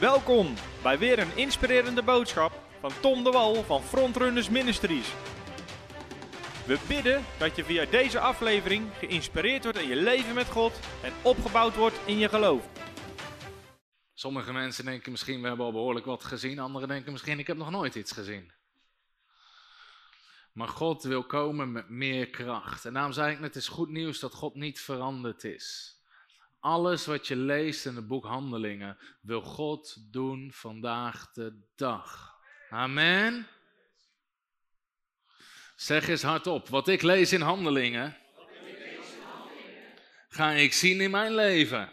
Welkom 0.00 0.54
bij 0.82 0.98
weer 0.98 1.18
een 1.18 1.36
inspirerende 1.36 2.02
boodschap 2.02 2.52
van 2.80 2.92
Tom 3.00 3.24
de 3.24 3.30
Wal 3.30 3.62
van 3.62 3.82
Frontrunners 3.82 4.48
Ministries. 4.48 5.12
We 6.66 6.78
bidden 6.88 7.24
dat 7.38 7.56
je 7.56 7.64
via 7.64 7.84
deze 7.84 8.20
aflevering 8.20 8.90
geïnspireerd 8.98 9.62
wordt 9.62 9.78
in 9.78 9.88
je 9.88 9.96
leven 9.96 10.34
met 10.34 10.46
God 10.46 10.80
en 11.02 11.12
opgebouwd 11.22 11.76
wordt 11.76 12.00
in 12.04 12.18
je 12.18 12.28
geloof. 12.28 12.68
Sommige 14.14 14.52
mensen 14.52 14.84
denken 14.84 15.10
misschien, 15.10 15.40
we 15.40 15.48
hebben 15.48 15.66
al 15.66 15.72
behoorlijk 15.72 16.06
wat 16.06 16.24
gezien. 16.24 16.58
Anderen 16.58 16.88
denken 16.88 17.12
misschien, 17.12 17.38
ik 17.38 17.46
heb 17.46 17.56
nog 17.56 17.70
nooit 17.70 17.94
iets 17.94 18.12
gezien. 18.12 18.52
Maar 20.52 20.68
God 20.68 21.02
wil 21.02 21.24
komen 21.24 21.72
met 21.72 21.88
meer 21.88 22.30
kracht. 22.30 22.84
En 22.84 22.92
daarom 22.92 23.12
zei 23.12 23.34
ik 23.34 23.40
het 23.40 23.56
is 23.56 23.68
goed 23.68 23.88
nieuws 23.88 24.18
dat 24.18 24.34
God 24.34 24.54
niet 24.54 24.80
veranderd 24.80 25.44
is. 25.44 25.97
Alles 26.60 27.06
wat 27.06 27.26
je 27.26 27.36
leest 27.36 27.86
in 27.86 27.96
het 27.96 28.06
boek 28.06 28.24
Handelingen 28.24 28.98
wil 29.20 29.40
God 29.40 30.12
doen 30.12 30.50
vandaag 30.52 31.32
de 31.32 31.60
dag. 31.76 32.36
Amen. 32.70 33.46
Zeg 35.76 36.08
eens 36.08 36.22
hardop, 36.22 36.68
wat 36.68 36.88
ik 36.88 37.02
lees 37.02 37.32
in 37.32 37.40
Handelingen, 37.40 38.16
ga 40.28 40.50
ik 40.50 40.72
zien 40.72 41.00
in 41.00 41.10
mijn 41.10 41.34
leven. 41.34 41.92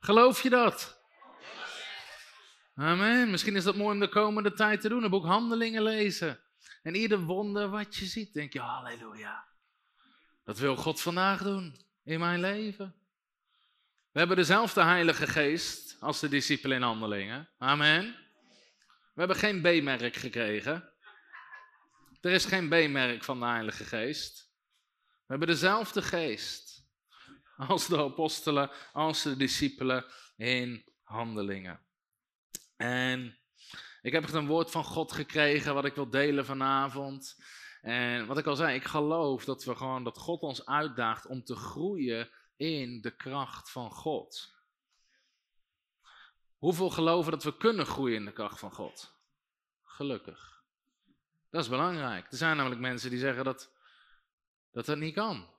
Geloof 0.00 0.42
je 0.42 0.50
dat? 0.50 1.00
Amen. 2.74 3.30
Misschien 3.30 3.56
is 3.56 3.64
dat 3.64 3.76
mooi 3.76 3.94
om 3.94 4.00
de 4.00 4.08
komende 4.08 4.52
tijd 4.52 4.80
te 4.80 4.88
doen, 4.88 5.04
een 5.04 5.10
boek 5.10 5.24
Handelingen 5.24 5.82
lezen. 5.82 6.40
En 6.82 6.94
ieder 6.94 7.20
wonder 7.20 7.68
wat 7.68 7.96
je 7.96 8.04
ziet, 8.04 8.32
denk 8.32 8.52
je, 8.52 8.60
halleluja. 8.60 9.44
Dat 10.44 10.58
wil 10.58 10.76
God 10.76 11.00
vandaag 11.00 11.42
doen 11.42 11.85
in 12.06 12.20
mijn 12.20 12.40
leven. 12.40 12.94
We 14.12 14.18
hebben 14.18 14.36
dezelfde 14.36 14.82
Heilige 14.82 15.26
Geest 15.26 15.96
als 16.00 16.20
de 16.20 16.28
discipelen 16.28 16.76
in 16.76 16.82
handelingen. 16.82 17.48
Amen. 17.58 18.16
We 19.14 19.22
hebben 19.22 19.36
geen 19.36 19.60
B-merk 19.60 20.16
gekregen. 20.16 20.92
Er 22.20 22.30
is 22.30 22.44
geen 22.44 22.68
B-merk 22.68 23.24
van 23.24 23.38
de 23.40 23.46
Heilige 23.46 23.84
Geest. 23.84 24.50
We 24.98 25.26
hebben 25.26 25.48
dezelfde 25.48 26.02
geest 26.02 26.84
als 27.56 27.86
de 27.86 27.98
apostelen, 27.98 28.70
als 28.92 29.22
de 29.22 29.36
discipelen 29.36 30.04
in 30.36 30.84
handelingen. 31.02 31.80
En 32.76 33.38
ik 34.02 34.12
heb 34.12 34.22
echt 34.22 34.34
een 34.34 34.46
woord 34.46 34.70
van 34.70 34.84
God 34.84 35.12
gekregen 35.12 35.74
wat 35.74 35.84
ik 35.84 35.94
wil 35.94 36.10
delen 36.10 36.44
vanavond. 36.44 37.36
En 37.86 38.26
wat 38.26 38.38
ik 38.38 38.46
al 38.46 38.56
zei, 38.56 38.74
ik 38.74 38.84
geloof 38.84 39.44
dat 39.44 39.64
we 39.64 39.74
gewoon 39.74 40.04
dat 40.04 40.18
God 40.18 40.40
ons 40.40 40.66
uitdaagt 40.66 41.26
om 41.26 41.44
te 41.44 41.56
groeien 41.56 42.30
in 42.56 43.00
de 43.00 43.16
kracht 43.16 43.70
van 43.70 43.90
God. 43.90 44.54
Hoeveel 46.56 46.90
geloven 46.90 47.32
dat 47.32 47.42
we 47.42 47.56
kunnen 47.56 47.86
groeien 47.86 48.16
in 48.16 48.24
de 48.24 48.32
kracht 48.32 48.58
van 48.58 48.72
God? 48.72 49.14
Gelukkig. 49.84 50.64
Dat 51.50 51.62
is 51.62 51.68
belangrijk. 51.68 52.30
Er 52.30 52.36
zijn 52.36 52.56
namelijk 52.56 52.80
mensen 52.80 53.10
die 53.10 53.18
zeggen 53.18 53.44
dat 53.44 53.72
dat, 54.72 54.86
dat 54.86 54.98
niet 54.98 55.14
kan. 55.14 55.50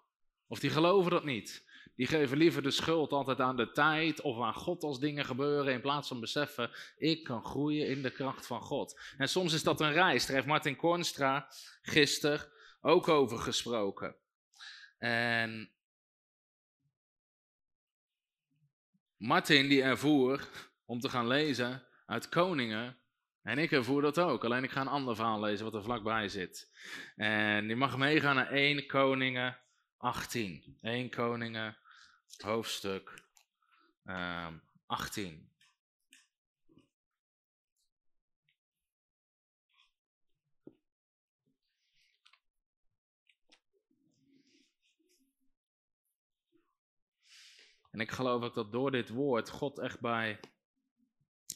Of 0.47 0.59
die 0.59 0.69
geloven 0.69 1.11
dat 1.11 1.23
niet. 1.23 1.66
Die 1.97 2.07
geven 2.07 2.37
liever 2.37 2.61
de 2.61 2.71
schuld 2.71 3.11
altijd 3.11 3.39
aan 3.39 3.55
de 3.55 3.71
tijd 3.71 4.21
of 4.21 4.41
aan 4.41 4.53
God 4.53 4.83
als 4.83 4.99
dingen 4.99 5.25
gebeuren, 5.25 5.73
in 5.73 5.81
plaats 5.81 6.07
van 6.07 6.19
beseffen, 6.19 6.71
ik 6.97 7.23
kan 7.23 7.45
groeien 7.45 7.87
in 7.87 8.01
de 8.01 8.11
kracht 8.11 8.45
van 8.45 8.61
God. 8.61 8.99
En 9.17 9.29
soms 9.29 9.53
is 9.53 9.63
dat 9.63 9.81
een 9.81 9.93
reis. 9.93 10.25
Daar 10.25 10.35
heeft 10.35 10.47
Martin 10.47 10.75
Kornstra 10.75 11.47
gisteren 11.81 12.51
ook 12.81 13.07
over 13.07 13.37
gesproken. 13.37 14.15
En 14.97 15.71
Martin 19.17 19.67
die 19.67 19.81
ervoer 19.81 20.47
om 20.85 20.99
te 20.99 21.09
gaan 21.09 21.27
lezen 21.27 21.87
uit 22.05 22.29
Koningen. 22.29 22.97
En 23.41 23.57
ik 23.57 23.71
ervoer 23.71 24.01
dat 24.01 24.19
ook, 24.19 24.43
alleen 24.43 24.63
ik 24.63 24.71
ga 24.71 24.81
een 24.81 24.87
ander 24.87 25.15
verhaal 25.15 25.39
lezen 25.39 25.65
wat 25.65 25.73
er 25.73 25.83
vlakbij 25.83 26.29
zit. 26.29 26.71
En 27.15 27.67
die 27.67 27.75
mag 27.75 27.97
meegaan 27.97 28.35
naar 28.35 28.51
1 28.51 28.87
Koningen 28.87 29.57
18. 29.97 30.77
1 30.81 31.09
Koningen 31.09 31.77
hoofdstuk 32.37 33.23
um, 34.05 34.61
18. 34.85 35.51
En 47.91 48.03
ik 48.03 48.11
geloof 48.11 48.43
ook 48.43 48.53
dat 48.53 48.71
door 48.71 48.91
dit 48.91 49.09
woord 49.09 49.49
God 49.49 49.79
echt 49.79 49.99
bij 49.99 50.39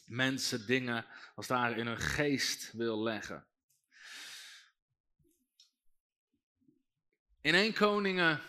mensen 0.06 0.66
dingen 0.66 1.06
als 1.34 1.46
daar 1.46 1.78
in 1.78 1.86
hun 1.86 1.98
geest 2.00 2.72
wil 2.72 3.02
leggen. 3.02 3.46
In 7.40 7.54
1 7.54 7.72
Koningen 7.72 8.40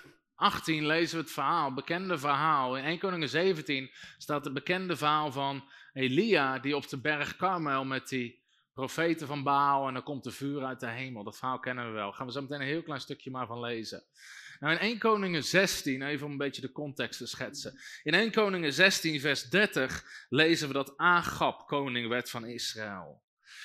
18 0.44 0.86
lezen 0.86 1.18
we 1.18 1.24
het 1.24 1.32
verhaal, 1.32 1.74
bekende 1.74 2.18
verhaal. 2.18 2.78
In 2.78 2.84
1 2.84 3.00
Koningen 3.00 3.30
17 3.30 3.92
staat 4.18 4.44
het 4.44 4.54
bekende 4.54 4.98
verhaal 4.98 5.32
van 5.32 5.70
Elia 5.94 6.60
die 6.60 6.76
op 6.76 6.90
de 6.90 6.98
berg 6.98 7.36
Karmel 7.36 7.86
met 7.86 8.10
die 8.10 8.42
profeten 8.74 9.28
van 9.28 9.44
Baal 9.44 9.88
en 9.88 9.94
dan 9.94 10.04
komt 10.04 10.24
de 10.24 10.32
vuur 10.32 10.64
uit 10.64 10.80
de 10.80 10.88
hemel. 10.88 11.24
Dat 11.24 11.38
verhaal 11.38 11.60
kennen 11.60 11.86
we 11.86 11.92
wel. 11.92 12.12
Gaan 12.12 12.26
we 12.26 12.32
zo 12.32 12.42
meteen 12.42 12.62
een 12.62 12.68
heel 12.68 12.84
klein 12.84 13.02
stukje 13.02 13.32
maar 13.32 13.48
van 13.48 13.60
lezen. 13.60 14.04
Nou, 14.60 14.74
in 14.74 14.80
1 14.80 14.98
Koningen 14.98 15.44
16, 15.44 16.02
even 16.02 16.26
om 16.26 16.32
een 16.32 16.38
beetje 16.38 16.62
de 16.62 16.72
context 16.72 17.18
te 17.18 17.28
schetsen. 17.28 17.80
In 18.04 18.14
1 18.14 18.32
Koningen 18.32 18.74
16, 18.74 19.20
vers 19.20 19.50
30 19.50 20.26
lezen 20.30 20.68
we 20.68 20.74
dat 20.74 20.98
Agab 20.98 21.68
koning 21.68 22.08
werd 22.08 22.30
van 22.30 22.46
Israël. 22.46 23.23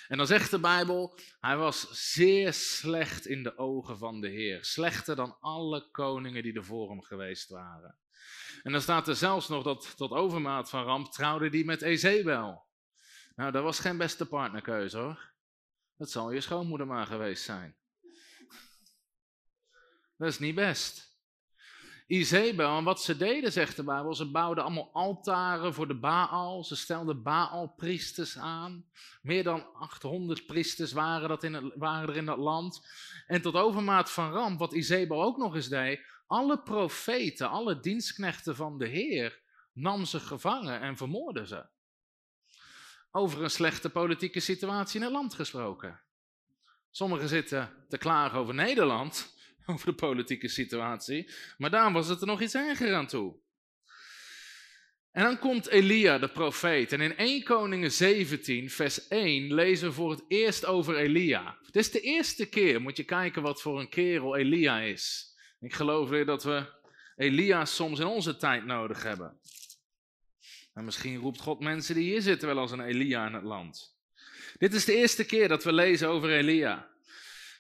En 0.09 0.17
dan 0.17 0.27
zegt 0.27 0.51
de 0.51 0.61
Bijbel, 0.61 1.19
hij 1.41 1.57
was 1.57 2.13
zeer 2.13 2.53
slecht 2.53 3.27
in 3.27 3.43
de 3.43 3.59
ogen 3.59 3.99
van 3.99 4.21
de 4.21 4.29
Heer. 4.29 4.65
Slechter 4.65 5.17
dan 5.17 5.37
alle 5.41 5.91
koningen 5.91 6.43
die 6.43 6.53
er 6.53 6.65
voor 6.65 6.89
hem 6.89 7.03
geweest 7.03 7.49
waren. 7.49 7.99
En 8.63 8.73
dan 8.73 8.81
staat 8.81 9.09
er 9.09 9.17
zelfs 9.17 9.49
nog 9.49 9.65
dat 9.65 9.97
tot 9.97 10.11
overmaat 10.11 10.71
van 10.71 10.85
ramp 10.85 11.13
trouwde 11.13 11.51
die 11.51 11.65
met 11.65 11.83
Ezebel. 11.83 12.67
Nou, 13.35 13.53
dat 13.53 13.63
was 13.63 13.79
geen 13.79 13.97
beste 13.97 14.27
partnerkeuze 14.27 14.99
hoor. 14.99 15.33
Dat 15.97 16.11
zal 16.11 16.33
je 16.33 16.41
schoonmoeder 16.41 16.87
maar 16.87 17.07
geweest 17.07 17.45
zijn. 17.45 17.77
Dat 20.17 20.29
is 20.29 20.39
niet 20.39 20.55
best. 20.55 21.08
Izebel, 22.09 22.77
en 22.77 22.85
wat 22.85 23.03
ze 23.03 23.17
deden, 23.17 23.53
zegt 23.53 23.77
de 23.77 23.83
Bijbel, 23.83 24.15
ze 24.15 24.31
bouwden 24.31 24.65
allemaal 24.65 24.91
altaren 24.93 25.75
voor 25.75 25.89
de 25.89 25.99
Baal. 25.99 26.65
Ze 26.65 26.77
stelden 26.77 27.23
Baal-priesters 27.23 28.39
aan. 28.39 28.85
Meer 29.23 29.43
dan 29.43 29.73
800 29.75 30.47
priesters 30.47 30.93
waren, 30.93 31.29
dat 31.29 31.45
in 31.45 31.55
het, 31.55 31.73
waren 31.75 32.09
er 32.09 32.17
in 32.17 32.27
dat 32.27 32.39
land. 32.39 32.87
En 33.27 33.43
tot 33.43 33.55
overmaat 33.55 34.11
van 34.11 34.31
ramp, 34.31 34.59
wat 34.59 34.73
Izebel 34.73 35.23
ook 35.23 35.37
nog 35.37 35.55
eens 35.55 35.69
deed, 35.69 36.01
alle 36.27 36.63
profeten, 36.63 37.51
alle 37.51 37.81
dienstknechten 37.81 38.57
van 38.57 38.79
de 38.79 38.87
Heer, 38.87 39.41
nam 39.73 40.05
ze 40.05 40.21
gevangen 40.21 40.81
en 40.81 40.97
vermoordde 40.97 41.47
ze. 41.47 41.67
Over 43.11 43.43
een 43.43 43.51
slechte 43.51 43.91
politieke 43.91 44.41
situatie 44.41 44.99
in 44.99 45.05
het 45.05 45.15
land 45.15 45.35
gesproken. 45.35 46.01
Sommigen 46.91 47.29
zitten 47.29 47.85
te 47.89 47.99
klagen 47.99 48.39
over 48.39 48.55
Nederland 48.55 49.37
over 49.73 49.87
de 49.87 49.95
politieke 49.95 50.49
situatie. 50.49 51.31
Maar 51.59 51.71
daar 51.71 51.93
was 51.93 52.09
het 52.09 52.21
er 52.21 52.27
nog 52.27 52.41
iets 52.41 52.55
erger 52.55 52.95
aan 52.95 53.07
toe. 53.07 53.37
En 55.11 55.25
dan 55.25 55.39
komt 55.39 55.69
Elia, 55.69 56.19
de 56.19 56.29
profeet. 56.29 56.93
En 56.93 57.01
in 57.01 57.17
1 57.17 57.43
Koningen 57.43 57.93
17, 57.93 58.71
vers 58.71 59.09
1, 59.09 59.55
lezen 59.55 59.89
we 59.89 59.95
voor 59.95 60.11
het 60.11 60.25
eerst 60.29 60.67
over 60.67 60.97
Elia. 60.97 61.59
Het 61.67 61.77
is 61.77 61.91
de 61.91 62.01
eerste 62.01 62.49
keer, 62.49 62.81
moet 62.81 62.97
je 62.97 63.05
kijken 63.05 63.43
wat 63.43 63.63
voor 63.63 63.81
een 63.81 63.89
kerel 63.89 64.37
Elia 64.37 64.81
is. 64.81 65.35
Ik 65.61 65.75
geloof 65.75 66.09
weer 66.09 66.27
dat 66.27 66.45
we 66.45 66.67
Elia 67.17 67.65
soms 67.65 68.01
in 68.01 68.07
onze 68.07 68.37
tijd 68.37 68.65
nodig 68.65 69.03
hebben. 69.03 69.41
En 70.75 70.85
misschien 70.85 71.17
roept 71.17 71.41
God 71.41 71.61
mensen 71.61 71.95
die 71.95 72.11
hier 72.11 72.23
zitten 72.23 72.49
wel 72.49 72.59
als 72.59 72.71
een 72.71 72.81
Elia 72.81 73.27
in 73.27 73.35
het 73.35 73.45
land. 73.45 73.97
Dit 74.59 74.75
is 74.75 74.85
de 74.85 74.97
eerste 74.97 75.25
keer 75.25 75.49
dat 75.49 75.65
we 75.65 75.73
lezen 75.73 76.09
over 76.09 76.31
Elia. 76.31 76.89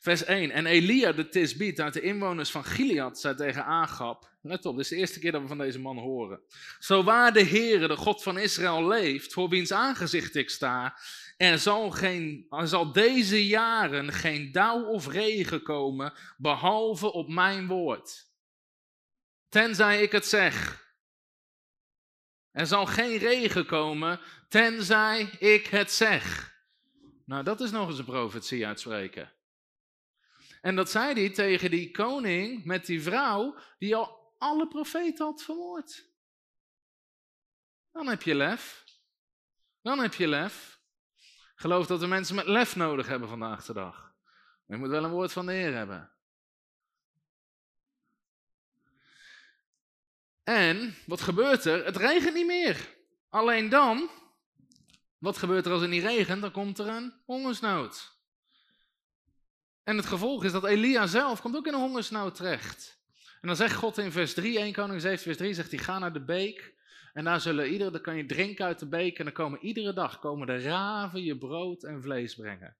Vers 0.08 0.24
1. 0.24 0.50
En 0.50 0.66
Elia 0.66 1.12
de 1.12 1.28
Tisbiet 1.28 1.80
uit 1.80 1.92
de 1.92 2.00
inwoners 2.00 2.50
van 2.50 2.64
Gilead 2.64 3.18
zei 3.20 3.34
tegen 3.34 3.64
Agab. 3.64 4.30
Let 4.42 4.66
op, 4.66 4.76
dit 4.76 4.84
is 4.84 4.90
de 4.90 4.96
eerste 4.96 5.18
keer 5.18 5.32
dat 5.32 5.42
we 5.42 5.48
van 5.48 5.58
deze 5.58 5.78
man 5.78 5.98
horen. 5.98 6.40
Zo 6.78 7.02
waar 7.02 7.32
de 7.32 7.44
Heere, 7.44 7.88
de 7.88 7.96
God 7.96 8.22
van 8.22 8.38
Israël, 8.38 8.88
leeft, 8.88 9.32
voor 9.32 9.48
wiens 9.48 9.72
aangezicht 9.72 10.34
ik 10.34 10.50
sta, 10.50 10.98
er 11.36 11.58
zal, 11.58 11.90
geen, 11.90 12.46
er 12.50 12.68
zal 12.68 12.92
deze 12.92 13.46
jaren 13.46 14.12
geen 14.12 14.52
dauw 14.52 14.84
of 14.84 15.06
regen 15.06 15.62
komen, 15.62 16.12
behalve 16.36 17.12
op 17.12 17.28
mijn 17.28 17.66
woord. 17.66 18.26
Tenzij 19.48 20.02
ik 20.02 20.12
het 20.12 20.26
zeg. 20.26 20.86
Er 22.50 22.66
zal 22.66 22.86
geen 22.86 23.18
regen 23.18 23.66
komen, 23.66 24.20
tenzij 24.48 25.30
ik 25.38 25.66
het 25.66 25.92
zeg. 25.92 26.54
Nou, 27.24 27.44
dat 27.44 27.60
is 27.60 27.70
nog 27.70 27.88
eens 27.88 27.98
een 27.98 28.04
profetie 28.04 28.66
uitspreken. 28.66 29.36
En 30.68 30.76
dat 30.76 30.90
zei 30.90 31.14
hij 31.14 31.30
tegen 31.30 31.70
die 31.70 31.90
koning 31.90 32.64
met 32.64 32.86
die 32.86 33.02
vrouw 33.02 33.56
die 33.78 33.96
al 33.96 34.34
alle 34.38 34.68
profeten 34.68 35.26
had 35.26 35.42
vermoord. 35.42 36.08
Dan 37.92 38.06
heb 38.06 38.22
je 38.22 38.34
lef. 38.34 38.84
Dan 39.82 39.98
heb 39.98 40.14
je 40.14 40.28
lef. 40.28 40.80
Geloof 41.54 41.86
dat 41.86 42.00
we 42.00 42.06
mensen 42.06 42.34
met 42.34 42.46
lef 42.46 42.76
nodig 42.76 43.06
hebben 43.06 43.28
vandaag 43.28 43.64
de 43.64 43.72
dag. 43.72 44.14
Je 44.66 44.76
moet 44.76 44.88
wel 44.88 45.04
een 45.04 45.10
woord 45.10 45.32
van 45.32 45.46
de 45.46 45.52
Heer 45.52 45.74
hebben. 45.74 46.12
En 50.42 50.96
wat 51.06 51.20
gebeurt 51.20 51.64
er? 51.64 51.84
Het 51.84 51.96
regent 51.96 52.34
niet 52.34 52.46
meer. 52.46 52.96
Alleen 53.28 53.68
dan, 53.68 54.10
wat 55.18 55.36
gebeurt 55.38 55.66
er 55.66 55.72
als 55.72 55.80
het 55.80 55.90
niet 55.90 56.04
regent? 56.04 56.42
Dan 56.42 56.52
komt 56.52 56.78
er 56.78 56.88
een 56.88 57.22
hongersnood. 57.24 58.17
En 59.88 59.96
het 59.96 60.06
gevolg 60.06 60.44
is 60.44 60.52
dat 60.52 60.64
Elia 60.64 61.06
zelf 61.06 61.40
komt 61.40 61.56
ook 61.56 61.66
in 61.66 61.72
een 61.74 61.80
hongersnood 61.80 62.34
terecht. 62.34 62.98
En 63.40 63.48
dan 63.48 63.56
zegt 63.56 63.74
God 63.74 63.98
in 63.98 64.12
vers 64.12 64.34
3, 64.34 64.58
1 64.58 64.72
Koning 64.72 65.00
7 65.00 65.18
vers 65.18 65.36
3, 65.36 65.54
zegt 65.54 65.70
hij, 65.70 65.78
ga 65.78 65.98
naar 65.98 66.12
de 66.12 66.24
beek. 66.24 66.74
En 67.12 67.24
daar 67.24 67.40
zullen 67.40 67.72
iedere, 67.72 67.90
dan 67.90 68.00
kan 68.00 68.16
je 68.16 68.26
drinken 68.26 68.64
uit 68.64 68.78
de 68.78 68.86
beek. 68.86 69.18
En 69.18 69.24
dan 69.24 69.32
komen 69.32 69.60
iedere 69.60 69.92
dag 69.92 70.18
komen 70.18 70.46
de 70.46 70.60
raven 70.60 71.22
je 71.22 71.38
brood 71.38 71.82
en 71.82 72.02
vlees 72.02 72.34
brengen. 72.34 72.76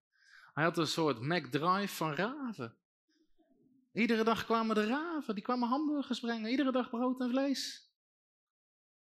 Hij 0.55 0.65
had 0.65 0.79
een 0.79 0.87
soort 0.87 1.21
McDrive 1.21 1.95
van 1.95 2.15
raven. 2.15 2.77
Iedere 3.93 4.25
dag 4.25 4.45
kwamen 4.45 4.75
de 4.75 4.87
raven, 4.87 5.35
die 5.35 5.45
kwamen 5.45 5.69
hamburgers 5.69 6.21
brengen. 6.21 6.51
Iedere 6.51 6.73
dag 6.73 6.91
brood 6.91 7.21
en 7.21 7.31
vlees. 7.31 7.91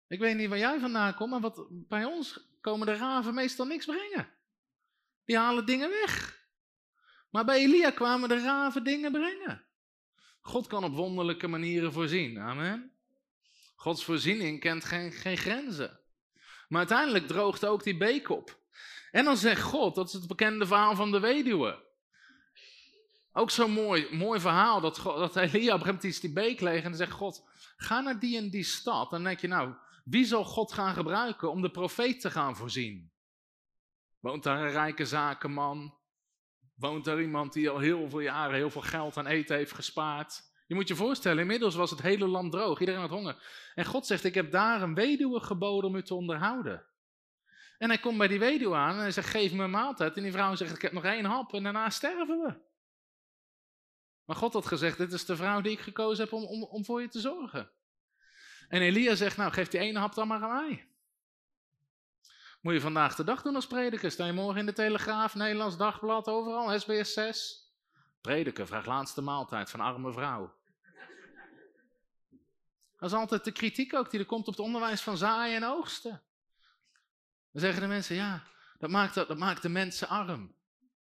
Ik 0.07 0.19
weet 0.19 0.35
niet 0.35 0.49
waar 0.49 0.57
jij 0.57 0.79
vandaan 0.79 1.15
komt, 1.15 1.29
maar 1.29 1.41
wat, 1.41 1.65
bij 1.69 2.05
ons 2.05 2.49
komen 2.61 2.87
de 2.87 2.95
raven 2.95 3.33
meestal 3.33 3.65
niks 3.65 3.85
brengen. 3.85 4.29
Die 5.25 5.37
halen 5.37 5.65
dingen 5.65 5.89
weg. 5.89 6.41
Maar 7.33 7.45
bij 7.45 7.59
Elia 7.59 7.91
kwamen 7.91 8.29
de 8.29 8.39
raven 8.39 8.83
dingen 8.83 9.11
brengen. 9.11 9.65
God 10.41 10.67
kan 10.67 10.83
op 10.83 10.95
wonderlijke 10.95 11.47
manieren 11.47 11.93
voorzien. 11.93 12.39
Amen. 12.39 12.91
Gods 13.75 14.03
voorziening 14.03 14.59
kent 14.59 14.85
geen, 14.85 15.11
geen 15.11 15.37
grenzen. 15.37 15.99
Maar 16.67 16.79
uiteindelijk 16.79 17.27
droogt 17.27 17.65
ook 17.65 17.83
die 17.83 17.97
beek 17.97 18.29
op. 18.29 18.59
En 19.11 19.25
dan 19.25 19.37
zegt 19.37 19.61
God, 19.61 19.95
dat 19.95 20.07
is 20.07 20.13
het 20.13 20.27
bekende 20.27 20.65
verhaal 20.65 20.95
van 20.95 21.11
de 21.11 21.19
weduwe. 21.19 21.83
Ook 23.31 23.49
zo'n 23.49 23.71
mooi, 23.71 24.15
mooi 24.15 24.39
verhaal, 24.39 24.81
dat, 24.81 24.99
God, 24.99 25.17
dat 25.17 25.35
Elia 25.35 25.75
op 25.75 25.85
een 25.85 25.99
die 25.99 26.33
beek 26.33 26.61
leeg 26.61 26.83
en 26.83 26.95
zegt 26.95 27.11
God, 27.11 27.49
ga 27.75 28.01
naar 28.01 28.19
die 28.19 28.37
en 28.37 28.49
die 28.49 28.63
stad. 28.63 29.09
Dan 29.09 29.23
denk 29.23 29.39
je, 29.39 29.47
nou, 29.47 29.73
wie 30.03 30.25
zal 30.25 30.43
God 30.43 30.73
gaan 30.73 30.93
gebruiken 30.93 31.51
om 31.51 31.61
de 31.61 31.71
profeet 31.71 32.21
te 32.21 32.31
gaan 32.31 32.55
voorzien? 32.55 33.11
Woont 34.19 34.43
daar 34.43 34.61
een 34.61 34.71
rijke 34.71 35.05
zakenman? 35.05 36.01
Woont 36.75 37.05
daar 37.05 37.21
iemand 37.21 37.53
die 37.53 37.69
al 37.69 37.79
heel 37.79 38.09
veel 38.09 38.19
jaren 38.19 38.55
heel 38.55 38.69
veel 38.69 38.81
geld 38.81 39.17
aan 39.17 39.27
eten 39.27 39.55
heeft 39.55 39.71
gespaard? 39.71 40.51
Je 40.67 40.75
moet 40.75 40.87
je 40.87 40.95
voorstellen, 40.95 41.39
inmiddels 41.39 41.75
was 41.75 41.89
het 41.89 42.01
hele 42.01 42.27
land 42.27 42.51
droog, 42.51 42.79
iedereen 42.79 43.01
had 43.01 43.09
honger. 43.09 43.35
En 43.75 43.85
God 43.85 44.05
zegt, 44.05 44.23
ik 44.23 44.33
heb 44.33 44.51
daar 44.51 44.81
een 44.81 44.93
weduwe 44.93 45.39
geboden 45.39 45.89
om 45.89 45.95
u 45.95 46.03
te 46.03 46.15
onderhouden. 46.15 46.85
En 47.77 47.89
hij 47.89 47.97
komt 47.97 48.17
bij 48.17 48.27
die 48.27 48.39
weduwe 48.39 48.75
aan 48.75 48.95
en 48.95 48.99
hij 48.99 49.11
zegt, 49.11 49.29
geef 49.29 49.53
me 49.53 49.63
een 49.63 49.69
maaltijd. 49.69 50.17
En 50.17 50.23
die 50.23 50.31
vrouw 50.31 50.55
zegt, 50.55 50.75
ik 50.75 50.81
heb 50.81 50.91
nog 50.91 51.03
één 51.03 51.25
hap 51.25 51.53
en 51.53 51.63
daarna 51.63 51.89
sterven 51.89 52.39
we. 52.39 52.53
Maar 54.25 54.35
God 54.35 54.53
had 54.53 54.65
gezegd, 54.65 54.97
dit 54.97 55.11
is 55.11 55.25
de 55.25 55.35
vrouw 55.35 55.61
die 55.61 55.71
ik 55.71 55.79
gekozen 55.79 56.23
heb 56.23 56.33
om, 56.33 56.43
om, 56.43 56.63
om 56.63 56.85
voor 56.85 57.01
je 57.01 57.07
te 57.07 57.19
zorgen. 57.19 57.71
En 58.67 58.81
Elia 58.81 59.15
zegt, 59.15 59.37
nou 59.37 59.51
geef 59.51 59.67
die 59.67 59.79
ene 59.79 59.99
hap 59.99 60.13
dan 60.13 60.27
maar 60.27 60.41
aan 60.41 60.65
mij. 60.65 60.87
Moet 62.63 62.73
je 62.73 62.81
vandaag 62.81 63.15
de 63.15 63.23
dag 63.23 63.41
doen 63.41 63.55
als 63.55 63.67
prediker. 63.67 64.11
Sta 64.11 64.25
je 64.25 64.33
morgen 64.33 64.59
in 64.59 64.65
de 64.65 64.73
Telegraaf, 64.73 65.35
Nederlands 65.35 65.77
Dagblad, 65.77 66.27
overal, 66.27 66.79
SBS 66.79 67.13
6. 67.13 67.71
Prediker 68.21 68.67
vraagt 68.67 68.85
laatste 68.85 69.21
maaltijd 69.21 69.69
van 69.69 69.79
arme 69.79 70.13
vrouw. 70.13 70.55
Dat 72.99 73.09
is 73.09 73.15
altijd 73.15 73.43
de 73.43 73.51
kritiek 73.51 73.93
ook 73.93 74.11
die 74.11 74.19
er 74.19 74.25
komt 74.25 74.47
op 74.47 74.53
het 74.53 74.65
onderwijs 74.65 75.01
van 75.01 75.17
zaaien 75.17 75.55
en 75.55 75.63
oogsten. 75.63 76.21
Dan 77.51 77.61
zeggen 77.61 77.81
de 77.81 77.87
mensen, 77.87 78.15
ja, 78.15 78.43
dat 78.79 78.89
maakt, 78.89 79.13
dat 79.13 79.37
maakt 79.37 79.61
de 79.61 79.69
mensen 79.69 80.07
arm. 80.07 80.55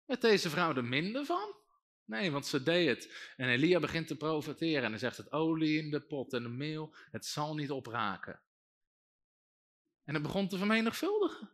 Met 0.06 0.20
deze 0.20 0.50
vrouw 0.50 0.74
er 0.74 0.84
minder 0.84 1.24
van? 1.24 1.54
Nee, 2.04 2.30
want 2.30 2.46
ze 2.46 2.62
deed 2.62 2.88
het. 2.88 3.32
En 3.36 3.48
Elia 3.48 3.80
begint 3.80 4.06
te 4.06 4.16
profiteren 4.16 4.84
en 4.84 4.90
hij 4.90 4.98
zegt 4.98 5.16
het 5.16 5.32
olie 5.32 5.82
in 5.82 5.90
de 5.90 6.00
pot 6.00 6.32
en 6.32 6.42
de 6.42 6.48
meel, 6.48 6.94
het 7.10 7.26
zal 7.26 7.54
niet 7.54 7.70
opraken. 7.70 8.40
En 10.12 10.18
het 10.18 10.26
begon 10.26 10.48
te 10.48 10.58
vermenigvuldigen. 10.58 11.50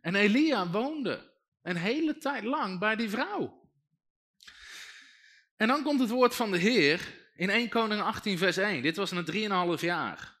En 0.00 0.14
Elia 0.14 0.70
woonde 0.70 1.32
een 1.62 1.76
hele 1.76 2.18
tijd 2.18 2.44
lang 2.44 2.78
bij 2.78 2.96
die 2.96 3.10
vrouw. 3.10 3.70
En 5.56 5.68
dan 5.68 5.82
komt 5.82 6.00
het 6.00 6.10
woord 6.10 6.34
van 6.34 6.50
de 6.50 6.58
Heer 6.58 7.28
in 7.34 7.50
1 7.50 7.68
Koning 7.68 8.00
18 8.00 8.38
vers 8.38 8.56
1. 8.56 8.82
Dit 8.82 8.96
was 8.96 9.10
na 9.10 9.24
3,5 9.76 9.80
jaar. 9.80 10.38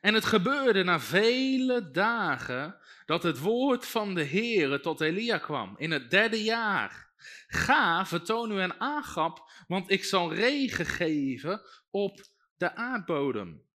En 0.00 0.14
het 0.14 0.24
gebeurde 0.24 0.82
na 0.82 1.00
vele 1.00 1.90
dagen 1.90 2.78
dat 3.06 3.22
het 3.22 3.38
woord 3.38 3.86
van 3.86 4.14
de 4.14 4.22
Heer 4.22 4.80
tot 4.80 5.00
Elia 5.00 5.38
kwam, 5.38 5.74
in 5.78 5.90
het 5.90 6.10
derde 6.10 6.42
jaar. 6.42 7.12
Ga, 7.46 8.06
vertoon 8.06 8.52
u 8.52 8.60
een 8.60 8.80
aangap, 8.80 9.50
want 9.68 9.90
ik 9.90 10.04
zal 10.04 10.34
regen 10.34 10.86
geven 10.86 11.62
op 11.90 12.26
de 12.56 12.74
aardbodem. 12.74 13.68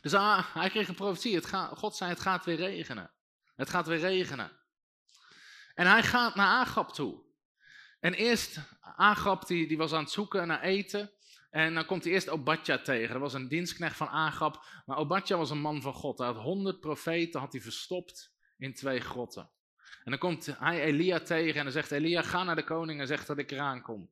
Dus 0.00 0.14
ah, 0.14 0.54
hij 0.54 0.70
kreeg 0.70 0.88
een 0.88 0.94
profetie. 0.94 1.34
Het 1.34 1.54
God 1.54 1.96
zei: 1.96 2.10
Het 2.10 2.20
gaat 2.20 2.44
weer 2.44 2.56
regenen. 2.56 3.10
Het 3.56 3.70
gaat 3.70 3.86
weer 3.86 3.98
regenen. 3.98 4.50
En 5.74 5.86
hij 5.86 6.02
gaat 6.02 6.34
naar 6.34 6.46
Agap 6.46 6.92
toe. 6.92 7.22
En 8.00 8.14
eerst, 8.14 8.58
Agap 8.80 9.46
die, 9.46 9.68
die 9.68 9.76
was 9.76 9.92
aan 9.92 10.02
het 10.02 10.12
zoeken 10.12 10.46
naar 10.46 10.62
eten. 10.62 11.12
En 11.50 11.74
dan 11.74 11.86
komt 11.86 12.04
hij 12.04 12.12
eerst 12.12 12.28
Obadja 12.28 12.78
tegen. 12.78 13.12
Dat 13.12 13.22
was 13.22 13.34
een 13.34 13.48
dienstknecht 13.48 13.96
van 13.96 14.08
Agap. 14.08 14.64
Maar 14.86 14.96
Obadja 14.96 15.36
was 15.36 15.50
een 15.50 15.60
man 15.60 15.82
van 15.82 15.92
God. 15.92 16.18
Hij 16.18 16.26
had 16.26 16.36
honderd 16.36 16.80
profeten 16.80 17.40
had 17.40 17.52
hij 17.52 17.60
verstopt 17.60 18.34
in 18.56 18.74
twee 18.74 19.00
grotten. 19.00 19.50
En 20.04 20.10
dan 20.10 20.18
komt 20.18 20.46
hij 20.46 20.82
Elia 20.82 21.20
tegen 21.20 21.54
en 21.54 21.62
dan 21.62 21.72
zegt 21.72 21.90
Elia, 21.90 22.22
ga 22.22 22.44
naar 22.44 22.56
de 22.56 22.64
koning 22.64 23.00
en 23.00 23.06
zeg 23.06 23.24
dat 23.24 23.38
ik 23.38 23.50
eraan 23.50 23.82
kom. 23.82 24.10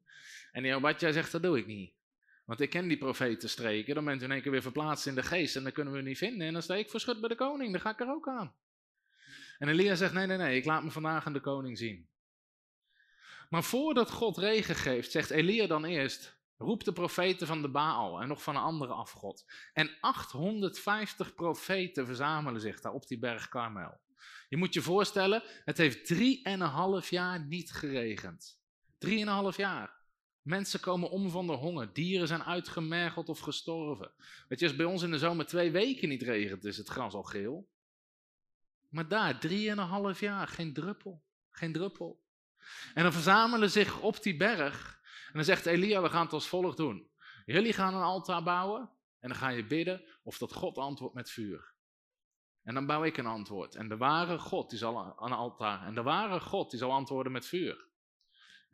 En 0.52 0.62
die 0.62 0.74
Obadja 0.74 1.12
zegt, 1.12 1.32
dat 1.32 1.42
doe 1.42 1.58
ik 1.58 1.66
niet. 1.66 1.94
Want 2.46 2.60
ik 2.60 2.70
ken 2.70 2.88
die 2.88 2.98
profetenstreken, 2.98 3.94
dan 3.94 4.04
bent 4.04 4.20
u 4.20 4.24
in 4.24 4.30
één 4.30 4.42
keer 4.42 4.50
weer 4.50 4.62
verplaatst 4.62 5.06
in 5.06 5.14
de 5.14 5.22
geest 5.22 5.56
en 5.56 5.62
dan 5.62 5.72
kunnen 5.72 5.92
we 5.92 5.98
u 5.98 6.02
niet 6.02 6.18
vinden. 6.18 6.46
En 6.46 6.52
dan 6.52 6.62
sta 6.62 6.74
ik 6.74 6.90
verschut 6.90 7.20
bij 7.20 7.28
de 7.28 7.34
koning, 7.34 7.72
dan 7.72 7.80
ga 7.80 7.90
ik 7.90 8.00
er 8.00 8.10
ook 8.10 8.28
aan. 8.28 8.54
En 9.58 9.68
Elia 9.68 9.94
zegt, 9.94 10.12
nee, 10.12 10.26
nee, 10.26 10.36
nee, 10.36 10.56
ik 10.56 10.64
laat 10.64 10.84
me 10.84 10.90
vandaag 10.90 11.26
aan 11.26 11.32
de 11.32 11.40
koning 11.40 11.78
zien. 11.78 12.08
Maar 13.50 13.64
voordat 13.64 14.10
God 14.10 14.38
regen 14.38 14.74
geeft, 14.74 15.10
zegt 15.10 15.30
Elia 15.30 15.66
dan 15.66 15.84
eerst, 15.84 16.38
roep 16.56 16.84
de 16.84 16.92
profeten 16.92 17.46
van 17.46 17.62
de 17.62 17.70
Baal 17.70 18.20
en 18.20 18.28
nog 18.28 18.42
van 18.42 18.56
een 18.56 18.62
andere 18.62 18.92
afgod. 18.92 19.44
En 19.72 19.96
850 20.00 21.34
profeten 21.34 22.06
verzamelen 22.06 22.60
zich 22.60 22.80
daar 22.80 22.92
op 22.92 23.06
die 23.06 23.18
berg 23.18 23.48
Karmel. 23.48 24.00
Je 24.48 24.56
moet 24.56 24.74
je 24.74 24.82
voorstellen, 24.82 25.42
het 25.64 25.78
heeft 25.78 26.06
drieënhalf 26.06 27.10
jaar 27.10 27.46
niet 27.46 27.72
geregend. 27.72 28.60
Drieënhalf 28.98 29.56
jaar. 29.56 29.95
Mensen 30.46 30.80
komen 30.80 31.10
om 31.10 31.30
van 31.30 31.46
de 31.46 31.52
honger. 31.52 31.92
Dieren 31.92 32.26
zijn 32.26 32.42
uitgemergeld 32.44 33.28
of 33.28 33.38
gestorven. 33.38 34.12
Weet 34.48 34.58
je, 34.58 34.66
als 34.66 34.76
bij 34.76 34.86
ons 34.86 35.02
in 35.02 35.10
de 35.10 35.18
zomer 35.18 35.46
twee 35.46 35.70
weken 35.70 36.08
niet 36.08 36.22
regent, 36.22 36.64
is 36.64 36.76
het 36.76 36.88
gras 36.88 37.14
al 37.14 37.22
geel. 37.22 37.68
Maar 38.88 39.08
daar, 39.08 39.40
drieënhalf 39.40 40.20
jaar, 40.20 40.48
geen 40.48 40.72
druppel. 40.72 41.22
Geen 41.50 41.72
druppel. 41.72 42.22
En 42.94 43.02
dan 43.02 43.12
verzamelen 43.12 43.70
zich 43.70 44.00
op 44.00 44.22
die 44.22 44.36
berg. 44.36 45.00
En 45.26 45.32
dan 45.32 45.44
zegt 45.44 45.66
Elia, 45.66 46.02
we 46.02 46.08
gaan 46.08 46.24
het 46.24 46.32
als 46.32 46.48
volgt 46.48 46.76
doen. 46.76 47.10
Jullie 47.46 47.72
gaan 47.72 47.94
een 47.94 48.02
altaar 48.02 48.42
bouwen. 48.42 48.90
En 49.20 49.28
dan 49.28 49.38
ga 49.38 49.48
je 49.48 49.66
bidden 49.66 50.04
of 50.22 50.38
dat 50.38 50.52
God 50.52 50.78
antwoordt 50.78 51.14
met 51.14 51.30
vuur. 51.30 51.74
En 52.62 52.74
dan 52.74 52.86
bouw 52.86 53.04
ik 53.04 53.16
een 53.16 53.26
antwoord. 53.26 53.74
En 53.74 53.88
de 53.88 53.96
ware 53.96 54.38
God 54.38 54.70
die 54.70 54.78
zal 54.78 55.16
een 55.18 55.32
altaar. 55.32 55.86
En 55.86 55.94
de 55.94 56.02
ware 56.02 56.40
God 56.40 56.70
die 56.70 56.78
zal 56.78 56.92
antwoorden 56.92 57.32
met 57.32 57.46
vuur. 57.46 57.86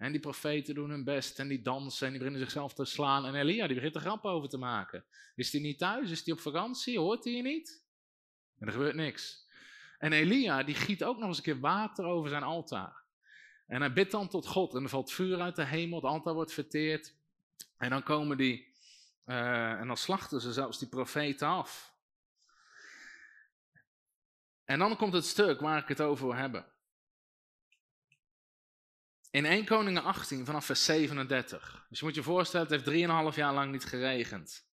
En 0.03 0.13
die 0.13 0.21
profeten 0.21 0.75
doen 0.75 0.91
hun 0.91 1.05
best 1.05 1.39
en 1.39 1.49
die 1.49 1.63
dansen 1.63 2.07
en 2.07 2.13
die 2.13 2.19
beginnen 2.23 2.43
zichzelf 2.43 2.75
te 2.75 2.85
slaan. 2.85 3.27
En 3.27 3.35
Elia 3.35 3.67
die 3.67 3.75
begint 3.75 3.95
er 3.95 4.01
grap 4.01 4.25
over 4.25 4.49
te 4.49 4.57
maken. 4.57 5.05
Is 5.35 5.53
hij 5.53 5.61
niet 5.61 5.79
thuis? 5.79 6.11
Is 6.11 6.25
hij 6.25 6.35
op 6.35 6.41
vakantie? 6.41 6.99
Hoort 6.99 7.25
hij 7.25 7.41
niet? 7.41 7.85
En 8.59 8.67
er 8.67 8.73
gebeurt 8.73 8.95
niks. 8.95 9.47
En 9.99 10.13
Elia 10.13 10.63
die 10.63 10.75
giet 10.75 11.05
ook 11.05 11.19
nog 11.19 11.29
eens 11.29 11.37
een 11.37 11.43
keer 11.43 11.61
water 11.61 12.05
over 12.05 12.29
zijn 12.29 12.43
altaar. 12.43 13.03
En 13.67 13.81
hij 13.81 13.93
bidt 13.93 14.11
dan 14.11 14.29
tot 14.29 14.47
God 14.47 14.75
en 14.75 14.83
er 14.83 14.89
valt 14.89 15.13
vuur 15.13 15.41
uit 15.41 15.57
de 15.57 15.65
hemel, 15.65 16.01
het 16.01 16.11
altaar 16.11 16.35
wordt 16.35 16.53
verteerd. 16.53 17.15
En 17.77 17.91
dan 17.91 18.03
komen 18.03 18.37
die, 18.37 18.75
uh, 19.27 19.71
en 19.71 19.87
dan 19.87 19.97
slachten 19.97 20.41
ze 20.41 20.53
zelfs 20.53 20.79
die 20.79 20.89
profeten 20.89 21.49
af. 21.49 21.95
En 24.65 24.79
dan 24.79 24.97
komt 24.97 25.13
het 25.13 25.25
stuk 25.25 25.61
waar 25.61 25.83
ik 25.83 25.89
het 25.89 26.01
over 26.01 26.27
wil 26.27 26.35
hebben. 26.35 26.72
In 29.33 29.45
1 29.45 29.65
Koningen 29.65 30.03
18 30.03 30.45
vanaf 30.45 30.65
vers 30.65 30.85
37. 30.85 31.87
Dus 31.89 31.99
je 31.99 32.05
moet 32.05 32.15
je 32.15 32.23
voorstellen, 32.23 32.67
het 32.67 32.85
heeft 32.85 33.33
3,5 33.33 33.37
jaar 33.37 33.55
lang 33.55 33.73
niet 33.73 33.85
geregend. 33.85 34.67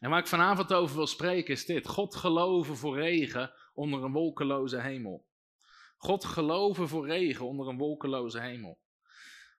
En 0.00 0.10
waar 0.10 0.18
ik 0.18 0.26
vanavond 0.26 0.72
over 0.72 0.96
wil 0.96 1.06
spreken 1.06 1.54
is 1.54 1.64
dit. 1.64 1.86
God 1.86 2.14
geloven 2.14 2.76
voor 2.76 2.96
regen 2.98 3.52
onder 3.74 4.04
een 4.04 4.12
wolkeloze 4.12 4.80
hemel. 4.80 5.26
God 5.96 6.24
geloven 6.24 6.88
voor 6.88 7.06
regen 7.06 7.46
onder 7.46 7.68
een 7.68 7.78
wolkeloze 7.78 8.40
hemel. 8.40 8.78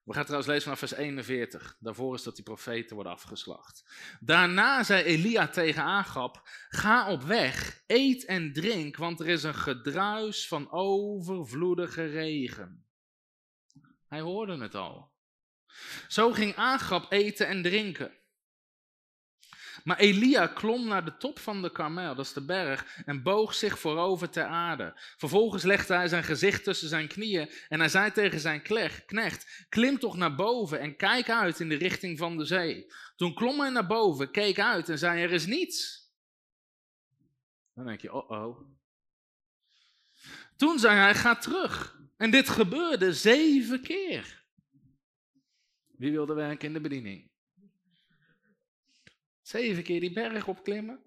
We 0.03 0.13
gaan 0.13 0.23
trouwens 0.23 0.49
lezen 0.49 0.63
vanaf 0.63 0.79
vers 0.79 0.93
41. 0.93 1.77
Daarvoor 1.79 2.15
is 2.15 2.23
dat 2.23 2.35
die 2.35 2.43
profeten 2.43 2.95
worden 2.95 3.13
afgeslacht. 3.13 3.89
Daarna 4.19 4.83
zei 4.83 5.03
Elia 5.03 5.47
tegen 5.47 5.83
Agab: 5.83 6.41
Ga 6.69 7.11
op 7.11 7.21
weg, 7.21 7.83
eet 7.87 8.25
en 8.25 8.53
drink, 8.53 8.95
want 8.95 9.19
er 9.19 9.27
is 9.27 9.43
een 9.43 9.55
gedruis 9.55 10.47
van 10.47 10.71
overvloedige 10.71 12.05
regen. 12.05 12.85
Hij 14.11 14.21
hoorde 14.21 14.57
het 14.57 14.75
al. 14.75 15.11
Zo 16.07 16.31
ging 16.31 16.55
Agab 16.55 17.11
eten 17.11 17.47
en 17.47 17.61
drinken. 17.61 18.11
Maar 19.83 19.97
Elia 19.97 20.47
klom 20.47 20.87
naar 20.87 21.05
de 21.05 21.17
top 21.17 21.39
van 21.39 21.61
de 21.61 21.71
Karmel, 21.71 22.15
dat 22.15 22.25
is 22.25 22.33
de 22.33 22.45
berg, 22.45 23.01
en 23.05 23.23
boog 23.23 23.53
zich 23.53 23.79
voorover 23.79 24.29
ter 24.29 24.45
aarde. 24.45 24.93
Vervolgens 25.17 25.63
legde 25.63 25.93
hij 25.93 26.07
zijn 26.07 26.23
gezicht 26.23 26.63
tussen 26.63 26.89
zijn 26.89 27.07
knieën 27.07 27.51
en 27.67 27.79
hij 27.79 27.89
zei 27.89 28.11
tegen 28.11 28.39
zijn 28.39 28.61
knecht, 29.05 29.65
klim 29.69 29.99
toch 29.99 30.17
naar 30.17 30.35
boven 30.35 30.79
en 30.79 30.95
kijk 30.95 31.29
uit 31.29 31.59
in 31.59 31.69
de 31.69 31.75
richting 31.75 32.17
van 32.17 32.37
de 32.37 32.45
zee. 32.45 32.93
Toen 33.15 33.33
klom 33.33 33.59
hij 33.59 33.69
naar 33.69 33.87
boven, 33.87 34.31
keek 34.31 34.59
uit 34.59 34.89
en 34.89 34.97
zei, 34.97 35.21
er 35.21 35.31
is 35.31 35.45
niets. 35.45 36.09
Dan 37.73 37.85
denk 37.85 38.01
je, 38.01 38.13
oh 38.13 38.29
oh. 38.29 38.59
Toen 40.55 40.79
zei 40.79 40.97
hij, 40.97 41.15
ga 41.15 41.35
terug. 41.35 42.00
En 42.21 42.31
dit 42.31 42.49
gebeurde 42.49 43.13
zeven 43.13 43.81
keer. 43.81 44.43
Wie 45.97 46.11
wilde 46.11 46.33
werken 46.33 46.67
in 46.67 46.73
de 46.73 46.81
bediening? 46.81 47.29
Zeven 49.41 49.83
keer 49.83 49.99
die 49.99 50.13
berg 50.13 50.47
opklimmen. 50.47 50.99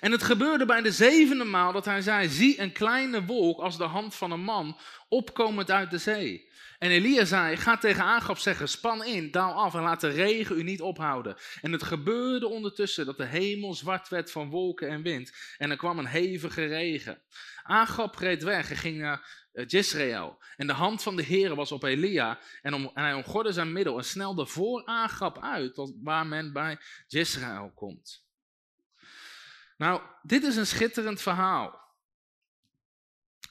En 0.00 0.12
het 0.12 0.22
gebeurde 0.22 0.64
bij 0.64 0.82
de 0.82 0.92
zevende 0.92 1.44
maal 1.44 1.72
dat 1.72 1.84
hij 1.84 2.00
zei: 2.00 2.28
Zie 2.28 2.60
een 2.60 2.72
kleine 2.72 3.24
wolk 3.24 3.60
als 3.60 3.78
de 3.78 3.84
hand 3.84 4.14
van 4.14 4.30
een 4.30 4.44
man 4.44 4.78
opkomend 5.08 5.70
uit 5.70 5.90
de 5.90 5.98
zee. 5.98 6.50
En 6.78 6.90
Elia 6.90 7.24
zei: 7.24 7.56
Ga 7.56 7.76
tegen 7.76 8.04
Agab 8.04 8.38
zeggen: 8.38 8.68
Span 8.68 9.04
in, 9.04 9.30
daal 9.30 9.52
af 9.52 9.74
en 9.74 9.82
laat 9.82 10.00
de 10.00 10.08
regen 10.08 10.58
u 10.58 10.62
niet 10.62 10.80
ophouden. 10.80 11.36
En 11.60 11.72
het 11.72 11.82
gebeurde 11.82 12.48
ondertussen 12.48 13.06
dat 13.06 13.16
de 13.16 13.26
hemel 13.26 13.74
zwart 13.74 14.08
werd 14.08 14.30
van 14.30 14.50
wolken 14.50 14.88
en 14.88 15.02
wind. 15.02 15.32
En 15.58 15.70
er 15.70 15.76
kwam 15.76 15.98
een 15.98 16.06
hevige 16.06 16.66
regen. 16.66 17.22
Agab 17.62 18.16
reed 18.16 18.42
weg 18.42 18.70
en 18.70 18.76
ging 18.76 18.98
naar 18.98 19.41
Jezreel. 19.52 20.42
En 20.56 20.66
de 20.66 20.72
hand 20.72 21.02
van 21.02 21.16
de 21.16 21.22
Heer 21.22 21.54
was 21.54 21.72
op 21.72 21.82
Elia. 21.82 22.38
En, 22.62 22.74
om, 22.74 22.90
en 22.94 23.02
hij 23.02 23.14
omgorde 23.14 23.52
zijn 23.52 23.72
middel 23.72 23.98
en 23.98 24.04
snelde 24.04 24.46
voor 24.46 24.84
uit, 25.40 25.74
tot 25.74 25.94
waar 26.02 26.26
men 26.26 26.52
bij 26.52 26.78
Jezreel 27.06 27.72
komt. 27.74 28.26
Nou, 29.76 30.02
dit 30.22 30.42
is 30.42 30.56
een 30.56 30.66
schitterend 30.66 31.20
verhaal. 31.20 31.80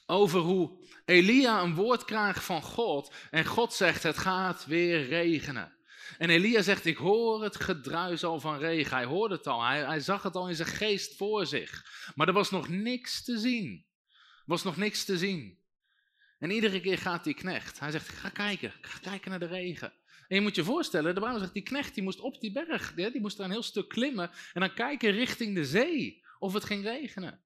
Over 0.06 0.40
hoe 0.40 0.86
Elia 1.04 1.60
een 1.60 1.74
woord 1.74 2.04
krijgt 2.04 2.44
van 2.44 2.62
God. 2.62 3.14
En 3.30 3.44
God 3.44 3.72
zegt: 3.72 4.02
Het 4.02 4.18
gaat 4.18 4.66
weer 4.66 5.06
regenen. 5.06 5.76
En 6.18 6.30
Elia 6.30 6.62
zegt: 6.62 6.84
Ik 6.84 6.96
hoor 6.96 7.42
het 7.42 7.60
gedruis 7.60 8.24
al 8.24 8.40
van 8.40 8.58
regen. 8.58 8.96
Hij 8.96 9.04
hoorde 9.04 9.34
het 9.34 9.46
al. 9.46 9.64
Hij, 9.64 9.84
hij 9.84 10.00
zag 10.00 10.22
het 10.22 10.34
al 10.34 10.48
in 10.48 10.54
zijn 10.54 10.68
geest 10.68 11.16
voor 11.16 11.46
zich. 11.46 11.86
Maar 12.14 12.28
er 12.28 12.32
was 12.32 12.50
nog 12.50 12.68
niks 12.68 13.24
te 13.24 13.38
zien. 13.38 13.86
Er 14.08 14.42
was 14.46 14.62
nog 14.62 14.76
niks 14.76 15.04
te 15.04 15.18
zien. 15.18 15.61
En 16.42 16.50
iedere 16.50 16.80
keer 16.80 16.98
gaat 16.98 17.24
die 17.24 17.34
knecht. 17.34 17.80
Hij 17.80 17.90
zegt, 17.90 18.08
ga 18.08 18.28
kijken, 18.28 18.72
ga 18.80 18.98
kijken 18.98 19.30
naar 19.30 19.38
de 19.38 19.46
regen. 19.46 19.92
En 20.28 20.36
je 20.36 20.40
moet 20.40 20.54
je 20.54 20.64
voorstellen, 20.64 21.14
de 21.14 21.20
Bijbel 21.20 21.38
zegt, 21.38 21.52
die 21.52 21.62
knecht 21.62 21.94
die 21.94 22.02
moest 22.02 22.20
op 22.20 22.40
die 22.40 22.52
berg, 22.52 22.94
die 22.94 23.20
moest 23.20 23.36
daar 23.36 23.46
een 23.46 23.52
heel 23.52 23.62
stuk 23.62 23.88
klimmen 23.88 24.30
en 24.52 24.60
dan 24.60 24.74
kijken 24.74 25.10
richting 25.10 25.54
de 25.54 25.64
zee, 25.64 26.24
of 26.38 26.52
het 26.52 26.64
ging 26.64 26.84
regenen. 26.84 27.40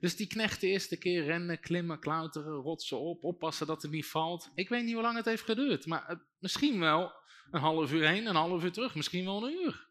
Dus 0.00 0.16
die 0.16 0.26
knecht 0.26 0.60
de 0.60 0.66
eerste 0.66 0.96
keer 0.96 1.24
rennen, 1.24 1.60
klimmen, 1.60 1.98
klauteren, 1.98 2.52
rotsen 2.52 3.00
op, 3.00 3.24
oppassen 3.24 3.66
dat 3.66 3.82
het 3.82 3.90
niet 3.90 4.06
valt. 4.06 4.50
Ik 4.54 4.68
weet 4.68 4.84
niet 4.84 4.94
hoe 4.94 5.02
lang 5.02 5.16
het 5.16 5.24
heeft 5.24 5.44
geduurd, 5.44 5.86
maar 5.86 6.22
misschien 6.38 6.80
wel 6.80 7.12
een 7.50 7.60
half 7.60 7.92
uur 7.92 8.08
heen, 8.08 8.26
een 8.26 8.34
half 8.34 8.62
uur 8.64 8.72
terug, 8.72 8.94
misschien 8.94 9.24
wel 9.24 9.46
een 9.46 9.52
uur. 9.52 9.88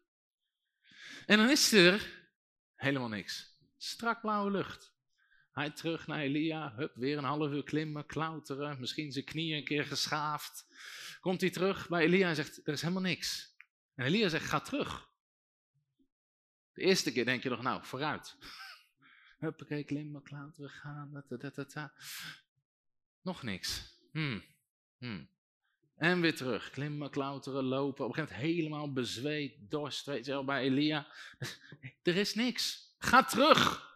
En 1.26 1.36
dan 1.36 1.50
is 1.50 1.72
er 1.72 2.26
helemaal 2.74 3.08
niks. 3.08 3.58
Strak 3.76 4.20
blauwe 4.20 4.50
lucht. 4.50 4.93
Hij 5.54 5.70
terug 5.70 6.06
naar 6.06 6.20
Elia, 6.20 6.74
hup, 6.76 6.94
weer 6.94 7.18
een 7.18 7.24
half 7.24 7.50
uur 7.50 7.64
klimmen, 7.64 8.06
klauteren, 8.06 8.80
misschien 8.80 9.12
zijn 9.12 9.24
knieën 9.24 9.56
een 9.56 9.64
keer 9.64 9.84
geschaafd. 9.84 10.66
Komt 11.20 11.40
hij 11.40 11.50
terug 11.50 11.88
bij 11.88 12.04
Elia 12.04 12.28
en 12.28 12.34
zegt, 12.34 12.66
er 12.66 12.72
is 12.72 12.80
helemaal 12.80 13.02
niks. 13.02 13.56
En 13.94 14.04
Elia 14.04 14.28
zegt, 14.28 14.48
ga 14.48 14.60
terug. 14.60 15.08
De 16.72 16.82
eerste 16.82 17.12
keer 17.12 17.24
denk 17.24 17.42
je 17.42 17.48
nog, 17.48 17.62
nou, 17.62 17.84
vooruit. 17.84 18.36
Huppakee, 19.38 19.84
klimmen, 19.84 20.22
klauteren, 20.22 20.70
gaan, 20.70 21.24
Nog 23.22 23.42
niks. 23.42 23.98
Hmm. 24.12 24.42
Hmm. 24.98 25.28
En 25.96 26.20
weer 26.20 26.36
terug, 26.36 26.70
klimmen, 26.70 27.10
klauteren, 27.10 27.64
lopen. 27.64 28.04
Op 28.04 28.10
een 28.10 28.16
gegeven 28.16 28.38
moment 28.38 28.56
helemaal 28.56 28.92
bezweet, 28.92 29.56
dorst, 29.70 30.06
weet 30.06 30.24
je 30.24 30.30
wel, 30.30 30.44
bij 30.44 30.62
Elia. 30.62 31.06
Er 32.02 32.16
is 32.16 32.34
niks. 32.34 32.94
Ga 32.98 33.24
terug. 33.24 33.92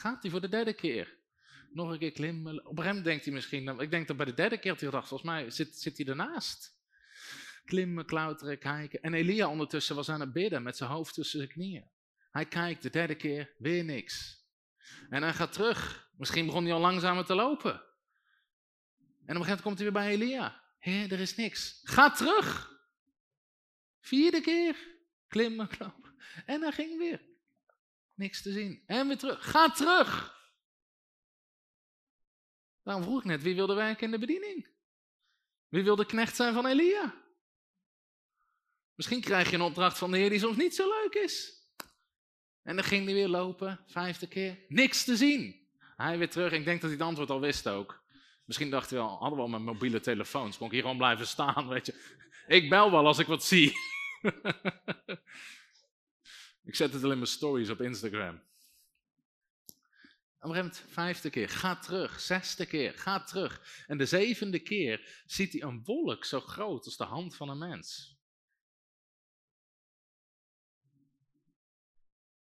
Gaat 0.00 0.22
hij 0.22 0.30
voor 0.30 0.40
de 0.40 0.48
derde 0.48 0.72
keer. 0.72 1.18
Nog 1.72 1.90
een 1.90 1.98
keer 1.98 2.12
klimmen. 2.12 2.66
Op 2.66 2.78
moment 2.78 3.04
denkt 3.04 3.24
hij 3.24 3.34
misschien, 3.34 3.64
nou, 3.64 3.82
ik 3.82 3.90
denk 3.90 4.06
dat 4.06 4.16
bij 4.16 4.26
de 4.26 4.34
derde 4.34 4.58
keer 4.58 4.72
hij 4.80 4.88
gedacht, 4.88 5.08
volgens 5.08 5.30
mij 5.30 5.50
zit, 5.50 5.76
zit 5.76 5.96
hij 5.96 6.06
ernaast. 6.06 6.78
Klimmen, 7.64 8.06
klauteren, 8.06 8.58
kijken. 8.58 9.00
En 9.00 9.14
Elia 9.14 9.48
ondertussen 9.48 9.96
was 9.96 10.08
aan 10.08 10.20
het 10.20 10.32
bidden 10.32 10.62
met 10.62 10.76
zijn 10.76 10.90
hoofd 10.90 11.14
tussen 11.14 11.38
zijn 11.38 11.52
knieën. 11.52 11.90
Hij 12.30 12.46
kijkt 12.46 12.82
de 12.82 12.90
derde 12.90 13.14
keer, 13.14 13.54
weer 13.58 13.84
niks. 13.84 14.44
En 15.10 15.22
hij 15.22 15.32
gaat 15.32 15.52
terug. 15.52 16.10
Misschien 16.16 16.46
begon 16.46 16.64
hij 16.64 16.72
al 16.72 16.80
langzamer 16.80 17.24
te 17.24 17.34
lopen. 17.34 17.72
En 17.72 19.36
op 19.36 19.42
een 19.42 19.44
gegeven 19.44 19.46
moment 19.46 19.62
komt 19.62 19.78
hij 19.78 19.84
weer 19.84 20.02
bij 20.02 20.08
Elia. 20.08 20.62
Heer, 20.78 21.12
er 21.12 21.20
is 21.20 21.36
niks. 21.36 21.80
Ga 21.82 22.10
terug. 22.10 22.78
Vierde 24.00 24.40
keer. 24.40 24.76
Klimmen, 25.28 25.68
klappen. 25.68 26.14
En 26.46 26.62
hij 26.62 26.72
ging 26.72 26.98
weer. 26.98 27.29
Niks 28.20 28.42
te 28.42 28.52
zien. 28.52 28.82
En 28.86 29.06
weer 29.06 29.18
terug. 29.18 29.50
Ga 29.50 29.70
terug! 29.70 30.38
Daarom 32.82 33.02
vroeg 33.02 33.18
ik 33.18 33.24
net, 33.24 33.42
wie 33.42 33.54
wilde 33.54 33.74
werken 33.74 34.04
in 34.04 34.10
de 34.10 34.18
bediening? 34.18 34.68
Wie 35.68 35.82
wilde 35.82 36.06
knecht 36.06 36.36
zijn 36.36 36.54
van 36.54 36.66
Elia? 36.66 37.14
Misschien 38.94 39.20
krijg 39.20 39.50
je 39.50 39.56
een 39.56 39.62
opdracht 39.62 39.98
van 39.98 40.10
de 40.10 40.16
Heer 40.16 40.30
die 40.30 40.38
soms 40.38 40.56
niet 40.56 40.74
zo 40.74 40.88
leuk 40.88 41.14
is. 41.14 41.52
En 42.62 42.76
dan 42.76 42.84
ging 42.84 43.04
hij 43.04 43.14
weer 43.14 43.28
lopen, 43.28 43.84
vijfde 43.86 44.28
keer. 44.28 44.58
Niks 44.68 45.04
te 45.04 45.16
zien. 45.16 45.68
Hij 45.96 46.18
weer 46.18 46.30
terug. 46.30 46.52
Ik 46.52 46.64
denk 46.64 46.80
dat 46.80 46.90
hij 46.90 46.98
het 46.98 47.08
antwoord 47.08 47.30
al 47.30 47.40
wist 47.40 47.68
ook. 47.68 48.02
Misschien 48.44 48.70
dacht 48.70 48.90
hij 48.90 48.98
wel, 48.98 49.08
hadden 49.08 49.36
we 49.36 49.44
al 49.44 49.50
mijn 49.50 49.62
mobiele 49.62 50.00
telefoons. 50.00 50.56
Kon 50.56 50.66
ik 50.66 50.72
hier 50.72 50.82
gewoon 50.82 50.96
blijven 50.96 51.26
staan, 51.26 51.68
weet 51.68 51.86
je. 51.86 52.18
Ik 52.46 52.68
bel 52.68 52.90
wel 52.90 53.06
als 53.06 53.18
ik 53.18 53.26
wat 53.26 53.44
zie. 53.44 53.72
Ik 56.70 56.76
zet 56.76 56.92
het 56.92 57.04
al 57.04 57.10
in 57.10 57.16
mijn 57.16 57.30
stories 57.30 57.70
op 57.70 57.80
Instagram. 57.80 58.42
Gegeven 60.38 60.48
moment, 60.48 60.84
vijfde 60.88 61.30
keer, 61.30 61.48
ga 61.48 61.76
terug. 61.76 62.20
Zesde 62.20 62.66
keer, 62.66 62.98
ga 62.98 63.24
terug. 63.24 63.84
En 63.86 63.98
de 63.98 64.06
zevende 64.06 64.60
keer 64.60 65.22
ziet 65.26 65.52
hij 65.52 65.62
een 65.62 65.84
wolk 65.84 66.24
zo 66.24 66.40
groot 66.40 66.84
als 66.84 66.96
de 66.96 67.04
hand 67.04 67.36
van 67.36 67.48
een 67.48 67.58
mens. 67.58 68.16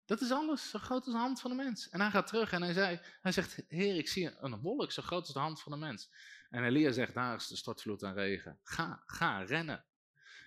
Dat 0.05 0.21
is 0.21 0.31
alles, 0.31 0.69
zo 0.69 0.79
groot 0.79 1.05
als 1.05 1.13
de 1.13 1.19
hand 1.19 1.41
van 1.41 1.51
een 1.51 1.57
mens. 1.57 1.89
En 1.89 2.01
hij 2.01 2.09
gaat 2.09 2.27
terug 2.27 2.51
en 2.51 2.61
hij, 2.61 2.73
zei, 2.73 2.99
hij 3.21 3.31
zegt, 3.31 3.63
heer, 3.67 3.95
ik 3.95 4.07
zie 4.07 4.35
een 4.39 4.61
wolk 4.61 4.91
zo 4.91 5.01
groot 5.01 5.23
als 5.23 5.33
de 5.33 5.39
hand 5.39 5.61
van 5.61 5.71
een 5.71 5.79
mens. 5.79 6.09
En 6.49 6.63
Elia 6.63 6.91
zegt, 6.91 7.13
daar 7.13 7.35
is 7.35 7.47
de 7.47 7.55
stortvloed 7.55 8.03
aan 8.03 8.13
regen. 8.13 8.59
Ga, 8.63 9.03
ga, 9.05 9.43
rennen. 9.43 9.85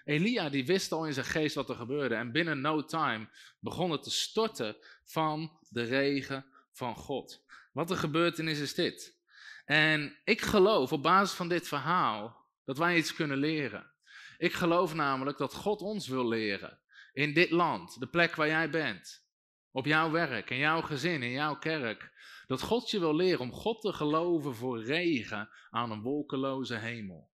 Elia 0.06 0.48
die 0.48 0.66
wist 0.66 0.92
al 0.92 1.06
in 1.06 1.12
zijn 1.12 1.26
geest 1.26 1.54
wat 1.54 1.68
er 1.68 1.74
gebeurde. 1.74 2.14
En 2.14 2.32
binnen 2.32 2.60
no 2.60 2.84
time 2.84 3.28
begon 3.60 3.90
het 3.90 4.02
te 4.02 4.10
storten 4.10 4.76
van 5.04 5.58
de 5.68 5.82
regen 5.82 6.46
van 6.72 6.94
God. 6.94 7.44
Wat 7.72 7.90
er 7.90 7.96
gebeurtenis 7.96 8.58
is 8.58 8.74
dit. 8.74 9.18
En 9.64 10.18
ik 10.24 10.40
geloof 10.40 10.92
op 10.92 11.02
basis 11.02 11.36
van 11.36 11.48
dit 11.48 11.68
verhaal 11.68 12.46
dat 12.64 12.78
wij 12.78 12.96
iets 12.96 13.14
kunnen 13.14 13.38
leren. 13.38 13.90
Ik 14.38 14.52
geloof 14.52 14.94
namelijk 14.94 15.38
dat 15.38 15.54
God 15.54 15.80
ons 15.80 16.08
wil 16.08 16.28
leren. 16.28 16.78
In 17.12 17.34
dit 17.34 17.50
land, 17.50 18.00
de 18.00 18.06
plek 18.06 18.34
waar 18.34 18.48
jij 18.48 18.70
bent. 18.70 19.24
Op 19.70 19.86
jouw 19.86 20.10
werk, 20.10 20.50
in 20.50 20.58
jouw 20.58 20.80
gezin, 20.80 21.22
in 21.22 21.30
jouw 21.30 21.58
kerk. 21.58 22.12
Dat 22.46 22.62
God 22.62 22.90
je 22.90 22.98
wil 22.98 23.14
leren 23.14 23.40
om 23.40 23.52
God 23.52 23.80
te 23.80 23.92
geloven 23.92 24.54
voor 24.54 24.82
regen 24.82 25.48
aan 25.70 25.90
een 25.90 26.02
wolkeloze 26.02 26.76
hemel. 26.76 27.30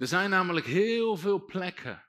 Er 0.00 0.06
zijn 0.06 0.30
namelijk 0.30 0.66
heel 0.66 1.16
veel 1.16 1.44
plekken. 1.44 2.04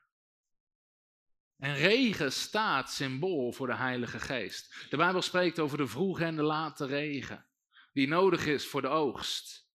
En 1.58 1.74
regen 1.74 2.32
staat 2.32 2.90
symbool 2.90 3.52
voor 3.52 3.66
de 3.66 3.74
Heilige 3.74 4.20
Geest. 4.20 4.86
De 4.90 4.96
Bijbel 4.96 5.22
spreekt 5.22 5.58
over 5.58 5.78
de 5.78 5.86
vroege 5.86 6.24
en 6.24 6.36
de 6.36 6.42
late 6.42 6.86
regen, 6.86 7.46
die 7.92 8.08
nodig 8.08 8.46
is 8.46 8.66
voor 8.66 8.80
de 8.82 8.88
oogst. 8.88 9.68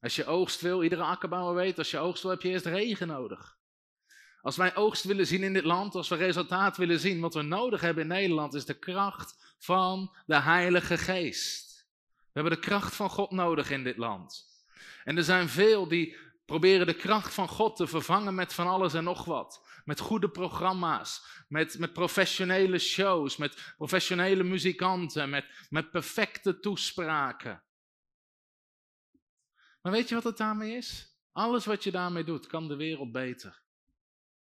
Als 0.00 0.16
je 0.16 0.24
oogst 0.24 0.60
wil, 0.60 0.82
iedere 0.82 1.02
akkerbouwer 1.02 1.54
weet, 1.54 1.78
als 1.78 1.90
je 1.90 1.98
oogst 1.98 2.22
wil, 2.22 2.30
heb 2.30 2.42
je 2.42 2.48
eerst 2.48 2.66
regen 2.66 3.06
nodig. 3.06 3.56
Als 4.40 4.56
wij 4.56 4.76
oogst 4.76 5.04
willen 5.04 5.26
zien 5.26 5.42
in 5.42 5.52
dit 5.52 5.64
land, 5.64 5.94
als 5.94 6.08
we 6.08 6.16
resultaat 6.16 6.76
willen 6.76 7.00
zien, 7.00 7.20
wat 7.20 7.34
we 7.34 7.42
nodig 7.42 7.80
hebben 7.80 8.02
in 8.02 8.08
Nederland, 8.08 8.54
is 8.54 8.64
de 8.64 8.78
kracht 8.78 9.54
van 9.58 10.16
de 10.26 10.40
Heilige 10.40 10.98
Geest. 10.98 11.86
We 12.08 12.40
hebben 12.40 12.52
de 12.52 12.66
kracht 12.66 12.94
van 12.94 13.10
God 13.10 13.30
nodig 13.30 13.70
in 13.70 13.84
dit 13.84 13.96
land. 13.96 14.46
En 15.04 15.16
er 15.16 15.24
zijn 15.24 15.48
veel 15.48 15.88
die 15.88 16.30
proberen 16.52 16.86
de 16.86 16.94
kracht 16.94 17.34
van 17.34 17.48
God 17.48 17.76
te 17.76 17.86
vervangen 17.86 18.34
met 18.34 18.54
van 18.54 18.66
alles 18.66 18.94
en 18.94 19.04
nog 19.04 19.24
wat. 19.24 19.80
Met 19.84 20.00
goede 20.00 20.30
programma's, 20.30 21.44
met, 21.48 21.78
met 21.78 21.92
professionele 21.92 22.78
shows, 22.78 23.36
met 23.36 23.74
professionele 23.76 24.42
muzikanten, 24.42 25.30
met, 25.30 25.66
met 25.70 25.90
perfecte 25.90 26.58
toespraken. 26.58 27.62
Maar 29.82 29.92
weet 29.92 30.08
je 30.08 30.14
wat 30.14 30.24
het 30.24 30.36
daarmee 30.36 30.76
is? 30.76 31.18
Alles 31.32 31.64
wat 31.64 31.84
je 31.84 31.90
daarmee 31.90 32.24
doet, 32.24 32.46
kan 32.46 32.68
de 32.68 32.76
wereld 32.76 33.12
beter. 33.12 33.62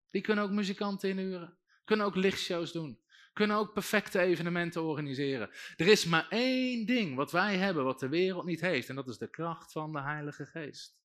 Die 0.09 0.21
kunnen 0.21 0.43
ook 0.43 0.51
muzikanten 0.51 1.09
inhuren, 1.09 1.57
kunnen 1.83 2.05
ook 2.05 2.15
lichtshows 2.15 2.71
doen, 2.71 2.99
kunnen 3.33 3.57
ook 3.57 3.73
perfecte 3.73 4.19
evenementen 4.19 4.83
organiseren. 4.83 5.49
Er 5.75 5.87
is 5.87 6.05
maar 6.05 6.27
één 6.29 6.85
ding 6.85 7.15
wat 7.15 7.31
wij 7.31 7.57
hebben, 7.57 7.83
wat 7.83 7.99
de 7.99 8.09
wereld 8.09 8.45
niet 8.45 8.61
heeft, 8.61 8.89
en 8.89 8.95
dat 8.95 9.07
is 9.07 9.17
de 9.17 9.29
kracht 9.29 9.71
van 9.71 9.91
de 9.91 10.01
Heilige 10.01 10.45
Geest. 10.45 11.03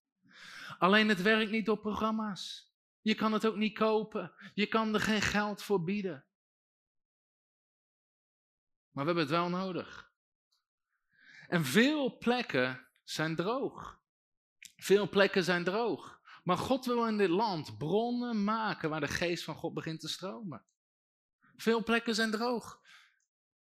Alleen 0.78 1.08
het 1.08 1.22
werkt 1.22 1.50
niet 1.50 1.66
door 1.66 1.78
programma's. 1.78 2.72
Je 3.00 3.14
kan 3.14 3.32
het 3.32 3.46
ook 3.46 3.56
niet 3.56 3.78
kopen. 3.78 4.32
Je 4.54 4.66
kan 4.66 4.94
er 4.94 5.00
geen 5.00 5.22
geld 5.22 5.62
voor 5.62 5.84
bieden. 5.84 6.24
Maar 8.90 9.04
we 9.04 9.10
hebben 9.10 9.22
het 9.22 9.30
wel 9.30 9.48
nodig. 9.48 10.12
En 11.48 11.64
veel 11.64 12.18
plekken 12.18 12.88
zijn 13.02 13.36
droog. 13.36 14.00
Veel 14.76 15.08
plekken 15.08 15.44
zijn 15.44 15.64
droog. 15.64 16.20
Maar 16.44 16.58
God 16.58 16.86
wil 16.86 17.06
in 17.06 17.18
dit 17.18 17.28
land 17.28 17.78
bronnen 17.78 18.44
maken 18.44 18.90
waar 18.90 19.00
de 19.00 19.08
geest 19.08 19.44
van 19.44 19.54
God 19.54 19.74
begint 19.74 20.00
te 20.00 20.08
stromen. 20.08 20.64
Veel 21.56 21.82
plekken 21.82 22.14
zijn 22.14 22.30
droog. 22.30 22.80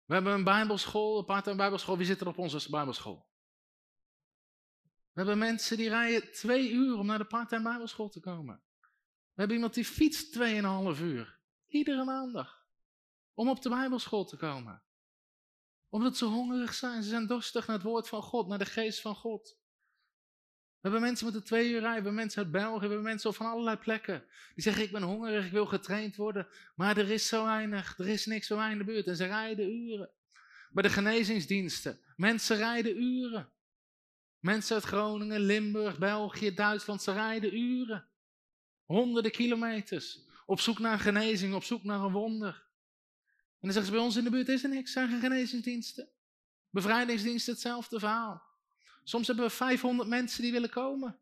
We 0.04 0.14
hebben 0.14 0.32
een 0.32 0.44
bijbelschool, 0.44 1.18
een 1.18 1.24
part-time 1.24 1.56
bijbelschool. 1.56 1.96
Wie 1.96 2.06
zit 2.06 2.20
er 2.20 2.28
op 2.28 2.38
onze 2.38 2.70
bijbelschool? 2.70 3.29
We 5.12 5.20
hebben 5.20 5.38
mensen 5.38 5.76
die 5.76 5.88
rijden 5.88 6.32
twee 6.32 6.70
uur 6.70 6.98
om 6.98 7.06
naar 7.06 7.18
de 7.18 7.24
part-time 7.24 7.62
bijbelschool 7.62 8.08
te 8.08 8.20
komen. 8.20 8.62
We 9.32 9.46
hebben 9.46 9.56
iemand 9.56 9.74
die 9.74 9.84
fietst 9.84 10.32
tweeënhalf 10.32 11.00
uur. 11.00 11.38
Iedere 11.66 12.04
maandag. 12.04 12.66
Om 13.34 13.48
op 13.48 13.62
de 13.62 13.68
bijbelschool 13.68 14.24
te 14.24 14.36
komen. 14.36 14.82
Omdat 15.88 16.16
ze 16.16 16.24
hongerig 16.24 16.74
zijn. 16.74 17.02
Ze 17.02 17.08
zijn 17.08 17.26
dorstig 17.26 17.66
naar 17.66 17.76
het 17.76 17.84
woord 17.84 18.08
van 18.08 18.22
God, 18.22 18.48
naar 18.48 18.58
de 18.58 18.64
geest 18.64 19.00
van 19.00 19.14
God. 19.14 19.58
We 20.80 20.88
hebben 20.88 21.00
mensen 21.00 21.26
met 21.26 21.34
de 21.34 21.42
twee 21.42 21.70
uur 21.70 21.80
rijden, 21.80 21.88
we 21.88 21.94
hebben 21.94 22.14
mensen 22.14 22.42
uit 22.42 22.52
België, 22.52 22.80
we 22.80 22.86
hebben 22.86 23.02
mensen 23.02 23.34
van 23.34 23.46
allerlei 23.46 23.76
plekken. 23.76 24.24
Die 24.54 24.62
zeggen, 24.62 24.82
ik 24.82 24.92
ben 24.92 25.02
hongerig, 25.02 25.46
ik 25.46 25.52
wil 25.52 25.66
getraind 25.66 26.16
worden. 26.16 26.48
Maar 26.74 26.96
er 26.96 27.10
is 27.10 27.26
zo 27.26 27.44
weinig, 27.44 27.98
er 27.98 28.08
is 28.08 28.26
niks 28.26 28.46
zo 28.46 28.56
mij 28.56 28.72
in 28.72 28.78
de 28.78 28.84
buurt. 28.84 29.06
En 29.06 29.16
ze 29.16 29.24
rijden 29.24 29.70
uren. 29.70 30.10
Bij 30.70 30.82
de 30.82 30.88
genezingsdiensten, 30.88 32.00
mensen 32.16 32.56
rijden 32.56 33.02
uren. 33.02 33.52
Mensen 34.40 34.74
uit 34.74 34.84
Groningen, 34.84 35.40
Limburg, 35.40 35.98
België, 35.98 36.54
Duitsland, 36.54 37.02
ze 37.02 37.12
rijden 37.12 37.58
uren. 37.58 38.08
Honderden 38.84 39.30
kilometers. 39.30 40.20
Op 40.46 40.60
zoek 40.60 40.78
naar 40.78 40.98
genezing, 40.98 41.54
op 41.54 41.64
zoek 41.64 41.84
naar 41.84 42.00
een 42.00 42.12
wonder. 42.12 42.68
En 43.60 43.66
dan 43.68 43.72
zeggen 43.72 43.92
ze, 43.92 43.96
bij 43.96 44.06
ons 44.06 44.16
in 44.16 44.24
de 44.24 44.30
buurt 44.30 44.48
is 44.48 44.62
er 44.62 44.68
niks, 44.68 44.92
zijn 44.92 45.08
geen 45.08 45.20
genezingsdiensten. 45.20 46.08
Bevrijdingsdiensten, 46.70 47.52
hetzelfde 47.52 47.98
verhaal. 47.98 48.42
Soms 49.04 49.26
hebben 49.26 49.44
we 49.44 49.50
500 49.50 50.08
mensen 50.08 50.42
die 50.42 50.52
willen 50.52 50.70
komen. 50.70 51.18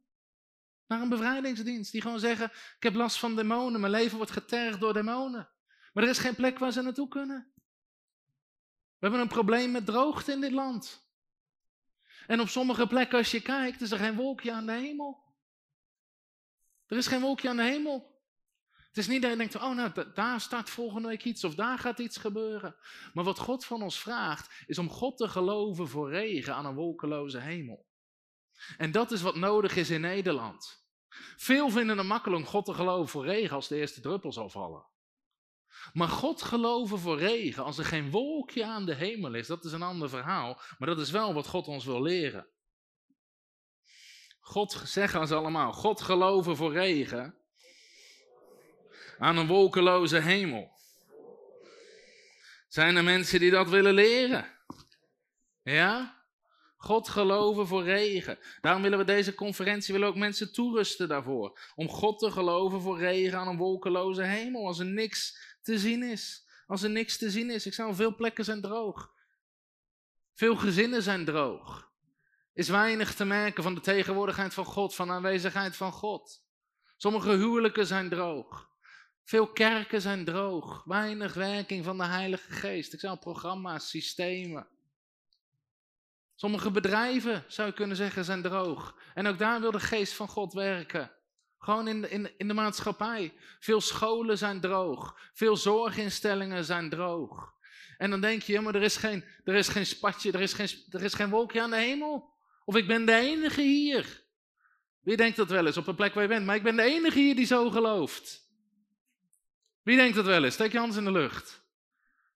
Naar 0.86 1.00
een 1.00 1.08
bevrijdingsdienst. 1.08 1.92
Die 1.92 2.00
gewoon 2.00 2.20
zeggen, 2.20 2.46
ik 2.76 2.82
heb 2.82 2.94
last 2.94 3.18
van 3.18 3.36
demonen, 3.36 3.80
mijn 3.80 3.92
leven 3.92 4.16
wordt 4.16 4.32
getergd 4.32 4.80
door 4.80 4.92
demonen. 4.92 5.48
Maar 5.92 6.04
er 6.04 6.10
is 6.10 6.18
geen 6.18 6.34
plek 6.34 6.58
waar 6.58 6.72
ze 6.72 6.82
naartoe 6.82 7.08
kunnen. 7.08 7.52
We 8.98 9.06
hebben 9.06 9.20
een 9.20 9.28
probleem 9.28 9.70
met 9.70 9.86
droogte 9.86 10.32
in 10.32 10.40
dit 10.40 10.52
land. 10.52 11.07
En 12.28 12.40
op 12.40 12.48
sommige 12.48 12.86
plekken, 12.86 13.18
als 13.18 13.30
je 13.30 13.40
kijkt, 13.40 13.80
is 13.80 13.90
er 13.90 13.98
geen 13.98 14.16
wolkje 14.16 14.52
aan 14.52 14.66
de 14.66 14.72
hemel. 14.72 15.24
Er 16.86 16.96
is 16.96 17.06
geen 17.06 17.20
wolkje 17.20 17.48
aan 17.48 17.56
de 17.56 17.62
hemel. 17.62 18.22
Het 18.70 18.96
is 18.96 19.06
niet 19.06 19.22
dat 19.22 19.30
je 19.30 19.36
denkt, 19.36 19.56
oh 19.56 19.74
nou, 19.74 20.12
daar 20.14 20.40
staat 20.40 20.70
volgende 20.70 21.08
week 21.08 21.24
iets 21.24 21.44
of 21.44 21.54
daar 21.54 21.78
gaat 21.78 21.98
iets 21.98 22.16
gebeuren. 22.16 22.76
Maar 23.12 23.24
wat 23.24 23.38
God 23.38 23.64
van 23.64 23.82
ons 23.82 24.00
vraagt, 24.00 24.64
is 24.66 24.78
om 24.78 24.90
God 24.90 25.16
te 25.16 25.28
geloven 25.28 25.88
voor 25.88 26.10
regen 26.10 26.54
aan 26.54 26.66
een 26.66 26.74
wolkeloze 26.74 27.38
hemel. 27.38 27.86
En 28.76 28.92
dat 28.92 29.10
is 29.10 29.22
wat 29.22 29.36
nodig 29.36 29.76
is 29.76 29.90
in 29.90 30.00
Nederland. 30.00 30.86
Veel 31.36 31.70
vinden 31.70 31.98
het 31.98 32.06
makkelijk 32.06 32.42
om 32.42 32.48
God 32.48 32.64
te 32.64 32.74
geloven 32.74 33.08
voor 33.08 33.24
regen 33.24 33.54
als 33.54 33.68
de 33.68 33.76
eerste 33.76 34.00
druppel 34.00 34.32
zal 34.32 34.48
vallen. 34.48 34.86
Maar 35.92 36.08
God 36.08 36.42
geloven 36.42 36.98
voor 36.98 37.18
regen, 37.18 37.64
als 37.64 37.78
er 37.78 37.84
geen 37.84 38.10
wolkje 38.10 38.64
aan 38.64 38.86
de 38.86 38.94
hemel 38.94 39.34
is, 39.34 39.46
dat 39.46 39.64
is 39.64 39.72
een 39.72 39.82
ander 39.82 40.08
verhaal. 40.08 40.60
Maar 40.78 40.88
dat 40.88 40.98
is 40.98 41.10
wel 41.10 41.34
wat 41.34 41.46
God 41.46 41.66
ons 41.66 41.84
wil 41.84 42.02
leren. 42.02 42.46
God 44.40 44.82
zeggen 44.84 45.26
ze 45.26 45.34
allemaal, 45.34 45.72
God 45.72 46.00
geloven 46.00 46.56
voor 46.56 46.72
regen 46.72 47.34
aan 49.18 49.36
een 49.36 49.46
wolkeloze 49.46 50.18
hemel. 50.18 50.70
Zijn 52.68 52.96
er 52.96 53.04
mensen 53.04 53.40
die 53.40 53.50
dat 53.50 53.68
willen 53.68 53.94
leren? 53.94 54.58
Ja? 55.62 56.16
God 56.76 57.08
geloven 57.08 57.66
voor 57.66 57.82
regen. 57.82 58.38
Daarom 58.60 58.82
willen 58.82 58.98
we 58.98 59.04
deze 59.04 59.34
conferentie 59.34 59.92
willen 59.92 60.08
ook 60.08 60.16
mensen 60.16 60.52
toerusten 60.52 61.08
daarvoor. 61.08 61.60
Om 61.74 61.88
God 61.88 62.18
te 62.18 62.30
geloven 62.30 62.80
voor 62.80 62.98
regen 62.98 63.38
aan 63.38 63.48
een 63.48 63.56
wolkeloze 63.56 64.22
hemel. 64.22 64.66
Als 64.66 64.78
er 64.78 64.86
niks 64.86 65.47
te 65.68 65.78
zien 65.78 66.02
is. 66.02 66.46
Als 66.66 66.82
er 66.82 66.90
niks 66.90 67.18
te 67.18 67.30
zien 67.30 67.50
is. 67.50 67.66
Ik 67.66 67.74
zou 67.74 67.94
veel 67.94 68.14
plekken 68.14 68.44
zijn 68.44 68.60
droog. 68.60 69.12
Veel 70.34 70.56
gezinnen 70.56 71.02
zijn 71.02 71.24
droog. 71.24 71.90
Is 72.52 72.68
weinig 72.68 73.14
te 73.14 73.24
merken 73.24 73.62
van 73.62 73.74
de 73.74 73.80
tegenwoordigheid 73.80 74.54
van 74.54 74.64
God, 74.64 74.94
van 74.94 75.06
de 75.06 75.12
aanwezigheid 75.12 75.76
van 75.76 75.92
God. 75.92 76.44
Sommige 76.96 77.30
huwelijken 77.30 77.86
zijn 77.86 78.08
droog. 78.08 78.70
Veel 79.24 79.52
kerken 79.52 80.00
zijn 80.00 80.24
droog. 80.24 80.84
Weinig 80.84 81.34
werking 81.34 81.84
van 81.84 81.98
de 81.98 82.04
Heilige 82.04 82.52
Geest. 82.52 82.92
Ik 82.92 83.00
zou 83.00 83.18
programma's, 83.18 83.88
systemen. 83.88 84.68
Sommige 86.34 86.70
bedrijven, 86.70 87.44
zou 87.48 87.68
je 87.68 87.74
kunnen 87.74 87.96
zeggen, 87.96 88.24
zijn 88.24 88.42
droog. 88.42 89.00
En 89.14 89.26
ook 89.26 89.38
daar 89.38 89.60
wil 89.60 89.70
de 89.70 89.80
geest 89.80 90.12
van 90.12 90.28
God 90.28 90.52
werken. 90.52 91.17
Gewoon 91.58 91.88
in 91.88 92.00
de, 92.00 92.08
in, 92.08 92.30
in 92.36 92.48
de 92.48 92.54
maatschappij. 92.54 93.34
Veel 93.60 93.80
scholen 93.80 94.38
zijn 94.38 94.60
droog. 94.60 95.18
Veel 95.32 95.56
zorginstellingen 95.56 96.64
zijn 96.64 96.90
droog. 96.90 97.56
En 97.98 98.10
dan 98.10 98.20
denk 98.20 98.42
je, 98.42 98.52
ja, 98.52 98.60
maar 98.60 98.74
er 98.74 98.82
is 98.82 98.96
geen, 98.96 99.24
er 99.44 99.54
is 99.54 99.68
geen 99.68 99.86
spatje, 99.86 100.32
er 100.32 100.40
is 100.40 100.52
geen, 100.52 100.68
er 100.90 101.02
is 101.02 101.14
geen 101.14 101.30
wolkje 101.30 101.62
aan 101.62 101.70
de 101.70 101.76
hemel. 101.76 102.36
Of 102.64 102.76
ik 102.76 102.86
ben 102.86 103.06
de 103.06 103.14
enige 103.14 103.62
hier. 103.62 104.22
Wie 105.00 105.16
denkt 105.16 105.36
dat 105.36 105.50
wel 105.50 105.66
eens 105.66 105.76
op 105.76 105.86
een 105.86 105.94
plek 105.94 106.14
waar 106.14 106.22
je 106.22 106.28
bent? 106.28 106.46
Maar 106.46 106.56
ik 106.56 106.62
ben 106.62 106.76
de 106.76 106.82
enige 106.82 107.18
hier 107.18 107.36
die 107.36 107.46
zo 107.46 107.70
gelooft. 107.70 108.46
Wie 109.82 109.96
denkt 109.96 110.16
dat 110.16 110.24
wel 110.24 110.44
eens? 110.44 110.54
Steek 110.54 110.72
je 110.72 110.78
hand 110.78 110.96
in 110.96 111.04
de 111.04 111.12
lucht. 111.12 111.66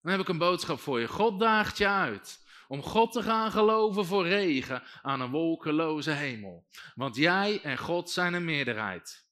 Dan 0.02 0.12
heb 0.12 0.20
ik 0.20 0.28
een 0.28 0.38
boodschap 0.38 0.80
voor 0.80 1.00
je. 1.00 1.08
God 1.08 1.40
daagt 1.40 1.78
je 1.78 1.88
uit 1.88 2.41
om 2.72 2.82
God 2.82 3.12
te 3.12 3.22
gaan 3.22 3.50
geloven 3.50 4.04
voor 4.04 4.26
regen 4.26 4.82
aan 5.02 5.20
een 5.20 5.30
wolkeloze 5.30 6.10
hemel. 6.10 6.66
Want 6.94 7.16
jij 7.16 7.60
en 7.62 7.78
God 7.78 8.10
zijn 8.10 8.34
een 8.34 8.44
meerderheid. 8.44 9.26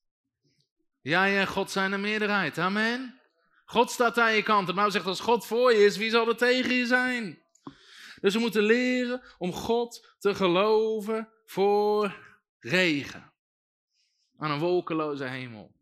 Jij 1.01 1.39
en 1.39 1.47
God 1.47 1.71
zijn 1.71 1.93
een 1.93 2.01
meerderheid. 2.01 2.59
Amen. 2.59 3.21
God 3.65 3.91
staat 3.91 4.19
aan 4.19 4.35
je 4.35 4.43
kant. 4.43 4.75
Maar 4.75 4.91
zegt 4.91 5.07
als 5.07 5.21
God 5.21 5.47
voor 5.47 5.73
je 5.73 5.85
is, 5.85 5.97
wie 5.97 6.11
zal 6.11 6.29
er 6.29 6.37
tegen 6.37 6.75
je 6.75 6.87
zijn? 6.87 7.43
Dus 8.21 8.35
we 8.35 8.41
moeten 8.41 8.63
leren 8.63 9.23
om 9.39 9.53
God 9.53 10.15
te 10.19 10.35
geloven 10.35 11.29
voor 11.45 12.17
regen. 12.59 13.33
Aan 14.39 14.51
een 14.51 14.59
wolkeloze 14.59 15.25
hemel. 15.25 15.75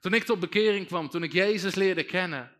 Toen 0.00 0.14
ik 0.14 0.24
tot 0.24 0.40
bekering 0.40 0.86
kwam, 0.86 1.08
toen 1.08 1.22
ik 1.22 1.32
Jezus 1.32 1.74
leerde 1.74 2.04
kennen, 2.04 2.59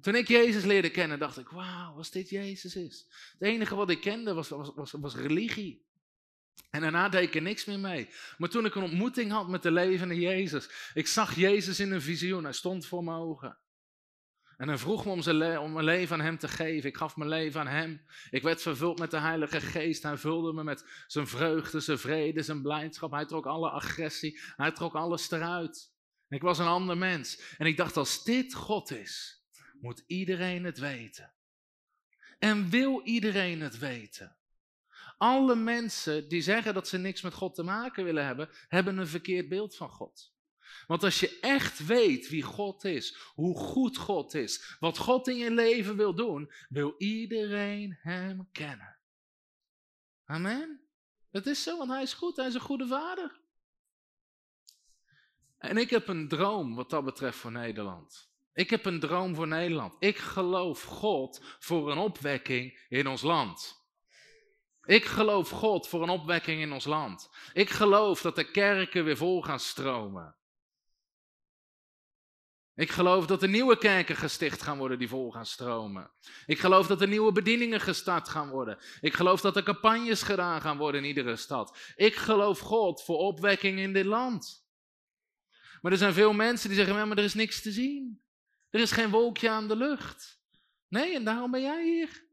toen 0.00 0.14
ik 0.14 0.28
Jezus 0.28 0.64
leerde 0.64 0.90
kennen, 0.90 1.18
dacht 1.18 1.38
ik, 1.38 1.48
wauw, 1.48 1.94
als 1.96 2.10
dit 2.10 2.28
Jezus 2.28 2.76
is. 2.76 3.06
Het 3.32 3.48
enige 3.48 3.74
wat 3.74 3.90
ik 3.90 4.00
kende 4.00 4.34
was, 4.34 4.48
was, 4.48 4.72
was, 4.74 4.92
was 4.92 5.14
religie. 5.14 5.88
En 6.70 6.80
daarna 6.80 7.08
deed 7.08 7.22
ik 7.22 7.34
er 7.34 7.42
niks 7.42 7.64
meer 7.64 7.78
mee. 7.80 8.08
Maar 8.38 8.48
toen 8.48 8.64
ik 8.64 8.74
een 8.74 8.82
ontmoeting 8.82 9.30
had 9.30 9.48
met 9.48 9.62
de 9.62 9.70
levende 9.70 10.14
Jezus, 10.14 10.90
ik 10.94 11.06
zag 11.06 11.34
Jezus 11.34 11.80
in 11.80 11.92
een 11.92 12.02
visioen, 12.02 12.44
hij 12.44 12.52
stond 12.52 12.86
voor 12.86 13.04
mijn 13.04 13.16
ogen. 13.16 13.58
En 14.60 14.68
hij 14.68 14.78
vroeg 14.78 15.04
me 15.04 15.10
om, 15.10 15.22
zijn 15.22 15.58
om 15.58 15.72
mijn 15.72 15.84
leven 15.84 16.16
aan 16.16 16.24
hem 16.24 16.38
te 16.38 16.48
geven. 16.48 16.88
Ik 16.88 16.96
gaf 16.96 17.16
mijn 17.16 17.30
leven 17.30 17.60
aan 17.60 17.66
hem. 17.66 18.04
Ik 18.30 18.42
werd 18.42 18.62
vervuld 18.62 18.98
met 18.98 19.10
de 19.10 19.18
Heilige 19.18 19.60
Geest. 19.60 20.02
Hij 20.02 20.16
vulde 20.16 20.52
me 20.52 20.64
met 20.64 20.84
zijn 21.06 21.26
vreugde, 21.26 21.80
zijn 21.80 21.98
vrede, 21.98 22.42
zijn 22.42 22.62
blijdschap. 22.62 23.10
Hij 23.10 23.26
trok 23.26 23.46
alle 23.46 23.70
agressie. 23.70 24.40
Hij 24.56 24.72
trok 24.72 24.94
alles 24.94 25.30
eruit. 25.30 25.92
Ik 26.28 26.42
was 26.42 26.58
een 26.58 26.66
ander 26.66 26.98
mens. 26.98 27.54
En 27.58 27.66
ik 27.66 27.76
dacht, 27.76 27.96
als 27.96 28.24
dit 28.24 28.54
God 28.54 28.90
is, 28.90 29.39
moet 29.80 30.04
iedereen 30.06 30.64
het 30.64 30.78
weten. 30.78 31.32
En 32.38 32.70
wil 32.70 33.00
iedereen 33.04 33.60
het 33.60 33.78
weten? 33.78 34.36
Alle 35.18 35.54
mensen 35.54 36.28
die 36.28 36.42
zeggen 36.42 36.74
dat 36.74 36.88
ze 36.88 36.98
niks 36.98 37.22
met 37.22 37.34
God 37.34 37.54
te 37.54 37.62
maken 37.62 38.04
willen 38.04 38.24
hebben, 38.24 38.48
hebben 38.68 38.98
een 38.98 39.06
verkeerd 39.06 39.48
beeld 39.48 39.76
van 39.76 39.90
God. 39.90 40.32
Want 40.86 41.02
als 41.02 41.20
je 41.20 41.38
echt 41.40 41.86
weet 41.86 42.28
wie 42.28 42.42
God 42.42 42.84
is, 42.84 43.16
hoe 43.34 43.58
goed 43.58 43.96
God 43.96 44.34
is, 44.34 44.76
wat 44.80 44.98
God 44.98 45.28
in 45.28 45.36
je 45.36 45.50
leven 45.50 45.96
wil 45.96 46.14
doen, 46.14 46.52
wil 46.68 46.94
iedereen 46.98 47.98
Hem 48.00 48.48
kennen. 48.52 48.98
Amen. 50.24 50.80
Dat 51.30 51.46
is 51.46 51.62
zo, 51.62 51.78
want 51.78 51.90
hij 51.90 52.02
is 52.02 52.12
goed, 52.12 52.36
hij 52.36 52.46
is 52.46 52.54
een 52.54 52.60
goede 52.60 52.86
vader. 52.86 53.40
En 55.58 55.76
ik 55.76 55.90
heb 55.90 56.08
een 56.08 56.28
droom 56.28 56.74
wat 56.74 56.90
dat 56.90 57.04
betreft 57.04 57.38
voor 57.38 57.52
Nederland. 57.52 58.29
Ik 58.52 58.70
heb 58.70 58.84
een 58.84 59.00
droom 59.00 59.34
voor 59.34 59.46
Nederland. 59.46 59.96
Ik 59.98 60.18
geloof 60.18 60.82
God 60.82 61.40
voor 61.58 61.90
een 61.90 61.98
opwekking 61.98 62.86
in 62.88 63.06
ons 63.06 63.22
land. 63.22 63.78
Ik 64.84 65.04
geloof 65.04 65.50
God 65.50 65.88
voor 65.88 66.02
een 66.02 66.08
opwekking 66.08 66.60
in 66.60 66.72
ons 66.72 66.84
land. 66.84 67.30
Ik 67.52 67.70
geloof 67.70 68.20
dat 68.20 68.36
de 68.36 68.50
kerken 68.50 69.04
weer 69.04 69.16
vol 69.16 69.42
gaan 69.42 69.60
stromen. 69.60 70.34
Ik 72.74 72.90
geloof 72.90 73.26
dat 73.26 73.42
er 73.42 73.48
nieuwe 73.48 73.78
kerken 73.78 74.16
gesticht 74.16 74.62
gaan 74.62 74.78
worden 74.78 74.98
die 74.98 75.08
vol 75.08 75.30
gaan 75.30 75.46
stromen. 75.46 76.10
Ik 76.46 76.58
geloof 76.58 76.86
dat 76.86 77.00
er 77.00 77.08
nieuwe 77.08 77.32
bedieningen 77.32 77.80
gestart 77.80 78.28
gaan 78.28 78.50
worden. 78.50 78.78
Ik 79.00 79.14
geloof 79.14 79.40
dat 79.40 79.56
er 79.56 79.62
campagnes 79.62 80.22
gedaan 80.22 80.60
gaan 80.60 80.78
worden 80.78 81.00
in 81.00 81.08
iedere 81.08 81.36
stad. 81.36 81.78
Ik 81.96 82.14
geloof 82.14 82.58
God 82.58 83.02
voor 83.04 83.16
opwekking 83.16 83.78
in 83.78 83.92
dit 83.92 84.04
land. 84.04 84.66
Maar 85.80 85.92
er 85.92 85.98
zijn 85.98 86.12
veel 86.12 86.32
mensen 86.32 86.68
die 86.68 86.78
zeggen, 86.78 87.08
maar 87.08 87.18
er 87.18 87.24
is 87.24 87.34
niks 87.34 87.62
te 87.62 87.72
zien. 87.72 88.22
Er 88.70 88.80
is 88.80 88.92
geen 88.92 89.10
wolkje 89.10 89.48
aan 89.50 89.68
de 89.68 89.76
lucht. 89.76 90.40
Nee, 90.88 91.14
en 91.14 91.24
daarom 91.24 91.50
ben 91.50 91.62
jij 91.62 91.84
hier. 91.84 92.24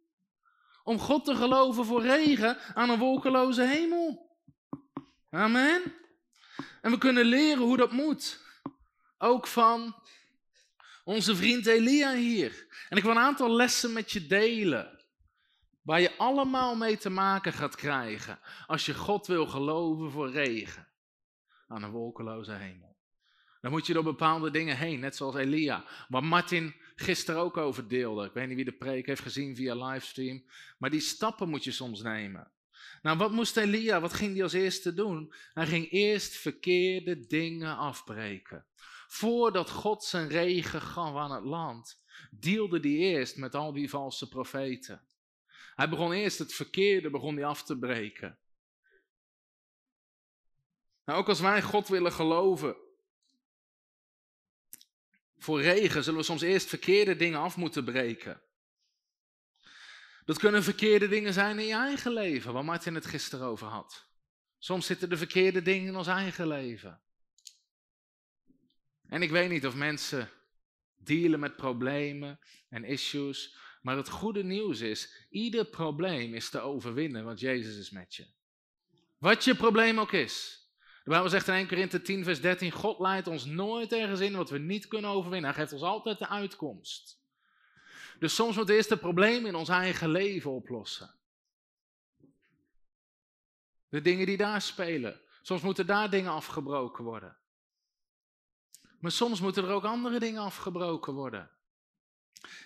Om 0.83 0.99
God 0.99 1.25
te 1.25 1.35
geloven 1.35 1.85
voor 1.85 2.01
regen 2.01 2.57
aan 2.75 2.89
een 2.89 2.99
wolkeloze 2.99 3.61
hemel. 3.61 4.37
Amen. 5.29 5.81
En 6.81 6.91
we 6.91 6.97
kunnen 6.97 7.25
leren 7.25 7.63
hoe 7.63 7.77
dat 7.77 7.91
moet. 7.91 8.45
Ook 9.17 9.47
van 9.47 9.95
onze 11.03 11.35
vriend 11.35 11.65
Elia 11.65 12.13
hier. 12.13 12.67
En 12.89 12.97
ik 12.97 13.03
wil 13.03 13.11
een 13.11 13.17
aantal 13.17 13.51
lessen 13.51 13.93
met 13.93 14.11
je 14.11 14.27
delen. 14.27 15.05
Waar 15.81 16.01
je 16.01 16.17
allemaal 16.17 16.75
mee 16.75 16.97
te 16.97 17.09
maken 17.09 17.53
gaat 17.53 17.75
krijgen. 17.75 18.39
Als 18.67 18.85
je 18.85 18.93
God 18.93 19.27
wil 19.27 19.47
geloven 19.47 20.11
voor 20.11 20.31
regen. 20.31 20.87
Aan 21.67 21.83
een 21.83 21.91
wolkeloze 21.91 22.51
hemel. 22.51 22.86
Dan 23.61 23.71
moet 23.71 23.87
je 23.87 23.93
door 23.93 24.03
bepaalde 24.03 24.51
dingen 24.51 24.77
heen, 24.77 24.99
net 24.99 25.15
zoals 25.15 25.35
Elia. 25.35 25.85
Waar 26.07 26.23
Martin 26.23 26.75
gisteren 26.95 27.41
ook 27.41 27.57
over 27.57 27.87
deelde. 27.87 28.25
Ik 28.25 28.33
weet 28.33 28.47
niet 28.47 28.55
wie 28.55 28.65
de 28.65 28.77
preek 28.77 29.05
heeft 29.05 29.21
gezien 29.21 29.55
via 29.55 29.85
livestream. 29.87 30.43
Maar 30.77 30.89
die 30.89 30.99
stappen 30.99 31.49
moet 31.49 31.63
je 31.63 31.71
soms 31.71 32.01
nemen. 32.01 32.51
Nou, 33.01 33.17
wat 33.17 33.31
moest 33.31 33.57
Elia, 33.57 34.01
wat 34.01 34.13
ging 34.13 34.33
hij 34.33 34.43
als 34.43 34.53
eerste 34.53 34.93
doen? 34.93 35.33
Hij 35.53 35.65
ging 35.65 35.91
eerst 35.91 36.35
verkeerde 36.35 37.27
dingen 37.27 37.77
afbreken. 37.77 38.65
Voordat 39.07 39.69
God 39.69 40.03
zijn 40.03 40.27
regen 40.27 40.81
gaf 40.81 41.15
aan 41.15 41.31
het 41.31 41.43
land, 41.43 42.01
deelde 42.31 42.79
hij 42.79 42.91
eerst 42.91 43.37
met 43.37 43.55
al 43.55 43.73
die 43.73 43.89
valse 43.89 44.27
profeten. 44.27 45.07
Hij 45.75 45.89
begon 45.89 46.11
eerst 46.11 46.39
het 46.39 46.53
verkeerde 46.53 47.09
begon 47.09 47.35
hij 47.35 47.45
af 47.45 47.63
te 47.63 47.77
breken. 47.77 48.37
Nou, 51.05 51.19
ook 51.19 51.27
als 51.27 51.39
wij 51.39 51.61
God 51.61 51.87
willen 51.87 52.11
geloven, 52.11 52.75
voor 55.37 55.61
regen 55.61 56.03
zullen 56.03 56.19
we 56.19 56.25
soms 56.25 56.41
eerst 56.41 56.67
verkeerde 56.67 57.15
dingen 57.15 57.39
af 57.39 57.55
moeten 57.55 57.83
breken. 57.83 58.41
Dat 60.25 60.39
kunnen 60.39 60.63
verkeerde 60.63 61.07
dingen 61.07 61.33
zijn 61.33 61.59
in 61.59 61.65
je 61.65 61.73
eigen 61.73 62.13
leven, 62.13 62.53
waar 62.53 62.65
Martin 62.65 62.95
het 62.95 63.05
gisteren 63.05 63.47
over 63.47 63.67
had. 63.67 64.05
Soms 64.57 64.85
zitten 64.85 65.09
de 65.09 65.17
verkeerde 65.17 65.61
dingen 65.61 65.87
in 65.87 65.95
ons 65.95 66.07
eigen 66.07 66.47
leven. 66.47 67.01
En 69.07 69.21
ik 69.21 69.29
weet 69.29 69.49
niet 69.49 69.65
of 69.65 69.75
mensen 69.75 70.29
dealen 70.95 71.39
met 71.39 71.55
problemen 71.55 72.39
en 72.69 72.83
issues, 72.83 73.55
maar 73.81 73.97
het 73.97 74.09
goede 74.09 74.43
nieuws 74.43 74.79
is, 74.79 75.27
ieder 75.29 75.65
probleem 75.65 76.33
is 76.33 76.49
te 76.49 76.59
overwinnen, 76.59 77.25
want 77.25 77.39
Jezus 77.39 77.77
is 77.77 77.89
met 77.89 78.15
je. 78.15 78.27
Wat 79.17 79.43
je 79.43 79.55
probleem 79.55 79.99
ook 79.99 80.11
is. 80.11 80.66
De 81.07 81.13
Bijbel 81.13 81.29
zegt 81.31 81.47
in 81.47 81.53
1 81.53 81.67
Korinthe 81.67 82.01
10, 82.01 82.23
vers 82.23 82.41
13: 82.41 82.71
God 82.71 82.99
leidt 82.99 83.27
ons 83.27 83.45
nooit 83.45 83.93
ergens 83.93 84.19
in 84.19 84.35
wat 84.35 84.49
we 84.49 84.57
niet 84.57 84.87
kunnen 84.87 85.09
overwinnen. 85.09 85.49
Hij 85.49 85.59
geeft 85.59 85.73
ons 85.73 85.81
altijd 85.81 86.19
de 86.19 86.27
uitkomst. 86.27 87.21
Dus 88.19 88.35
soms 88.35 88.55
moeten 88.55 88.73
we 88.73 88.79
eerst 88.79 88.89
de 88.89 88.97
problemen 88.97 89.49
in 89.49 89.55
ons 89.55 89.69
eigen 89.69 90.09
leven 90.09 90.51
oplossen. 90.51 91.15
De 93.89 94.01
dingen 94.01 94.25
die 94.25 94.37
daar 94.37 94.61
spelen. 94.61 95.21
Soms 95.41 95.61
moeten 95.61 95.87
daar 95.87 96.09
dingen 96.09 96.31
afgebroken 96.31 97.03
worden. 97.03 97.37
Maar 98.99 99.11
soms 99.11 99.41
moeten 99.41 99.63
er 99.63 99.71
ook 99.71 99.85
andere 99.85 100.19
dingen 100.19 100.41
afgebroken 100.41 101.13
worden. 101.13 101.51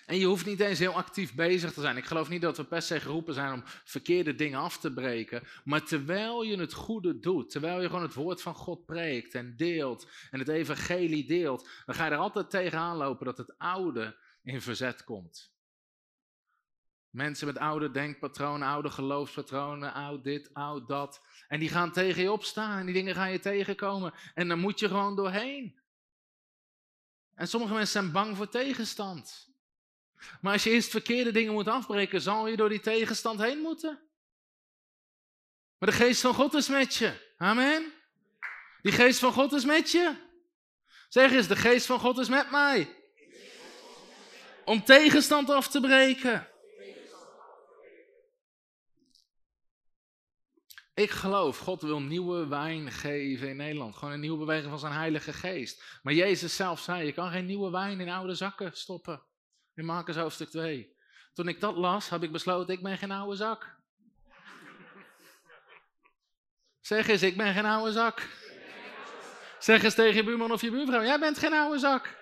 En 0.06 0.18
je 0.18 0.26
hoeft 0.26 0.46
niet 0.46 0.60
eens 0.60 0.78
heel 0.78 0.94
actief 0.94 1.34
bezig 1.34 1.72
te 1.72 1.80
zijn. 1.80 1.96
Ik 1.96 2.04
geloof 2.04 2.28
niet 2.28 2.42
dat 2.42 2.56
we 2.56 2.64
per 2.64 2.82
se 2.82 3.00
geroepen 3.00 3.34
zijn 3.34 3.52
om 3.52 3.62
verkeerde 3.64 4.34
dingen 4.34 4.58
af 4.58 4.78
te 4.78 4.92
breken. 4.92 5.42
Maar 5.64 5.82
terwijl 5.82 6.42
je 6.42 6.56
het 6.56 6.72
goede 6.72 7.18
doet, 7.18 7.50
terwijl 7.50 7.80
je 7.80 7.86
gewoon 7.86 8.02
het 8.02 8.14
woord 8.14 8.42
van 8.42 8.54
God 8.54 8.86
preekt 8.86 9.34
en 9.34 9.56
deelt 9.56 10.06
en 10.30 10.38
het 10.38 10.48
evangelie 10.48 11.26
deelt, 11.26 11.68
dan 11.86 11.94
ga 11.94 12.04
je 12.04 12.10
er 12.10 12.16
altijd 12.16 12.50
tegenaan 12.50 12.96
lopen 12.96 13.26
dat 13.26 13.38
het 13.38 13.58
oude 13.58 14.16
in 14.42 14.62
verzet 14.62 15.04
komt. 15.04 15.52
Mensen 17.10 17.46
met 17.46 17.58
oude 17.58 17.90
denkpatronen, 17.90 18.68
oude 18.68 18.90
geloofspatronen, 18.90 19.92
oud 19.92 20.24
dit, 20.24 20.54
oud 20.54 20.88
dat. 20.88 21.20
En 21.48 21.58
die 21.58 21.68
gaan 21.68 21.92
tegen 21.92 22.22
je 22.22 22.32
opstaan 22.32 22.78
en 22.78 22.84
die 22.84 22.94
dingen 22.94 23.14
gaan 23.14 23.32
je 23.32 23.38
tegenkomen. 23.38 24.12
En 24.34 24.48
dan 24.48 24.58
moet 24.58 24.78
je 24.78 24.88
gewoon 24.88 25.16
doorheen. 25.16 25.80
En 27.34 27.48
sommige 27.48 27.72
mensen 27.74 28.00
zijn 28.00 28.12
bang 28.12 28.36
voor 28.36 28.48
tegenstand. 28.48 29.51
Maar 30.40 30.52
als 30.52 30.64
je 30.64 30.70
eerst 30.70 30.90
verkeerde 30.90 31.30
dingen 31.30 31.52
moet 31.52 31.68
afbreken, 31.68 32.20
zal 32.20 32.46
je 32.46 32.56
door 32.56 32.68
die 32.68 32.80
tegenstand 32.80 33.40
heen 33.40 33.58
moeten. 33.58 34.00
Maar 35.78 35.90
de 35.90 35.96
geest 35.96 36.20
van 36.20 36.34
God 36.34 36.54
is 36.54 36.68
met 36.68 36.94
je. 36.94 37.34
Amen. 37.36 37.92
Die 38.82 38.92
geest 38.92 39.18
van 39.18 39.32
God 39.32 39.52
is 39.52 39.64
met 39.64 39.90
je. 39.90 40.14
Zeg 41.08 41.32
eens, 41.32 41.48
de 41.48 41.56
geest 41.56 41.86
van 41.86 41.98
God 41.98 42.18
is 42.18 42.28
met 42.28 42.50
mij. 42.50 42.96
Om 44.64 44.84
tegenstand 44.84 45.50
af 45.50 45.68
te 45.68 45.80
breken. 45.80 46.46
Ik 50.94 51.10
geloof, 51.10 51.58
God 51.58 51.82
wil 51.82 52.00
nieuwe 52.00 52.46
wijn 52.46 52.92
geven 52.92 53.48
in 53.48 53.56
Nederland. 53.56 53.96
Gewoon 53.96 54.14
een 54.14 54.20
nieuwe 54.20 54.38
beweging 54.38 54.70
van 54.70 54.78
zijn 54.78 54.92
Heilige 54.92 55.32
Geest. 55.32 55.82
Maar 56.02 56.12
Jezus 56.12 56.56
zelf 56.56 56.80
zei, 56.80 57.06
je 57.06 57.12
kan 57.12 57.30
geen 57.30 57.46
nieuwe 57.46 57.70
wijn 57.70 58.00
in 58.00 58.08
oude 58.08 58.34
zakken 58.34 58.70
stoppen. 58.72 59.22
In 59.74 59.84
Marcus 59.84 60.16
hoofdstuk 60.16 60.48
2. 60.48 60.96
Toen 61.34 61.48
ik 61.48 61.60
dat 61.60 61.76
las, 61.76 62.08
heb 62.08 62.22
ik 62.22 62.32
besloten, 62.32 62.74
ik 62.74 62.82
ben 62.82 62.98
geen 62.98 63.10
oude 63.10 63.36
zak. 63.36 63.76
Zeg 66.80 67.08
eens, 67.08 67.22
ik 67.22 67.36
ben 67.36 67.54
geen 67.54 67.64
oude 67.64 67.92
zak. 67.92 68.28
Zeg 69.58 69.82
eens 69.82 69.94
tegen 69.94 70.14
je 70.14 70.24
buurman 70.24 70.52
of 70.52 70.60
je 70.60 70.70
buurvrouw, 70.70 71.02
jij 71.02 71.18
bent 71.18 71.38
geen 71.38 71.52
oude 71.52 71.78
zak. 71.78 72.16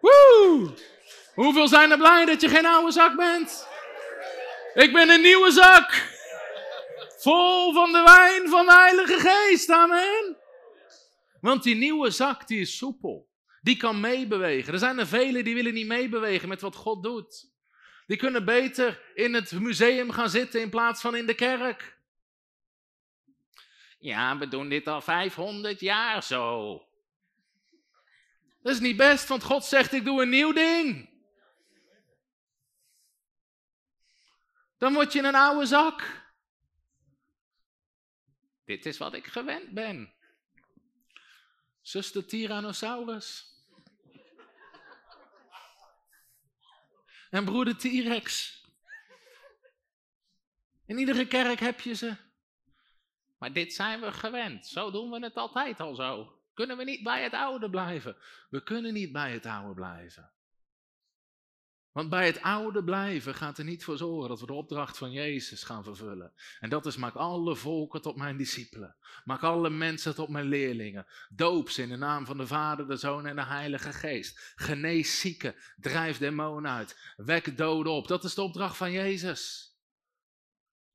Woe! 0.00 0.74
Hoeveel 1.34 1.68
zijn 1.68 1.90
er 1.90 1.98
blij 1.98 2.24
dat 2.24 2.40
je 2.40 2.48
geen 2.48 2.66
oude 2.66 2.92
zak 2.92 3.16
bent? 3.16 3.68
Ik 4.74 4.92
ben 4.92 5.08
een 5.08 5.20
nieuwe 5.20 5.50
zak. 5.50 6.16
Vol 7.18 7.72
van 7.72 7.92
de 7.92 8.02
wijn 8.02 8.48
van 8.48 8.66
de 8.66 8.72
Heilige 8.72 9.18
Geest. 9.18 9.70
Amen. 9.70 10.36
Want 11.40 11.62
die 11.62 11.74
nieuwe 11.74 12.10
zak 12.10 12.46
die 12.46 12.60
is 12.60 12.76
soepel. 12.76 13.28
Die 13.62 13.76
kan 13.76 14.00
meebewegen. 14.00 14.72
Er 14.72 14.78
zijn 14.78 14.98
er 14.98 15.06
velen 15.06 15.44
die 15.44 15.54
willen 15.54 15.74
niet 15.74 15.86
meebewegen 15.86 16.48
met 16.48 16.60
wat 16.60 16.76
God 16.76 17.02
doet. 17.02 17.50
Die 18.06 18.16
kunnen 18.16 18.44
beter 18.44 19.02
in 19.14 19.34
het 19.34 19.52
museum 19.52 20.10
gaan 20.10 20.30
zitten 20.30 20.60
in 20.60 20.70
plaats 20.70 21.00
van 21.00 21.16
in 21.16 21.26
de 21.26 21.34
kerk. 21.34 21.98
Ja, 23.98 24.38
we 24.38 24.48
doen 24.48 24.68
dit 24.68 24.86
al 24.86 25.00
500 25.00 25.80
jaar 25.80 26.22
zo. 26.22 26.82
Dat 28.62 28.72
is 28.72 28.80
niet 28.80 28.96
best, 28.96 29.28
want 29.28 29.42
God 29.42 29.64
zegt: 29.64 29.92
Ik 29.92 30.04
doe 30.04 30.22
een 30.22 30.28
nieuw 30.28 30.52
ding. 30.52 31.08
Dan 34.78 34.94
word 34.94 35.12
je 35.12 35.22
een 35.22 35.34
oude 35.34 35.66
zak. 35.66 36.26
Dit 38.64 38.86
is 38.86 38.98
wat 38.98 39.14
ik 39.14 39.26
gewend 39.26 39.70
ben. 39.70 40.12
Zuster 41.88 42.26
Tyrannosaurus. 42.26 43.56
En 47.30 47.44
broeder 47.44 47.76
T-Rex. 47.76 48.56
In 50.86 50.98
iedere 50.98 51.26
kerk 51.26 51.60
heb 51.60 51.80
je 51.80 51.94
ze. 51.94 52.16
Maar 53.38 53.52
dit 53.52 53.72
zijn 53.72 54.00
we 54.00 54.12
gewend. 54.12 54.66
Zo 54.66 54.90
doen 54.90 55.10
we 55.10 55.18
het 55.18 55.34
altijd 55.34 55.80
al 55.80 55.94
zo. 55.94 56.40
Kunnen 56.54 56.76
we 56.76 56.84
niet 56.84 57.02
bij 57.02 57.22
het 57.22 57.32
oude 57.32 57.70
blijven? 57.70 58.16
We 58.50 58.62
kunnen 58.62 58.92
niet 58.92 59.12
bij 59.12 59.32
het 59.32 59.46
oude 59.46 59.74
blijven. 59.74 60.32
Want 61.98 62.10
bij 62.10 62.26
het 62.26 62.42
oude 62.42 62.84
blijven 62.84 63.34
gaat 63.34 63.58
er 63.58 63.64
niet 63.64 63.84
voor 63.84 63.96
zorgen 63.96 64.28
dat 64.28 64.40
we 64.40 64.46
de 64.46 64.52
opdracht 64.52 64.98
van 64.98 65.12
Jezus 65.12 65.62
gaan 65.62 65.84
vervullen. 65.84 66.32
En 66.60 66.70
dat 66.70 66.86
is, 66.86 66.96
maak 66.96 67.14
alle 67.14 67.56
volken 67.56 68.02
tot 68.02 68.16
mijn 68.16 68.36
discipelen. 68.36 68.96
Maak 69.24 69.42
alle 69.42 69.70
mensen 69.70 70.14
tot 70.14 70.28
mijn 70.28 70.44
leerlingen. 70.44 71.06
Doop 71.28 71.70
ze 71.70 71.82
in 71.82 71.88
de 71.88 71.96
naam 71.96 72.26
van 72.26 72.36
de 72.36 72.46
Vader, 72.46 72.88
de 72.88 72.96
Zoon 72.96 73.26
en 73.26 73.36
de 73.36 73.44
Heilige 73.44 73.92
Geest. 73.92 74.52
Genees 74.54 75.20
zieken, 75.20 75.54
drijf 75.76 76.18
demonen 76.18 76.70
uit, 76.70 77.14
wek 77.16 77.56
doden 77.56 77.92
op. 77.92 78.08
Dat 78.08 78.24
is 78.24 78.34
de 78.34 78.42
opdracht 78.42 78.76
van 78.76 78.92
Jezus. 78.92 79.72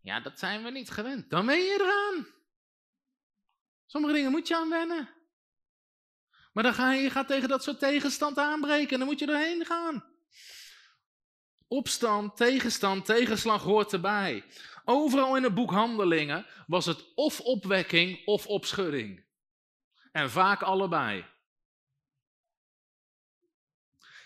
Ja, 0.01 0.19
dat 0.19 0.39
zijn 0.39 0.63
we 0.63 0.71
niet 0.71 0.89
gewend. 0.89 1.29
Dan 1.29 1.45
ben 1.45 1.59
je 1.59 1.79
eraan. 1.79 2.27
Sommige 3.85 4.13
dingen 4.13 4.31
moet 4.31 4.47
je 4.47 4.55
aan 4.55 4.69
wennen. 4.69 5.09
Maar 6.53 6.63
dan 6.63 6.73
ga 6.73 6.93
je, 6.93 7.01
je 7.01 7.09
gaat 7.09 7.27
tegen 7.27 7.49
dat 7.49 7.63
soort 7.63 7.79
tegenstand 7.79 8.37
aanbreken 8.37 8.91
en 8.91 8.99
dan 8.99 9.07
moet 9.07 9.19
je 9.19 9.27
erheen 9.27 9.65
gaan. 9.65 10.11
Opstand, 11.73 12.37
tegenstand, 12.37 13.05
tegenslag 13.05 13.63
hoort 13.63 13.93
erbij. 13.93 14.43
Overal 14.85 15.35
in 15.35 15.43
het 15.43 15.53
boek 15.53 15.71
Handelingen 15.71 16.45
was 16.67 16.85
het 16.85 17.13
of 17.15 17.39
opwekking 17.39 18.25
of 18.25 18.47
opschudding. 18.47 19.25
En 20.11 20.29
vaak 20.29 20.61
allebei. 20.61 21.25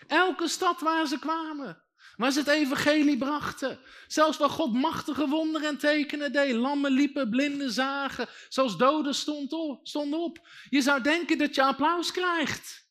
Elke 0.06 0.48
stad 0.48 0.80
waar 0.80 1.06
ze 1.06 1.18
kwamen, 1.18 1.82
waar 2.16 2.32
ze 2.32 2.38
het 2.38 2.48
evangelie 2.48 3.18
brachten. 3.18 3.80
Zelfs 4.06 4.38
waar 4.38 4.50
God 4.50 4.72
machtige 4.72 5.28
wonderen 5.28 5.68
en 5.68 5.78
tekenen 5.78 6.32
deed. 6.32 6.54
Lammen 6.54 6.90
liepen, 6.90 7.30
blinden 7.30 7.70
zagen, 7.70 8.28
zelfs 8.48 8.76
doden 8.76 9.14
stonden 9.82 10.18
op. 10.20 10.48
Je 10.68 10.80
zou 10.80 11.02
denken 11.02 11.38
dat 11.38 11.54
je 11.54 11.62
applaus 11.62 12.10
krijgt. 12.10 12.87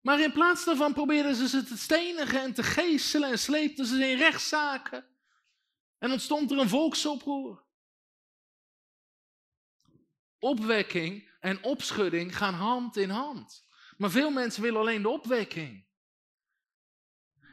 Maar 0.00 0.20
in 0.20 0.32
plaats 0.32 0.64
daarvan 0.64 0.92
probeerden 0.92 1.34
ze 1.34 1.48
ze 1.48 1.62
te 1.62 1.76
stenigen 1.76 2.40
en 2.40 2.54
te 2.54 2.62
geestelen 2.62 3.30
en 3.30 3.38
sleepten 3.38 3.86
ze 3.86 4.08
in 4.08 4.16
rechtszaken. 4.16 5.06
En 5.98 6.10
ontstond 6.10 6.50
er 6.50 6.58
een 6.58 6.68
volksoproer. 6.68 7.64
Opwekking 10.38 11.30
en 11.40 11.64
opschudding 11.64 12.36
gaan 12.36 12.54
hand 12.54 12.96
in 12.96 13.10
hand. 13.10 13.66
Maar 13.96 14.10
veel 14.10 14.30
mensen 14.30 14.62
willen 14.62 14.80
alleen 14.80 15.02
de 15.02 15.08
opwekking. 15.08 15.88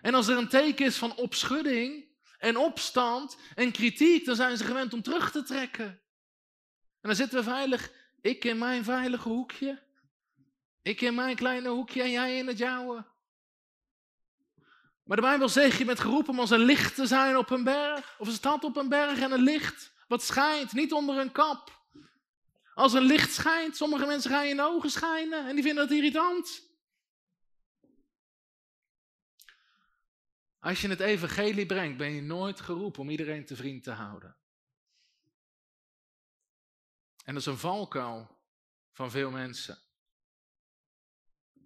En 0.01 0.13
als 0.13 0.27
er 0.27 0.37
een 0.37 0.47
teken 0.47 0.85
is 0.85 0.97
van 0.97 1.15
opschudding 1.15 2.05
en 2.37 2.57
opstand 2.57 3.37
en 3.55 3.71
kritiek, 3.71 4.25
dan 4.25 4.35
zijn 4.35 4.57
ze 4.57 4.63
gewend 4.63 4.93
om 4.93 5.01
terug 5.01 5.31
te 5.31 5.43
trekken. 5.43 5.85
En 6.99 7.13
dan 7.13 7.15
zitten 7.15 7.37
we 7.37 7.43
veilig, 7.43 7.91
ik 8.21 8.45
in 8.45 8.57
mijn 8.57 8.83
veilige 8.83 9.29
hoekje. 9.29 9.86
Ik 10.87 11.01
in 11.01 11.15
mijn 11.15 11.35
kleine 11.35 11.69
hoekje 11.69 12.01
en 12.01 12.11
jij 12.11 12.37
in 12.37 12.47
het 12.47 12.57
jouwe. 12.57 13.05
Maar 15.03 15.17
de 15.17 15.23
Bijbel 15.23 15.49
zegt, 15.49 15.77
je 15.77 15.85
bent 15.85 15.99
geroepen 15.99 16.29
om 16.29 16.39
als 16.39 16.49
een 16.49 16.59
licht 16.59 16.95
te 16.95 17.05
zijn 17.05 17.37
op 17.37 17.49
een 17.49 17.63
berg. 17.63 18.19
Of 18.19 18.27
een 18.27 18.33
stad 18.33 18.63
op 18.63 18.75
een 18.75 18.89
berg 18.89 19.19
en 19.19 19.31
een 19.31 19.43
licht 19.43 19.93
wat 20.07 20.23
schijnt, 20.23 20.71
niet 20.71 20.93
onder 20.93 21.17
een 21.17 21.31
kap. 21.31 21.81
Als 22.73 22.93
een 22.93 23.03
licht 23.03 23.33
schijnt, 23.33 23.75
sommige 23.75 24.05
mensen 24.05 24.31
gaan 24.31 24.43
je 24.43 24.49
in 24.49 24.55
de 24.55 24.63
ogen 24.63 24.89
schijnen 24.89 25.47
en 25.47 25.55
die 25.55 25.63
vinden 25.63 25.87
dat 25.87 25.97
irritant. 25.97 26.65
Als 30.59 30.81
je 30.81 30.87
het 30.87 30.99
evangelie 30.99 31.65
brengt, 31.65 31.97
ben 31.97 32.11
je 32.11 32.21
nooit 32.21 32.59
geroepen 32.59 33.01
om 33.01 33.09
iedereen 33.09 33.45
te 33.45 33.55
vriend 33.55 33.83
te 33.83 33.91
houden. 33.91 34.37
En 37.23 37.33
dat 37.33 37.41
is 37.41 37.45
een 37.45 37.57
valkuil 37.57 38.37
van 38.91 39.11
veel 39.11 39.31
mensen. 39.31 39.85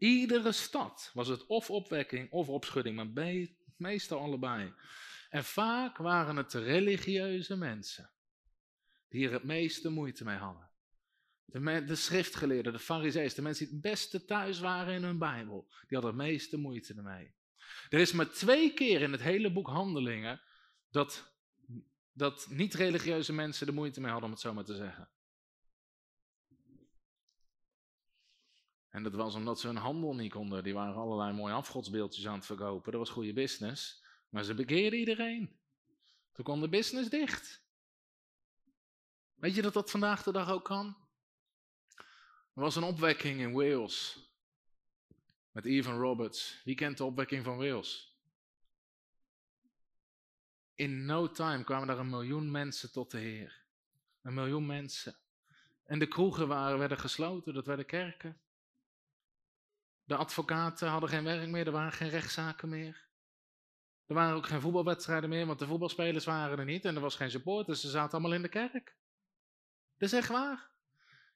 Iedere 0.02 0.52
stad 0.52 1.12
was 1.14 1.28
het 1.28 1.46
of 1.46 1.70
opwekking 1.70 2.32
of 2.32 2.50
opschudding, 2.50 2.96
maar 2.96 3.48
meestal 3.78 4.20
allebei. 4.20 4.74
En 5.30 5.44
vaak 5.44 5.98
waren 5.98 6.36
het 6.36 6.54
religieuze 6.54 7.56
mensen 7.56 8.12
die 9.10 9.28
er 9.28 9.34
het 9.34 9.44
meeste 9.44 9.90
moeite 9.90 10.24
mee 10.24 10.38
hadden. 10.38 10.70
De, 11.46 11.84
de 11.86 11.96
schriftgeleerden, 11.96 12.74
de 12.74 12.80
fariseeën, 12.80 13.32
de 13.36 13.42
mensen 13.42 13.66
die 13.66 13.74
het 13.74 13.84
beste 13.84 14.26
thuis 14.26 14.60
waren 14.60 14.94
in 14.94 15.04
hun 15.04 15.18
Bijbel, 15.18 15.68
die 15.88 15.98
hadden 15.98 16.18
het 16.20 16.30
meeste 16.30 16.58
moeite 16.58 16.94
ermee. 16.94 17.34
Er 17.90 18.00
is 18.00 18.12
maar 18.12 18.30
twee 18.30 18.74
keer 18.74 19.02
in 19.02 19.12
het 19.12 19.22
hele 19.22 19.52
boek 19.52 19.68
Handelingen 19.68 20.42
dat, 20.90 21.36
dat 22.12 22.48
niet-religieuze 22.50 23.34
mensen 23.34 23.66
de 23.66 23.74
moeite 23.74 24.02
mee 24.02 24.12
hadden, 24.12 24.30
om 24.30 24.36
het 24.36 24.44
zo 24.44 24.54
maar 24.54 24.64
te 24.64 24.76
zeggen. 24.76 25.10
En 28.91 29.04
dat 29.04 29.13
was 29.13 29.36
omdat 29.36 29.60
ze 29.60 29.67
hun 29.67 29.75
handel 29.75 30.15
niet 30.15 30.32
konden. 30.32 30.63
Die 30.63 30.73
waren 30.73 30.95
allerlei 30.95 31.34
mooie 31.34 31.54
afgodsbeeldjes 31.54 32.27
aan 32.27 32.36
het 32.36 32.45
verkopen. 32.45 32.91
Dat 32.91 33.01
was 33.01 33.10
goede 33.10 33.34
business. 33.34 34.04
Maar 34.30 34.43
ze 34.43 34.54
bekeerden 34.54 34.99
iedereen. 34.99 35.60
Toen 36.32 36.45
kon 36.45 36.62
de 36.62 36.69
business 36.69 37.10
dicht. 37.10 37.63
Weet 39.36 39.56
je 39.56 39.62
dat 39.62 39.73
dat 39.73 39.91
vandaag 39.91 40.23
de 40.23 40.32
dag 40.32 40.49
ook 40.49 40.65
kan? 40.65 40.97
Er 42.54 42.62
was 42.62 42.75
een 42.75 42.84
opwekking 42.84 43.39
in 43.39 43.51
Wales. 43.51 44.30
Met 45.51 45.65
Evan 45.65 45.99
Roberts. 45.99 46.62
Wie 46.63 46.75
kent 46.75 46.97
de 46.97 47.04
opwekking 47.04 47.43
van 47.43 47.58
Wales? 47.58 48.15
In 50.75 51.06
no 51.06 51.32
time 51.32 51.63
kwamen 51.63 51.88
daar 51.88 51.99
een 51.99 52.10
miljoen 52.10 52.51
mensen 52.51 52.91
tot 52.91 53.12
de 53.12 53.17
Heer. 53.17 53.63
Een 54.21 54.34
miljoen 54.34 54.65
mensen. 54.65 55.15
En 55.84 55.99
de 55.99 56.08
kroegen 56.08 56.47
waren, 56.47 56.77
werden 56.77 56.97
gesloten, 56.97 57.54
dat 57.54 57.65
werden 57.65 57.86
kerken. 57.86 58.41
De 60.12 60.17
advocaten 60.17 60.88
hadden 60.88 61.10
geen 61.10 61.24
werk 61.24 61.50
meer, 61.50 61.65
er 61.65 61.71
waren 61.71 61.91
geen 61.91 62.10
rechtszaken 62.10 62.69
meer. 62.69 63.08
Er 64.06 64.15
waren 64.15 64.36
ook 64.36 64.47
geen 64.47 64.62
voetbalwedstrijden 64.62 65.30
meer, 65.30 65.45
want 65.45 65.60
de 65.60 65.65
voetbalspelers 65.65 66.26
waren 66.26 66.60
er 66.60 66.65
niet 66.65 66.86
en 66.86 66.95
er 66.95 67.02
was 67.02 67.15
geen 67.15 67.32
support, 67.32 67.67
dus 67.67 67.82
ze 67.82 67.89
zaten 67.89 68.12
allemaal 68.12 68.34
in 68.34 68.41
de 68.41 68.50
kerk. 68.50 68.95
Dat 69.97 70.12
is 70.12 70.13
echt 70.13 70.28
waar. 70.30 70.69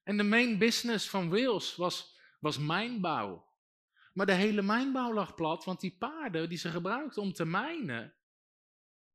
En 0.03 0.17
de 0.17 0.23
main 0.23 0.57
business 0.57 1.09
van 1.09 1.29
Wales 1.29 1.75
was, 1.75 2.19
was 2.39 2.57
mijnbouw. 2.57 3.45
Maar 4.13 4.25
de 4.25 4.33
hele 4.33 4.61
mijnbouw 4.61 5.13
lag 5.13 5.35
plat, 5.35 5.63
want 5.63 5.79
die 5.79 5.97
paarden 5.97 6.49
die 6.49 6.57
ze 6.57 6.69
gebruikten 6.69 7.21
om 7.21 7.33
te 7.33 7.45
mijnen, 7.45 8.15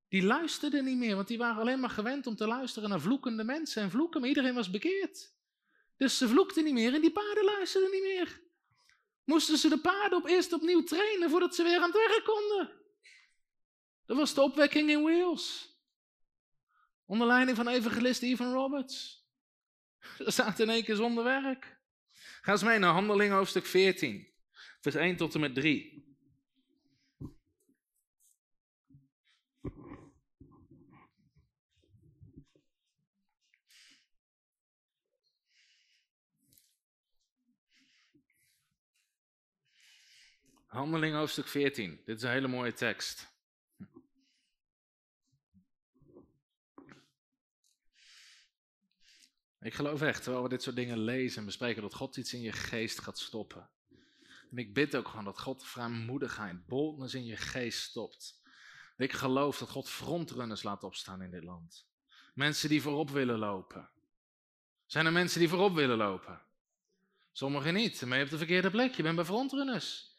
die 0.08 0.22
luisterden 0.22 0.84
niet 0.84 0.98
meer, 0.98 1.14
want 1.14 1.28
die 1.28 1.38
waren 1.38 1.60
alleen 1.60 1.80
maar 1.80 1.90
gewend 1.90 2.26
om 2.26 2.36
te 2.36 2.46
luisteren 2.46 2.88
naar 2.88 3.00
vloekende 3.00 3.44
mensen 3.44 3.82
en 3.82 3.90
vloeken, 3.90 4.20
maar 4.20 4.28
iedereen 4.28 4.54
was 4.54 4.70
bekeerd. 4.70 5.34
Dus 5.96 6.18
ze 6.18 6.28
vloekten 6.28 6.64
niet 6.64 6.74
meer 6.74 6.94
en 6.94 7.00
die 7.00 7.12
paarden 7.12 7.44
luisterden 7.44 7.90
niet 7.90 8.02
meer 8.02 8.48
moesten 9.30 9.58
ze 9.58 9.68
de 9.68 9.78
paarden 9.78 10.18
op 10.18 10.26
eerst 10.26 10.52
opnieuw 10.52 10.82
trainen 10.82 11.30
voordat 11.30 11.54
ze 11.54 11.62
weer 11.62 11.76
aan 11.76 11.92
het 11.92 12.08
werk 12.08 12.24
konden. 12.24 12.70
Dat 14.06 14.16
was 14.16 14.34
de 14.34 14.40
opwekking 14.40 14.90
in 14.90 15.02
Wales. 15.02 15.74
Onder 17.04 17.26
leiding 17.26 17.56
van 17.56 17.68
evangelist 17.68 18.22
Evan 18.22 18.52
Roberts. 18.52 19.26
Ze 20.24 20.30
zaten 20.30 20.64
in 20.64 20.70
één 20.70 20.84
keer 20.84 20.96
zonder 20.96 21.24
werk. 21.24 21.78
Ga 22.40 22.52
eens 22.52 22.62
mee 22.62 22.78
naar 22.78 22.92
Handeling 22.92 23.32
hoofdstuk 23.32 23.66
14, 23.66 24.28
vers 24.80 24.94
1 24.94 25.16
tot 25.16 25.34
en 25.34 25.40
met 25.40 25.54
3. 25.54 26.09
Handeling 40.70 41.14
hoofdstuk 41.14 41.46
14. 41.46 42.00
Dit 42.04 42.16
is 42.16 42.22
een 42.22 42.30
hele 42.30 42.48
mooie 42.48 42.72
tekst. 42.72 43.28
Ik 49.60 49.74
geloof 49.74 50.02
echt, 50.02 50.22
terwijl 50.22 50.42
we 50.42 50.48
dit 50.48 50.62
soort 50.62 50.76
dingen 50.76 50.98
lezen 50.98 51.38
en 51.38 51.44
bespreken, 51.44 51.82
dat 51.82 51.94
God 51.94 52.16
iets 52.16 52.34
in 52.34 52.40
je 52.40 52.52
geest 52.52 53.00
gaat 53.00 53.18
stoppen. 53.18 53.70
En 54.50 54.56
ik 54.56 54.74
bid 54.74 54.96
ook 54.96 55.08
gewoon 55.08 55.24
dat 55.24 55.40
God 55.40 55.66
vrijmoedigheid, 55.66 56.66
boldness 56.66 57.14
in 57.14 57.24
je 57.24 57.36
geest 57.36 57.80
stopt. 57.80 58.40
Ik 58.96 59.12
geloof 59.12 59.58
dat 59.58 59.70
God 59.70 59.88
frontrunners 59.88 60.62
laat 60.62 60.84
opstaan 60.84 61.22
in 61.22 61.30
dit 61.30 61.44
land. 61.44 61.88
Mensen 62.34 62.68
die 62.68 62.82
voorop 62.82 63.10
willen 63.10 63.38
lopen. 63.38 63.90
Zijn 64.86 65.06
er 65.06 65.12
mensen 65.12 65.40
die 65.40 65.48
voorop 65.48 65.74
willen 65.74 65.96
lopen? 65.96 66.42
Sommigen 67.32 67.74
niet, 67.74 68.00
maar 68.00 68.12
je 68.12 68.18
hebt 68.18 68.30
de 68.30 68.38
verkeerde 68.38 68.70
plek. 68.70 68.94
Je 68.94 69.02
bent 69.02 69.16
bij 69.16 69.24
frontrunners. 69.24 70.09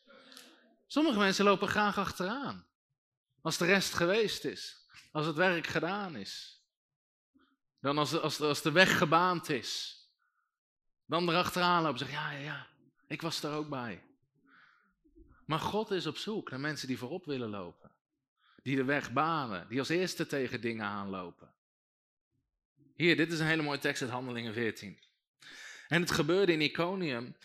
Sommige 0.92 1.18
mensen 1.18 1.46
lopen 1.46 1.68
graag 1.68 1.98
achteraan. 1.98 2.68
Als 3.42 3.58
de 3.58 3.66
rest 3.66 3.94
geweest 3.94 4.46
is. 4.46 4.88
Als 5.12 5.26
het 5.26 5.36
werk 5.36 5.68
gedaan 5.68 6.16
is. 6.16 6.64
Dan 7.80 7.98
als 7.98 8.10
de, 8.10 8.20
als 8.20 8.42
als 8.42 8.62
de 8.62 8.72
weg 8.72 8.98
gebaand 8.98 9.50
is. 9.50 10.00
Dan 11.06 11.30
erachteraan 11.30 11.84
lopen 11.84 12.00
en 12.00 12.06
zeggen, 12.08 12.18
ja, 12.18 12.32
ja, 12.32 12.44
ja, 12.44 12.68
ik 13.08 13.22
was 13.22 13.44
er 13.44 13.54
ook 13.54 13.70
bij. 13.70 14.04
Maar 15.46 15.60
God 15.60 15.92
is 15.92 16.06
op 16.06 16.18
zoek 16.18 16.50
naar 16.50 16.60
mensen 16.60 16.88
die 16.88 16.98
voorop 16.98 17.26
willen 17.26 17.50
lopen. 17.50 17.92
Die 18.64 18.76
de 18.76 18.84
weg 18.84 19.12
banen, 19.12 19.68
die 19.70 19.80
als 19.80 19.90
eerste 19.90 20.26
tegen 20.26 20.62
dingen 20.62 20.86
aanlopen. 20.86 21.54
Hier, 22.96 23.18
dit 23.18 23.32
is 23.32 23.40
een 23.40 23.46
hele 23.46 23.62
mooie 23.62 23.80
tekst 23.80 24.02
uit 24.02 24.12
Handelingen 24.12 24.54
14. 24.54 25.00
En 25.88 26.02
het 26.02 26.12
gebeurde 26.12 26.52
in 26.52 26.62
Iconium 26.62 27.36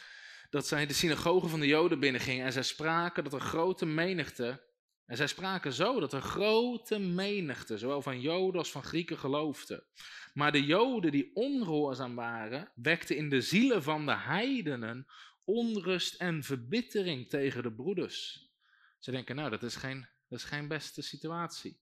dat 0.51 0.67
zij 0.67 0.87
de 0.87 0.95
synagoge 0.95 1.49
van 1.49 1.61
de 1.61 1.67
Joden 1.67 2.01
binnengingen 2.01 2.47
en 2.47 2.53
zij 2.53 2.63
spraken 2.63 3.25
dat 3.25 3.33
er 3.33 3.41
grote 3.41 3.87
menigte, 3.87 4.65
en 5.07 5.17
zij 5.17 5.27
spraken 5.27 5.73
zo 5.73 6.01
dat 6.01 6.13
er 6.13 6.21
grote 6.21 6.99
menigte, 6.99 7.79
zowel 7.79 8.03
van 8.03 8.21
Joden 8.21 8.59
als 8.59 8.71
van 8.71 8.83
Grieken, 8.83 9.19
geloofden. 9.19 9.85
Maar 10.33 10.53
de 10.53 10.65
Joden 10.65 11.11
die 11.11 11.31
ongehoorzaam 11.35 12.15
waren, 12.15 12.73
wekten 12.75 13.17
in 13.17 13.29
de 13.29 13.41
zielen 13.41 13.83
van 13.83 14.07
de 14.07 14.17
heidenen 14.17 15.07
onrust 15.45 16.15
en 16.15 16.43
verbittering 16.43 17.29
tegen 17.29 17.63
de 17.63 17.73
broeders. 17.73 18.51
Ze 18.99 19.11
denken, 19.11 19.37
nou, 19.37 19.51
dat 19.51 19.63
is 19.63 19.77
geen, 19.77 20.09
dat 20.29 20.39
is 20.39 20.45
geen 20.45 20.69
beste 20.69 21.03
situatie. 21.03 21.81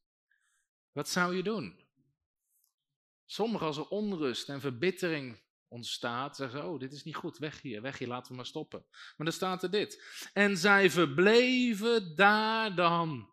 Wat 0.92 1.08
zou 1.08 1.36
je 1.36 1.42
doen? 1.42 1.80
Sommigen 3.26 3.66
als 3.66 3.76
er 3.76 3.88
onrust 3.88 4.48
en 4.48 4.60
verbittering 4.60 5.42
ontstaat, 5.74 6.36
zeggen 6.36 6.58
ze, 6.58 6.66
oh, 6.66 6.78
dit 6.78 6.92
is 6.92 7.04
niet 7.04 7.14
goed, 7.14 7.38
weg 7.38 7.60
hier, 7.60 7.82
weg 7.82 7.98
hier, 7.98 8.08
laten 8.08 8.30
we 8.30 8.36
maar 8.36 8.46
stoppen. 8.46 8.84
Maar 8.90 9.26
dan 9.26 9.32
staat 9.32 9.62
er 9.62 9.70
dit. 9.70 10.02
En 10.32 10.56
zij 10.56 10.90
verbleven 10.90 12.16
daar 12.16 12.74
dan 12.74 13.32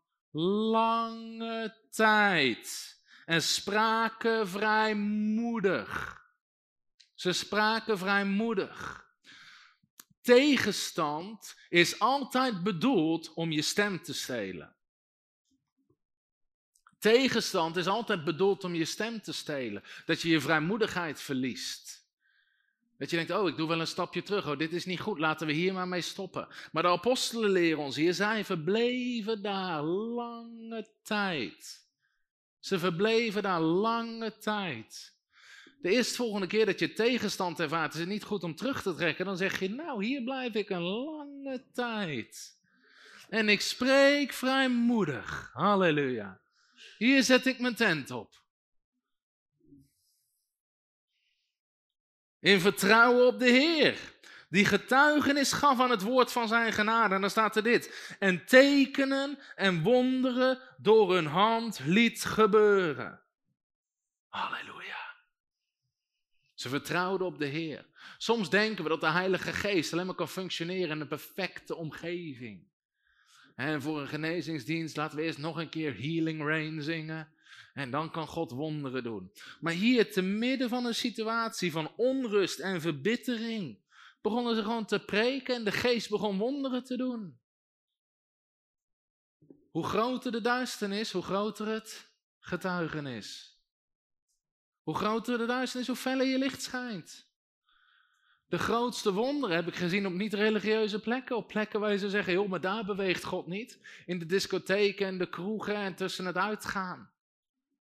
lange 0.72 1.76
tijd 1.90 3.00
en 3.26 3.42
spraken 3.42 4.48
vrijmoedig. 4.48 6.22
Ze 7.16 7.32
spraken 7.32 7.98
vrijmoedig. 7.98 9.06
Tegenstand 10.22 11.56
is 11.70 12.00
altijd 12.00 12.64
bedoeld 12.64 13.34
om 13.34 13.52
je 13.52 13.62
stem 13.62 14.04
te 14.04 14.14
stelen. 14.14 14.76
Tegenstand 17.00 17.76
is 17.76 17.88
altijd 17.88 18.24
bedoeld 18.24 18.64
om 18.64 18.76
je 18.76 18.86
stem 18.86 19.22
te 19.22 19.34
stelen. 19.34 19.84
Dat 20.06 20.22
je 20.22 20.30
je 20.30 20.42
vrijmoedigheid 20.42 21.22
verliest. 21.22 21.91
Dat 23.02 23.10
je 23.10 23.16
denkt, 23.16 23.32
oh, 23.32 23.48
ik 23.48 23.58
doe 23.58 23.68
wel 23.68 23.80
een 23.80 23.88
stapje 23.88 24.24
terug. 24.24 24.48
Oh, 24.48 24.58
dit 24.58 24.74
is 24.74 24.86
niet 24.86 25.00
goed, 25.00 25.20
laten 25.20 25.48
we 25.48 25.54
hier 25.54 25.74
maar 25.74 25.88
mee 25.88 26.02
stoppen. 26.02 26.48
Maar 26.72 26.84
de 26.84 26.90
apostelen 26.90 27.50
leren 27.50 27.84
ons 27.84 27.96
hier, 27.96 28.14
zij 28.14 28.46
verbleven 28.46 29.42
daar 29.42 29.84
lange 29.84 30.88
tijd. 31.04 31.88
Ze 32.60 32.80
verbleven 32.80 33.44
daar 33.44 33.62
lange 33.62 34.38
tijd. 34.38 35.16
De 35.80 35.90
eerstvolgende 35.90 36.48
keer 36.48 36.66
dat 36.66 36.80
je 36.80 36.94
tegenstand 36.94 37.60
ervaart, 37.60 37.94
is 37.94 38.00
het 38.00 38.10
niet 38.10 38.24
goed 38.24 38.44
om 38.44 38.56
terug 38.56 38.82
te 38.82 38.96
trekken. 38.96 39.26
Dan 39.26 39.38
zeg 39.38 39.60
je, 39.60 39.70
nou, 39.70 40.06
hier 40.06 40.24
blijf 40.24 40.54
ik 40.54 40.70
een 40.70 40.82
lange 40.82 41.64
tijd. 41.74 42.60
En 43.30 43.50
ik 43.50 43.62
spreek 43.62 44.34
vrijmoedig. 44.34 45.50
Halleluja. 45.54 46.42
Hier 46.98 47.24
zet 47.24 47.46
ik 47.46 47.60
mijn 47.60 47.76
tent 47.76 48.12
op. 48.12 48.42
In 52.42 52.60
vertrouwen 52.60 53.28
op 53.28 53.40
de 53.40 53.50
Heer. 53.50 53.98
Die 54.50 54.66
getuigenis 54.66 55.52
gaf 55.52 55.80
aan 55.80 55.90
het 55.90 56.02
woord 56.02 56.32
van 56.32 56.48
zijn 56.48 56.74
genade. 56.74 57.16
En 57.16 57.22
dan 57.22 57.30
staat 57.30 57.56
er 57.56 57.64
dit. 57.64 58.16
En 58.20 58.46
tekenen 58.46 59.40
en 59.56 59.82
wonderen 59.82 60.60
door 60.78 61.14
hun 61.14 61.26
hand 61.26 61.80
liet 61.86 62.24
gebeuren. 62.24 63.22
Halleluja. 64.28 65.16
Ze 66.54 66.70
vertrouwden 66.70 67.28
op 67.28 67.40
de 67.40 67.46
Heer. 67.46 67.86
Soms 68.18 68.50
denken 68.50 68.84
we 68.84 68.90
dat 68.90 69.02
de 69.02 69.10
Heilige 69.10 69.54
Geest 69.54 69.94
alleen 69.94 70.06
maar 70.06 70.16
kan 70.16 70.28
functioneren 70.28 70.90
in 70.90 71.02
een 71.02 71.08
perfecte 71.08 71.76
omgeving. 71.76 72.70
En 73.56 73.82
voor 73.82 74.02
een 74.02 74.08
genezingsdienst 74.08 74.98
laten 74.98 75.18
we 75.18 75.24
eerst 75.24 75.38
nog 75.38 75.58
een 75.58 75.70
keer 75.70 75.94
Healing 75.94 76.42
Rain 76.42 76.82
zingen. 76.82 77.34
En 77.74 77.92
dan 77.92 78.12
kan 78.12 78.28
God 78.28 78.52
wonderen 78.52 79.04
doen. 79.04 79.32
Maar 79.60 79.74
hier, 79.74 80.12
te 80.12 80.22
midden 80.22 80.70
van 80.70 80.86
een 80.86 80.96
situatie 80.96 81.72
van 81.72 81.92
onrust 81.96 82.60
en 82.60 82.82
verbittering, 82.82 83.80
begonnen 84.22 84.56
ze 84.56 84.62
gewoon 84.62 84.86
te 84.86 85.00
preken 85.00 85.56
en 85.56 85.64
de 85.64 85.72
geest 85.72 86.10
begon 86.10 86.38
wonderen 86.38 86.84
te 86.84 86.98
doen. 86.98 87.40
Hoe 89.72 89.84
groter 89.84 90.32
de 90.32 90.42
duisternis, 90.42 91.12
hoe 91.12 91.22
groter 91.22 91.68
het 91.68 92.12
getuigenis. 92.40 93.60
Hoe 94.84 94.96
groter 94.96 95.38
de 95.38 95.46
duisternis, 95.46 95.88
hoe 95.88 95.96
feller 95.96 96.26
je 96.26 96.38
licht 96.38 96.62
schijnt. 96.62 97.30
De 98.48 98.60
grootste 98.60 99.14
wonderen 99.14 99.56
heb 99.56 99.68
ik 99.68 99.76
gezien 99.76 100.06
op 100.06 100.14
niet-religieuze 100.14 101.00
plekken. 101.00 101.36
Op 101.36 101.48
plekken 101.48 101.80
waar 101.80 101.98
ze 101.98 102.10
zeggen, 102.10 102.34
joh, 102.34 102.50
maar 102.50 102.62
daar 102.62 102.86
beweegt 102.86 103.24
God 103.24 103.48
niet. 103.48 103.80
In 104.06 104.20
de 104.20 104.26
discotheken 104.26 105.08
en 105.08 105.18
de 105.18 105.30
kroegen 105.30 105.76
en 105.76 105.96
tussen 105.96 106.26
het 106.26 106.38
uitgaan. 106.38 107.11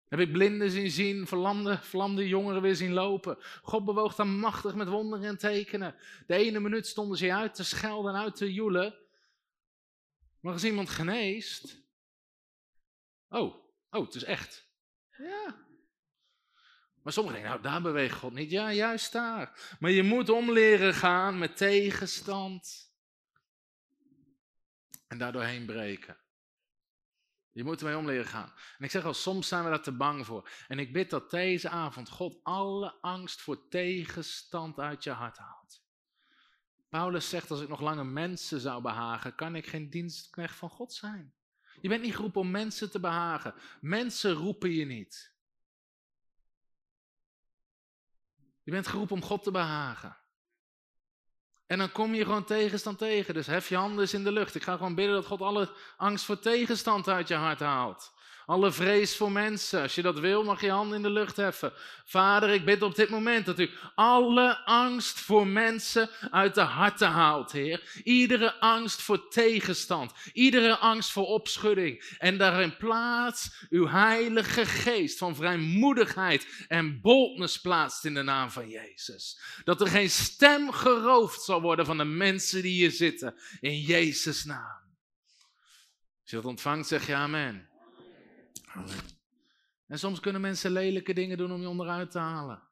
Heb 0.09 0.21
ik 0.21 0.33
blinden 0.33 0.71
zien 0.71 0.91
zien, 0.91 1.27
verlamde, 1.27 1.79
verlamde 1.79 2.29
jongeren 2.29 2.63
weer 2.63 2.77
zien 2.77 2.93
lopen. 2.93 3.39
God 3.63 3.85
bewoog 3.85 4.15
daar 4.15 4.27
machtig 4.27 4.75
met 4.75 4.89
wonderen 4.89 5.29
en 5.29 5.39
tekenen. 5.39 5.95
De 6.27 6.35
ene 6.35 6.61
minuut 6.61 6.87
stonden 6.87 7.19
ze 7.19 7.35
uit 7.35 7.55
te 7.55 7.65
schelden 7.65 8.15
en 8.15 8.21
uit 8.21 8.37
te 8.37 8.53
joelen. 8.53 8.95
Maar 10.41 10.53
als 10.53 10.65
iemand 10.65 10.91
geneest... 10.91 11.85
Oh, 13.29 13.55
oh, 13.91 14.05
het 14.05 14.15
is 14.15 14.25
echt. 14.25 14.69
Ja, 15.19 15.67
maar 17.07 17.15
sommigen 17.15 17.41
denken, 17.43 17.61
nou 17.61 17.73
daar 17.73 17.83
beweegt 17.83 18.19
God 18.19 18.33
niet. 18.33 18.51
Ja, 18.51 18.73
juist 18.73 19.13
daar. 19.13 19.77
Maar 19.81 19.91
je 19.91 20.03
moet 20.03 20.29
om 20.29 20.53
leren 20.53 20.95
gaan 20.95 21.39
met 21.39 21.57
tegenstand. 21.57 22.93
En 25.07 25.19
daardoor 25.19 25.43
heen 25.43 25.67
breken. 25.67 26.17
Je 27.57 27.65
moet 27.65 27.81
ermee 27.81 27.97
om 27.97 28.07
leren 28.07 28.27
gaan. 28.27 28.53
En 28.79 28.85
ik 28.85 28.91
zeg 28.91 29.05
al, 29.05 29.15
soms 29.15 29.49
zijn 29.49 29.65
we 29.65 29.71
daar 29.71 29.83
te 29.83 29.97
bang 29.97 30.27
voor. 30.27 30.51
En 30.69 30.79
ik 30.79 30.93
bid 30.93 31.11
dat 31.11 31.31
deze 31.31 31.69
avond 31.69 32.09
God 32.09 32.41
alle 32.43 33.01
angst 33.01 33.41
voor 33.41 33.69
tegenstand 33.69 34.79
uit 34.79 35.05
je 35.05 35.11
hart 35.11 35.39
haalt. 35.39 35.83
Paulus 36.89 37.29
zegt, 37.29 37.51
als 37.51 37.61
ik 37.61 37.69
nog 37.69 37.81
langer 37.81 38.07
mensen 38.07 38.61
zou 38.61 38.83
behagen, 38.83 39.35
kan 39.35 39.55
ik 39.55 39.67
geen 39.67 39.91
dienstknecht 39.91 40.57
van 40.57 40.71
God 40.71 40.93
zijn. 40.93 41.35
Je 41.81 41.89
bent 41.89 42.03
niet 42.03 42.15
geroepen 42.15 42.41
om 42.41 42.51
mensen 42.51 42.91
te 42.91 43.01
behagen. 43.01 43.55
Mensen 43.81 44.33
roepen 44.33 44.71
je 44.71 44.85
niet. 44.85 45.35
Je 48.63 48.71
bent 48.71 48.87
geroepen 48.87 49.17
om 49.17 49.23
God 49.23 49.43
te 49.43 49.51
behagen. 49.51 50.17
En 51.67 51.79
dan 51.79 51.93
kom 51.93 52.15
je 52.15 52.25
gewoon 52.25 52.45
tegenstand 52.45 52.99
tegen. 52.99 53.35
Dus 53.35 53.47
hef 53.47 53.69
je 53.69 53.77
handen 53.77 54.01
eens 54.01 54.15
in 54.15 54.25
de 54.25 54.33
lucht. 54.33 54.55
Ik 54.55 54.63
ga 54.63 54.77
gewoon 54.77 54.95
bidden 54.95 55.15
dat 55.15 55.27
God 55.27 55.41
alle 55.41 55.71
angst 55.97 56.25
voor 56.25 56.39
tegenstand 56.39 57.09
uit 57.09 57.29
je 57.29 57.35
hart 57.35 57.61
haalt. 57.61 58.13
Alle 58.47 58.73
vrees 58.73 59.17
voor 59.17 59.33
mensen. 59.33 59.83
Als 59.83 59.95
je 59.95 60.03
dat 60.03 60.19
wil, 60.19 60.45
mag 60.45 60.61
je 60.61 60.71
handen 60.71 60.97
in 60.97 61.03
de 61.03 61.11
lucht 61.11 61.37
heffen. 61.37 61.73
Vader, 62.05 62.51
ik 62.51 62.65
bid 62.65 62.83
op 62.83 62.95
dit 62.95 63.09
moment 63.09 63.47
dat 63.47 63.59
u 63.59 63.71
alle 63.95 64.65
angst 64.65 65.21
voor 65.21 65.47
mensen 65.47 66.11
uit 66.31 66.55
de 66.55 66.61
harten 66.61 67.09
haalt, 67.09 67.53
Heer. 67.53 68.01
Iedere 68.05 68.61
angst 68.61 69.03
voor 69.03 69.29
tegenstand. 69.29 70.13
Iedere 70.33 70.77
angst 70.77 71.13
voor 71.13 71.27
opschudding. 71.27 72.17
En 72.19 72.39
daarin 72.39 72.77
plaats 72.77 73.67
uw 73.71 73.89
heilige 73.89 74.67
geest 74.67 75.19
van 75.19 75.37
vrijmoedigheid 75.37 76.65
en 76.69 77.01
boldness 77.01 77.61
plaatst 77.61 78.05
in 78.05 78.15
de 78.15 78.23
naam 78.23 78.51
van 78.51 78.69
Jezus. 78.69 79.41
Dat 79.65 79.81
er 79.81 79.89
geen 79.89 80.11
stem 80.11 80.73
geroofd 80.73 81.43
zal 81.43 81.61
worden 81.61 81.87
van 81.87 81.99
de 81.99 82.05
mensen 82.05 82.63
die 82.63 82.73
hier 82.73 82.91
zitten. 82.91 83.35
In 83.61 83.81
Jezus' 83.81 84.45
naam. 84.45 84.85
Als 86.21 86.31
je 86.31 86.37
dat 86.37 86.45
ontvangt, 86.45 86.89
zeg 86.89 87.07
je 87.07 87.15
amen. 87.15 87.75
En 89.87 89.99
soms 89.99 90.21
kunnen 90.21 90.41
mensen 90.41 90.71
lelijke 90.71 91.13
dingen 91.13 91.39
doen 91.39 91.53
om 91.53 91.61
je 91.61 91.69
onderuit 91.69 92.11
te 92.11 92.19
halen. 92.19 92.63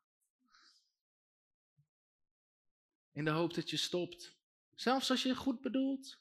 In 3.12 3.24
de 3.24 3.30
hoop 3.30 3.54
dat 3.54 3.70
je 3.70 3.76
stopt. 3.76 4.36
Zelfs 4.74 5.10
als 5.10 5.22
je 5.22 5.28
het 5.28 5.38
goed 5.38 5.60
bedoelt. 5.60 6.18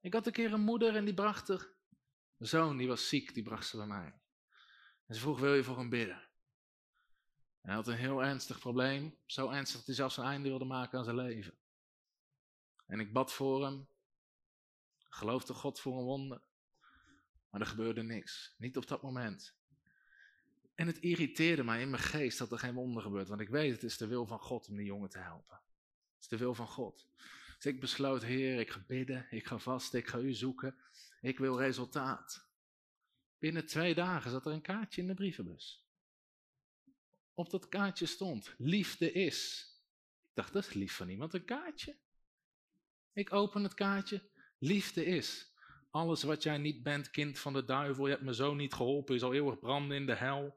Ik 0.00 0.12
had 0.12 0.26
een 0.26 0.32
keer 0.32 0.52
een 0.52 0.60
moeder 0.60 0.96
en 0.96 1.04
die 1.04 1.14
bracht 1.14 1.48
er 1.48 1.72
een 2.38 2.46
zoon, 2.46 2.76
die 2.76 2.88
was 2.88 3.08
ziek, 3.08 3.34
die 3.34 3.42
bracht 3.42 3.66
ze 3.66 3.76
bij 3.76 3.86
mij. 3.86 4.14
En 5.06 5.14
ze 5.14 5.20
vroeg, 5.20 5.40
wil 5.40 5.54
je 5.54 5.64
voor 5.64 5.78
hem 5.78 5.88
bidden? 5.88 6.22
Hij 7.60 7.74
had 7.74 7.86
een 7.86 7.96
heel 7.96 8.22
ernstig 8.22 8.58
probleem, 8.58 9.18
zo 9.26 9.50
ernstig 9.50 9.76
dat 9.76 9.86
hij 9.86 9.94
zelfs 9.94 10.16
een 10.16 10.24
einde 10.24 10.48
wilde 10.48 10.64
maken 10.64 10.98
aan 10.98 11.04
zijn 11.04 11.16
leven. 11.16 11.54
En 12.86 13.00
ik 13.00 13.12
bad 13.12 13.32
voor 13.32 13.64
hem, 13.64 13.88
geloofde 14.98 15.54
God 15.54 15.80
voor 15.80 15.98
een 15.98 16.04
wonder. 16.04 16.40
Maar 17.52 17.60
er 17.60 17.66
gebeurde 17.66 18.02
niks. 18.02 18.54
Niet 18.58 18.76
op 18.76 18.86
dat 18.86 19.02
moment. 19.02 19.54
En 20.74 20.86
het 20.86 20.98
irriteerde 20.98 21.64
mij 21.64 21.80
in 21.80 21.90
mijn 21.90 22.02
geest 22.02 22.38
dat 22.38 22.52
er 22.52 22.58
geen 22.58 22.74
wonder 22.74 23.02
gebeurt. 23.02 23.28
Want 23.28 23.40
ik 23.40 23.48
weet, 23.48 23.72
het 23.72 23.82
is 23.82 23.96
de 23.96 24.06
wil 24.06 24.26
van 24.26 24.38
God 24.38 24.68
om 24.68 24.76
die 24.76 24.86
jongen 24.86 25.08
te 25.08 25.18
helpen. 25.18 25.60
Het 26.14 26.22
is 26.22 26.28
de 26.28 26.36
wil 26.36 26.54
van 26.54 26.68
God. 26.68 27.08
Dus 27.56 27.72
ik 27.72 27.80
besloot, 27.80 28.22
Heer, 28.22 28.60
ik 28.60 28.70
ga 28.70 28.84
bidden, 28.86 29.26
ik 29.30 29.46
ga 29.46 29.58
vasten, 29.58 29.98
ik 29.98 30.06
ga 30.06 30.18
u 30.18 30.32
zoeken. 30.32 30.76
Ik 31.20 31.38
wil 31.38 31.58
resultaat. 31.58 32.46
Binnen 33.38 33.66
twee 33.66 33.94
dagen 33.94 34.30
zat 34.30 34.46
er 34.46 34.52
een 34.52 34.62
kaartje 34.62 35.00
in 35.00 35.06
de 35.06 35.14
brievenbus. 35.14 35.86
Op 37.34 37.50
dat 37.50 37.68
kaartje 37.68 38.06
stond, 38.06 38.54
liefde 38.58 39.12
is. 39.12 39.70
Ik 40.24 40.34
dacht, 40.34 40.52
dat 40.52 40.66
is 40.66 40.72
lief 40.72 40.96
van 40.96 41.08
iemand, 41.08 41.34
een 41.34 41.44
kaartje. 41.44 41.96
Ik 43.12 43.32
open 43.32 43.62
het 43.62 43.74
kaartje, 43.74 44.30
liefde 44.58 45.04
is. 45.04 45.51
Alles 45.92 46.22
wat 46.22 46.42
jij 46.42 46.58
niet 46.58 46.82
bent, 46.82 47.10
kind 47.10 47.38
van 47.38 47.52
de 47.52 47.64
duivel, 47.64 48.04
je 48.04 48.10
hebt 48.10 48.24
me 48.24 48.34
zo 48.34 48.54
niet 48.54 48.74
geholpen, 48.74 49.14
je 49.14 49.20
zal 49.20 49.32
eeuwig 49.32 49.58
branden 49.58 49.96
in 49.96 50.06
de 50.06 50.14
hel. 50.14 50.56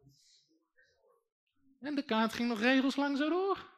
En 1.80 1.96
de 1.96 2.04
kaart 2.04 2.34
ging 2.34 2.50
nog 2.50 2.60
regels 2.60 2.96
lang 2.96 3.18
zo 3.18 3.30
door. 3.30 3.74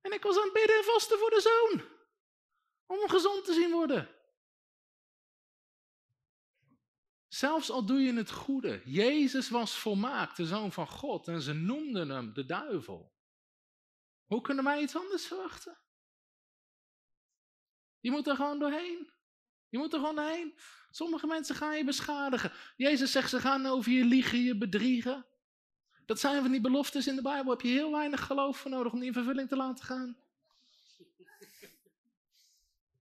En 0.00 0.12
ik 0.12 0.22
was 0.22 0.36
aan 0.36 0.44
het 0.44 0.52
bidden 0.52 0.76
en 0.76 0.84
vasten 0.84 1.18
voor 1.18 1.30
de 1.30 1.40
zoon. 1.40 1.84
Om 2.86 3.08
gezond 3.08 3.44
te 3.44 3.52
zien 3.52 3.70
worden. 3.70 4.08
Zelfs 7.28 7.70
al 7.70 7.86
doe 7.86 8.00
je 8.00 8.12
het 8.12 8.30
goede. 8.30 8.82
Jezus 8.84 9.50
was 9.50 9.78
volmaakt, 9.78 10.36
de 10.36 10.46
zoon 10.46 10.72
van 10.72 10.88
God. 10.88 11.28
En 11.28 11.42
ze 11.42 11.52
noemden 11.52 12.08
hem 12.08 12.32
de 12.32 12.44
duivel. 12.44 13.12
Hoe 14.26 14.40
kunnen 14.40 14.64
wij 14.64 14.82
iets 14.82 14.96
anders 14.96 15.26
verwachten? 15.26 15.78
Je 18.00 18.10
moet 18.10 18.26
er 18.26 18.36
gewoon 18.36 18.58
doorheen. 18.58 19.19
Je 19.70 19.78
moet 19.78 19.92
er 19.92 19.98
gewoon 19.98 20.18
heen. 20.18 20.58
Sommige 20.90 21.26
mensen 21.26 21.54
gaan 21.54 21.76
je 21.76 21.84
beschadigen. 21.84 22.52
Jezus 22.76 23.12
zegt, 23.12 23.30
ze 23.30 23.40
gaan 23.40 23.66
over 23.66 23.92
je 23.92 24.04
liegen, 24.04 24.42
je 24.42 24.58
bedriegen. 24.58 25.26
Dat 26.06 26.20
zijn 26.20 26.42
van 26.42 26.50
die 26.50 26.60
beloftes 26.60 27.06
in 27.06 27.16
de 27.16 27.22
Bijbel. 27.22 27.50
Heb 27.50 27.60
je 27.60 27.68
heel 27.68 27.92
weinig 27.92 28.26
geloof 28.26 28.58
voor 28.58 28.70
nodig 28.70 28.92
om 28.92 28.98
die 28.98 29.08
in 29.08 29.14
vervulling 29.14 29.48
te 29.48 29.56
laten 29.56 29.84
gaan. 29.84 30.16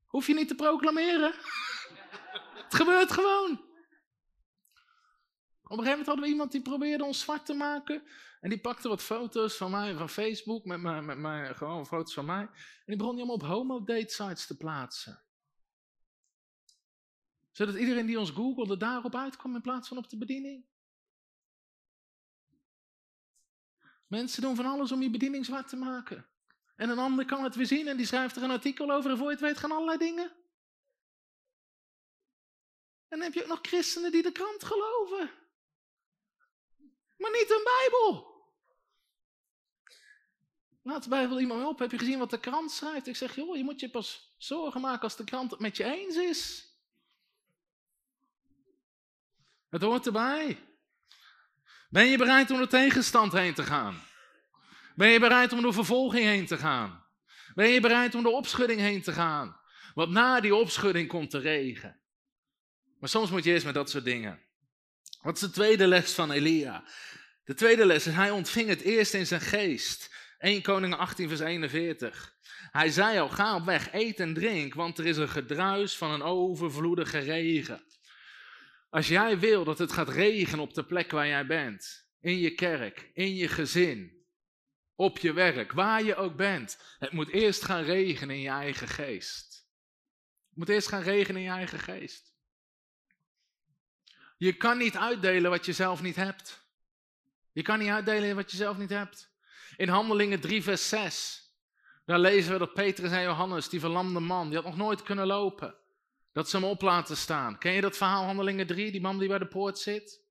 Hoef 0.08 0.28
je 0.28 0.34
niet 0.34 0.48
te 0.48 0.56
proclameren. 0.56 1.34
Het 2.54 2.76
gebeurt 2.76 3.12
gewoon. 3.12 3.52
Op 5.70 5.78
een 5.78 5.84
gegeven 5.84 5.90
moment 5.90 6.06
hadden 6.06 6.24
we 6.26 6.32
iemand 6.32 6.52
die 6.52 6.62
probeerde 6.62 7.04
ons 7.04 7.20
zwart 7.20 7.46
te 7.46 7.54
maken. 7.54 8.04
En 8.42 8.50
die 8.50 8.60
pakte 8.60 8.88
wat 8.88 9.02
foto's 9.02 9.58
van 9.58 9.72
mij 9.72 9.96
van 9.96 10.10
Facebook, 10.10 10.66
met 10.66 10.82
mijn, 10.82 11.06
met 11.06 11.18
mijn, 11.18 11.56
gewoon 11.56 11.86
foto's 11.86 12.14
van 12.14 12.26
mij. 12.26 12.42
En 12.42 12.86
die 12.86 12.98
begon 12.98 13.16
die 13.16 13.26
allemaal 13.26 13.50
op 13.50 13.56
homo-date 13.58 14.14
sites 14.14 14.48
te 14.48 14.58
plaatsen. 14.58 15.24
Zodat 17.60 17.76
iedereen 17.76 18.06
die 18.06 18.20
ons 18.20 18.30
googelde 18.30 18.78
daarop 18.78 19.16
uitkwam 19.16 19.56
in 19.56 19.62
plaats 19.62 19.88
van 19.88 19.98
op 19.98 20.10
de 20.10 20.18
bediening. 20.18 20.66
Mensen 24.08 24.42
doen 24.42 24.56
van 24.56 24.66
alles 24.66 24.92
om 24.92 25.02
je 25.02 25.10
bediening 25.10 25.46
zwart 25.46 25.68
te 25.68 25.76
maken. 25.76 26.30
En 26.76 26.90
een 26.90 27.00
ander 27.00 27.26
kan 27.26 27.44
het 27.44 27.56
weer 27.56 27.66
zien 27.66 27.88
en 27.88 27.98
die 27.98 28.06
schrijft 28.06 28.36
er 28.36 28.44
een 28.44 28.52
artikel 28.52 28.92
over 28.92 29.12
en 29.12 29.18
voor 29.18 29.26
je 29.26 29.32
het 29.32 29.42
weet 29.42 29.58
gaan 29.58 29.72
allerlei 29.72 29.98
dingen. 29.98 30.36
En 33.08 33.18
dan 33.18 33.22
heb 33.22 33.34
je 33.34 33.42
ook 33.42 33.48
nog 33.48 33.60
christenen 33.62 34.12
die 34.12 34.24
de 34.24 34.32
krant 34.32 34.64
geloven. 34.64 35.32
Maar 37.18 37.32
niet 37.32 37.50
een 37.50 37.64
Bijbel. 37.80 38.28
Laat 40.82 41.04
de 41.04 41.10
Bijbel 41.10 41.40
iemand 41.40 41.66
op. 41.66 41.80
Heb 41.80 41.92
je 41.92 41.98
gezien 41.98 42.20
wat 42.20 42.30
de 42.30 42.40
krant 42.40 42.72
schrijft? 42.72 43.08
Ik 43.08 43.16
zeg, 43.16 43.36
joh, 43.36 43.56
je 43.56 43.64
moet 43.64 43.80
je 43.80 43.90
pas 43.90 44.36
zorgen 44.38 44.82
maken 44.82 45.02
als 45.02 45.16
de 45.16 45.24
krant 45.24 45.52
het 45.52 45.60
met 45.60 45.78
je 45.78 45.84
eens 45.84 46.16
is. 46.16 46.69
Het 49.70 49.82
hoort 49.82 50.06
erbij. 50.06 50.58
Ben 51.90 52.06
je 52.06 52.18
bereid 52.18 52.52
om 52.52 52.58
door 52.58 52.68
tegenstand 52.68 53.32
heen 53.32 53.54
te 53.54 53.64
gaan? 53.64 54.02
Ben 54.96 55.10
je 55.10 55.20
bereid 55.20 55.54
om 55.54 55.62
door 55.62 55.74
vervolging 55.74 56.26
heen 56.26 56.46
te 56.46 56.58
gaan? 56.58 57.04
Ben 57.56 57.68
je 57.68 57.80
bereid 57.80 58.16
om 58.16 58.24
door 58.24 58.34
opschudding 58.34 58.80
heen 58.80 59.02
te 59.02 59.14
gaan? 59.14 59.60
Want 59.94 60.10
na 60.12 60.40
die 60.40 60.56
opschudding 60.56 61.08
komt 61.08 61.32
de 61.32 61.40
regen. 61.40 62.00
Maar 63.00 63.10
soms 63.10 63.30
moet 63.32 63.44
je 63.44 63.52
eerst 63.52 63.66
met 63.66 63.74
dat 63.74 63.90
soort 63.90 64.04
dingen. 64.04 64.40
Wat 65.22 65.36
is 65.36 65.42
de 65.42 65.50
tweede 65.50 65.88
les 65.88 66.14
van 66.14 66.32
Elia? 66.32 66.84
De 67.44 67.54
tweede 67.54 67.86
les 67.86 68.08
is, 68.08 68.14
hij 68.14 68.32
ontving 68.32 68.70
het 68.70 68.82
eerst 68.82 69.14
in 69.14 69.28
zijn 69.28 69.42
geest. 69.42 70.16
1 70.40 70.62
Koning 70.62 70.96
18 70.96 71.28
vers 71.28 71.40
41. 71.40 72.36
Hij 72.72 72.90
zei 72.90 73.20
al, 73.20 73.30
ga 73.30 73.56
op 73.56 73.66
weg, 73.66 73.94
eet 73.94 74.20
en 74.20 74.34
drink, 74.34 74.74
want 74.74 74.98
er 74.98 75.06
is 75.06 75.18
een 75.18 75.30
gedruis 75.30 75.98
van 75.98 76.12
een 76.12 76.22
overvloedige 76.22 77.20
regen. 77.20 77.84
Als 78.90 79.08
jij 79.08 79.40
wil 79.40 79.64
dat 79.64 79.78
het 79.78 79.92
gaat 79.92 80.10
regenen 80.10 80.60
op 80.60 80.74
de 80.74 80.84
plek 80.84 81.12
waar 81.12 81.28
jij 81.28 81.46
bent, 81.46 82.08
in 82.20 82.38
je 82.38 82.56
kerk, 82.56 83.10
in 83.14 83.36
je 83.36 83.48
gezin, 83.48 84.26
op 84.96 85.18
je 85.18 85.34
werk, 85.34 85.72
waar 85.72 86.04
je 86.04 86.16
ook 86.16 86.36
bent, 86.36 86.96
het 87.00 87.12
moet 87.12 87.30
eerst 87.30 87.64
gaan 87.64 87.84
regenen 87.84 88.36
in 88.36 88.42
je 88.42 88.50
eigen 88.50 88.88
geest. 88.88 89.68
Het 90.50 90.58
moet 90.58 90.70
eerst 90.70 90.88
gaan 90.88 91.02
regenen 91.02 91.42
in 91.42 91.48
je 91.48 91.54
eigen 91.54 91.80
geest. 91.80 92.34
Je 94.38 94.54
kan 94.54 94.78
niet 94.78 94.98
uitdelen 94.98 95.52
wat 95.52 95.66
je 95.66 95.74
zelf 95.74 96.02
niet 96.02 96.16
hebt. 96.16 96.68
Je 97.52 97.62
kan 97.62 97.80
niet 97.80 97.90
uitdelen 97.90 98.36
wat 98.36 98.52
je 98.52 98.58
zelf 98.58 98.78
niet 98.78 98.90
hebt. 98.90 99.32
In 99.78 99.90
Handelingen 99.90 100.40
3, 100.40 100.64
vers 100.64 100.90
6, 100.90 101.50
daar 102.06 102.20
lezen 102.20 102.52
we 102.52 102.60
dat 102.60 102.74
Petrus 102.74 103.12
en 103.12 103.22
Johannes, 103.22 103.70
die 103.70 103.80
verlamde 103.80 104.20
man, 104.20 104.48
die 104.48 104.56
had 104.56 104.66
nog 104.66 104.78
nooit 104.78 105.04
kunnen 105.04 105.28
lopen. 105.28 105.76
Dat 106.32 106.50
ze 106.50 106.58
hem 106.58 106.66
op 106.66 106.82
laten 106.82 107.18
staan. 107.18 107.58
Ken 107.58 107.74
je 107.74 107.82
dat 107.82 107.98
verhaal, 107.98 108.26
Handelingen 108.26 108.68
3, 108.68 108.92
die 108.92 109.02
man 109.02 109.20
die 109.20 109.28
bij 109.28 109.40
de 109.40 109.48
poort 109.48 109.80
zit? 109.80 110.22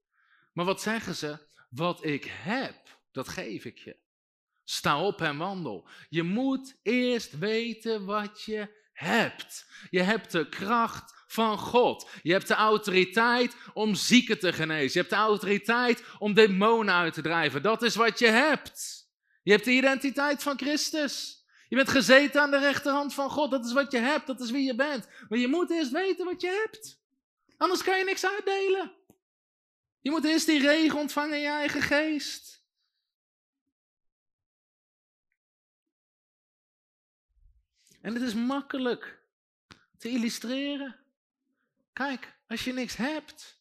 Maar 0.53 0.65
wat 0.65 0.83
zeggen 0.83 1.15
ze? 1.15 1.47
Wat 1.71 2.05
ik 2.05 2.25
heb, 2.25 2.99
dat 3.13 3.29
geef 3.29 3.65
ik 3.65 3.79
je. 3.79 3.97
Sta 4.65 5.03
op 5.03 5.21
en 5.21 5.37
wandel. 5.37 5.89
Je 6.09 6.23
moet 6.23 6.79
eerst 6.83 7.39
weten 7.39 8.05
wat 8.05 8.43
je 8.43 8.87
hebt. 8.93 9.67
Je 9.91 10.03
hebt 10.03 10.33
de 10.33 10.49
kracht 10.49 11.25
van 11.27 11.59
God. 11.59 12.11
Je 12.23 12.33
hebt 12.33 12.49
de 12.49 12.55
autoriteit 12.55 13.57
om 13.73 13.95
zieken 13.95 14.39
te 14.39 14.53
genezen. 14.53 14.93
Je 14.93 14.99
hebt 14.99 15.11
de 15.11 15.17
autoriteit 15.17 16.05
om 16.19 16.35
demonen 16.35 16.95
uit 16.95 17.15
te 17.15 17.23
drijven. 17.23 17.63
Dat 17.63 17.83
is 17.83 17.95
wat 17.95 18.19
je 18.19 18.27
hebt. 18.27 19.07
Je 19.43 19.53
hebt 19.53 19.65
de 19.65 19.71
identiteit 19.71 20.43
van 20.43 20.59
Christus. 20.59 21.38
Je 21.69 21.77
bent 21.77 21.89
gezeten 21.89 22.41
aan 22.41 22.51
de 22.51 22.59
rechterhand 22.59 23.15
van 23.15 23.31
God. 23.31 23.51
Dat 23.51 23.65
is 23.65 23.73
wat 23.73 23.93
je 23.93 23.99
hebt. 23.99 24.27
Dat 24.27 24.41
is 24.41 24.51
wie 24.51 24.65
je 24.65 24.75
bent. 24.75 25.09
Maar 25.29 25.39
je 25.39 25.49
moet 25.49 25.71
eerst 25.71 25.91
weten 25.91 26.25
wat 26.25 26.41
je 26.41 26.67
hebt. 26.67 27.01
Anders 27.57 27.83
kan 27.83 27.99
je 27.99 28.05
niks 28.05 28.27
uitdelen. 28.27 28.93
Je 30.01 30.11
moet 30.11 30.25
eerst 30.25 30.47
die 30.47 30.61
regen 30.61 30.99
ontvangen 30.99 31.37
in 31.37 31.43
je 31.43 31.49
eigen 31.49 31.83
geest. 31.83 32.63
En 38.01 38.15
het 38.15 38.23
is 38.23 38.35
makkelijk 38.35 39.23
te 39.99 40.09
illustreren. 40.09 40.97
Kijk, 41.93 42.37
als 42.49 42.65
je 42.65 42.73
niks 42.73 42.97
hebt, 42.97 43.61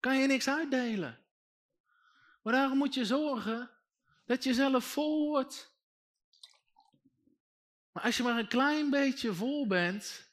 kan 0.00 0.18
je 0.18 0.26
niks 0.26 0.48
uitdelen. 0.48 1.18
Maar 2.42 2.52
daarom 2.52 2.78
moet 2.78 2.94
je 2.94 3.04
zorgen 3.04 3.70
dat 4.26 4.44
je 4.44 4.54
zelf 4.54 4.84
vol 4.84 5.28
wordt. 5.28 5.69
Maar 7.92 8.02
als 8.02 8.16
je 8.16 8.22
maar 8.22 8.38
een 8.38 8.48
klein 8.48 8.90
beetje 8.90 9.34
vol 9.34 9.66
bent, 9.66 10.30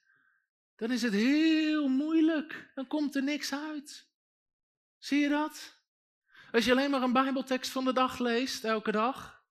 dan 0.76 0.92
is 0.92 1.02
het 1.02 1.14
heel 1.14 1.88
moeilijk. 1.88 2.72
Dan 2.76 2.88
komt 2.88 3.16
er 3.16 3.24
niks 3.24 3.54
uit. 3.54 4.08
Zie 4.98 5.20
je 5.20 5.30
dat? 5.30 5.76
Als 6.52 6.66
je 6.66 6.72
alleen 6.72 6.92
maar 6.92 7.02
een 7.02 7.14
Bijbeltekst 7.14 7.72
van 7.72 7.86
de 7.86 7.94
dag 7.94 8.20
leest, 8.20 8.64
elke 8.64 8.92
dag. 8.92 9.42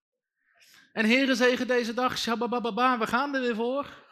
En 0.92 1.04
Heere 1.04 1.34
zegen 1.34 1.66
deze 1.66 1.94
dag, 1.94 2.18
shabababa, 2.18 2.98
we 2.98 3.06
gaan 3.06 3.34
er 3.34 3.40
weer 3.40 3.54
voor. 3.54 4.04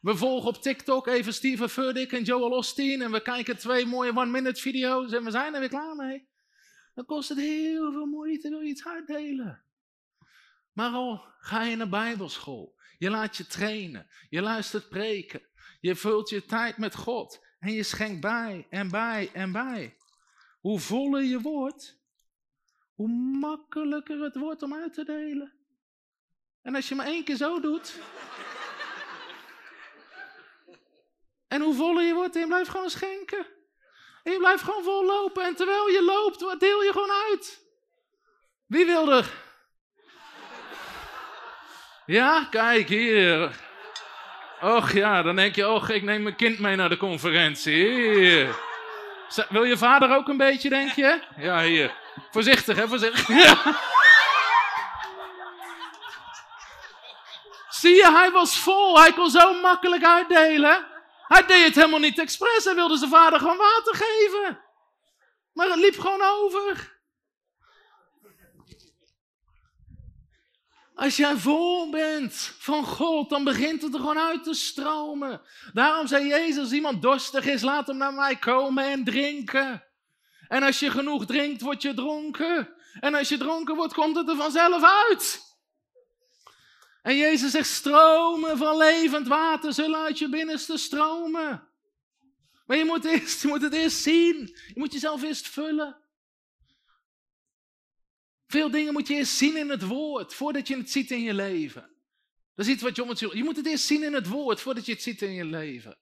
We 0.00 0.16
volgen 0.16 0.48
op 0.48 0.62
TikTok 0.62 1.06
even 1.06 1.34
Steven 1.34 1.68
Furtick 1.68 2.12
en 2.12 2.22
Joel 2.22 2.50
Osteen 2.50 3.02
en 3.02 3.10
we 3.10 3.22
kijken 3.22 3.56
twee 3.56 3.86
mooie 3.86 4.16
one-minute 4.16 4.60
video's 4.60 5.12
en 5.12 5.24
we 5.24 5.30
zijn 5.30 5.54
er 5.54 5.60
weer 5.60 5.68
klaar 5.68 5.96
mee. 5.96 6.28
Dan 6.94 7.04
kost 7.04 7.28
het 7.28 7.38
heel 7.38 7.92
veel 7.92 8.06
moeite, 8.06 8.48
wil 8.48 8.60
je 8.60 8.68
iets 8.68 8.86
uitdelen. 8.86 9.64
Maar 10.72 10.90
al 10.90 11.24
ga 11.38 11.62
je 11.62 11.76
naar 11.76 11.88
bijbelschool, 11.88 12.74
je 12.98 13.10
laat 13.10 13.36
je 13.36 13.46
trainen, 13.46 14.06
je 14.28 14.40
luistert 14.40 14.88
preken, 14.88 15.42
je 15.80 15.96
vult 15.96 16.28
je 16.28 16.44
tijd 16.44 16.76
met 16.76 16.94
God 16.94 17.44
en 17.58 17.72
je 17.72 17.82
schenkt 17.82 18.20
bij 18.20 18.66
en 18.70 18.90
bij 18.90 19.30
en 19.32 19.52
bij. 19.52 19.96
Hoe 20.60 20.80
voller 20.80 21.22
je 21.22 21.40
wordt, 21.40 22.00
hoe 22.94 23.08
makkelijker 23.40 24.20
het 24.20 24.36
wordt 24.36 24.62
om 24.62 24.74
uit 24.74 24.94
te 24.94 25.04
delen. 25.04 25.52
En 26.62 26.74
als 26.74 26.88
je 26.88 26.94
maar 26.94 27.06
één 27.06 27.24
keer 27.24 27.36
zo 27.36 27.60
doet. 27.60 28.00
en 31.48 31.60
hoe 31.60 31.74
voller 31.74 32.04
je 32.04 32.14
wordt, 32.14 32.34
en 32.34 32.40
je 32.40 32.46
blijft 32.46 32.70
gewoon 32.70 32.90
schenken. 32.90 33.46
En 34.22 34.32
je 34.32 34.38
blijft 34.38 34.62
gewoon 34.62 34.82
vol 34.82 35.04
lopen. 35.04 35.44
En 35.44 35.54
terwijl 35.54 35.88
je 35.88 36.02
loopt, 36.02 36.60
deel 36.60 36.82
je 36.82 36.92
gewoon 36.92 37.10
uit. 37.30 37.66
Wie 38.66 38.86
wil 38.86 39.12
er? 39.12 39.41
Ja, 42.06 42.46
kijk 42.50 42.88
hier. 42.88 43.50
Och 44.60 44.92
ja, 44.92 45.22
dan 45.22 45.36
denk 45.36 45.54
je, 45.54 45.68
och, 45.68 45.90
ik 45.90 46.02
neem 46.02 46.22
mijn 46.22 46.36
kind 46.36 46.58
mee 46.58 46.76
naar 46.76 46.88
de 46.88 46.96
conferentie. 46.96 48.48
Wil 49.48 49.64
je 49.64 49.76
vader 49.76 50.16
ook 50.16 50.28
een 50.28 50.36
beetje, 50.36 50.68
denk 50.68 50.92
je? 50.92 51.22
Ja, 51.36 51.60
hier. 51.62 51.94
Voorzichtig, 52.30 52.76
hè, 52.76 52.88
voorzichtig. 52.88 53.26
Zie 57.68 57.94
je, 57.94 58.10
hij 58.12 58.30
was 58.30 58.58
vol. 58.58 59.00
Hij 59.00 59.12
kon 59.12 59.30
zo 59.30 59.60
makkelijk 59.60 60.04
uitdelen. 60.04 60.86
Hij 61.28 61.46
deed 61.46 61.64
het 61.64 61.74
helemaal 61.74 61.98
niet 61.98 62.18
expres. 62.18 62.64
Hij 62.64 62.74
wilde 62.74 62.96
zijn 62.96 63.10
vader 63.10 63.38
gewoon 63.38 63.56
water 63.56 63.94
geven. 63.94 64.60
Maar 65.52 65.66
het 65.66 65.78
liep 65.78 65.98
gewoon 65.98 66.22
over. 66.22 66.91
Als 70.94 71.16
jij 71.16 71.36
vol 71.36 71.90
bent 71.90 72.34
van 72.58 72.84
God, 72.84 73.30
dan 73.30 73.44
begint 73.44 73.82
het 73.82 73.94
er 73.94 74.00
gewoon 74.00 74.18
uit 74.18 74.44
te 74.44 74.54
stromen. 74.54 75.40
Daarom 75.72 76.06
zei 76.06 76.26
Jezus, 76.26 76.58
als 76.58 76.72
iemand 76.72 77.02
dorstig 77.02 77.46
is, 77.46 77.62
laat 77.62 77.86
hem 77.86 77.96
naar 77.96 78.14
mij 78.14 78.36
komen 78.36 78.84
en 78.84 79.04
drinken. 79.04 79.84
En 80.48 80.62
als 80.62 80.80
je 80.80 80.90
genoeg 80.90 81.26
drinkt, 81.26 81.60
word 81.60 81.82
je 81.82 81.94
dronken. 81.94 82.74
En 83.00 83.14
als 83.14 83.28
je 83.28 83.38
dronken 83.38 83.76
wordt, 83.76 83.94
komt 83.94 84.16
het 84.16 84.28
er 84.28 84.36
vanzelf 84.36 84.82
uit. 85.08 85.50
En 87.02 87.16
Jezus 87.16 87.50
zegt, 87.50 87.68
stromen 87.68 88.56
van 88.58 88.76
levend 88.76 89.28
water 89.28 89.72
zullen 89.72 90.00
uit 90.00 90.18
je 90.18 90.28
binnenste 90.28 90.76
stromen. 90.76 91.68
Maar 92.66 92.76
je 92.76 92.84
moet, 92.84 93.04
eerst, 93.04 93.42
je 93.42 93.48
moet 93.48 93.62
het 93.62 93.72
eerst 93.72 94.02
zien. 94.02 94.56
Je 94.66 94.74
moet 94.74 94.92
jezelf 94.92 95.22
eerst 95.22 95.48
vullen. 95.48 96.01
Veel 98.52 98.70
dingen 98.70 98.92
moet 98.92 99.08
je 99.08 99.14
eerst 99.14 99.36
zien 99.36 99.56
in 99.56 99.70
het 99.70 99.86
woord, 99.86 100.34
voordat 100.34 100.68
je 100.68 100.76
het 100.76 100.90
ziet 100.90 101.10
in 101.10 101.22
je 101.22 101.34
leven. 101.34 101.90
Dat 102.54 102.66
is 102.66 102.72
iets 102.72 102.82
wat 102.82 102.96
het 102.96 103.18
Je 103.18 103.44
moet 103.44 103.56
het 103.56 103.66
eerst 103.66 103.86
zien 103.86 104.02
in 104.02 104.14
het 104.14 104.28
woord, 104.28 104.60
voordat 104.60 104.86
je 104.86 104.92
het 104.92 105.02
ziet 105.02 105.22
in 105.22 105.32
je 105.32 105.44
leven. 105.44 105.98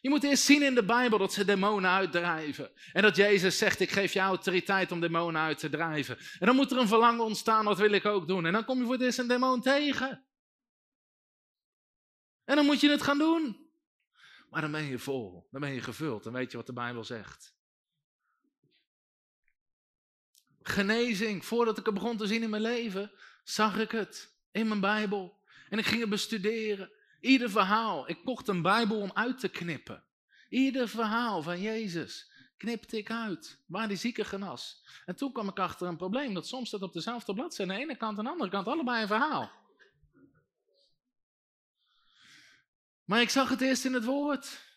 Je 0.00 0.08
moet 0.08 0.24
eerst 0.24 0.44
zien 0.44 0.62
in 0.62 0.74
de 0.74 0.84
Bijbel 0.84 1.18
dat 1.18 1.32
ze 1.32 1.44
demonen 1.44 1.90
uitdrijven. 1.90 2.72
En 2.92 3.02
dat 3.02 3.16
Jezus 3.16 3.58
zegt, 3.58 3.80
ik 3.80 3.90
geef 3.90 4.12
je 4.12 4.20
autoriteit 4.20 4.92
om 4.92 5.00
demonen 5.00 5.40
uit 5.40 5.58
te 5.58 5.68
drijven. 5.68 6.18
En 6.38 6.46
dan 6.46 6.56
moet 6.56 6.70
er 6.70 6.78
een 6.78 6.88
verlangen 6.88 7.24
ontstaan, 7.24 7.64
dat 7.64 7.78
wil 7.78 7.92
ik 7.92 8.04
ook 8.04 8.28
doen. 8.28 8.46
En 8.46 8.52
dan 8.52 8.64
kom 8.64 8.78
je 8.78 8.84
voor 8.84 8.92
het 8.92 9.02
eerst 9.02 9.18
een 9.18 9.28
demon 9.28 9.60
tegen. 9.60 10.26
En 12.44 12.56
dan 12.56 12.64
moet 12.64 12.80
je 12.80 12.90
het 12.90 13.02
gaan 13.02 13.18
doen. 13.18 13.70
Maar 14.50 14.60
dan 14.60 14.72
ben 14.72 14.84
je 14.84 14.98
vol, 14.98 15.48
dan 15.50 15.60
ben 15.60 15.72
je 15.72 15.80
gevuld, 15.80 16.24
dan 16.24 16.32
weet 16.32 16.50
je 16.50 16.56
wat 16.56 16.66
de 16.66 16.72
Bijbel 16.72 17.04
zegt. 17.04 17.54
Genezing, 20.62 21.44
voordat 21.44 21.78
ik 21.78 21.84
het 21.84 21.94
begon 21.94 22.16
te 22.16 22.26
zien 22.26 22.42
in 22.42 22.50
mijn 22.50 22.62
leven, 22.62 23.12
zag 23.44 23.78
ik 23.78 23.90
het 23.90 24.34
in 24.52 24.68
mijn 24.68 24.80
Bijbel. 24.80 25.40
En 25.68 25.78
ik 25.78 25.86
ging 25.86 26.00
het 26.00 26.10
bestuderen. 26.10 26.90
Ieder 27.20 27.50
verhaal, 27.50 28.08
ik 28.08 28.18
kocht 28.24 28.48
een 28.48 28.62
Bijbel 28.62 29.00
om 29.00 29.10
uit 29.14 29.38
te 29.38 29.48
knippen. 29.48 30.04
Ieder 30.48 30.88
verhaal 30.88 31.42
van 31.42 31.60
Jezus 31.60 32.30
knipte 32.56 32.96
ik 32.96 33.10
uit, 33.10 33.58
waar 33.66 33.88
die 33.88 33.96
zieke 33.96 34.24
genas. 34.24 34.84
En 35.06 35.16
toen 35.16 35.32
kwam 35.32 35.48
ik 35.48 35.58
achter 35.58 35.86
een 35.86 35.96
probleem, 35.96 36.34
dat 36.34 36.46
soms 36.46 36.68
staat 36.68 36.82
op 36.82 36.92
dezelfde 36.92 37.34
bladzijde, 37.34 37.72
aan 37.72 37.78
de 37.78 37.84
ene 37.84 37.96
kant 37.96 38.18
en 38.18 38.24
de 38.24 38.30
andere 38.30 38.50
kant, 38.50 38.66
allebei 38.66 39.02
een 39.02 39.08
verhaal. 39.08 39.50
Maar 43.04 43.20
ik 43.20 43.30
zag 43.30 43.48
het 43.48 43.60
eerst 43.60 43.84
in 43.84 43.92
het 43.92 44.04
woord. 44.04 44.70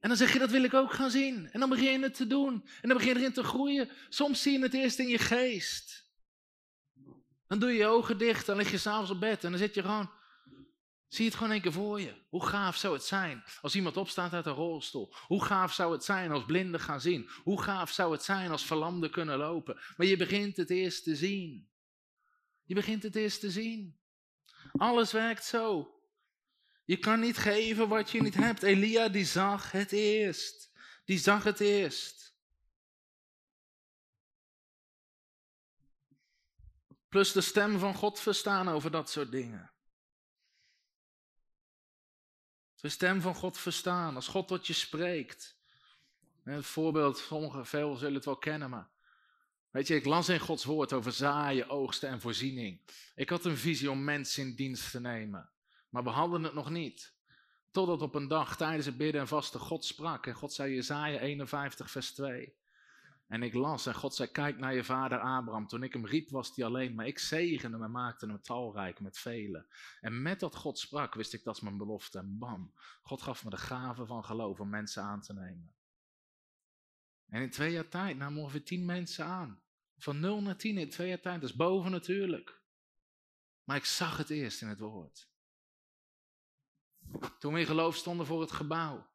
En 0.00 0.08
dan 0.08 0.18
zeg 0.18 0.32
je, 0.32 0.38
dat 0.38 0.50
wil 0.50 0.62
ik 0.62 0.74
ook 0.74 0.92
gaan 0.92 1.10
zien. 1.10 1.50
En 1.50 1.60
dan 1.60 1.68
begin 1.68 1.92
je 1.92 1.98
het 1.98 2.14
te 2.14 2.26
doen. 2.26 2.52
En 2.80 2.88
dan 2.88 2.96
begin 2.96 3.12
je 3.12 3.18
erin 3.18 3.32
te 3.32 3.42
groeien. 3.42 3.90
Soms 4.08 4.42
zie 4.42 4.52
je 4.52 4.62
het 4.62 4.74
eerst 4.74 4.98
in 4.98 5.08
je 5.08 5.18
geest. 5.18 6.06
Dan 7.46 7.58
doe 7.58 7.70
je 7.70 7.78
je 7.78 7.86
ogen 7.86 8.18
dicht, 8.18 8.46
dan 8.46 8.56
lig 8.56 8.70
je 8.70 8.78
s'avonds 8.78 9.10
op 9.10 9.20
bed 9.20 9.44
en 9.44 9.50
dan 9.50 9.58
zit 9.58 9.74
je 9.74 9.82
gewoon 9.82 10.10
Zie 11.08 11.24
je 11.24 11.30
het 11.30 11.38
gewoon 11.38 11.54
een 11.54 11.60
keer 11.60 11.72
voor 11.72 12.00
je. 12.00 12.14
Hoe 12.28 12.46
gaaf 12.46 12.76
zou 12.76 12.94
het 12.94 13.04
zijn 13.04 13.44
als 13.60 13.74
iemand 13.74 13.96
opstaat 13.96 14.32
uit 14.32 14.46
een 14.46 14.52
rolstoel? 14.52 15.14
Hoe 15.26 15.44
gaaf 15.44 15.72
zou 15.72 15.92
het 15.92 16.04
zijn 16.04 16.30
als 16.30 16.44
blinden 16.44 16.80
gaan 16.80 17.00
zien? 17.00 17.28
Hoe 17.42 17.62
gaaf 17.62 17.90
zou 17.90 18.12
het 18.12 18.22
zijn 18.22 18.50
als 18.50 18.64
verlamden 18.64 19.10
kunnen 19.10 19.38
lopen? 19.38 19.80
Maar 19.96 20.06
je 20.06 20.16
begint 20.16 20.56
het 20.56 20.70
eerst 20.70 21.04
te 21.04 21.16
zien. 21.16 21.70
Je 22.64 22.74
begint 22.74 23.02
het 23.02 23.16
eerst 23.16 23.40
te 23.40 23.50
zien. 23.50 23.98
Alles 24.72 25.12
werkt 25.12 25.44
zo. 25.44 25.94
Je 26.88 26.96
kan 26.96 27.20
niet 27.20 27.36
geven 27.36 27.88
wat 27.88 28.10
je 28.10 28.22
niet 28.22 28.34
hebt. 28.34 28.62
Elia 28.62 29.08
die 29.08 29.24
zag 29.24 29.72
het 29.72 29.92
eerst. 29.92 30.70
Die 31.04 31.18
zag 31.18 31.44
het 31.44 31.60
eerst. 31.60 32.34
Plus 37.08 37.32
de 37.32 37.40
stem 37.40 37.78
van 37.78 37.94
God 37.94 38.20
verstaan 38.20 38.68
over 38.68 38.90
dat 38.90 39.10
soort 39.10 39.30
dingen. 39.30 39.72
De 42.80 42.88
stem 42.88 43.20
van 43.20 43.34
God 43.34 43.58
verstaan, 43.58 44.14
als 44.14 44.28
God 44.28 44.48
tot 44.48 44.66
je 44.66 44.72
spreekt. 44.72 45.56
Het 46.42 46.66
voorbeeld, 46.66 47.18
sommigen, 47.18 47.66
veel 47.66 47.96
zullen 47.96 48.14
het 48.14 48.24
wel 48.24 48.38
kennen, 48.38 48.70
maar 48.70 48.88
weet 49.70 49.86
je, 49.86 49.94
ik 49.94 50.04
las 50.04 50.28
in 50.28 50.40
Gods 50.40 50.64
woord 50.64 50.92
over 50.92 51.12
zaaien, 51.12 51.68
oogsten 51.68 52.08
en 52.08 52.20
voorziening. 52.20 52.80
Ik 53.14 53.28
had 53.28 53.44
een 53.44 53.56
visie 53.56 53.90
om 53.90 54.04
mensen 54.04 54.42
in 54.42 54.54
dienst 54.54 54.90
te 54.90 55.00
nemen, 55.00 55.50
maar 55.88 56.04
we 56.04 56.10
hadden 56.10 56.42
het 56.42 56.54
nog 56.54 56.70
niet. 56.70 57.16
Totdat 57.70 58.02
op 58.02 58.14
een 58.14 58.28
dag 58.28 58.56
tijdens 58.56 58.86
het 58.86 58.96
bidden 58.96 59.20
en 59.20 59.28
vasten 59.28 59.60
God 59.60 59.84
sprak 59.84 60.26
en 60.26 60.34
God 60.34 60.52
zei 60.52 60.74
Jezaja 60.74 61.18
51 61.18 61.90
vers 61.90 62.14
2. 62.14 62.56
En 63.28 63.42
ik 63.42 63.54
las 63.54 63.86
en 63.86 63.94
God 63.94 64.14
zei, 64.14 64.30
kijk 64.30 64.58
naar 64.58 64.74
je 64.74 64.84
vader 64.84 65.18
Abraham. 65.18 65.66
Toen 65.66 65.82
ik 65.82 65.92
hem 65.92 66.06
riep 66.06 66.30
was 66.30 66.56
hij 66.56 66.64
alleen, 66.64 66.94
maar 66.94 67.06
ik 67.06 67.18
zegende 67.18 67.76
hem 67.76 67.84
en 67.84 67.90
maakte 67.90 68.26
hem 68.26 68.42
talrijk 68.42 69.00
met 69.00 69.18
velen. 69.18 69.66
En 70.00 70.22
met 70.22 70.40
dat 70.40 70.54
God 70.54 70.78
sprak 70.78 71.14
wist 71.14 71.32
ik 71.32 71.44
dat 71.44 71.54
is 71.54 71.60
mijn 71.60 71.76
belofte. 71.76 72.18
En 72.18 72.38
bam, 72.38 72.72
God 73.02 73.22
gaf 73.22 73.44
me 73.44 73.50
de 73.50 73.56
gave 73.56 74.06
van 74.06 74.24
geloof 74.24 74.60
om 74.60 74.68
mensen 74.68 75.02
aan 75.02 75.20
te 75.20 75.32
nemen. 75.32 75.74
En 77.28 77.42
in 77.42 77.50
twee 77.50 77.72
jaar 77.72 77.88
tijd 77.88 78.16
namen 78.16 78.42
ongeveer 78.42 78.64
tien 78.64 78.84
mensen 78.84 79.24
aan. 79.24 79.62
Van 79.98 80.20
nul 80.20 80.42
naar 80.42 80.56
tien 80.56 80.78
in 80.78 80.90
twee 80.90 81.08
jaar 81.08 81.20
tijd, 81.20 81.40
dat 81.40 81.50
is 81.50 81.56
boven 81.56 81.90
natuurlijk. 81.90 82.60
Maar 83.64 83.76
ik 83.76 83.84
zag 83.84 84.16
het 84.16 84.30
eerst 84.30 84.62
in 84.62 84.68
het 84.68 84.78
woord. 84.78 85.28
Toen 87.38 87.52
we 87.52 87.60
in 87.60 87.66
geloof 87.66 87.96
stonden 87.96 88.26
voor 88.26 88.40
het 88.40 88.52
gebouw. 88.52 89.06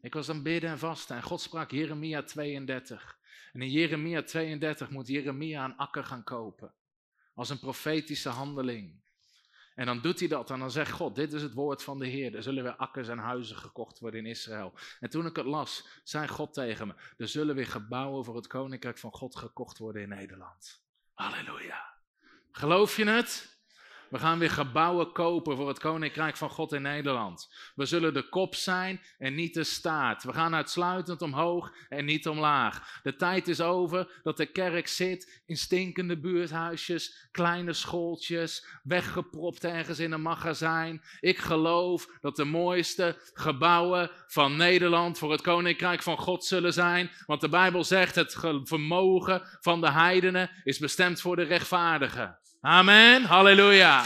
Ik 0.00 0.14
was 0.14 0.28
aan 0.28 0.42
bidden 0.42 0.70
en 0.70 0.78
vasten 0.78 1.16
en 1.16 1.22
God 1.22 1.40
sprak 1.40 1.70
Jeremia 1.70 2.22
32. 2.22 3.18
En 3.52 3.62
in 3.62 3.70
Jeremia 3.70 4.22
32 4.22 4.90
moet 4.90 5.08
Jeremia 5.08 5.64
een 5.64 5.76
akker 5.76 6.04
gaan 6.04 6.24
kopen. 6.24 6.72
Als 7.34 7.50
een 7.50 7.58
profetische 7.58 8.28
handeling. 8.28 9.04
En 9.74 9.86
dan 9.86 10.00
doet 10.00 10.18
hij 10.18 10.28
dat 10.28 10.50
en 10.50 10.58
dan 10.58 10.70
zegt 10.70 10.90
God, 10.90 11.14
dit 11.14 11.32
is 11.32 11.42
het 11.42 11.54
woord 11.54 11.82
van 11.82 11.98
de 11.98 12.06
Heer. 12.06 12.34
Er 12.34 12.42
zullen 12.42 12.62
weer 12.62 12.76
akkers 12.76 13.08
en 13.08 13.18
huizen 13.18 13.56
gekocht 13.56 13.98
worden 13.98 14.20
in 14.20 14.26
Israël. 14.26 14.72
En 15.00 15.10
toen 15.10 15.26
ik 15.26 15.36
het 15.36 15.46
las, 15.46 16.00
zei 16.04 16.28
God 16.28 16.54
tegen 16.54 16.86
me, 16.86 16.94
er 17.16 17.28
zullen 17.28 17.54
weer 17.54 17.66
gebouwen 17.66 18.24
voor 18.24 18.36
het 18.36 18.46
koninkrijk 18.46 18.98
van 18.98 19.12
God 19.12 19.36
gekocht 19.36 19.78
worden 19.78 20.02
in 20.02 20.08
Nederland. 20.08 20.82
Halleluja. 21.14 21.94
Geloof 22.50 22.96
je 22.96 23.04
het? 23.04 23.55
We 24.10 24.18
gaan 24.18 24.38
weer 24.38 24.50
gebouwen 24.50 25.12
kopen 25.12 25.56
voor 25.56 25.68
het 25.68 25.78
Koninkrijk 25.78 26.36
van 26.36 26.50
God 26.50 26.72
in 26.72 26.82
Nederland. 26.82 27.54
We 27.74 27.84
zullen 27.84 28.14
de 28.14 28.28
kop 28.28 28.54
zijn 28.54 29.00
en 29.18 29.34
niet 29.34 29.54
de 29.54 29.64
staart. 29.64 30.24
We 30.24 30.32
gaan 30.32 30.54
uitsluitend 30.54 31.22
omhoog 31.22 31.72
en 31.88 32.04
niet 32.04 32.28
omlaag. 32.28 33.00
De 33.02 33.16
tijd 33.16 33.48
is 33.48 33.60
over 33.60 34.20
dat 34.22 34.36
de 34.36 34.46
kerk 34.46 34.88
zit 34.88 35.42
in 35.46 35.56
stinkende 35.56 36.18
buurthuisjes, 36.18 37.28
kleine 37.30 37.72
schooltjes, 37.72 38.66
weggepropt 38.82 39.64
ergens 39.64 39.98
in 39.98 40.12
een 40.12 40.22
magazijn. 40.22 41.02
Ik 41.20 41.38
geloof 41.38 42.08
dat 42.20 42.36
de 42.36 42.44
mooiste 42.44 43.16
gebouwen 43.32 44.10
van 44.26 44.56
Nederland 44.56 45.18
voor 45.18 45.30
het 45.30 45.40
Koninkrijk 45.42 46.02
van 46.02 46.18
God 46.18 46.44
zullen 46.44 46.72
zijn. 46.72 47.10
Want 47.26 47.40
de 47.40 47.48
Bijbel 47.48 47.84
zegt 47.84 48.14
het 48.14 48.36
vermogen 48.62 49.42
van 49.60 49.80
de 49.80 49.90
heidenen 49.90 50.50
is 50.64 50.78
bestemd 50.78 51.20
voor 51.20 51.36
de 51.36 51.42
rechtvaardigen. 51.42 52.38
Amen, 52.60 53.24
halleluja. 53.24 54.04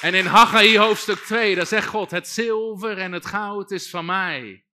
En 0.00 0.14
in 0.14 0.26
Haggai 0.26 0.78
hoofdstuk 0.78 1.18
2, 1.18 1.54
daar 1.54 1.66
zegt 1.66 1.86
God, 1.86 2.10
het 2.10 2.28
zilver 2.28 2.98
en 2.98 3.12
het 3.12 3.26
goud 3.26 3.70
is 3.70 3.90
van 3.90 4.04
mij. 4.04 4.64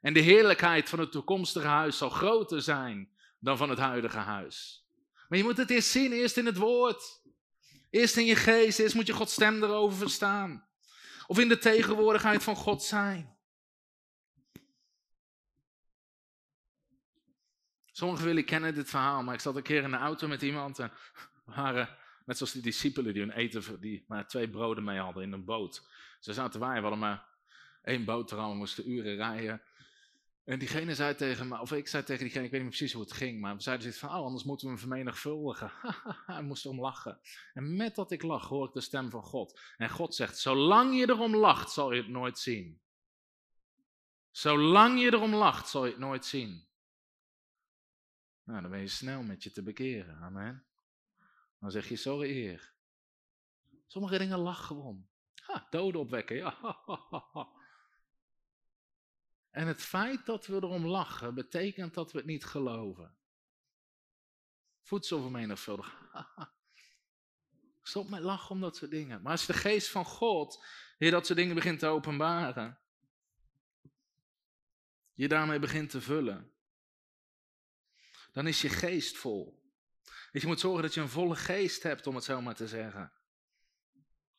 En 0.00 0.12
de 0.12 0.20
heerlijkheid 0.20 0.88
van 0.88 0.98
het 0.98 1.12
toekomstige 1.12 1.66
huis 1.66 1.98
zal 1.98 2.10
groter 2.10 2.62
zijn 2.62 3.08
dan 3.38 3.56
van 3.56 3.70
het 3.70 3.78
huidige 3.78 4.18
huis. 4.18 4.86
Maar 5.28 5.38
je 5.38 5.44
moet 5.44 5.56
het 5.56 5.70
eerst 5.70 5.90
zien, 5.90 6.12
eerst 6.12 6.36
in 6.36 6.46
het 6.46 6.56
woord. 6.56 7.22
Eerst 7.90 8.16
in 8.16 8.24
je 8.24 8.36
geest, 8.36 8.78
eerst 8.78 8.94
moet 8.94 9.06
je 9.06 9.12
Gods 9.12 9.32
stem 9.32 9.62
erover 9.62 9.98
verstaan. 9.98 10.66
Of 11.26 11.38
in 11.38 11.48
de 11.48 11.58
tegenwoordigheid 11.58 12.42
van 12.42 12.56
God 12.56 12.82
zijn. 12.82 13.33
Sommigen 17.96 18.24
willen 18.24 18.44
kennen 18.44 18.74
dit 18.74 18.90
verhaal, 18.90 19.22
maar 19.22 19.34
ik 19.34 19.40
zat 19.40 19.56
een 19.56 19.62
keer 19.62 19.82
in 19.82 19.90
de 19.90 19.96
auto 19.96 20.28
met 20.28 20.42
iemand 20.42 20.78
en 20.78 20.92
waren, 21.44 21.88
net 22.26 22.36
zoals 22.36 22.52
die 22.52 22.62
discipelen 22.62 23.12
die 23.12 23.22
hun 23.22 23.32
eten, 23.32 23.80
die 23.80 24.04
maar 24.08 24.28
twee 24.28 24.48
broden 24.48 24.84
mee 24.84 24.98
hadden 24.98 25.22
in 25.22 25.32
een 25.32 25.44
boot. 25.44 25.88
Ze 26.20 26.32
zaten 26.32 26.60
wij, 26.60 26.74
we 26.74 26.80
hadden 26.80 26.98
maar 26.98 27.24
één 27.82 28.04
boterham, 28.04 28.50
we 28.50 28.56
moesten 28.56 28.90
uren 28.90 29.16
rijden. 29.16 29.62
En 30.44 30.58
diegene 30.58 30.94
zei 30.94 31.14
tegen 31.14 31.48
me, 31.48 31.60
of 31.60 31.72
ik 31.72 31.88
zei 31.88 32.02
tegen 32.02 32.24
diegene, 32.24 32.44
ik 32.44 32.50
weet 32.50 32.60
niet 32.60 32.68
precies 32.68 32.92
hoe 32.92 33.02
het 33.02 33.12
ging, 33.12 33.40
maar 33.40 33.56
we 33.56 33.62
zeiden 33.62 33.84
zoiets 33.84 34.02
van, 34.02 34.18
oh, 34.18 34.24
anders 34.24 34.44
moeten 34.44 34.66
we 34.66 34.72
hem 34.72 34.82
vermenigvuldigen. 34.82 35.72
Hij 36.26 36.42
moest 36.42 36.64
erom 36.64 36.80
lachen. 36.80 37.18
En 37.52 37.76
met 37.76 37.94
dat 37.94 38.10
ik 38.10 38.22
lach, 38.22 38.48
hoor 38.48 38.66
ik 38.66 38.72
de 38.72 38.80
stem 38.80 39.10
van 39.10 39.22
God. 39.22 39.60
En 39.76 39.90
God 39.90 40.14
zegt, 40.14 40.38
zolang 40.38 40.98
je 40.98 41.08
erom 41.08 41.36
lacht, 41.36 41.70
zal 41.70 41.92
je 41.92 42.00
het 42.00 42.10
nooit 42.10 42.38
zien. 42.38 42.80
Zolang 44.30 45.00
je 45.00 45.12
erom 45.12 45.34
lacht, 45.34 45.68
zal 45.68 45.84
je 45.84 45.90
het 45.90 46.00
nooit 46.00 46.24
zien. 46.24 46.72
Nou, 48.44 48.60
dan 48.60 48.70
ben 48.70 48.80
je 48.80 48.88
snel 48.88 49.22
met 49.22 49.42
je 49.42 49.50
te 49.50 49.62
bekeren. 49.62 50.16
Amen. 50.16 50.66
Dan 51.58 51.70
zeg 51.70 51.88
je, 51.88 51.96
sorry 51.96 52.30
eer. 52.30 52.72
Sommige 53.86 54.18
dingen 54.18 54.38
lachen 54.38 54.76
om. 54.76 55.08
Ha, 55.34 55.66
doden 55.70 56.00
opwekken, 56.00 56.36
ja. 56.36 56.56
En 59.50 59.66
het 59.66 59.82
feit 59.82 60.26
dat 60.26 60.46
we 60.46 60.54
erom 60.54 60.86
lachen, 60.86 61.34
betekent 61.34 61.94
dat 61.94 62.12
we 62.12 62.18
het 62.18 62.26
niet 62.26 62.44
geloven. 62.44 63.16
Voedsel 64.82 65.20
vermenigvuldigen. 65.20 66.08
Stop 67.82 68.08
met 68.08 68.22
lachen 68.22 68.50
om 68.50 68.60
dat 68.60 68.76
soort 68.76 68.90
dingen. 68.90 69.22
Maar 69.22 69.32
als 69.32 69.46
de 69.46 69.52
geest 69.52 69.88
van 69.90 70.04
God 70.04 70.64
je 70.98 71.10
dat 71.10 71.26
soort 71.26 71.38
dingen 71.38 71.54
begint 71.54 71.78
te 71.78 71.86
openbaren, 71.86 72.78
je 75.12 75.28
daarmee 75.28 75.58
begint 75.58 75.90
te 75.90 76.00
vullen, 76.00 76.53
dan 78.34 78.46
is 78.46 78.60
je 78.60 78.68
geest 78.68 79.16
vol. 79.16 79.62
Dus 80.32 80.42
je 80.42 80.46
moet 80.46 80.60
zorgen 80.60 80.82
dat 80.82 80.94
je 80.94 81.00
een 81.00 81.08
volle 81.08 81.36
geest 81.36 81.82
hebt, 81.82 82.06
om 82.06 82.14
het 82.14 82.24
zo 82.24 82.40
maar 82.40 82.54
te 82.54 82.68
zeggen. 82.68 83.12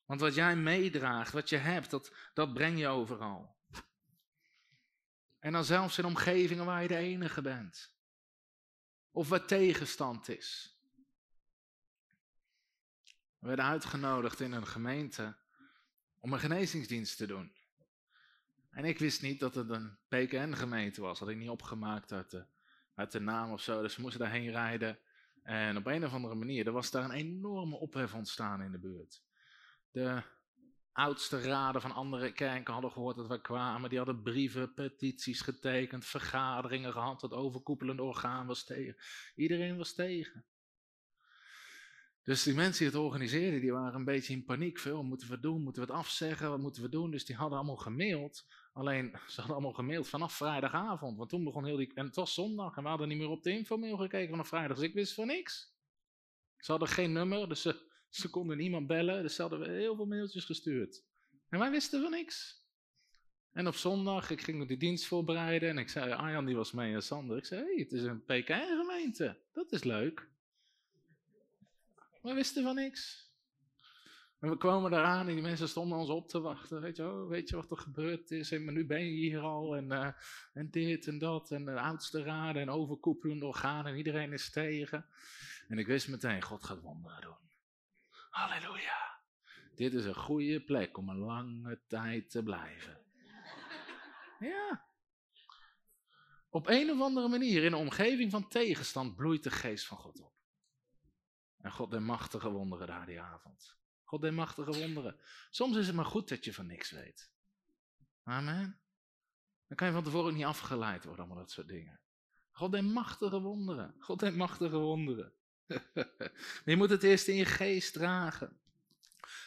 Want 0.05 0.19
wat 0.19 0.35
jij 0.35 0.55
meedraagt, 0.55 1.31
wat 1.31 1.49
je 1.49 1.57
hebt, 1.57 1.89
dat, 1.89 2.13
dat 2.33 2.53
breng 2.53 2.79
je 2.79 2.87
overal. 2.87 3.55
En 5.39 5.51
dan 5.51 5.65
zelfs 5.65 5.97
in 5.97 6.05
omgevingen 6.05 6.65
waar 6.65 6.81
je 6.81 6.87
de 6.87 6.95
enige 6.95 7.41
bent. 7.41 7.93
Of 9.11 9.29
waar 9.29 9.45
tegenstand 9.45 10.29
is. 10.29 10.79
We 13.39 13.47
werden 13.47 13.65
uitgenodigd 13.65 14.39
in 14.39 14.51
een 14.51 14.67
gemeente 14.67 15.37
om 16.19 16.33
een 16.33 16.39
genezingsdienst 16.39 17.17
te 17.17 17.25
doen. 17.25 17.55
En 18.69 18.85
ik 18.85 18.99
wist 18.99 19.21
niet 19.21 19.39
dat 19.39 19.55
het 19.55 19.69
een 19.69 19.97
PKN-gemeente 20.07 21.01
was. 21.01 21.19
Had 21.19 21.29
ik 21.29 21.37
niet 21.37 21.49
opgemaakt 21.49 22.11
uit 22.11 22.31
de, 22.31 22.45
uit 22.95 23.11
de 23.11 23.19
naam 23.19 23.51
of 23.51 23.61
zo. 23.61 23.81
Dus 23.81 23.95
we 23.95 24.01
moesten 24.01 24.21
daarheen 24.21 24.51
rijden. 24.51 24.99
En 25.43 25.77
op 25.77 25.85
een 25.85 26.05
of 26.05 26.13
andere 26.13 26.35
manier, 26.35 26.65
er 26.65 26.71
was 26.71 26.91
daar 26.91 27.03
een 27.03 27.11
enorme 27.11 27.75
ophef 27.75 28.13
ontstaan 28.13 28.61
in 28.61 28.71
de 28.71 28.79
buurt. 28.79 29.23
De 29.91 30.23
oudste 30.91 31.41
raden 31.41 31.81
van 31.81 31.91
andere 31.91 32.31
kerken 32.31 32.73
hadden 32.73 32.91
gehoord 32.91 33.15
dat 33.15 33.27
we 33.27 33.41
kwamen. 33.41 33.89
Die 33.89 33.97
hadden 33.97 34.21
brieven, 34.21 34.73
petities 34.73 35.41
getekend, 35.41 36.05
vergaderingen 36.05 36.91
gehad. 36.91 37.21
Het 37.21 37.33
overkoepelende 37.33 38.03
orgaan 38.03 38.47
was 38.47 38.63
tegen. 38.63 38.95
Iedereen 39.35 39.77
was 39.77 39.93
tegen. 39.93 40.45
Dus 42.23 42.43
die 42.43 42.53
mensen 42.53 42.83
die 42.85 42.93
het 42.93 43.03
organiseerden, 43.05 43.61
die 43.61 43.71
waren 43.71 43.93
een 43.93 44.05
beetje 44.05 44.33
in 44.33 44.45
paniek. 44.45 44.79
Veel, 44.79 45.03
moeten 45.03 45.29
we 45.29 45.39
doen? 45.39 45.61
Moeten 45.61 45.85
we 45.85 45.91
het 45.91 45.97
afzeggen? 45.97 46.49
Wat 46.49 46.59
moeten 46.59 46.81
we 46.81 46.89
doen? 46.89 47.11
Dus 47.11 47.25
die 47.25 47.35
hadden 47.35 47.57
allemaal 47.57 47.75
gemaild. 47.75 48.47
Alleen, 48.75 49.11
ze 49.27 49.35
hadden 49.35 49.55
allemaal 49.55 49.73
gemaild 49.73 50.07
vanaf 50.07 50.33
vrijdagavond. 50.33 51.17
Want 51.17 51.29
toen 51.29 51.43
begon 51.43 51.65
heel 51.65 51.77
die... 51.77 51.91
En 51.93 52.05
het 52.05 52.15
was 52.15 52.33
zondag 52.33 52.77
en 52.77 52.83
we 52.83 52.89
hadden 52.89 53.07
niet 53.07 53.17
meer 53.17 53.29
op 53.29 53.43
de 53.43 53.51
infomail 53.51 53.97
gekeken 53.97 54.29
vanaf 54.29 54.47
vrijdag. 54.47 54.77
Dus 54.77 54.85
ik 54.85 54.93
wist 54.93 55.13
van 55.13 55.27
niks. 55.27 55.73
Ze 56.57 56.71
hadden 56.71 56.89
geen 56.89 57.11
nummer, 57.11 57.49
dus 57.49 57.61
ze, 58.09 58.29
konden 58.29 58.57
niemand 58.57 58.87
bellen. 58.87 59.21
Dus 59.21 59.35
ze 59.35 59.41
hadden 59.41 59.71
heel 59.71 59.95
veel 59.95 60.05
mailtjes 60.05 60.45
gestuurd. 60.45 61.03
En 61.49 61.59
wij 61.59 61.71
wisten 61.71 62.01
van 62.01 62.11
niks. 62.11 62.63
En 63.51 63.67
op 63.67 63.75
zondag, 63.75 64.29
ik 64.29 64.41
ging 64.41 64.67
de 64.67 64.77
dienst 64.77 65.05
voorbereiden. 65.05 65.69
En 65.69 65.77
ik 65.77 65.89
zei, 65.89 66.11
Arjan 66.11 66.45
die 66.45 66.55
was 66.55 66.71
mee 66.71 66.93
en 66.93 67.03
Sander. 67.03 67.37
Ik 67.37 67.45
zei, 67.45 67.63
hey, 67.63 67.75
het 67.75 67.91
is 67.91 68.03
een 68.03 68.23
PKN-gemeente. 68.23 69.37
Dat 69.51 69.71
is 69.71 69.83
leuk. 69.83 70.29
We 72.21 72.33
wisten 72.33 72.63
van 72.63 72.75
niks. 72.75 73.24
En 74.45 74.51
we 74.51 74.57
kwamen 74.57 74.93
eraan 74.93 75.27
en 75.27 75.33
die 75.33 75.43
mensen 75.43 75.69
stonden 75.69 75.97
ons 75.97 76.09
op 76.09 76.27
te 76.27 76.39
wachten. 76.39 76.81
Weet 76.81 76.95
je, 76.95 77.25
weet 77.27 77.49
je 77.49 77.55
wat 77.55 77.71
er 77.71 77.77
gebeurd 77.77 78.31
is? 78.31 78.51
En 78.51 78.73
nu 78.73 78.85
ben 78.85 79.05
je 79.05 79.11
hier 79.11 79.39
al. 79.39 79.75
En, 79.75 79.91
uh, 79.91 80.09
en 80.53 80.69
dit 80.69 81.07
en 81.07 81.17
dat. 81.17 81.51
En 81.51 81.65
de 81.65 81.79
oudste 81.79 82.23
raden 82.23 82.61
en 82.61 82.69
overkoepelende 82.69 83.45
organen. 83.45 83.91
En 83.91 83.97
iedereen 83.97 84.33
is 84.33 84.51
tegen. 84.51 85.05
En 85.67 85.77
ik 85.77 85.87
wist 85.87 86.07
meteen, 86.07 86.41
God 86.41 86.63
gaat 86.63 86.81
wonderen 86.81 87.21
doen. 87.21 87.37
Halleluja. 88.29 89.19
Dit 89.75 89.93
is 89.93 90.05
een 90.05 90.15
goede 90.15 90.63
plek 90.63 90.97
om 90.97 91.09
een 91.09 91.17
lange 91.17 91.81
tijd 91.87 92.29
te 92.29 92.43
blijven. 92.43 92.97
Ja. 94.39 94.85
Op 96.49 96.67
een 96.67 96.91
of 96.91 97.01
andere 97.01 97.27
manier, 97.27 97.63
in 97.63 97.73
een 97.73 97.79
omgeving 97.79 98.31
van 98.31 98.47
tegenstand, 98.47 99.15
bloeit 99.15 99.43
de 99.43 99.51
geest 99.51 99.85
van 99.85 99.97
God 99.97 100.19
op. 100.19 100.33
En 101.61 101.71
God 101.71 101.91
deed 101.91 101.99
machtige 101.99 102.49
wonderen 102.49 102.87
daar 102.87 103.05
die 103.05 103.21
avond. 103.21 103.83
God 104.05 104.21
deed 104.21 104.31
machtige 104.31 104.79
wonderen. 104.79 105.19
Soms 105.49 105.77
is 105.77 105.87
het 105.87 105.95
maar 105.95 106.05
goed 106.05 106.29
dat 106.29 106.45
je 106.45 106.53
van 106.53 106.67
niks 106.67 106.91
weet. 106.91 107.29
Amen. 108.23 108.79
Dan 109.67 109.77
kan 109.77 109.87
je 109.87 109.93
van 109.93 110.03
tevoren 110.03 110.29
ook 110.29 110.35
niet 110.35 110.45
afgeleid 110.45 111.03
worden, 111.03 111.25
allemaal 111.25 111.43
dat 111.43 111.51
soort 111.51 111.67
dingen. 111.67 111.99
God 112.51 112.71
deed 112.71 112.83
machtige 112.83 113.39
wonderen. 113.39 113.95
God 113.99 114.19
deed 114.19 114.35
machtige 114.35 114.77
wonderen. 114.77 115.33
je 116.65 116.75
moet 116.75 116.89
het 116.89 117.03
eerst 117.03 117.27
in 117.27 117.35
je 117.35 117.45
geest 117.45 117.93
dragen. 117.93 118.59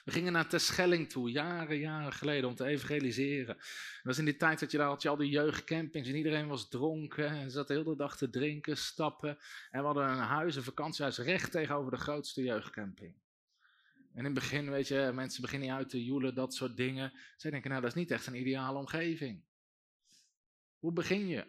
We 0.05 0.11
gingen 0.11 0.33
naar 0.33 0.49
Terschelling 0.49 1.11
toe, 1.11 1.31
jaren, 1.31 1.79
jaren 1.79 2.13
geleden, 2.13 2.49
om 2.49 2.55
te 2.55 2.65
evangeliseren. 2.65 3.55
Dat 3.57 4.03
was 4.03 4.19
in 4.19 4.25
die 4.25 4.37
tijd 4.37 4.61
dat 4.61 4.71
je 4.71 4.79
daar 4.79 4.89
had 4.89 5.03
je 5.03 5.09
al 5.09 5.17
die 5.17 5.31
jeugdcampings 5.31 6.09
en 6.09 6.17
iedereen 6.17 6.49
was 6.49 6.69
dronken 6.69 7.29
en 7.29 7.51
zat 7.51 7.69
de 7.69 7.75
hele 7.75 7.97
dag 7.97 8.17
te 8.17 8.31
drinken, 8.31 8.77
stappen. 8.77 9.39
En 9.71 9.81
we 9.81 9.87
hadden 9.87 10.09
een 10.09 10.19
huis, 10.19 10.57
een 10.57 10.63
vakantiehuis, 10.63 11.19
recht 11.19 11.53
tegenover 11.53 11.91
de 11.91 11.97
grootste 11.97 12.43
jeugdcamping. 12.43 13.15
En 14.19 14.25
in 14.25 14.31
het 14.35 14.41
begin, 14.41 14.71
weet 14.71 14.89
je, 14.89 15.11
mensen 15.15 15.43
beginnen 15.43 15.75
uit 15.75 15.89
te 15.89 16.05
joelen, 16.05 16.35
dat 16.35 16.55
soort 16.55 16.77
dingen. 16.77 17.13
Zij 17.37 17.51
denken, 17.51 17.71
nou, 17.71 17.83
dat 17.83 17.91
is 17.91 17.97
niet 17.97 18.11
echt 18.11 18.27
een 18.27 18.41
ideale 18.41 18.79
omgeving. 18.79 19.45
Hoe 20.79 20.93
begin 20.93 21.29
je? 21.29 21.47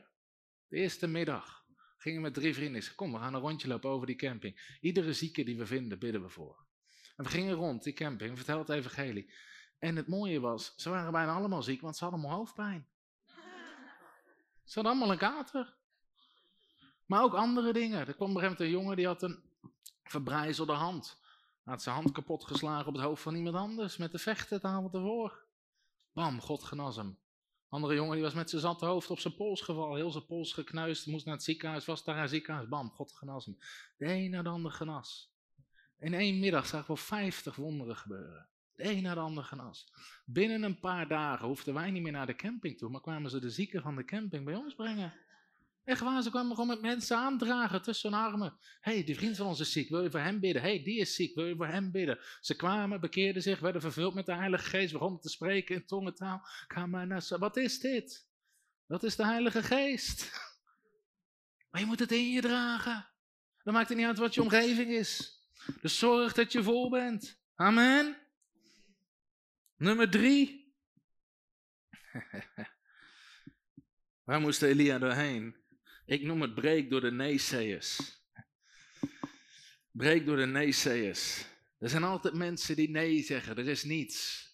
De 0.67 0.77
eerste 0.77 1.07
middag 1.07 1.65
gingen 1.97 2.17
we 2.17 2.23
met 2.23 2.33
drie 2.33 2.53
vrienden. 2.53 2.81
Ik 2.81 2.93
kom, 2.95 3.11
we 3.11 3.17
gaan 3.17 3.33
een 3.33 3.39
rondje 3.39 3.67
lopen 3.67 3.89
over 3.89 4.07
die 4.07 4.15
camping. 4.15 4.77
Iedere 4.81 5.13
zieke 5.13 5.43
die 5.43 5.57
we 5.57 5.65
vinden, 5.65 5.99
bidden 5.99 6.21
we 6.21 6.29
voor. 6.29 6.65
En 7.15 7.23
we 7.23 7.29
gingen 7.29 7.53
rond 7.53 7.83
die 7.83 7.93
camping, 7.93 8.37
vertel 8.37 8.59
het 8.59 8.69
evangelie. 8.69 9.33
En 9.79 9.95
het 9.95 10.07
mooie 10.07 10.39
was, 10.39 10.73
ze 10.75 10.89
waren 10.89 11.11
bijna 11.11 11.33
allemaal 11.33 11.63
ziek, 11.63 11.81
want 11.81 11.97
ze 11.97 12.03
hadden 12.03 12.21
allemaal 12.21 12.39
hoofdpijn. 12.39 12.87
Ze 14.63 14.73
hadden 14.73 14.91
allemaal 14.91 15.11
een 15.11 15.17
kater. 15.17 15.75
Maar 17.05 17.23
ook 17.23 17.33
andere 17.33 17.73
dingen. 17.73 18.07
Er 18.07 18.13
kwam 18.13 18.29
op 18.29 18.35
een 18.35 18.41
gegeven 18.41 18.65
een 18.65 18.71
jongen 18.71 18.95
die 18.95 19.05
had 19.05 19.23
een 19.23 19.43
verbrijzelde 20.03 20.73
hand. 20.73 21.27
Had 21.63 21.81
zijn 21.81 21.95
hand 21.95 22.11
kapot 22.11 22.45
geslagen 22.45 22.87
op 22.87 22.93
het 22.93 23.03
hoofd 23.03 23.21
van 23.21 23.35
iemand 23.35 23.55
anders 23.55 23.97
met 23.97 24.11
de 24.11 24.19
vechten 24.19 24.55
het 24.55 24.65
avond 24.65 24.93
ervoor. 24.93 25.45
Bam, 26.13 26.41
God 26.41 26.63
genas 26.63 26.95
hem. 26.95 27.19
Andere 27.69 27.93
jongen 27.93 28.13
die 28.13 28.23
was 28.23 28.33
met 28.33 28.49
zijn 28.49 28.61
zatte 28.61 28.85
hoofd 28.85 29.09
op 29.09 29.19
zijn 29.19 29.35
pols 29.35 29.61
gevallen, 29.61 29.97
heel 29.97 30.11
zijn 30.11 30.25
pols 30.25 30.53
geknuist, 30.53 31.07
moest 31.07 31.25
naar 31.25 31.33
het 31.35 31.43
ziekenhuis, 31.43 31.85
was 31.85 32.03
daar 32.03 32.17
een 32.17 32.29
ziekenhuis. 32.29 32.67
Bam, 32.67 32.89
God 32.89 33.11
genas 33.11 33.45
hem. 33.45 33.57
De 33.97 34.05
een 34.05 34.29
naar 34.29 34.43
de 34.43 34.49
ander 34.49 34.71
genas. 34.71 35.33
In 35.99 36.13
één 36.13 36.39
middag 36.39 36.65
zagen 36.65 36.93
we 36.93 36.99
50 36.99 37.55
wonderen 37.55 37.95
gebeuren. 37.95 38.47
De 38.75 38.83
een 38.83 39.03
naar 39.03 39.15
de 39.15 39.21
ander 39.21 39.43
genas. 39.43 39.93
Binnen 40.25 40.63
een 40.63 40.79
paar 40.79 41.07
dagen 41.07 41.47
hoefden 41.47 41.73
wij 41.73 41.91
niet 41.91 42.01
meer 42.01 42.11
naar 42.11 42.25
de 42.25 42.35
camping 42.35 42.77
toe, 42.77 42.89
maar 42.89 43.01
kwamen 43.01 43.29
ze 43.29 43.39
de 43.39 43.49
zieken 43.49 43.81
van 43.81 43.95
de 43.95 44.05
camping 44.05 44.45
bij 44.45 44.55
ons 44.55 44.75
brengen. 44.75 45.13
Echt 45.89 46.01
waar, 46.01 46.21
ze 46.21 46.29
kwamen 46.29 46.51
gewoon 46.51 46.67
met 46.67 46.81
mensen 46.81 47.17
aandragen 47.17 47.81
tussen 47.81 48.11
hun 48.11 48.19
armen. 48.19 48.57
Hé, 48.79 48.93
hey, 48.93 49.03
die 49.03 49.15
vriend 49.15 49.37
van 49.37 49.47
ons 49.47 49.59
is 49.59 49.71
ziek, 49.71 49.89
wil 49.89 50.03
je 50.03 50.11
voor 50.11 50.19
hem 50.19 50.39
bidden? 50.39 50.61
Hé, 50.61 50.75
hey, 50.75 50.83
die 50.83 50.99
is 50.99 51.15
ziek, 51.15 51.35
wil 51.35 51.45
je 51.45 51.55
voor 51.55 51.67
hem 51.67 51.91
bidden? 51.91 52.19
Ze 52.41 52.55
kwamen, 52.55 52.99
bekeerden 52.99 53.41
zich, 53.41 53.59
werden 53.59 53.81
vervuld 53.81 54.13
met 54.13 54.25
de 54.25 54.35
Heilige 54.35 54.69
Geest, 54.69 54.93
begonnen 54.93 55.19
te 55.19 55.29
spreken 55.29 55.75
in 55.75 55.85
tongentaal. 55.85 56.47
Wat 57.39 57.57
is 57.57 57.79
dit? 57.79 58.27
Dat 58.87 59.03
is 59.03 59.15
de 59.15 59.25
Heilige 59.25 59.63
Geest. 59.63 60.31
Maar 61.71 61.81
je 61.81 61.87
moet 61.87 61.99
het 61.99 62.11
in 62.11 62.31
je 62.31 62.41
dragen. 62.41 63.09
Dan 63.63 63.73
maakt 63.73 63.89
het 63.89 63.97
niet 63.97 64.07
uit 64.07 64.17
wat 64.17 64.33
je 64.33 64.41
omgeving 64.41 64.91
is. 64.91 65.41
Dus 65.81 65.97
zorg 65.99 66.33
dat 66.33 66.51
je 66.51 66.63
vol 66.63 66.89
bent. 66.89 67.41
Amen. 67.55 68.17
Nummer 69.75 70.09
drie. 70.09 70.73
Waar 74.23 74.39
moest 74.39 74.61
Elia 74.61 74.97
doorheen? 74.97 75.59
Ik 76.09 76.21
noem 76.21 76.41
het 76.41 76.53
breek 76.53 76.89
door 76.89 77.01
de 77.01 77.11
naysayers. 77.11 78.19
Breek 79.91 80.25
door 80.25 80.37
de 80.37 80.45
naysayers. 80.45 81.45
Er 81.77 81.89
zijn 81.89 82.03
altijd 82.03 82.33
mensen 82.33 82.75
die 82.75 82.89
nee 82.89 83.23
zeggen, 83.23 83.57
er 83.57 83.67
is 83.67 83.83
niets. 83.83 84.47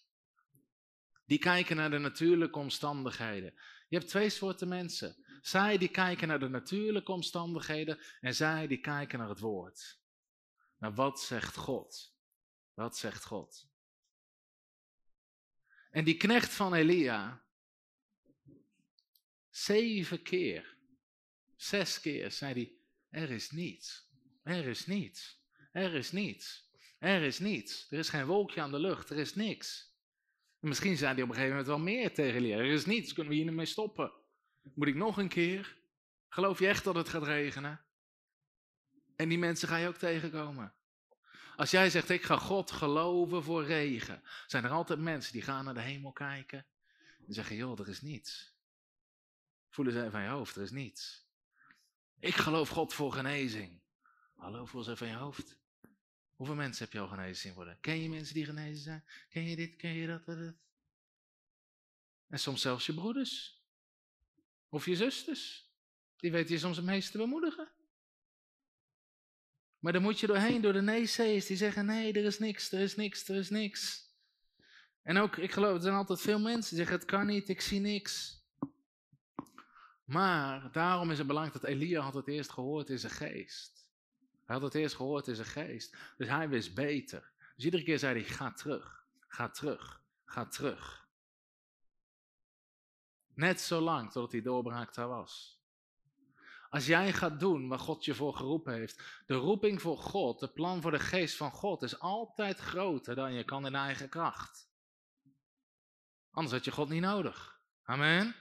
Die 1.24 1.38
kijken 1.38 1.76
naar 1.76 1.90
de 1.90 1.98
natuurlijke 1.98 2.58
omstandigheden. 2.58 3.54
Je 3.88 3.96
hebt 3.96 4.08
twee 4.08 4.30
soorten 4.30 4.68
mensen. 4.68 5.16
Zij 5.42 5.78
die 5.78 5.88
kijken 5.88 6.28
naar 6.28 6.38
de 6.38 6.48
natuurlijke 6.48 7.12
omstandigheden 7.12 7.98
en 8.20 8.34
zij 8.34 8.66
die 8.66 8.80
kijken 8.80 9.18
naar 9.18 9.28
het 9.28 9.40
woord. 9.40 10.00
Nou, 10.78 10.94
wat 10.94 11.20
zegt 11.20 11.56
God? 11.56 12.14
Wat 12.74 12.96
zegt 12.96 13.24
God? 13.24 13.68
En 15.90 16.04
die 16.04 16.16
knecht 16.16 16.54
van 16.54 16.74
Elia, 16.74 17.44
zeven 19.50 20.22
keer, 20.22 20.75
zes 21.56 22.00
keer 22.00 22.30
zei 22.30 22.52
hij, 22.52 22.72
er 23.22 23.30
is 23.30 23.50
niets, 23.50 24.10
er 24.42 24.66
is 24.66 24.86
niets, 24.86 25.42
er 25.72 25.94
is 25.94 26.12
niets, 26.12 26.66
er 26.98 27.22
is 27.22 27.38
niets. 27.38 27.86
Er 27.90 27.98
is 27.98 28.08
geen 28.08 28.26
wolkje 28.26 28.60
aan 28.60 28.70
de 28.70 28.78
lucht, 28.78 29.10
er 29.10 29.18
is 29.18 29.34
niks. 29.34 29.94
En 30.60 30.68
misschien 30.68 30.96
zei 30.96 31.14
hij 31.14 31.22
op 31.22 31.28
een 31.28 31.34
gegeven 31.34 31.56
moment 31.56 31.74
wel 31.74 31.84
meer 31.84 32.14
tegen 32.14 32.34
Elia, 32.34 32.56
er 32.56 32.64
is 32.64 32.86
niets, 32.86 33.12
kunnen 33.12 33.32
we 33.32 33.38
hier 33.38 33.46
niet 33.46 33.54
mee 33.54 33.66
stoppen? 33.66 34.12
Moet 34.74 34.88
ik 34.88 34.94
nog 34.94 35.16
een 35.16 35.28
keer? 35.28 35.76
Geloof 36.28 36.58
je 36.58 36.68
echt 36.68 36.84
dat 36.84 36.94
het 36.94 37.08
gaat 37.08 37.22
regenen? 37.22 37.84
En 39.16 39.28
die 39.28 39.38
mensen 39.38 39.68
ga 39.68 39.76
je 39.76 39.88
ook 39.88 39.96
tegenkomen. 39.96 40.74
Als 41.56 41.70
jij 41.70 41.90
zegt, 41.90 42.08
ik 42.10 42.22
ga 42.22 42.36
God 42.36 42.70
geloven 42.70 43.42
voor 43.42 43.64
regen, 43.64 44.22
zijn 44.46 44.64
er 44.64 44.70
altijd 44.70 44.98
mensen 44.98 45.32
die 45.32 45.42
gaan 45.42 45.64
naar 45.64 45.74
de 45.74 45.80
hemel 45.80 46.12
kijken 46.12 46.66
en 47.26 47.34
zeggen, 47.34 47.56
joh, 47.56 47.80
er 47.80 47.88
is 47.88 48.02
niets. 48.02 48.54
Voelen 49.70 49.92
ze 49.92 50.10
van 50.10 50.22
je 50.22 50.28
hoofd, 50.28 50.56
er 50.56 50.62
is 50.62 50.70
niets. 50.70 51.25
Ik 52.18 52.34
geloof 52.34 52.68
God 52.68 52.94
voor 52.94 53.12
genezing. 53.12 53.80
Hallo, 54.34 54.66
voel 54.66 54.82
ze 54.82 54.96
van 54.96 55.08
je 55.08 55.14
hoofd. 55.14 55.56
Hoeveel 56.34 56.54
mensen 56.54 56.84
heb 56.84 56.92
je 56.92 57.00
al 57.00 57.08
genezen 57.08 57.36
zien 57.36 57.54
worden? 57.54 57.80
Ken 57.80 58.02
je 58.02 58.08
mensen 58.08 58.34
die 58.34 58.44
genezen 58.44 58.82
zijn? 58.82 59.04
Ken 59.28 59.42
je 59.42 59.56
dit, 59.56 59.76
ken 59.76 59.92
je 59.92 60.06
dat, 60.06 60.26
dat? 60.26 60.54
En 62.28 62.38
soms 62.38 62.60
zelfs 62.60 62.86
je 62.86 62.94
broeders. 62.94 63.62
Of 64.68 64.86
je 64.86 64.96
zusters. 64.96 65.70
Die 66.16 66.30
weten 66.30 66.54
je 66.54 66.60
soms 66.60 66.76
het 66.76 66.86
meest 66.86 67.10
te 67.10 67.18
bemoedigen. 67.18 67.68
Maar 69.78 69.92
dan 69.92 70.02
moet 70.02 70.20
je 70.20 70.26
doorheen 70.26 70.60
door 70.60 70.72
de 70.72 70.82
nee-zee's 70.82 71.46
die 71.46 71.56
zeggen: 71.56 71.86
nee, 71.86 72.12
er 72.12 72.24
is 72.24 72.38
niks, 72.38 72.72
er 72.72 72.80
is 72.80 72.96
niks, 72.96 73.28
er 73.28 73.36
is 73.36 73.50
niks. 73.50 74.10
En 75.02 75.18
ook, 75.18 75.36
ik 75.36 75.52
geloof, 75.52 75.74
er 75.74 75.82
zijn 75.82 75.94
altijd 75.94 76.20
veel 76.20 76.38
mensen 76.38 76.68
die 76.68 76.78
zeggen: 76.78 76.96
het 76.96 77.04
kan 77.04 77.26
niet, 77.26 77.48
ik 77.48 77.60
zie 77.60 77.80
niks. 77.80 78.44
Maar 80.06 80.72
daarom 80.72 81.10
is 81.10 81.18
het 81.18 81.26
belangrijk 81.26 81.60
dat 81.60 81.70
Elia 81.70 82.00
had 82.00 82.14
het 82.14 82.28
eerst 82.28 82.50
gehoord 82.50 82.90
in 82.90 82.98
zijn 82.98 83.12
geest. 83.12 83.88
Hij 84.44 84.54
had 84.54 84.62
het 84.62 84.74
eerst 84.74 84.94
gehoord 84.94 85.26
in 85.26 85.34
zijn 85.34 85.46
geest. 85.46 85.96
Dus 86.16 86.28
hij 86.28 86.48
wist 86.48 86.74
beter. 86.74 87.32
Dus 87.56 87.64
iedere 87.64 87.82
keer 87.82 87.98
zei 87.98 88.20
hij: 88.20 88.28
ga 88.28 88.52
terug, 88.52 89.06
ga 89.28 89.48
terug, 89.48 90.02
gaat 90.24 90.52
terug. 90.52 91.08
Net 93.34 93.60
zo 93.60 93.80
lang 93.80 94.12
totdat 94.12 94.30
die 94.30 94.42
doorbraak 94.42 94.94
daar 94.94 95.08
was. 95.08 95.60
Als 96.68 96.86
jij 96.86 97.12
gaat 97.12 97.40
doen 97.40 97.68
waar 97.68 97.78
God 97.78 98.04
je 98.04 98.14
voor 98.14 98.34
geroepen 98.34 98.72
heeft. 98.72 99.22
De 99.26 99.34
roeping 99.34 99.80
voor 99.80 99.98
God, 99.98 100.40
de 100.40 100.48
plan 100.48 100.82
voor 100.82 100.90
de 100.90 100.98
geest 100.98 101.36
van 101.36 101.50
God 101.50 101.82
is 101.82 101.98
altijd 101.98 102.58
groter 102.58 103.14
dan 103.14 103.32
je 103.32 103.44
kan 103.44 103.66
in 103.66 103.74
eigen 103.74 104.08
kracht. 104.08 104.70
Anders 106.30 106.54
had 106.54 106.64
je 106.64 106.72
God 106.72 106.88
niet 106.88 107.02
nodig. 107.02 107.60
Amen. 107.82 108.34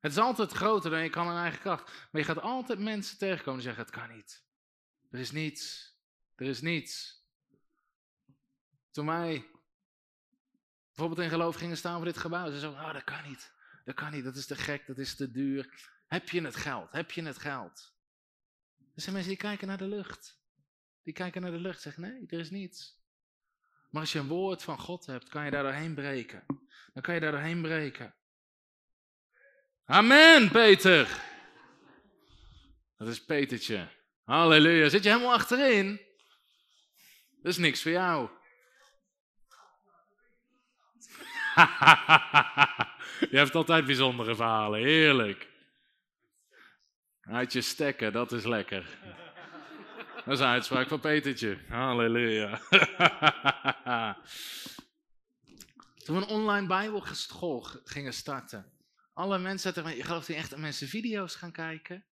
Het 0.00 0.12
is 0.12 0.18
altijd 0.18 0.52
groter 0.52 0.90
dan 0.90 1.02
je 1.02 1.10
kan 1.10 1.30
in 1.30 1.36
eigen 1.36 1.60
kracht. 1.60 1.84
Maar 1.84 2.20
je 2.20 2.26
gaat 2.26 2.40
altijd 2.40 2.78
mensen 2.78 3.18
tegenkomen 3.18 3.60
die 3.60 3.68
zeggen: 3.68 3.84
Het 3.84 3.94
kan 3.94 4.16
niet. 4.16 4.44
Er 5.10 5.18
is 5.18 5.30
niets. 5.30 5.94
Er 6.34 6.46
is 6.46 6.60
niets. 6.60 7.24
Toen 8.90 9.06
wij 9.06 9.50
bijvoorbeeld 10.86 11.20
in 11.20 11.30
geloof 11.30 11.56
gingen 11.56 11.76
staan 11.76 11.96
voor 11.96 12.04
dit 12.04 12.18
gebouw, 12.18 12.50
ze 12.50 12.58
zeiden: 12.58 12.80
Oh, 12.80 12.92
dat 12.92 13.04
kan 13.04 13.28
niet. 13.28 13.52
Dat 13.84 13.94
kan 13.94 14.10
niet. 14.12 14.24
Dat 14.24 14.36
is 14.36 14.46
te 14.46 14.56
gek. 14.56 14.86
Dat 14.86 14.98
is 14.98 15.16
te 15.16 15.30
duur. 15.30 15.90
Heb 16.06 16.28
je 16.28 16.42
het 16.42 16.56
geld? 16.56 16.92
Heb 16.92 17.10
je 17.10 17.22
het 17.22 17.38
geld? 17.38 17.94
Er 18.94 19.02
zijn 19.02 19.14
mensen 19.14 19.32
die 19.32 19.42
kijken 19.42 19.68
naar 19.68 19.78
de 19.78 19.88
lucht. 19.88 20.40
Die 21.02 21.14
kijken 21.14 21.42
naar 21.42 21.50
de 21.50 21.60
lucht 21.60 21.76
en 21.76 21.82
zeggen: 21.82 22.02
Nee, 22.02 22.26
er 22.26 22.38
is 22.38 22.50
niets. 22.50 23.04
Maar 23.90 24.00
als 24.00 24.12
je 24.12 24.18
een 24.18 24.28
woord 24.28 24.62
van 24.62 24.78
God 24.78 25.06
hebt, 25.06 25.28
kan 25.28 25.44
je 25.44 25.50
daar 25.50 25.62
doorheen 25.62 25.94
breken. 25.94 26.44
Dan 26.92 27.02
kan 27.02 27.14
je 27.14 27.20
daar 27.20 27.30
doorheen 27.30 27.62
breken. 27.62 28.14
Amen, 29.88 30.50
Peter. 30.50 31.08
Dat 32.96 33.08
is 33.08 33.24
Petertje. 33.24 33.88
Halleluja. 34.24 34.88
Zit 34.88 35.02
je 35.02 35.08
helemaal 35.08 35.32
achterin? 35.32 36.00
Dat 37.42 37.52
is 37.52 37.56
niks 37.56 37.82
voor 37.82 37.90
jou. 37.90 38.28
je 43.30 43.36
hebt 43.36 43.54
altijd 43.54 43.84
bijzondere 43.84 44.36
verhalen. 44.36 44.80
Heerlijk. 44.80 45.48
Uit 47.20 47.52
je 47.52 47.60
stekken, 47.60 48.12
dat 48.12 48.32
is 48.32 48.44
lekker. 48.44 48.98
Dat 50.24 50.34
is 50.34 50.40
een 50.40 50.46
uitspraak 50.46 50.88
van 50.88 51.00
Petertje. 51.00 51.58
Halleluja. 51.68 52.48
Toen 56.04 56.16
we 56.16 56.22
een 56.22 56.28
online 56.28 56.66
bijbelschool 56.66 57.66
gingen 57.84 58.12
starten. 58.12 58.75
Alle 59.16 59.38
mensen 59.38 59.96
je 59.96 60.04
gelooft 60.04 60.28
niet 60.28 60.36
echt 60.36 60.50
dat 60.50 60.58
mensen 60.58 60.88
video's 60.88 61.34
gaan 61.34 61.52
kijken? 61.52 62.04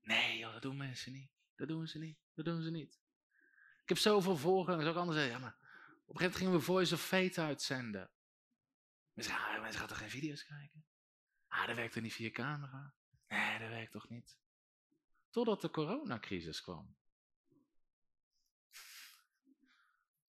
Nee 0.00 0.40
dat 0.40 0.62
doen 0.62 0.76
mensen 0.76 1.12
niet. 1.12 1.30
Dat 1.56 1.68
doen 1.68 1.86
ze 1.86 1.98
niet. 1.98 2.18
Dat 2.34 2.44
doen 2.44 2.62
ze 2.62 2.70
niet. 2.70 3.00
Ik 3.82 3.88
heb 3.88 3.98
zoveel 3.98 4.36
voorgangers, 4.36 4.88
ook 4.88 4.96
anders 4.96 5.26
ja 5.26 5.38
maar 5.38 5.56
op 5.56 6.14
een 6.14 6.16
gegeven 6.16 6.16
moment 6.16 6.36
gingen 6.36 6.52
we 6.52 6.60
Voice 6.60 6.94
of 6.94 7.02
Fate 7.02 7.40
uitzenden. 7.40 8.10
Mensen, 9.12 9.34
ah, 9.34 9.60
mensen 9.60 9.78
gaan 9.78 9.88
toch 9.88 9.98
geen 9.98 10.10
video's 10.10 10.46
kijken? 10.46 10.84
Ah, 11.48 11.66
dat 11.66 11.76
werkt 11.76 11.94
er 11.94 12.02
niet 12.02 12.12
via 12.12 12.30
camera. 12.30 12.94
Nee, 13.28 13.58
dat 13.58 13.68
werkt 13.68 13.92
toch 13.92 14.08
niet? 14.08 14.38
Totdat 15.30 15.60
de 15.60 15.70
coronacrisis 15.70 16.62
kwam. 16.62 16.96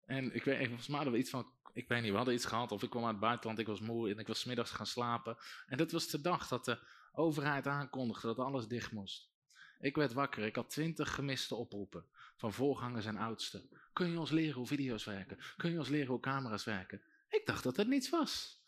En 0.05 0.35
ik 0.35 0.43
weet, 0.43 0.67
volgens 0.67 0.87
mij 0.87 0.95
hadden 0.95 1.13
we 1.13 1.19
iets 1.19 1.29
van, 1.29 1.53
ik 1.73 1.87
weet 1.87 2.01
niet, 2.01 2.11
we 2.11 2.15
hadden 2.15 2.33
iets 2.33 2.45
gehad 2.45 2.71
of 2.71 2.83
ik 2.83 2.89
kwam 2.89 3.03
uit 3.03 3.11
het 3.11 3.21
buitenland, 3.21 3.59
ik 3.59 3.67
was 3.67 3.79
moe 3.79 4.09
en 4.09 4.19
ik 4.19 4.27
was 4.27 4.43
middags 4.43 4.71
gaan 4.71 4.85
slapen. 4.85 5.37
En 5.67 5.77
dat 5.77 5.91
was 5.91 6.07
de 6.07 6.21
dag 6.21 6.47
dat 6.47 6.65
de 6.65 6.79
overheid 7.13 7.67
aankondigde 7.67 8.27
dat 8.27 8.39
alles 8.39 8.67
dicht 8.67 8.91
moest. 8.91 9.31
Ik 9.79 9.95
werd 9.95 10.13
wakker, 10.13 10.43
ik 10.43 10.55
had 10.55 10.69
twintig 10.69 11.13
gemiste 11.13 11.55
oproepen 11.55 12.05
van 12.37 12.53
voorgangers 12.53 13.05
en 13.05 13.17
oudsten. 13.17 13.69
Kun 13.93 14.11
je 14.11 14.19
ons 14.19 14.31
leren 14.31 14.53
hoe 14.53 14.67
video's 14.67 15.03
werken? 15.03 15.37
Kun 15.57 15.71
je 15.71 15.77
ons 15.77 15.89
leren 15.89 16.07
hoe 16.07 16.19
camera's 16.19 16.63
werken? 16.63 17.01
Ik 17.29 17.45
dacht 17.45 17.63
dat 17.63 17.77
het 17.77 17.87
niets 17.87 18.09
was. 18.09 18.61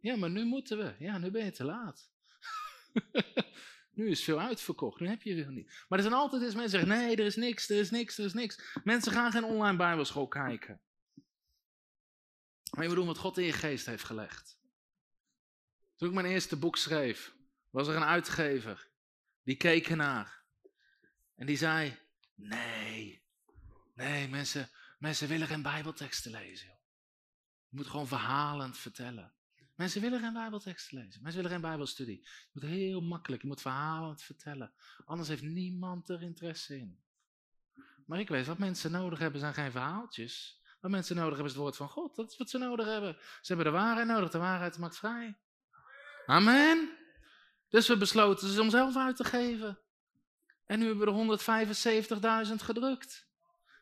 Ja, 0.00 0.16
maar 0.16 0.30
nu 0.30 0.44
moeten 0.44 0.78
we. 0.78 0.94
Ja, 0.98 1.18
nu 1.18 1.30
ben 1.30 1.44
je 1.44 1.50
te 1.50 1.64
laat. 1.64 2.10
nu 3.94 4.10
is 4.10 4.24
veel 4.24 4.40
uitverkocht, 4.40 5.00
nu 5.00 5.08
heb 5.08 5.22
je 5.22 5.42
veel 5.42 5.52
niet. 5.52 5.84
Maar 5.88 5.98
er 5.98 6.04
zijn 6.04 6.16
altijd 6.16 6.42
mensen 6.42 6.60
die 6.60 6.68
zeggen, 6.68 6.88
nee, 6.88 7.16
er 7.16 7.24
is 7.24 7.36
niks, 7.36 7.70
er 7.70 7.78
is 7.78 7.90
niks, 7.90 8.18
er 8.18 8.24
is 8.24 8.32
niks. 8.32 8.80
Mensen 8.84 9.12
gaan 9.12 9.32
geen 9.32 9.44
online 9.44 9.76
bijbelschool 9.76 10.28
kijken. 10.28 10.80
Maar 12.70 12.82
je 12.82 12.88
moet 12.88 12.96
doen 12.96 13.06
wat 13.06 13.18
God 13.18 13.38
in 13.38 13.44
je 13.44 13.52
geest 13.52 13.86
heeft 13.86 14.04
gelegd. 14.04 14.58
Toen 15.96 16.08
ik 16.08 16.14
mijn 16.14 16.26
eerste 16.26 16.56
boek 16.56 16.76
schreef, 16.76 17.34
was 17.70 17.88
er 17.88 17.96
een 17.96 18.04
uitgever. 18.04 18.88
Die 19.42 19.56
keek 19.56 19.88
ernaar. 19.88 20.42
En 21.34 21.46
die 21.46 21.56
zei, 21.56 21.98
nee, 22.34 23.22
nee, 23.94 24.28
mensen, 24.28 24.70
mensen 24.98 25.28
willen 25.28 25.46
geen 25.46 25.62
bijbelteksten 25.62 26.30
lezen. 26.30 26.78
Je 27.68 27.76
moet 27.76 27.86
gewoon 27.86 28.08
verhalend 28.08 28.78
vertellen. 28.78 29.32
Mensen 29.80 30.00
willen 30.00 30.20
geen 30.20 30.32
Bijbeltekst 30.32 30.92
lezen. 30.92 31.22
Mensen 31.22 31.42
willen 31.42 31.50
geen 31.50 31.70
Bijbelstudie. 31.70 32.20
Je 32.20 32.48
moet 32.52 32.62
heel 32.62 33.00
makkelijk, 33.00 33.42
je 33.42 33.48
moet 33.48 33.60
verhalen 33.60 34.18
vertellen. 34.18 34.72
Anders 35.04 35.28
heeft 35.28 35.42
niemand 35.42 36.08
er 36.08 36.22
interesse 36.22 36.78
in. 36.78 37.00
Maar 38.06 38.20
ik 38.20 38.28
weet, 38.28 38.46
wat 38.46 38.58
mensen 38.58 38.90
nodig 38.90 39.18
hebben 39.18 39.40
zijn 39.40 39.54
geen 39.54 39.70
verhaaltjes. 39.70 40.59
Wat 40.80 40.90
mensen 40.90 41.16
nodig 41.16 41.32
hebben 41.32 41.46
is 41.46 41.52
het 41.52 41.62
woord 41.62 41.76
van 41.76 41.88
God. 41.88 42.16
Dat 42.16 42.30
is 42.30 42.36
wat 42.36 42.50
ze 42.50 42.58
nodig 42.58 42.86
hebben. 42.86 43.16
Ze 43.40 43.54
hebben 43.54 43.72
de 43.72 43.78
waarheid 43.78 44.06
nodig. 44.06 44.30
De 44.30 44.38
waarheid 44.38 44.78
maakt 44.78 44.96
vrij. 44.96 45.38
Amen. 46.26 46.90
Dus 47.68 47.88
we 47.88 47.96
besloten 47.96 48.48
ze 48.48 48.60
om 48.60 48.70
zelf 48.70 48.96
uit 48.96 49.16
te 49.16 49.24
geven. 49.24 49.78
En 50.66 50.78
nu 50.78 50.86
hebben 50.86 51.14
we 51.14 51.40
er 51.40 52.46
175.000 52.48 52.54
gedrukt. 52.54 53.28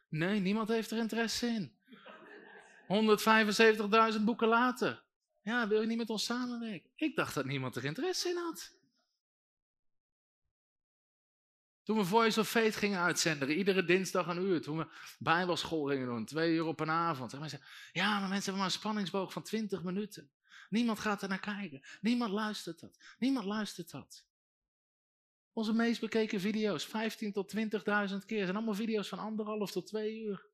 Nee, 0.08 0.40
niemand 0.40 0.68
heeft 0.68 0.90
er 0.90 0.98
interesse 0.98 1.46
in. 1.46 1.76
175.000 4.18 4.24
boeken 4.24 4.48
later. 4.48 5.02
Ja, 5.42 5.68
wil 5.68 5.80
je 5.80 5.86
niet 5.86 5.98
met 5.98 6.10
ons 6.10 6.24
samenwerken? 6.24 6.90
Ik 6.94 7.16
dacht 7.16 7.34
dat 7.34 7.44
niemand 7.44 7.76
er 7.76 7.84
interesse 7.84 8.28
in 8.28 8.36
had. 8.36 8.77
Toen 11.88 11.96
we 11.96 12.04
Voice 12.04 12.40
of 12.40 12.48
Faith 12.48 12.76
gingen 12.76 13.00
uitzenden, 13.00 13.50
iedere 13.50 13.84
dinsdag 13.84 14.26
een 14.26 14.42
uur. 14.42 14.62
Toen 14.62 14.78
we 14.78 14.86
bijbelschool 15.18 15.84
gingen 15.84 16.06
doen, 16.06 16.24
twee 16.24 16.54
uur 16.54 16.64
op 16.64 16.80
een 16.80 16.90
avond. 16.90 17.32
En 17.32 17.40
mensen 17.40 17.60
ja, 17.92 18.08
maar 18.08 18.28
mensen 18.28 18.42
hebben 18.42 18.56
maar 18.56 18.64
een 18.64 18.70
spanningsboog 18.70 19.32
van 19.32 19.42
20 19.42 19.82
minuten. 19.82 20.30
Niemand 20.68 20.98
gaat 20.98 21.22
er 21.22 21.28
naar 21.28 21.40
kijken. 21.40 21.80
Niemand 22.00 22.32
luistert 22.32 22.80
dat. 22.80 22.98
Niemand 23.18 23.46
luistert 23.46 23.90
dat. 23.90 24.24
Onze 25.52 25.72
meest 25.72 26.00
bekeken 26.00 26.40
video's, 26.40 26.84
15 26.84 27.32
tot 27.32 27.54
20.000 27.56 27.62
keer, 28.26 28.44
zijn 28.44 28.56
allemaal 28.56 28.74
video's 28.74 29.08
van 29.08 29.18
anderhalf 29.18 29.70
tot 29.70 29.86
twee 29.86 30.20
uur. 30.20 30.46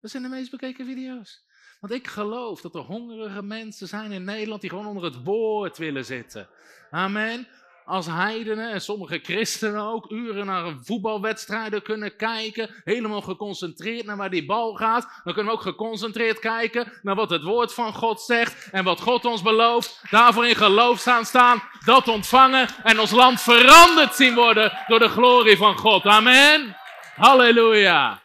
Dat 0.00 0.10
zijn 0.10 0.22
de 0.22 0.28
meest 0.28 0.50
bekeken 0.50 0.86
video's. 0.86 1.46
Want 1.80 1.92
ik 1.92 2.06
geloof 2.06 2.60
dat 2.60 2.74
er 2.74 2.80
hongerige 2.80 3.42
mensen 3.42 3.88
zijn 3.88 4.12
in 4.12 4.24
Nederland 4.24 4.60
die 4.60 4.70
gewoon 4.70 4.86
onder 4.86 5.04
het 5.04 5.24
woord 5.24 5.78
willen 5.78 6.04
zitten. 6.04 6.48
Amen. 6.90 7.48
Als 7.84 8.06
heidenen 8.06 8.70
en 8.70 8.80
sommige 8.80 9.18
christenen 9.22 9.82
ook 9.82 10.10
uren 10.10 10.46
naar 10.46 10.64
een 10.64 10.84
voetbalwedstrijden 10.84 11.82
kunnen 11.82 12.16
kijken, 12.16 12.70
helemaal 12.84 13.20
geconcentreerd 13.20 14.04
naar 14.04 14.16
waar 14.16 14.30
die 14.30 14.46
bal 14.46 14.74
gaat, 14.74 15.20
dan 15.24 15.34
kunnen 15.34 15.52
we 15.52 15.58
ook 15.58 15.64
geconcentreerd 15.64 16.38
kijken 16.38 16.92
naar 17.02 17.14
wat 17.14 17.30
het 17.30 17.42
woord 17.42 17.74
van 17.74 17.94
God 17.94 18.20
zegt 18.20 18.70
en 18.70 18.84
wat 18.84 19.00
God 19.00 19.24
ons 19.24 19.42
belooft. 19.42 20.02
Daarvoor 20.10 20.46
in 20.46 20.56
geloof 20.56 20.98
staan 20.98 21.24
staan, 21.24 21.62
dat 21.84 22.08
ontvangen 22.08 22.68
en 22.82 23.00
ons 23.00 23.10
land 23.10 23.40
veranderd 23.40 24.14
zien 24.14 24.34
worden 24.34 24.78
door 24.86 24.98
de 24.98 25.08
glorie 25.08 25.56
van 25.56 25.78
God. 25.78 26.04
Amen. 26.04 26.76
Halleluja. 27.14 28.22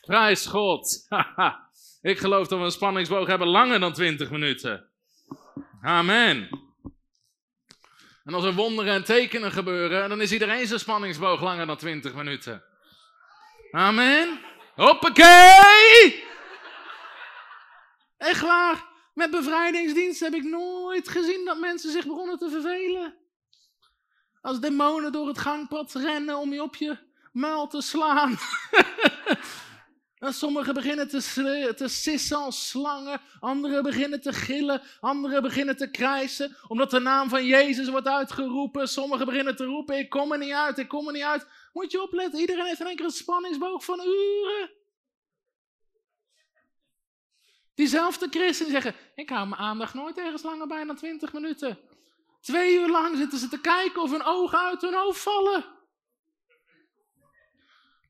Prijs 0.00 0.46
God. 0.46 1.06
Ik 2.00 2.18
geloof 2.18 2.48
dat 2.48 2.58
we 2.58 2.64
een 2.64 2.70
spanningsboog 2.70 3.26
hebben 3.26 3.48
langer 3.48 3.80
dan 3.80 3.92
20 3.92 4.30
minuten. 4.30 4.88
Amen. 5.82 6.67
En 8.28 8.34
als 8.34 8.44
er 8.44 8.54
wonderen 8.54 8.94
en 8.94 9.04
tekenen 9.04 9.52
gebeuren, 9.52 10.08
dan 10.08 10.20
is 10.20 10.32
iedereen 10.32 10.66
zijn 10.66 10.80
spanningsboog 10.80 11.40
langer 11.40 11.66
dan 11.66 11.76
20 11.76 12.14
minuten. 12.14 12.62
Amen. 13.70 14.40
Hoppakee! 14.74 16.24
Echt 18.16 18.40
waar. 18.40 18.84
Met 19.14 19.30
bevrijdingsdienst 19.30 20.20
heb 20.20 20.34
ik 20.34 20.42
nooit 20.42 21.08
gezien 21.08 21.44
dat 21.44 21.58
mensen 21.58 21.92
zich 21.92 22.06
begonnen 22.06 22.38
te 22.38 22.50
vervelen. 22.50 23.16
Als 24.40 24.60
demonen 24.60 25.12
door 25.12 25.28
het 25.28 25.38
gangpad 25.38 25.94
rennen 25.94 26.36
om 26.36 26.52
je 26.52 26.62
op 26.62 26.76
je 26.76 26.96
muil 27.32 27.66
te 27.66 27.82
slaan. 27.82 28.38
En 30.18 30.32
sommigen 30.32 30.74
beginnen 30.74 31.08
te, 31.08 31.72
te 31.76 31.88
sissen 31.88 32.36
als 32.36 32.68
slangen, 32.68 33.20
anderen 33.40 33.82
beginnen 33.82 34.20
te 34.20 34.32
gillen, 34.32 34.82
anderen 35.00 35.42
beginnen 35.42 35.76
te 35.76 35.90
krijsen, 35.90 36.56
omdat 36.68 36.90
de 36.90 36.98
naam 36.98 37.28
van 37.28 37.46
Jezus 37.46 37.88
wordt 37.88 38.08
uitgeroepen. 38.08 38.88
Sommigen 38.88 39.26
beginnen 39.26 39.56
te 39.56 39.64
roepen, 39.64 39.98
ik 39.98 40.10
kom 40.10 40.32
er 40.32 40.38
niet 40.38 40.52
uit, 40.52 40.78
ik 40.78 40.88
kom 40.88 41.06
er 41.06 41.12
niet 41.12 41.22
uit. 41.22 41.46
Moet 41.72 41.92
je 41.92 42.02
opletten, 42.02 42.40
iedereen 42.40 42.64
heeft 42.64 42.80
in 42.80 42.86
één 42.86 42.96
keer 42.96 43.04
een 43.04 43.10
spanningsboog 43.10 43.84
van 43.84 44.00
uren. 44.00 44.70
Diezelfde 47.74 48.26
christenen 48.30 48.72
zeggen, 48.72 48.94
ik 49.14 49.28
hou 49.28 49.48
mijn 49.48 49.60
aandacht 49.60 49.94
nooit 49.94 50.18
ergens 50.18 50.42
langer 50.42 50.66
bij 50.66 50.84
dan 50.84 50.96
20 50.96 51.32
minuten. 51.32 51.78
Twee 52.40 52.74
uur 52.74 52.88
lang 52.88 53.16
zitten 53.16 53.38
ze 53.38 53.48
te 53.48 53.60
kijken 53.60 54.02
of 54.02 54.10
hun 54.10 54.24
ogen 54.24 54.58
uit 54.58 54.80
hun 54.80 54.94
hoofd 54.94 55.20
vallen. 55.20 55.77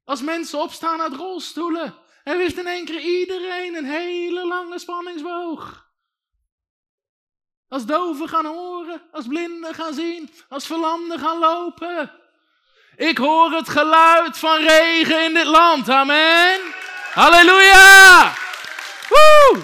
Als 0.08 0.22
mensen 0.22 0.58
opstaan 0.58 1.00
uit 1.00 1.12
rolstoelen 1.12 1.94
Hij 2.24 2.36
wist 2.36 2.56
in 2.56 2.66
één 2.66 2.84
keer 2.84 3.00
iedereen 3.00 3.74
een 3.74 3.84
hele 3.84 4.46
lange 4.46 4.78
spanningsboog. 4.78 5.90
Als 7.68 7.86
doven 7.86 8.28
gaan 8.28 8.46
horen, 8.46 9.02
als 9.12 9.26
blinden 9.26 9.74
gaan 9.74 9.94
zien, 9.94 10.30
als 10.48 10.66
verlamden 10.66 11.18
gaan 11.18 11.38
lopen. 11.38 12.12
Ik 12.96 13.18
hoor 13.18 13.50
het 13.50 13.68
geluid 13.68 14.38
van 14.38 14.56
regen 14.56 15.24
in 15.24 15.34
dit 15.34 15.46
land. 15.46 15.88
Amen. 15.88 16.60
Halleluja. 17.12 18.34
Woe! 19.08 19.62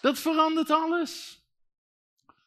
Dat 0.00 0.18
verandert 0.18 0.70
alles. 0.70 1.42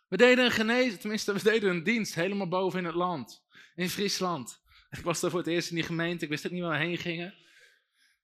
We 0.07 0.17
deden 0.17 0.45
een 0.45 0.51
genezen, 0.51 0.99
tenminste 0.99 1.34
we 1.34 1.43
deden 1.43 1.69
een 1.69 1.84
dienst 1.84 2.15
helemaal 2.15 2.47
boven 2.47 2.80
in 2.80 2.86
het 2.86 2.95
land. 2.95 3.43
In 3.76 3.89
Friesland. 3.89 4.63
Ik 4.97 5.03
was 5.03 5.19
daar 5.19 5.29
voor 5.29 5.39
het 5.39 5.49
eerst 5.49 5.69
in 5.69 5.75
die 5.75 5.83
gemeente, 5.83 6.23
ik 6.23 6.29
wist 6.29 6.45
ook 6.45 6.51
niet 6.51 6.61
waar 6.61 6.79
we 6.79 6.86
heen 6.86 6.97
gingen. 6.97 7.36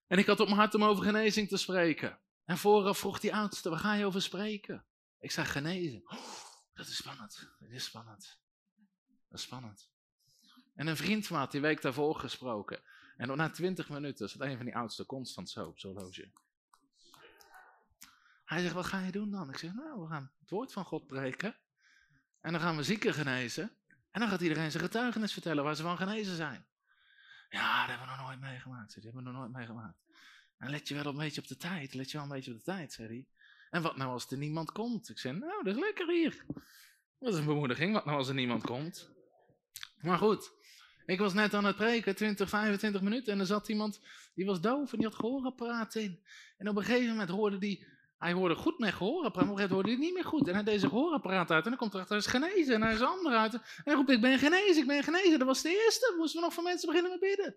En 0.08 0.18
ik 0.18 0.26
had 0.26 0.40
op 0.40 0.48
mijn 0.48 0.60
hart 0.60 0.76
om 0.76 0.84
over 0.84 1.04
genezing 1.04 1.48
te 1.48 1.58
spreken. 1.58 2.20
En 2.46 2.58
vooraf 2.58 2.98
vroeg 2.98 3.20
die 3.20 3.36
oudste, 3.36 3.70
waar 3.70 3.80
ga 3.80 3.94
je 3.94 4.06
over 4.06 4.22
spreken? 4.22 4.86
Ik 5.20 5.32
zei 5.32 5.48
genezen. 5.48 6.04
Dat 6.74 6.88
is 6.88 6.96
spannend, 6.96 7.50
dat 7.60 7.70
is 7.70 7.84
spannend. 7.84 8.40
Dat 9.30 9.40
is 9.40 9.46
spannend. 9.46 9.90
En 10.76 10.88
een 10.88 10.98
vriend 10.98 11.28
van 11.28 11.48
die 11.50 11.62
week 11.62 11.82
daarvoor 11.82 12.16
gesproken. 12.16 12.82
En 13.18 13.38
na 13.38 13.50
twintig 13.50 13.90
minuten 13.90 14.30
zat 14.30 14.42
een 14.42 14.56
van 14.56 14.66
die 14.66 14.76
oudste 14.76 15.06
constant 15.06 15.50
zo 15.50 15.68
op 15.68 15.80
zo'n. 15.80 16.12
Hij 18.46 18.62
zegt, 18.62 18.74
wat 18.74 18.86
ga 18.86 19.00
je 19.00 19.12
doen 19.12 19.32
dan? 19.32 19.50
Ik 19.50 19.58
zeg, 19.58 19.74
nou, 19.74 20.02
we 20.02 20.08
gaan 20.08 20.32
het 20.40 20.50
woord 20.50 20.74
van 20.74 20.86
God 20.86 21.08
breken. 21.08 21.56
En 22.40 22.52
dan 22.52 22.62
gaan 22.62 22.78
we 22.78 22.84
zieken 22.84 23.14
genezen. 23.14 23.76
En 24.12 24.20
dan 24.20 24.30
gaat 24.30 24.42
iedereen 24.42 24.72
zijn 24.72 24.84
getuigenis 24.84 25.34
vertellen 25.34 25.64
waar 25.64 25.76
ze 25.76 25.82
van 25.82 25.98
genezen 25.98 26.36
zijn. 26.36 26.66
Ja, 27.50 27.80
dat 27.80 27.90
hebben 27.90 28.08
we 28.08 28.14
nog 28.16 28.28
nooit 28.28 28.40
meegemaakt. 28.40 28.96
Dat 28.96 29.04
hebben 29.04 29.24
we 29.24 29.30
nog 29.30 29.40
nooit 29.40 29.52
meegemaakt. 29.52 29.98
En 30.58 30.70
let 30.70 30.88
je 30.88 30.96
wel 30.96 31.06
een 31.06 31.18
beetje 31.18 31.42
op 31.42 31.48
de 31.48 31.58
tijd. 31.58 31.94
Let 31.94 32.12
je 32.12 32.18
wel 32.18 32.26
een 32.26 32.34
beetje 32.34 32.52
op 32.52 32.58
de 32.58 32.64
tijd, 32.64 32.94
zei 32.94 33.08
hij. 33.08 33.26
En 33.70 33.82
wat 33.82 33.98
nou 33.98 34.12
als 34.12 34.32
er 34.32 34.38
niemand 34.38 34.72
komt? 34.72 35.10
Ik 35.10 35.18
zei, 35.18 35.38
nou, 35.38 35.64
dat 35.64 35.76
is 35.76 35.82
lekker 35.82 36.08
hier. 36.08 36.46
Dat 37.20 37.34
is 37.34 37.40
een 37.40 37.46
bemoediging. 37.46 37.94
Wat 37.94 38.06
nou 38.06 38.18
als 38.18 38.28
er 38.28 38.34
niemand 38.34 38.64
komt? 38.64 39.12
Maar 40.02 40.18
goed, 40.18 40.52
ik 41.06 41.20
was 41.20 41.34
net 41.34 41.54
aan 41.54 41.66
het 41.66 41.76
preken, 41.76 42.16
20, 42.16 42.50
25 42.50 43.02
minuten. 43.02 43.34
En 43.34 43.40
er 43.40 43.46
zat 43.46 43.70
iemand, 43.70 44.02
die 44.34 44.46
was 44.46 44.62
doof 44.62 44.92
en 44.92 44.98
die 44.98 45.08
had 45.08 45.16
gehoorapparaat 45.16 45.96
in. 45.96 46.24
En 46.58 46.68
op 46.68 46.78
een 46.78 46.84
gegeven 46.84 47.10
moment 47.10 47.30
hoorde 47.30 47.58
die, 47.58 47.88
hij 48.22 48.34
hoorde 48.34 48.56
goed 48.56 48.80
met 48.80 48.94
gehoorapparaat, 48.94 49.48
maar 49.48 49.64
op 49.64 49.70
hoorde 49.70 49.90
hij 49.90 50.00
niet 50.00 50.14
meer 50.14 50.26
goed. 50.26 50.48
En 50.48 50.54
hij 50.54 50.64
deed 50.64 50.80
zijn 50.80 50.92
gehoorapparaat 50.92 51.52
uit 51.52 51.64
en 51.64 51.70
dan 51.70 51.80
komt 51.80 51.94
er 51.94 52.06
hij 52.08 52.18
is 52.18 52.26
genezen. 52.26 52.74
En 52.74 52.82
hij 52.82 52.94
is 52.94 53.02
ander 53.02 53.34
uit. 53.36 53.54
En 53.54 53.62
hij 53.84 53.94
roept, 53.94 54.10
ik 54.10 54.22
ben 54.22 54.40
genezen, 54.40 54.82
ik 54.82 54.88
ben 54.88 55.04
genezen. 55.04 55.40
Dat 55.40 55.48
was 55.48 55.62
de 55.62 55.84
eerste. 55.86 56.14
Moesten 56.18 56.40
we 56.40 56.46
nog 56.46 56.54
voor 56.54 56.64
mensen 56.64 56.88
beginnen 56.88 57.12
met 57.12 57.20
bidden. 57.20 57.56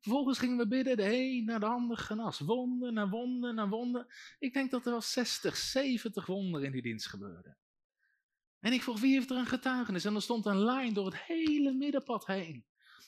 Vervolgens 0.00 0.38
gingen 0.38 0.56
we 0.56 0.68
bidden, 0.68 0.96
de 0.96 1.16
een 1.16 1.44
naar 1.44 1.60
de 1.60 1.66
ander 1.66 1.96
genas. 1.96 2.40
Wonden 2.40 2.94
naar 2.94 3.08
wonden 3.08 3.54
naar 3.54 3.68
wonden. 3.68 4.06
Ik 4.38 4.52
denk 4.52 4.70
dat 4.70 4.84
er 4.84 4.90
wel 4.90 5.00
60, 5.00 5.56
70 5.56 6.26
wonderen 6.26 6.66
in 6.66 6.72
die 6.72 6.82
dienst 6.82 7.06
gebeurden. 7.06 7.56
En 8.60 8.72
ik 8.72 8.82
vroeg, 8.82 9.00
wie 9.00 9.14
heeft 9.14 9.30
er 9.30 9.36
een 9.36 9.46
getuigenis? 9.46 10.04
En 10.04 10.14
er 10.14 10.22
stond 10.22 10.46
een 10.46 10.64
lijn 10.64 10.94
door 10.94 11.06
het 11.06 11.16
hele 11.16 11.72
middenpad 11.72 12.26
heen. 12.26 12.64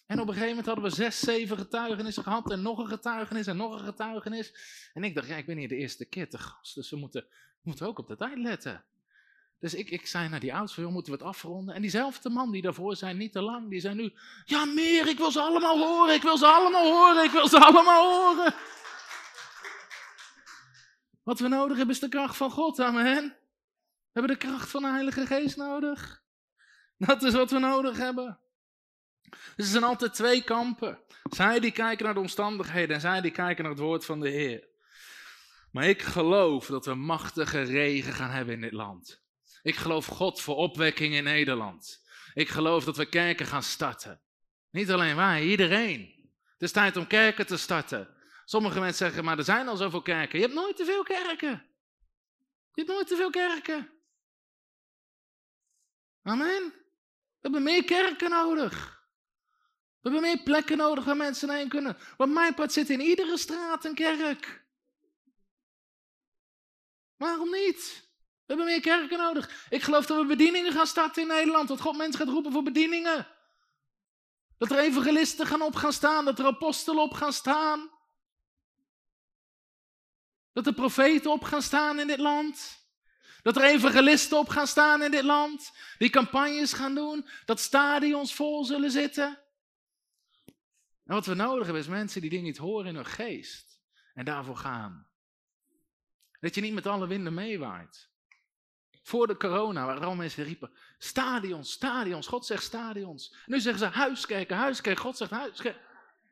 En 0.07 0.21
op 0.21 0.27
een 0.27 0.33
gegeven 0.33 0.49
moment 0.49 0.67
hadden 0.67 0.85
we 0.85 0.91
zes, 0.91 1.19
zeven 1.19 1.59
getuigenissen 1.59 2.23
gehad. 2.23 2.51
En 2.51 2.63
nog 2.63 2.79
een 2.79 2.89
getuigenis 2.89 3.47
en 3.47 3.57
nog 3.57 3.73
een 3.73 3.85
getuigenis. 3.85 4.55
En 4.95 5.05
ik 5.05 5.15
dacht, 5.15 5.29
ja, 5.29 5.37
ik 5.37 5.47
ben 5.47 5.57
hier 5.57 5.69
de 5.69 5.77
eerste 5.77 6.05
keer 6.05 6.31
te 6.31 6.39
gast. 6.39 6.75
Dus 6.75 6.91
we 6.91 6.97
moeten, 6.97 7.27
we 7.31 7.63
moeten 7.63 7.87
ook 7.87 7.99
op 7.99 8.09
de 8.09 8.17
tijd 8.17 8.39
letten. 8.39 8.85
Dus 9.59 9.75
ik, 9.75 9.91
ik 9.91 10.07
zei 10.07 10.29
naar 10.29 10.41
die 10.41 10.55
ouders, 10.55 10.77
moeten 10.77 11.13
we 11.13 11.19
het 11.19 11.29
afronden? 11.29 11.75
En 11.75 11.81
diezelfde 11.81 12.31
man 12.31 12.51
die 12.51 12.63
daarvoor 12.63 12.97
zei, 12.97 13.15
niet 13.15 13.33
te 13.33 13.43
lang, 13.43 13.71
die 13.71 13.81
zei 13.81 13.95
nu, 13.95 14.13
ja 14.45 14.65
meer, 14.65 15.09
ik 15.09 15.19
wil 15.19 15.31
ze 15.31 15.41
allemaal 15.41 15.79
horen, 15.79 16.15
ik 16.15 16.23
wil 16.23 16.39
ze 16.39 16.47
allemaal 16.47 16.93
horen, 16.93 17.25
ik 17.25 17.31
wil 17.31 17.49
ze 17.49 17.59
allemaal 17.59 18.13
horen. 18.13 18.55
Wat 21.23 21.41
we 21.41 21.49
nodig 21.49 21.77
hebben 21.77 21.95
is 21.95 22.01
de 22.01 22.09
kracht 22.09 22.37
van 22.37 22.51
God, 22.51 22.81
amen. 22.81 23.23
We 24.13 24.23
hebben 24.23 24.39
de 24.39 24.47
kracht 24.47 24.71
van 24.71 24.83
de 24.83 24.89
Heilige 24.89 25.27
Geest 25.27 25.57
nodig. 25.57 26.23
Dat 26.99 27.23
is 27.23 27.33
wat 27.33 27.51
we 27.51 27.59
nodig 27.59 27.97
hebben. 27.97 28.39
Dus 29.31 29.65
er 29.65 29.73
zijn 29.73 29.85
altijd 29.85 30.15
twee 30.15 30.43
kampen. 30.43 30.99
Zij 31.31 31.61
die 31.61 31.71
kijken 31.71 32.05
naar 32.05 32.15
de 32.15 32.21
omstandigheden 32.21 32.95
en 32.95 33.01
zij 33.01 33.21
die 33.21 33.31
kijken 33.31 33.63
naar 33.63 33.73
het 33.73 33.83
woord 33.83 34.05
van 34.05 34.21
de 34.21 34.29
Heer. 34.29 34.69
Maar 35.73 35.85
ik 35.85 36.03
geloof 36.03 36.67
dat 36.67 36.87
we 36.87 36.95
machtige 36.95 37.63
regen 37.63 38.13
gaan 38.13 38.31
hebben 38.31 38.55
in 38.55 38.61
dit 38.61 38.73
land. 38.73 39.25
Ik 39.63 39.77
geloof 39.77 40.07
God 40.07 40.41
voor 40.41 40.57
opwekking 40.57 41.15
in 41.15 41.25
Nederland. 41.25 42.05
Ik 42.35 42.49
geloof 42.49 42.85
dat 42.85 42.97
we 42.97 43.09
kerken 43.09 43.47
gaan 43.47 43.63
starten. 43.63 44.21
Niet 44.71 44.91
alleen 44.91 45.17
wij, 45.17 45.45
iedereen. 45.45 46.31
Het 46.53 46.63
is 46.63 46.73
tijd 46.73 46.97
om 46.97 47.07
kerken 47.07 47.47
te 47.47 47.57
starten. 47.57 48.15
Sommige 48.45 48.81
mensen 48.81 49.07
zeggen, 49.07 49.25
maar 49.25 49.39
er 49.39 49.45
zijn 49.45 49.69
al 49.69 49.77
zoveel 49.77 50.03
kerken. 50.03 50.39
Je 50.39 50.45
hebt 50.45 50.57
nooit 50.57 50.77
te 50.77 50.85
veel 50.85 51.03
kerken. 51.03 51.67
Je 52.73 52.83
hebt 52.83 52.89
nooit 52.89 53.07
te 53.07 53.17
veel 53.17 53.31
kerken. 53.31 53.91
Amen. 56.23 56.73
We 56.73 57.41
hebben 57.41 57.63
meer 57.63 57.85
kerken 57.85 58.31
nodig. 58.31 58.96
We 60.07 60.13
hebben 60.13 60.31
meer 60.31 60.43
plekken 60.43 60.77
nodig 60.77 61.05
waar 61.05 61.17
mensen 61.17 61.51
heen 61.51 61.69
kunnen. 61.69 61.97
Want 62.17 62.33
mijn 62.33 62.55
part 62.55 62.73
zit 62.73 62.91
in 62.91 63.01
iedere 63.01 63.39
straat 63.39 63.85
een 63.85 63.95
kerk. 63.95 64.65
Waarom 67.17 67.51
niet? 67.51 68.09
We 68.21 68.45
hebben 68.47 68.67
meer 68.67 68.81
kerken 68.81 69.19
nodig. 69.19 69.67
Ik 69.71 69.83
geloof 69.83 70.07
dat 70.07 70.21
we 70.21 70.27
bedieningen 70.27 70.73
gaan 70.73 70.87
starten 70.87 71.23
in 71.23 71.29
Nederland. 71.29 71.69
Dat 71.69 71.81
God 71.81 71.97
mensen 71.97 72.21
gaat 72.21 72.29
roepen 72.29 72.53
voor 72.53 72.63
bedieningen. 72.63 73.27
Dat 74.59 74.71
er 74.71 74.79
evangelisten 74.79 75.47
gaan 75.47 75.63
op 75.63 75.75
gaan 75.75 75.93
staan. 75.93 76.25
Dat 76.25 76.39
er 76.39 76.47
apostelen 76.47 77.03
op 77.03 77.13
gaan 77.13 77.33
staan. 77.33 77.91
Dat 80.53 80.67
er 80.67 80.75
profeten 80.75 81.31
op 81.31 81.43
gaan 81.43 81.63
staan 81.63 81.99
in 81.99 82.07
dit 82.07 82.21
land. 82.21 82.87
Dat 83.43 83.57
er 83.57 83.63
evangelisten 83.63 84.39
op 84.39 84.49
gaan 84.49 84.67
staan 84.67 85.03
in 85.03 85.11
dit 85.11 85.25
land. 85.25 85.73
Die 85.99 86.11
campagnes 86.11 86.73
gaan 86.73 86.95
doen. 86.95 87.29
Dat 87.45 87.61
stadions 87.61 88.35
vol 88.35 88.65
zullen 88.65 88.91
zitten. 88.91 89.45
En 91.07 91.15
wat 91.15 91.27
we 91.27 91.35
nodig 91.35 91.65
hebben 91.65 91.83
is 91.83 91.89
mensen 91.89 92.21
die 92.21 92.31
dingen 92.31 92.45
niet 92.45 92.57
horen 92.57 92.87
in 92.87 92.95
hun 92.95 93.07
geest. 93.07 93.81
En 94.15 94.25
daarvoor 94.25 94.57
gaan. 94.57 95.09
Dat 96.41 96.55
je 96.55 96.61
niet 96.61 96.75
met 96.75 96.87
alle 96.87 97.07
winden 97.07 97.35
meewaait. 97.35 98.11
Voor 99.03 99.27
de 99.27 99.37
corona 99.37 99.87
waren 99.87 100.03
al 100.03 100.15
mensen 100.15 100.45
riepen, 100.45 100.71
stadions, 100.99 101.73
stadions, 101.73 102.27
God 102.27 102.47
zegt 102.47 102.63
stadions. 102.63 103.37
Nu 103.47 103.61
zeggen 103.61 103.81
ze 103.81 103.99
huiskerken, 103.99 104.57
huiskerken, 104.57 105.03
God 105.03 105.17
zegt 105.17 105.31
huiskerken. 105.31 105.83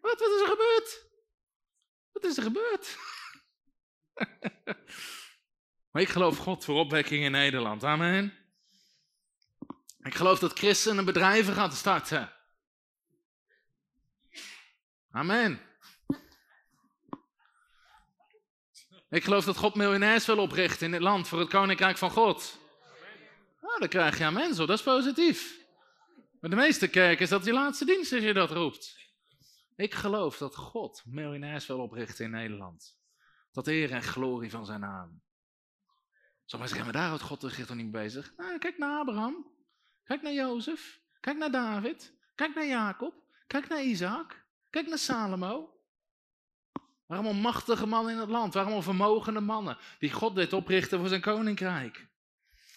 Wat, 0.01 0.18
wat 0.20 0.29
is 0.29 0.41
er 0.41 0.49
gebeurd? 0.49 1.07
Wat 2.12 2.25
is 2.25 2.37
er 2.37 2.43
gebeurd? 2.43 2.97
maar 5.91 6.03
ik 6.03 6.09
geloof 6.09 6.39
God 6.39 6.64
voor 6.64 6.79
opwekking 6.79 7.25
in 7.25 7.31
Nederland, 7.31 7.85
amen. 7.85 8.33
Ik 10.03 10.14
geloof 10.14 10.39
dat 10.39 10.59
christenen 10.59 11.05
bedrijven 11.05 11.55
gaan 11.55 11.72
starten. 11.72 12.34
Amen. 15.15 15.61
Ik 19.09 19.25
geloof 19.25 19.45
dat 19.45 19.57
God 19.57 19.75
miljonairs 19.75 20.27
wil 20.27 20.39
oprichten 20.39 20.87
in 20.87 20.93
dit 20.93 21.01
land 21.01 21.29
voor 21.29 21.39
het 21.39 21.49
koninkrijk 21.49 21.99
van 21.99 22.11
God. 22.11 22.59
Nou, 23.61 23.79
dan 23.79 23.89
krijg 23.89 24.19
je 24.19 24.25
amen 24.25 24.55
zo, 24.55 24.67
dat 24.67 24.79
is 24.79 24.85
positief. 24.85 25.67
Maar 26.41 26.51
de 26.51 26.57
meeste 26.57 26.89
kerken 26.89 27.23
is 27.23 27.29
dat 27.29 27.45
je 27.45 27.53
laatste 27.53 27.85
dienst 27.85 28.12
als 28.12 28.23
je 28.23 28.33
dat 28.33 28.51
roept. 28.51 29.12
Ik 29.77 29.95
geloof 29.95 30.39
dat 30.39 30.57
God 30.57 31.03
miljonairs 31.07 31.67
wil 31.67 31.79
oprichten 31.79 32.25
in 32.25 32.31
Nederland. 32.31 32.99
Tot 33.53 33.67
eer 33.67 33.91
en 33.91 34.03
glorie 34.03 34.51
van 34.51 34.67
zijn 34.67 34.81
naam. 34.81 35.23
Sommige 36.45 36.75
zeggen, 36.75 36.93
maar 36.93 37.01
daar 37.01 37.09
houdt 37.09 37.23
God 37.23 37.41
zich 37.41 37.67
toch 37.67 37.77
niet 37.77 37.93
mee 37.93 38.03
bezig? 38.03 38.33
Nou, 38.37 38.59
kijk 38.59 38.79
naar 38.79 38.99
Abraham. 38.99 39.47
Kijk 40.05 40.23
naar 40.23 40.33
Jozef. 40.33 41.01
Kijk 41.21 41.37
naar 41.37 41.51
David. 41.51 42.15
Kijk 42.35 42.55
naar 42.55 42.67
Jacob. 42.67 43.15
Kijk 43.47 43.69
naar 43.69 43.83
Isaac. 43.83 44.44
Kijk 44.75 44.87
naar 44.87 44.99
Salomo. 44.99 45.81
Waarom 47.07 47.37
machtige 47.37 47.87
mannen 47.87 48.12
in 48.12 48.18
het 48.18 48.29
land? 48.29 48.55
Waarom 48.55 48.83
vermogende 48.83 49.41
mannen 49.41 49.79
die 49.99 50.12
God 50.12 50.35
dit 50.35 50.53
oprichten 50.53 50.99
voor 50.99 51.09
zijn 51.09 51.20
koninkrijk? 51.20 52.09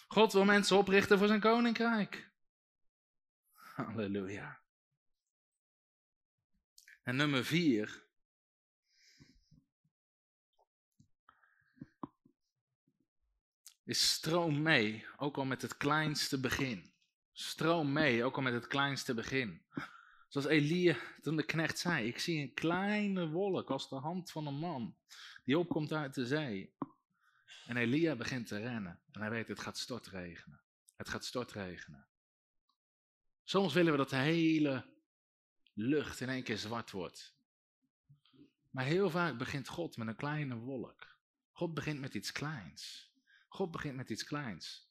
God 0.08 0.32
wil 0.32 0.44
mensen 0.44 0.76
oprichten 0.76 1.18
voor 1.18 1.26
zijn 1.26 1.40
koninkrijk. 1.40 2.30
Halleluja. 3.52 4.60
En 7.02 7.16
nummer 7.16 7.44
vier. 7.44 8.06
Is 13.84 14.10
stroom 14.10 14.62
mee, 14.62 15.06
ook 15.16 15.36
al 15.36 15.44
met 15.44 15.62
het 15.62 15.76
kleinste 15.76 16.40
begin. 16.40 16.92
Stroom 17.32 17.92
mee, 17.92 18.24
ook 18.24 18.36
al 18.36 18.42
met 18.42 18.52
het 18.52 18.66
kleinste 18.66 19.14
begin. 19.14 19.66
Zoals 20.28 20.46
Elia 20.46 20.96
toen 21.20 21.36
de 21.36 21.42
knecht 21.42 21.78
zei, 21.78 22.06
ik 22.06 22.18
zie 22.18 22.42
een 22.42 22.54
kleine 22.54 23.28
wolk 23.28 23.70
als 23.70 23.88
de 23.88 23.96
hand 23.96 24.30
van 24.30 24.46
een 24.46 24.58
man 24.58 24.96
die 25.44 25.58
opkomt 25.58 25.92
uit 25.92 26.14
de 26.14 26.26
zee. 26.26 26.76
En 27.66 27.76
Elia 27.76 28.16
begint 28.16 28.46
te 28.46 28.58
rennen. 28.58 29.00
En 29.12 29.20
hij 29.20 29.30
weet, 29.30 29.48
het 29.48 29.60
gaat 29.60 29.78
stortregenen. 29.78 30.60
Het 30.96 31.08
gaat 31.08 31.24
stortregenen. 31.24 32.06
Soms 33.44 33.74
willen 33.74 33.92
we 33.92 33.98
dat 33.98 34.10
de 34.10 34.16
hele 34.16 34.84
lucht 35.74 36.20
in 36.20 36.28
één 36.28 36.42
keer 36.42 36.58
zwart 36.58 36.90
wordt. 36.90 37.36
Maar 38.70 38.84
heel 38.84 39.10
vaak 39.10 39.38
begint 39.38 39.68
God 39.68 39.96
met 39.96 40.08
een 40.08 40.16
kleine 40.16 40.56
wolk. 40.56 41.16
God 41.52 41.74
begint 41.74 42.00
met 42.00 42.14
iets 42.14 42.32
kleins. 42.32 43.12
God 43.48 43.70
begint 43.70 43.96
met 43.96 44.10
iets 44.10 44.24
kleins. 44.24 44.90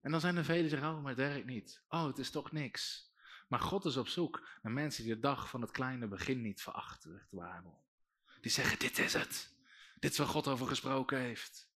En 0.00 0.10
dan 0.10 0.20
zijn 0.20 0.36
er 0.36 0.44
velen 0.44 0.60
die 0.60 0.70
zeggen, 0.70 0.88
oh, 0.88 1.02
maar 1.02 1.14
werkt 1.14 1.46
niet. 1.46 1.82
Oh, 1.88 2.06
het 2.06 2.18
is 2.18 2.30
toch 2.30 2.52
niks. 2.52 3.12
Maar 3.54 3.62
God 3.62 3.84
is 3.84 3.96
op 3.96 4.08
zoek 4.08 4.48
naar 4.62 4.72
mensen 4.72 5.04
die 5.04 5.14
de 5.14 5.20
dag 5.20 5.48
van 5.48 5.60
het 5.60 5.70
kleine 5.70 6.06
begin 6.06 6.40
niet 6.40 6.62
verachten. 6.62 7.26
Die 8.40 8.50
zeggen, 8.50 8.78
dit 8.78 8.98
is 8.98 9.12
het. 9.12 9.54
Dit 9.98 10.10
is 10.12 10.18
waar 10.18 10.26
God 10.26 10.48
over 10.48 10.66
gesproken 10.66 11.18
heeft. 11.18 11.68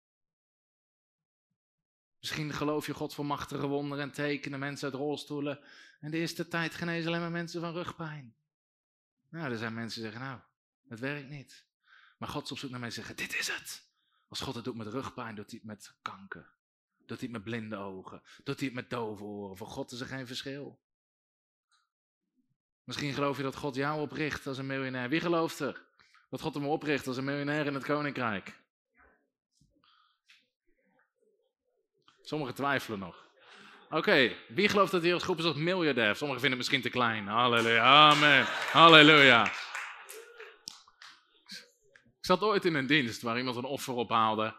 Misschien 2.20 2.52
geloof 2.52 2.86
je 2.86 2.94
God 2.94 3.14
voor 3.14 3.26
machtige 3.26 3.66
wonderen 3.66 4.04
en 4.04 4.12
tekenen, 4.12 4.58
mensen 4.58 4.90
uit 4.90 5.00
rolstoelen. 5.00 5.60
En 6.00 6.10
de 6.10 6.16
eerste 6.16 6.48
tijd 6.48 6.74
genezen 6.74 7.08
alleen 7.08 7.20
maar 7.20 7.30
mensen 7.30 7.60
van 7.60 7.72
rugpijn. 7.72 8.36
Nou, 9.28 9.52
er 9.52 9.58
zijn 9.58 9.74
mensen 9.74 10.02
die 10.02 10.10
zeggen, 10.10 10.28
nou, 10.28 10.40
het 10.88 11.00
werkt 11.00 11.28
niet. 11.28 11.66
Maar 12.18 12.28
God 12.28 12.44
is 12.44 12.52
op 12.52 12.58
zoek 12.58 12.70
naar 12.70 12.80
mensen 12.80 13.02
die 13.02 13.08
zeggen, 13.14 13.28
dit 13.28 13.40
is 13.40 13.54
het. 13.54 13.88
Als 14.28 14.40
God 14.40 14.54
het 14.54 14.64
doet 14.64 14.76
met 14.76 14.86
rugpijn, 14.86 15.34
doet 15.34 15.50
hij 15.50 15.58
het 15.58 15.68
met 15.68 15.94
kanker. 16.02 16.54
Doet 16.98 17.20
hij 17.20 17.28
het 17.28 17.30
met 17.30 17.44
blinde 17.44 17.76
ogen. 17.76 18.22
Doet 18.44 18.58
hij 18.58 18.66
het 18.66 18.76
met 18.76 18.90
dove 18.90 19.24
oren. 19.24 19.56
Voor 19.56 19.68
God 19.68 19.92
is 19.92 20.00
er 20.00 20.06
geen 20.06 20.26
verschil. 20.26 20.84
Misschien 22.86 23.12
geloof 23.12 23.36
je 23.36 23.42
dat 23.42 23.56
God 23.56 23.74
jou 23.74 24.00
opricht 24.00 24.46
als 24.46 24.58
een 24.58 24.66
miljonair. 24.66 25.08
Wie 25.08 25.20
gelooft 25.20 25.60
er? 25.60 25.82
Dat 26.30 26.40
God 26.40 26.54
hem 26.54 26.66
opricht 26.66 27.06
als 27.06 27.16
een 27.16 27.24
miljonair 27.24 27.66
in 27.66 27.74
het 27.74 27.84
koninkrijk. 27.84 28.60
Sommigen 32.22 32.54
twijfelen 32.54 32.98
nog. 32.98 33.26
Oké, 33.90 34.36
wie 34.48 34.68
gelooft 34.68 34.92
dat 34.92 35.02
hij 35.02 35.14
als 35.14 35.22
groep 35.22 35.38
is 35.38 35.44
als 35.44 35.56
miljardair? 35.56 36.16
Sommigen 36.16 36.40
vinden 36.40 36.58
het 36.58 36.58
misschien 36.58 36.82
te 36.82 36.98
klein. 36.98 37.26
Halleluja, 37.26 37.82
amen. 37.82 38.44
Halleluja. 38.72 39.46
Ik 42.18 42.32
zat 42.32 42.40
ooit 42.40 42.64
in 42.64 42.74
een 42.74 42.86
dienst 42.86 43.22
waar 43.22 43.38
iemand 43.38 43.56
een 43.56 43.64
offer 43.64 43.94
ophaalde. 43.94 44.56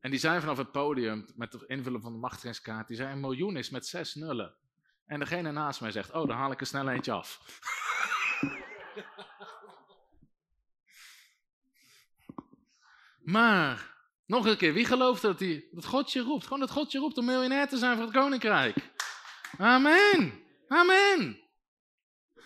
En 0.00 0.10
die 0.10 0.20
zei 0.20 0.40
vanaf 0.40 0.56
het 0.56 0.72
podium, 0.72 1.26
met 1.36 1.52
het 1.52 1.62
invullen 1.62 2.00
van 2.00 2.12
de 2.12 2.18
machtigingskaart, 2.18 2.88
die 2.88 2.96
zei 2.96 3.12
een 3.12 3.20
miljoen 3.20 3.56
is 3.56 3.70
met 3.70 3.86
zes 3.86 4.14
nullen. 4.14 4.54
En 5.10 5.18
degene 5.18 5.52
naast 5.52 5.80
mij 5.80 5.90
zegt, 5.90 6.10
oh, 6.10 6.28
dan 6.28 6.36
haal 6.36 6.50
ik 6.50 6.60
er 6.60 6.66
snel 6.66 6.88
eentje 6.88 7.12
af. 7.12 7.40
maar, 13.36 13.94
nog 14.26 14.46
een 14.46 14.56
keer, 14.56 14.72
wie 14.72 14.84
gelooft 14.84 15.22
dat, 15.22 15.38
die, 15.38 15.68
dat 15.72 15.84
God 15.84 16.12
je 16.12 16.20
roept? 16.20 16.44
Gewoon 16.44 16.60
dat 16.60 16.70
God 16.70 16.92
je 16.92 16.98
roept 16.98 17.18
om 17.18 17.24
miljonair 17.24 17.68
te 17.68 17.78
zijn 17.78 17.96
voor 17.96 18.04
het 18.04 18.14
koninkrijk. 18.14 18.76
Amen. 19.58 20.44
Amen. 20.68 21.40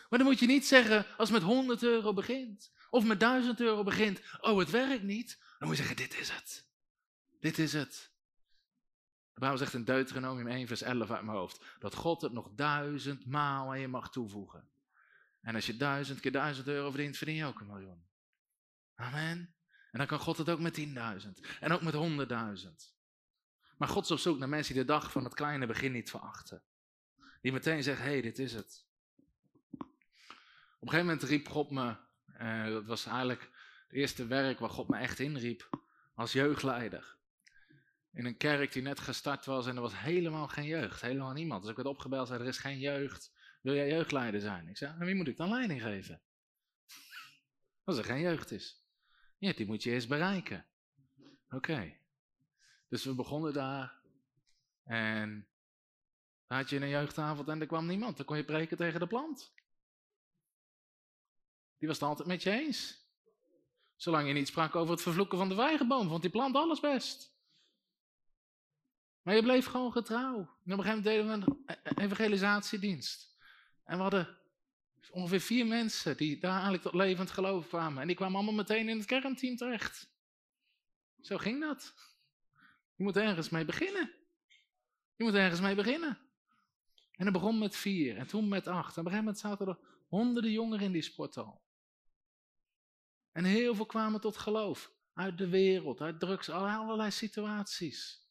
Maar 0.09 0.19
dan 0.19 0.25
moet 0.25 0.39
je 0.39 0.47
niet 0.47 0.67
zeggen, 0.67 1.07
als 1.17 1.31
met 1.31 1.43
100 1.43 1.83
euro 1.83 2.13
begint, 2.13 2.73
of 2.91 3.05
met 3.05 3.21
1000 3.21 3.61
euro 3.61 3.83
begint, 3.83 4.21
oh, 4.41 4.59
het 4.59 4.71
werkt 4.71 5.03
niet. 5.03 5.39
Dan 5.59 5.69
moet 5.69 5.77
je 5.77 5.85
zeggen, 5.85 6.09
dit 6.09 6.21
is 6.21 6.31
het. 6.31 6.67
Dit 7.41 7.59
is 7.59 7.73
het. 7.73 8.14
De 9.35 9.41
Bijbel 9.41 9.59
zegt 9.59 9.75
in 9.75 9.85
Deuteronomium 9.85 10.47
1, 10.47 10.67
vers 10.67 10.83
11 10.83 11.11
uit 11.11 11.25
mijn 11.25 11.37
hoofd, 11.37 11.65
dat 11.79 11.95
God 11.95 12.23
het 12.23 12.33
nog 12.33 12.51
duizend 12.55 13.27
maal 13.27 13.69
aan 13.69 13.81
je 13.81 13.89
mag 13.89 14.11
toevoegen. 14.11 14.69
En 15.41 15.55
als 15.55 15.67
je 15.67 15.77
duizend 15.77 16.21
keer 16.21 16.33
duizend 16.33 16.67
euro 16.67 16.91
verdient, 16.91 17.17
verdien 17.17 17.35
je 17.35 17.45
ook 17.45 17.61
een 17.61 17.67
miljoen. 17.67 18.07
Amen. 18.95 19.55
En 19.91 19.99
dan 19.99 20.07
kan 20.07 20.19
God 20.19 20.39
het 20.39 20.49
ook 20.51 20.61
met 20.61 20.75
tienduizend. 20.75 21.41
En 21.61 21.73
ook 21.73 21.83
met 21.83 21.95
honderdduizend. 21.95 22.95
Maar 23.77 23.89
God 23.89 24.05
is 24.05 24.11
op 24.11 24.19
zoek 24.19 24.39
naar 24.39 24.49
mensen 24.49 24.75
die 24.75 24.83
de 24.83 24.93
dag 24.93 25.13
van 25.13 25.25
het 25.25 25.35
kleine 25.35 25.67
begin 25.67 25.93
niet 25.93 26.11
verachten. 26.11 26.63
Die 27.41 27.53
meteen 27.53 27.83
zeggen, 27.83 28.05
hé, 28.05 28.11
hey, 28.11 28.21
dit 28.21 28.39
is 28.39 28.53
het. 28.53 28.87
Op 30.79 30.91
een 30.91 30.99
gegeven 30.99 31.07
moment 31.07 31.23
riep 31.23 31.49
God 31.49 31.71
me, 31.71 31.97
uh, 32.41 32.67
dat 32.67 32.85
was 32.85 33.07
eigenlijk 33.07 33.51
het 33.87 33.97
eerste 33.97 34.27
werk 34.27 34.59
waar 34.59 34.71
God 34.71 34.89
me 34.89 34.97
echt 34.97 35.19
inriep, 35.19 35.69
als 36.15 36.33
jeugdleider 36.33 37.17
in 38.15 38.25
een 38.25 38.37
kerk 38.37 38.73
die 38.73 38.83
net 38.83 39.01
gestart 39.01 39.45
was 39.45 39.67
en 39.67 39.77
er 39.77 39.83
was 39.83 39.99
helemaal 39.99 40.49
geen 40.49 40.67
jeugd, 40.67 41.01
helemaal 41.01 41.33
niemand. 41.33 41.61
Dus 41.61 41.71
ik 41.71 41.77
werd 41.77 41.89
opgebeld 41.89 42.21
en 42.21 42.27
zei, 42.27 42.41
er 42.41 42.49
is 42.49 42.59
geen 42.59 42.79
jeugd, 42.79 43.33
wil 43.61 43.75
jij 43.75 43.89
jeugdleider 43.89 44.41
zijn? 44.41 44.69
Ik 44.69 44.77
zei, 44.77 44.95
en 44.99 45.07
wie 45.07 45.15
moet 45.15 45.29
ik 45.29 45.37
dan 45.37 45.49
leiding 45.49 45.83
geven? 45.83 46.23
Als 47.85 47.99
er 47.99 48.05
geen 48.05 48.21
jeugd 48.21 48.51
is. 48.51 48.83
Ja, 49.39 49.53
die 49.53 49.67
moet 49.67 49.83
je 49.83 49.91
eerst 49.91 50.09
bereiken. 50.09 50.67
Oké. 51.49 51.97
Dus 52.89 53.05
we 53.05 53.15
begonnen 53.15 53.53
daar 53.53 54.03
en 54.85 55.49
dan 56.47 56.59
had 56.59 56.71
je 56.71 56.81
een 56.81 56.89
jeugdavond 56.89 57.49
en 57.49 57.61
er 57.61 57.67
kwam 57.67 57.87
niemand. 57.87 58.17
Dan 58.17 58.27
kon 58.27 58.37
je 58.37 58.45
preken 58.45 58.77
tegen 58.77 59.01
de 59.01 59.07
plant. 59.07 59.55
Die 61.79 61.89
was 61.89 62.01
het 62.01 62.09
altijd 62.09 62.29
met 62.29 62.43
je 62.43 62.51
eens. 62.51 63.03
Zolang 63.97 64.27
je 64.27 64.33
niet 64.33 64.49
sprak 64.49 64.77
over 64.77 64.93
het 64.93 65.03
vervloeken 65.03 65.39
van 65.39 65.49
de 65.49 65.55
vijgenboom, 65.55 66.09
vond 66.09 66.23
die 66.23 66.31
plant 66.31 66.57
alles 66.57 66.81
best. 66.81 67.34
Maar 69.25 69.35
je 69.35 69.43
bleef 69.43 69.67
gewoon 69.67 69.93
getrouw. 69.93 70.37
En 70.37 70.73
op 70.73 70.79
een 70.79 70.85
gegeven 70.85 70.87
moment 70.87 71.05
deden 71.05 71.27
we 71.27 71.33
een 71.33 71.63
e-, 71.67 72.03
evangelisatiedienst. 72.05 73.37
En 73.85 73.97
we 73.97 74.03
hadden 74.03 74.39
ongeveer 75.11 75.41
vier 75.41 75.67
mensen 75.67 76.17
die 76.17 76.41
daar 76.41 76.53
eigenlijk 76.53 76.83
tot 76.83 76.95
levend 76.95 77.31
geloof 77.31 77.69
kwamen. 77.69 78.01
En 78.01 78.07
die 78.07 78.17
kwamen 78.17 78.35
allemaal 78.35 78.55
meteen 78.55 78.89
in 78.89 78.97
het 78.97 79.07
kernteam 79.07 79.57
terecht. 79.57 80.13
Zo 81.21 81.39
ging 81.39 81.61
dat. 81.61 81.95
Je 82.95 83.03
moet 83.05 83.17
ergens 83.17 83.49
mee 83.49 83.65
beginnen. 83.65 84.13
Je 85.17 85.25
moet 85.25 85.35
ergens 85.35 85.61
mee 85.61 85.75
beginnen. 85.75 86.19
En 87.13 87.25
het 87.25 87.33
begon 87.33 87.59
met 87.59 87.77
vier 87.77 88.17
en 88.17 88.27
toen 88.27 88.49
met 88.49 88.67
acht. 88.67 88.97
En 88.97 89.01
op 89.01 89.07
een 89.07 89.13
gegeven 89.13 89.25
moment 89.25 89.39
zaten 89.39 89.67
er 89.67 89.79
honderden 90.09 90.51
jongeren 90.51 90.85
in 90.85 90.93
die 90.93 91.03
sporthal. 91.03 91.63
En 93.33 93.45
heel 93.45 93.75
veel 93.75 93.87
kwamen 93.87 94.21
tot 94.21 94.37
geloof. 94.37 94.93
Uit 95.15 95.39
de 95.39 95.49
wereld, 95.49 96.01
uit 96.01 96.21
drugs, 96.21 96.51
allerlei 96.51 97.11
situaties. 97.11 98.24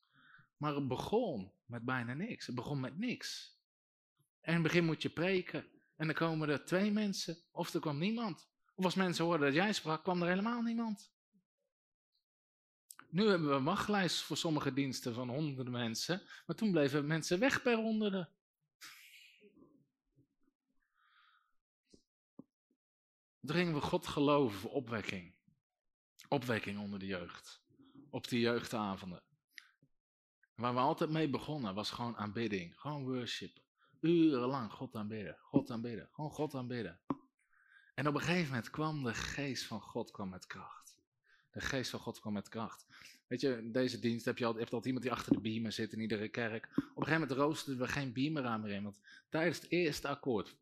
Maar 0.63 0.75
het 0.75 0.87
begon 0.87 1.51
met 1.65 1.83
bijna 1.83 2.13
niks. 2.13 2.45
Het 2.45 2.55
begon 2.55 2.79
met 2.79 2.97
niks. 2.97 3.57
En 4.41 4.47
in 4.47 4.53
het 4.53 4.63
begin 4.63 4.85
moet 4.85 5.01
je 5.01 5.09
preken. 5.09 5.65
En 5.95 6.05
dan 6.05 6.15
komen 6.15 6.49
er 6.49 6.65
twee 6.65 6.91
mensen. 6.91 7.37
Of 7.51 7.73
er 7.73 7.79
kwam 7.79 7.97
niemand. 7.97 8.49
Of 8.75 8.85
als 8.85 8.95
mensen 8.95 9.25
hoorden 9.25 9.45
dat 9.45 9.55
jij 9.55 9.73
sprak, 9.73 10.03
kwam 10.03 10.21
er 10.21 10.27
helemaal 10.27 10.61
niemand. 10.61 11.11
Nu 13.09 13.27
hebben 13.27 13.49
we 13.49 13.55
een 13.55 13.63
wachtlijst 13.63 14.21
voor 14.21 14.37
sommige 14.37 14.73
diensten 14.73 15.13
van 15.13 15.29
honderden 15.29 15.73
mensen. 15.73 16.21
Maar 16.45 16.55
toen 16.55 16.71
bleven 16.71 17.07
mensen 17.07 17.39
weg 17.39 17.61
per 17.61 17.75
honderden. 17.75 18.29
Toen 23.41 23.55
gingen 23.55 23.73
we 23.73 23.81
God 23.81 24.07
geloven 24.07 24.59
voor 24.59 24.71
opwekking. 24.71 25.35
Opwekking 26.27 26.79
onder 26.79 26.99
de 26.99 27.05
jeugd. 27.05 27.61
Op 28.09 28.27
die 28.27 28.39
jeugdavonden. 28.39 29.32
Waar 30.63 30.73
we 30.73 30.79
altijd 30.79 31.09
mee 31.09 31.29
begonnen 31.29 31.73
was 31.73 31.91
gewoon 31.91 32.17
aanbidding. 32.17 32.79
Gewoon 32.79 33.03
worship. 33.03 33.61
Urenlang 33.99 34.71
God 34.71 34.95
aanbidden. 34.95 35.37
God 35.41 35.71
aanbidden. 35.71 36.09
Gewoon 36.11 36.31
God 36.31 36.55
aanbidden. 36.55 36.99
En 37.93 38.07
op 38.07 38.13
een 38.13 38.21
gegeven 38.21 38.47
moment 38.47 38.69
kwam 38.69 39.03
de 39.03 39.13
geest 39.13 39.63
van 39.63 39.81
God 39.81 40.11
kwam 40.11 40.29
met 40.29 40.47
kracht. 40.47 40.97
De 41.51 41.61
geest 41.61 41.89
van 41.89 41.99
God 41.99 42.19
kwam 42.19 42.33
met 42.33 42.49
kracht. 42.49 42.85
Weet 43.27 43.41
je, 43.41 43.69
deze 43.71 43.99
dienst 43.99 44.25
heb 44.25 44.37
je 44.37 44.45
altijd, 44.45 44.63
altijd 44.63 44.85
iemand 44.85 45.03
die 45.03 45.11
achter 45.11 45.33
de 45.33 45.41
beamer 45.41 45.71
zit 45.71 45.93
in 45.93 45.99
iedere 45.99 46.29
kerk. 46.29 46.65
Op 46.65 46.77
een 46.77 46.83
gegeven 47.03 47.19
moment 47.19 47.31
roosterden 47.31 47.85
we 47.85 47.91
geen 47.91 48.13
beamer 48.13 48.45
aan 48.45 48.61
meer 48.61 48.71
in. 48.71 48.83
Want 48.83 48.99
tijdens 49.29 49.61
het 49.61 49.71
eerste 49.71 50.07
akkoord 50.07 50.55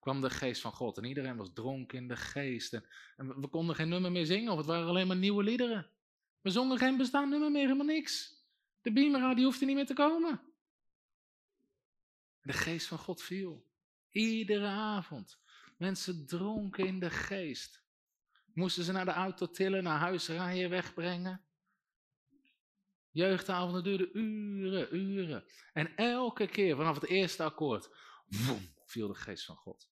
kwam 0.00 0.20
de 0.20 0.30
geest 0.30 0.60
van 0.60 0.72
God. 0.72 0.98
En 0.98 1.04
iedereen 1.04 1.36
was 1.36 1.52
dronken 1.52 1.98
in 1.98 2.08
de 2.08 2.16
geest. 2.16 2.72
En, 2.72 2.84
en, 3.16 3.40
we 3.40 3.48
konden 3.48 3.76
geen 3.76 3.88
nummer 3.88 4.12
meer 4.12 4.26
zingen. 4.26 4.52
Of 4.52 4.58
het 4.58 4.66
waren 4.66 4.88
alleen 4.88 5.06
maar 5.06 5.16
nieuwe 5.16 5.42
liederen. 5.42 5.86
We 6.40 6.50
zongen 6.50 6.78
geen 6.78 6.96
bestaand 6.96 7.30
nummer 7.30 7.50
meer, 7.50 7.62
helemaal 7.62 7.86
niks. 7.86 8.33
De 8.84 8.92
beamera 8.92 9.34
die 9.34 9.44
hoefde 9.44 9.64
niet 9.64 9.74
meer 9.74 9.86
te 9.86 9.94
komen. 9.94 10.40
De 12.42 12.52
geest 12.52 12.86
van 12.86 12.98
God 12.98 13.22
viel. 13.22 13.66
Iedere 14.10 14.66
avond. 14.66 15.38
Mensen 15.76 16.26
dronken 16.26 16.86
in 16.86 17.00
de 17.00 17.10
geest. 17.10 17.82
Moesten 18.54 18.84
ze 18.84 18.92
naar 18.92 19.04
de 19.04 19.10
auto 19.10 19.50
tillen, 19.50 19.82
naar 19.82 19.98
huis 19.98 20.28
rijden, 20.28 20.70
wegbrengen. 20.70 21.44
Jeugdavonden 23.10 23.84
duurden 23.84 24.18
uren, 24.18 24.96
uren. 24.96 25.44
En 25.72 25.96
elke 25.96 26.46
keer 26.46 26.76
vanaf 26.76 26.94
het 26.94 27.06
eerste 27.10 27.42
akkoord, 27.42 27.90
woem, 28.26 28.74
viel 28.84 29.08
de 29.08 29.14
geest 29.14 29.44
van 29.44 29.56
God. 29.56 29.90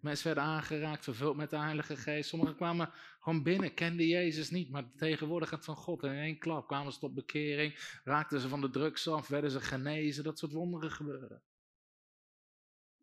Mensen 0.00 0.26
werden 0.26 0.44
aangeraakt, 0.44 1.04
vervuld 1.04 1.36
met 1.36 1.50
de 1.50 1.58
Heilige 1.58 1.96
Geest. 1.96 2.28
Sommigen 2.28 2.56
kwamen 2.56 2.90
gewoon 3.20 3.42
binnen, 3.42 3.74
kenden 3.74 4.06
Jezus 4.06 4.50
niet, 4.50 4.70
maar 4.70 4.82
de 4.82 4.96
tegenwoordigheid 4.96 5.64
van 5.64 5.76
God. 5.76 6.02
En 6.02 6.12
in 6.12 6.18
één 6.18 6.38
klap 6.38 6.66
kwamen 6.66 6.92
ze 6.92 6.98
tot 6.98 7.14
bekering, 7.14 8.00
raakten 8.04 8.40
ze 8.40 8.48
van 8.48 8.60
de 8.60 8.70
drugs 8.70 9.08
af, 9.08 9.28
werden 9.28 9.50
ze 9.50 9.60
genezen. 9.60 10.24
Dat 10.24 10.38
soort 10.38 10.52
wonderen 10.52 10.90
gebeuren. 10.90 11.42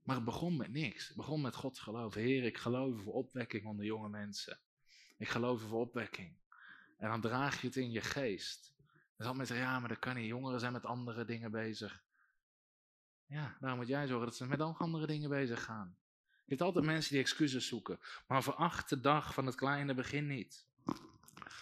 Maar 0.03 0.15
het 0.15 0.25
begon 0.25 0.57
met 0.57 0.71
niks. 0.71 1.07
Het 1.07 1.17
begon 1.17 1.41
met 1.41 1.55
God 1.55 1.79
geloven. 1.79 2.21
Heer, 2.21 2.43
ik 2.43 2.57
geloof 2.57 3.01
voor 3.01 3.13
opwekking 3.13 3.65
onder 3.65 3.85
jonge 3.85 4.09
mensen. 4.09 4.59
Ik 5.17 5.27
geloof 5.27 5.61
voor 5.61 5.79
opwekking. 5.79 6.37
En 6.97 7.09
dan 7.09 7.21
draag 7.21 7.61
je 7.61 7.67
het 7.67 7.75
in 7.75 7.91
je 7.91 8.01
geest. 8.01 8.73
Dan 9.17 9.35
zal 9.35 9.45
zeggen, 9.45 9.65
ja, 9.65 9.79
maar 9.79 9.89
dat 9.89 9.99
kan 9.99 10.15
niet. 10.15 10.25
Jongeren 10.25 10.59
zijn 10.59 10.73
met 10.73 10.85
andere 10.85 11.25
dingen 11.25 11.51
bezig. 11.51 12.03
Ja, 13.25 13.57
daarom 13.59 13.79
moet 13.79 13.87
jij 13.87 14.07
zorgen 14.07 14.25
dat 14.25 14.35
ze 14.35 14.47
met 14.47 14.61
andere 14.61 15.07
dingen 15.07 15.29
bezig 15.29 15.63
gaan. 15.63 15.97
Je 16.49 16.55
hebt 16.55 16.67
altijd 16.67 16.85
mensen 16.85 17.11
die 17.11 17.21
excuses 17.21 17.67
zoeken. 17.67 17.99
Maar 18.27 18.43
veracht 18.43 18.89
de 18.89 18.99
dag 18.99 19.33
van 19.33 19.45
het 19.45 19.55
kleine 19.55 19.93
begin 19.93 20.27
niet. 20.27 20.65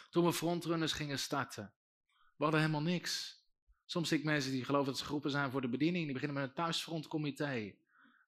Toen 0.10 0.26
we 0.26 0.34
frontrunners 0.34 0.92
gingen 0.92 1.20
starten, 1.20 1.74
we 2.16 2.44
hadden 2.44 2.60
helemaal 2.60 2.82
niks. 2.82 3.44
Soms 3.86 4.08
zie 4.10 4.18
ik 4.18 4.24
mensen 4.24 4.52
die 4.52 4.66
geloven 4.66 4.88
dat 4.88 4.98
ze 4.98 5.06
groepen 5.06 5.32
zijn 5.32 5.52
voor 5.52 5.62
de 5.62 5.70
bediening, 5.70 6.04
die 6.04 6.14
beginnen 6.14 6.38
met 6.38 6.50
een 6.50 6.56
thuisfrontcomité. 6.56 7.76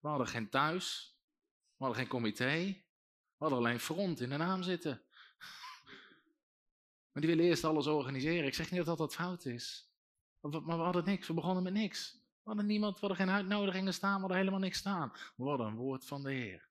We 0.02 0.08
hadden 0.08 0.28
geen 0.28 0.50
thuis, 0.50 1.18
we 1.78 1.84
hadden 1.84 1.98
geen 1.98 2.08
comité, 2.08 2.56
we 2.56 3.38
hadden 3.38 3.58
alleen 3.58 3.80
front 3.80 4.20
in 4.20 4.30
de 4.30 4.38
naam 4.38 4.64
zitten. 4.64 5.02
Maar 7.12 7.24
die 7.24 7.36
willen 7.36 7.46
eerst 7.46 7.64
alles 7.64 7.88
organiseren. 7.88 8.46
Ik 8.46 8.54
zeg 8.54 8.72
niet 8.72 8.86
dat 8.86 8.98
dat 8.98 9.16
fout 9.16 9.46
is. 9.46 9.92
Maar 10.42 10.52
we 10.52 10.72
hadden 10.72 11.06
niks, 11.06 11.28
we 11.28 11.34
begonnen 11.34 11.64
met 11.64 11.74
niks. 11.74 12.19
Hadden 12.50 12.68
niemand, 12.68 12.94
we 12.94 13.00
hadden 13.00 13.18
geen 13.18 13.36
uitnodigingen 13.36 13.94
staan, 13.94 14.14
we 14.14 14.20
hadden 14.20 14.38
helemaal 14.38 14.60
niks 14.60 14.78
staan. 14.78 15.12
Hadden 15.38 15.68
een 15.68 15.76
woord 15.76 16.06
van 16.06 16.24
de 16.24 16.32
Heer. 16.32 16.70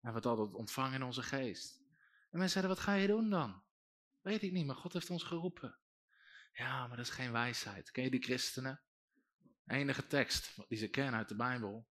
En 0.00 0.14
we 0.14 0.20
hadden 0.28 0.46
het 0.46 0.54
ontvangen 0.54 0.94
in 0.94 1.02
onze 1.02 1.22
geest. 1.22 1.80
En 2.30 2.38
mensen 2.38 2.50
zeiden, 2.50 2.74
wat 2.74 2.84
ga 2.84 2.94
je 2.94 3.06
doen 3.06 3.30
dan? 3.30 3.62
Weet 4.20 4.42
ik 4.42 4.52
niet, 4.52 4.66
maar 4.66 4.76
God 4.76 4.92
heeft 4.92 5.10
ons 5.10 5.22
geroepen. 5.22 5.78
Ja, 6.52 6.86
maar 6.86 6.96
dat 6.96 7.06
is 7.06 7.12
geen 7.12 7.32
wijsheid. 7.32 7.90
Ken 7.90 8.04
je 8.04 8.10
die 8.10 8.22
christenen? 8.22 8.80
enige 9.66 10.06
tekst 10.06 10.54
die 10.68 10.78
ze 10.78 10.88
kennen 10.88 11.14
uit 11.14 11.28
de 11.28 11.36
Bijbel, 11.36 11.88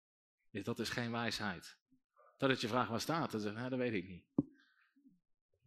is 0.51 0.63
dat 0.63 0.79
is 0.79 0.89
geen 0.89 1.11
wijsheid. 1.11 1.77
Dat 2.37 2.49
het 2.49 2.61
je 2.61 2.67
vraagt 2.67 2.89
waar 2.89 3.01
staat, 3.01 3.31
dan 3.31 3.39
zeg 3.39 3.63
je, 3.63 3.69
dat 3.69 3.79
weet 3.79 3.93
ik 3.93 4.07
niet. 4.07 4.25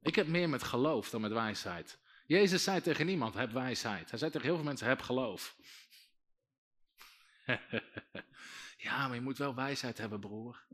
Ik 0.01 0.15
heb 0.15 0.27
meer 0.27 0.49
met 0.49 0.63
geloof 0.63 1.11
dan 1.11 1.21
met 1.21 1.33
wijsheid. 1.33 2.01
Jezus 2.27 2.63
zei 2.63 2.81
tegen 2.81 3.07
niemand, 3.07 3.35
heb 3.35 3.51
wijsheid. 3.51 4.11
Hij 4.11 4.19
zei 4.19 4.31
tegen 4.31 4.47
heel 4.47 4.57
veel 4.57 4.65
mensen, 4.65 4.89
heb 4.89 5.01
geloof. 5.01 5.57
ja, 8.87 9.07
maar 9.07 9.15
je 9.15 9.21
moet 9.21 9.39
wel 9.39 9.55
wijsheid 9.55 9.99
hebben, 9.99 10.21
broer. 10.21 10.65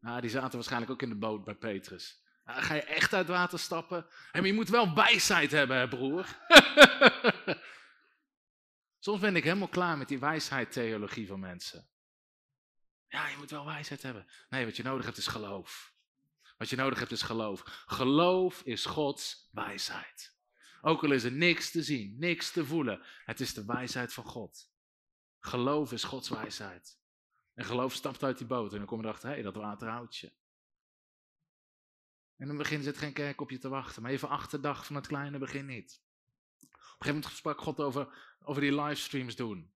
Nou, 0.00 0.20
die 0.20 0.30
zaten 0.30 0.54
waarschijnlijk 0.54 0.92
ook 0.92 1.02
in 1.02 1.08
de 1.08 1.18
boot 1.18 1.44
bij 1.44 1.54
Petrus. 1.54 2.22
Nou, 2.44 2.62
ga 2.62 2.74
je 2.74 2.82
echt 2.82 3.14
uit 3.14 3.28
water 3.28 3.58
stappen? 3.58 4.06
En 4.32 4.44
je 4.44 4.52
moet 4.52 4.68
wel 4.68 4.94
wijsheid 4.94 5.50
hebben, 5.50 5.76
hè, 5.76 5.88
broer. 5.88 6.26
Soms 8.98 9.20
ben 9.20 9.36
ik 9.36 9.44
helemaal 9.44 9.68
klaar 9.68 9.98
met 9.98 10.08
die 10.08 10.18
wijsheid-theologie 10.18 11.26
van 11.26 11.40
mensen. 11.40 11.88
Ja, 13.08 13.28
je 13.28 13.36
moet 13.36 13.50
wel 13.50 13.66
wijsheid 13.66 14.02
hebben. 14.02 14.26
Nee, 14.48 14.64
wat 14.64 14.76
je 14.76 14.82
nodig 14.82 15.04
hebt 15.04 15.16
is 15.16 15.26
geloof. 15.26 15.92
Wat 16.56 16.70
je 16.70 16.76
nodig 16.76 16.98
hebt 16.98 17.10
is 17.10 17.22
geloof. 17.22 17.62
Geloof 17.86 18.62
is 18.62 18.84
Gods 18.84 19.48
wijsheid. 19.52 20.36
Ook 20.80 21.02
al 21.02 21.12
is 21.12 21.24
er 21.24 21.32
niks 21.32 21.70
te 21.70 21.82
zien, 21.82 22.16
niks 22.18 22.50
te 22.50 22.66
voelen. 22.66 23.02
Het 23.24 23.40
is 23.40 23.54
de 23.54 23.64
wijsheid 23.64 24.12
van 24.12 24.24
God. 24.24 24.70
Geloof 25.40 25.92
is 25.92 26.04
Gods 26.04 26.28
wijsheid. 26.28 26.98
En 27.54 27.64
geloof 27.64 27.92
stapt 27.92 28.22
uit 28.22 28.38
die 28.38 28.46
boot 28.46 28.72
en 28.72 28.78
dan 28.78 28.86
kom 28.86 29.00
je 29.00 29.04
erachter, 29.04 29.30
hé, 29.30 29.42
dat 29.42 29.54
water 29.54 29.88
houdt 29.88 30.16
je. 30.16 30.26
En 32.36 32.44
in 32.44 32.48
het 32.48 32.58
begin 32.58 32.82
zit 32.82 32.98
geen 32.98 33.12
kerk 33.12 33.40
op 33.40 33.50
je 33.50 33.58
te 33.58 33.68
wachten, 33.68 34.02
maar 34.02 34.10
even 34.10 34.28
achterdag 34.28 34.86
van 34.86 34.96
het 34.96 35.06
kleine 35.06 35.38
begin 35.38 35.66
niet. 35.66 36.02
Op 36.54 36.70
een 36.70 36.78
gegeven 36.90 37.14
moment 37.14 37.32
sprak 37.32 37.60
God 37.60 37.80
over, 37.80 38.08
over 38.42 38.62
die 38.62 38.80
livestreams 38.80 39.36
doen. 39.36 39.72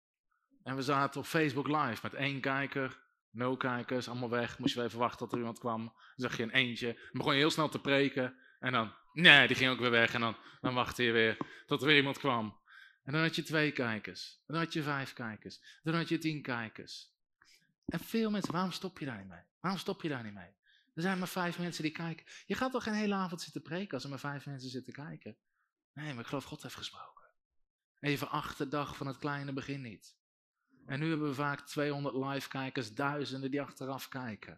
En 0.62 0.76
we 0.76 0.82
zaten 0.82 1.20
op 1.20 1.26
Facebook 1.26 1.68
live 1.68 2.00
met 2.02 2.14
één 2.14 2.40
kijker, 2.40 3.00
nul 3.30 3.56
kijkers, 3.56 4.08
allemaal 4.08 4.30
weg. 4.30 4.58
Moest 4.58 4.74
je 4.74 4.82
even 4.82 4.98
wachten 4.98 5.18
tot 5.18 5.32
er 5.32 5.38
iemand 5.38 5.58
kwam. 5.58 5.84
Dan 5.84 5.94
zag 6.16 6.36
je 6.36 6.42
een 6.42 6.50
eentje. 6.50 6.92
Dan 6.92 7.10
begon 7.12 7.32
je 7.32 7.38
heel 7.38 7.50
snel 7.50 7.68
te 7.68 7.80
preken. 7.80 8.34
En 8.60 8.72
dan, 8.72 8.92
nee, 9.12 9.46
die 9.46 9.56
ging 9.56 9.70
ook 9.70 9.78
weer 9.78 9.90
weg. 9.90 10.14
En 10.14 10.20
dan, 10.20 10.36
dan 10.60 10.74
wachtte 10.74 11.02
je 11.02 11.12
weer 11.12 11.36
tot 11.66 11.80
er 11.80 11.86
weer 11.86 11.96
iemand 11.96 12.18
kwam. 12.18 12.60
En 13.02 13.12
dan 13.12 13.22
had 13.22 13.36
je 13.36 13.42
twee 13.42 13.72
kijkers. 13.72 14.42
En 14.46 14.54
dan 14.54 14.62
had 14.62 14.72
je 14.72 14.82
vijf 14.82 15.12
kijkers. 15.12 15.60
En 15.60 15.80
dan 15.82 15.94
had 15.94 16.08
je 16.08 16.18
tien 16.18 16.42
kijkers. 16.42 17.10
En 17.84 18.00
veel 18.00 18.30
mensen, 18.30 18.52
waarom 18.52 18.72
stop 18.72 18.98
je 18.98 19.04
daar 19.04 19.18
niet 19.18 19.28
mee? 19.28 19.42
Waarom 19.60 19.80
stop 19.80 20.02
je 20.02 20.08
daar 20.08 20.22
niet 20.22 20.34
mee? 20.34 20.50
Er 20.94 21.02
zijn 21.02 21.18
maar 21.18 21.28
vijf 21.28 21.58
mensen 21.58 21.82
die 21.82 21.92
kijken. 21.92 22.26
Je 22.46 22.54
gaat 22.54 22.72
toch 22.72 22.82
geen 22.82 22.94
hele 22.94 23.14
avond 23.14 23.40
zitten 23.40 23.62
preken 23.62 23.94
als 23.94 24.02
er 24.02 24.10
maar 24.10 24.18
vijf 24.18 24.46
mensen 24.46 24.70
zitten 24.70 24.92
kijken? 24.92 25.36
Nee, 25.92 26.12
maar 26.12 26.22
ik 26.22 26.28
geloof 26.28 26.44
God 26.44 26.62
heeft 26.62 26.74
gesproken. 26.74 27.26
Even 28.00 28.30
achter 28.30 28.68
dag 28.68 28.96
van 28.96 29.06
het 29.06 29.18
kleine 29.18 29.52
begin 29.52 29.80
niet. 29.80 30.16
En 30.86 31.00
nu 31.00 31.08
hebben 31.08 31.28
we 31.28 31.34
vaak 31.34 31.60
200 31.66 32.14
live 32.14 32.48
kijkers, 32.48 32.94
duizenden 32.94 33.50
die 33.50 33.62
achteraf 33.62 34.08
kijken. 34.08 34.52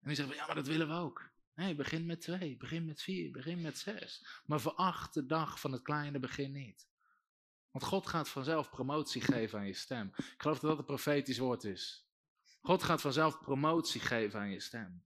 En 0.00 0.06
die 0.06 0.14
zeggen, 0.14 0.34
ja, 0.34 0.46
maar 0.46 0.54
dat 0.54 0.66
willen 0.66 0.88
we 0.88 0.94
ook. 0.94 1.30
Nee, 1.56 1.74
begin 1.74 2.06
met 2.06 2.20
twee, 2.20 2.56
begin 2.56 2.84
met 2.84 3.02
vier, 3.02 3.30
begin 3.30 3.60
met 3.60 3.78
zes. 3.78 4.26
Maar 4.44 4.60
veracht 4.60 5.14
de 5.14 5.26
dag 5.26 5.60
van 5.60 5.72
het 5.72 5.82
kleine 5.82 6.18
begin 6.18 6.52
niet. 6.52 6.88
Want 7.70 7.84
God 7.84 8.06
gaat 8.06 8.28
vanzelf 8.28 8.70
promotie 8.70 9.20
geven 9.20 9.58
aan 9.58 9.66
je 9.66 9.74
stem. 9.74 10.12
Ik 10.16 10.34
geloof 10.36 10.58
dat 10.58 10.70
dat 10.70 10.78
een 10.78 10.84
profetisch 10.84 11.38
woord 11.38 11.64
is. 11.64 12.06
God 12.60 12.82
gaat 12.82 13.00
vanzelf 13.00 13.40
promotie 13.40 14.00
geven 14.00 14.40
aan 14.40 14.50
je 14.50 14.60
stem. 14.60 15.04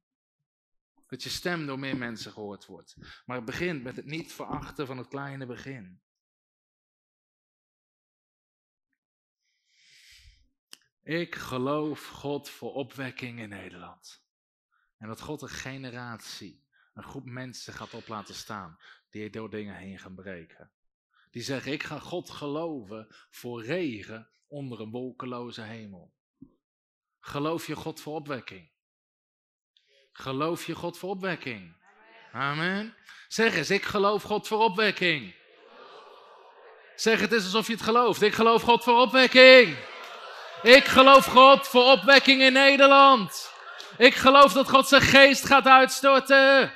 Dat 1.07 1.23
je 1.23 1.29
stem 1.29 1.67
door 1.67 1.79
meer 1.79 1.97
mensen 1.97 2.33
gehoord 2.33 2.67
wordt. 2.67 2.97
Maar 3.27 3.37
het 3.37 3.45
begint 3.45 3.83
met 3.83 3.97
het 3.97 4.07
niet 4.07 4.33
verachten 4.33 4.87
van 4.87 4.99
het 4.99 5.09
kleine 5.09 5.47
begin. 5.47 6.01
Ik 11.03 11.35
geloof 11.35 12.07
God 12.07 12.49
voor 12.49 12.73
opwekking 12.73 13.39
in 13.39 13.49
Nederland. 13.49 14.29
En 15.01 15.09
dat 15.09 15.21
God 15.21 15.43
een 15.43 15.49
generatie, 15.49 16.65
een 16.95 17.03
groep 17.03 17.25
mensen 17.25 17.73
gaat 17.73 17.95
op 17.95 18.09
laten 18.09 18.35
staan 18.35 18.79
die 19.11 19.31
door 19.31 19.51
dingen 19.51 19.77
heen 19.77 19.99
gaan 19.99 20.15
breken. 20.15 20.71
Die 21.31 21.43
zeggen, 21.43 21.73
ik 21.73 21.83
ga 21.83 21.99
God 21.99 22.31
geloven 22.31 23.07
voor 23.31 23.65
regen 23.65 24.31
onder 24.47 24.81
een 24.81 24.91
wolkeloze 24.91 25.63
hemel. 25.63 26.13
Geloof 27.21 27.67
je 27.67 27.77
God 27.77 28.01
voor 28.01 28.15
opwekking? 28.15 28.71
Geloof 30.13 30.67
je 30.67 30.75
God 30.75 30.99
voor 30.99 31.11
opwekking? 31.11 31.77
Amen. 32.33 32.95
Zeg 33.29 33.57
eens, 33.57 33.71
ik 33.71 33.85
geloof 33.85 34.23
God 34.23 34.49
voor 34.49 34.59
opwekking. 34.59 35.35
Zeg 36.95 37.21
het 37.21 37.33
eens 37.33 37.45
alsof 37.45 37.67
je 37.67 37.73
het 37.73 37.83
gelooft. 37.83 38.23
Ik 38.23 38.35
geloof 38.35 38.63
God 38.63 38.83
voor 38.83 39.01
opwekking. 39.01 39.77
Ik 40.63 40.85
geloof 40.85 41.25
God 41.25 41.69
voor 41.69 41.85
opwekking 41.85 42.43
in 42.43 42.53
Nederland. 42.53 43.59
Ik 44.01 44.15
geloof 44.15 44.53
dat 44.53 44.69
God 44.69 44.89
zijn 44.89 45.03
geest 45.03 45.47
gaat 45.47 45.67
uitstorten. 45.67 46.73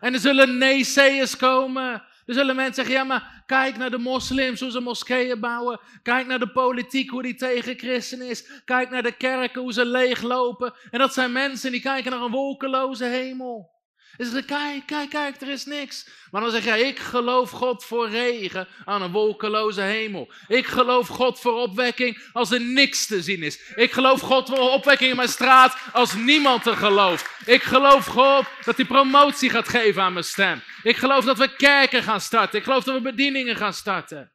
En 0.00 0.12
er 0.12 0.18
zullen 0.18 0.58
neeseers 0.58 1.36
komen. 1.36 2.02
Er 2.26 2.34
zullen 2.34 2.56
mensen 2.56 2.74
zeggen, 2.74 2.94
ja 2.94 3.04
maar 3.04 3.42
kijk 3.46 3.76
naar 3.76 3.90
de 3.90 3.98
moslims, 3.98 4.60
hoe 4.60 4.70
ze 4.70 4.80
moskeeën 4.80 5.40
bouwen. 5.40 5.80
Kijk 6.02 6.26
naar 6.26 6.38
de 6.38 6.48
politiek, 6.48 7.10
hoe 7.10 7.22
die 7.22 7.34
tegen 7.34 7.78
christen 7.78 8.22
is. 8.22 8.50
Kijk 8.64 8.90
naar 8.90 9.02
de 9.02 9.16
kerken, 9.16 9.60
hoe 9.60 9.72
ze 9.72 9.86
leeglopen. 9.86 10.74
En 10.90 10.98
dat 10.98 11.12
zijn 11.12 11.32
mensen 11.32 11.70
die 11.70 11.80
kijken 11.80 12.10
naar 12.10 12.20
een 12.20 12.30
wolkeloze 12.30 13.04
hemel. 13.04 13.70
Ze 14.16 14.24
zeggen, 14.24 14.44
kijk, 14.44 14.86
kijk, 14.86 15.10
kijk, 15.10 15.40
er 15.40 15.48
is 15.48 15.64
niks. 15.64 16.08
Maar 16.30 16.40
dan 16.40 16.50
zeg 16.50 16.64
jij, 16.64 16.80
ik 16.80 16.98
geloof 16.98 17.50
God 17.50 17.84
voor 17.84 18.08
regen 18.08 18.68
aan 18.84 19.02
een 19.02 19.12
wolkeloze 19.12 19.80
hemel. 19.80 20.32
Ik 20.48 20.66
geloof 20.66 21.08
God 21.08 21.40
voor 21.40 21.52
opwekking 21.52 22.28
als 22.32 22.50
er 22.50 22.60
niks 22.60 23.06
te 23.06 23.22
zien 23.22 23.42
is. 23.42 23.72
Ik 23.74 23.92
geloof 23.92 24.20
God 24.20 24.48
voor 24.48 24.70
opwekking 24.70 25.10
in 25.10 25.16
mijn 25.16 25.28
straat 25.28 25.76
als 25.92 26.14
niemand 26.14 26.66
er 26.66 26.76
gelooft. 26.76 27.30
Ik 27.44 27.62
geloof 27.62 28.06
God 28.06 28.44
dat 28.64 28.76
hij 28.76 28.86
promotie 28.86 29.50
gaat 29.50 29.68
geven 29.68 30.02
aan 30.02 30.12
mijn 30.12 30.24
stem. 30.24 30.62
Ik 30.82 30.96
geloof 30.96 31.24
dat 31.24 31.38
we 31.38 31.56
kerken 31.56 32.02
gaan 32.02 32.20
starten. 32.20 32.58
Ik 32.58 32.64
geloof 32.64 32.84
dat 32.84 32.94
we 32.94 33.00
bedieningen 33.00 33.56
gaan 33.56 33.74
starten. 33.74 34.32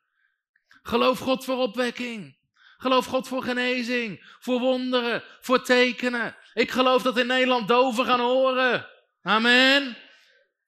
Geloof 0.82 1.20
God 1.20 1.46
voor 1.46 1.58
opwekking. 1.58 2.40
Geloof 2.78 3.06
God 3.06 3.28
voor 3.28 3.44
genezing, 3.44 4.36
voor 4.40 4.60
wonderen, 4.60 5.24
voor 5.42 5.64
tekenen. 5.64 6.36
Ik 6.54 6.72
geloof 6.72 7.02
dat 7.02 7.18
in 7.18 7.28
Nederland 7.28 7.68
doven 7.68 8.06
gaan 8.06 8.20
horen. 8.20 8.88
Amen. 9.22 9.98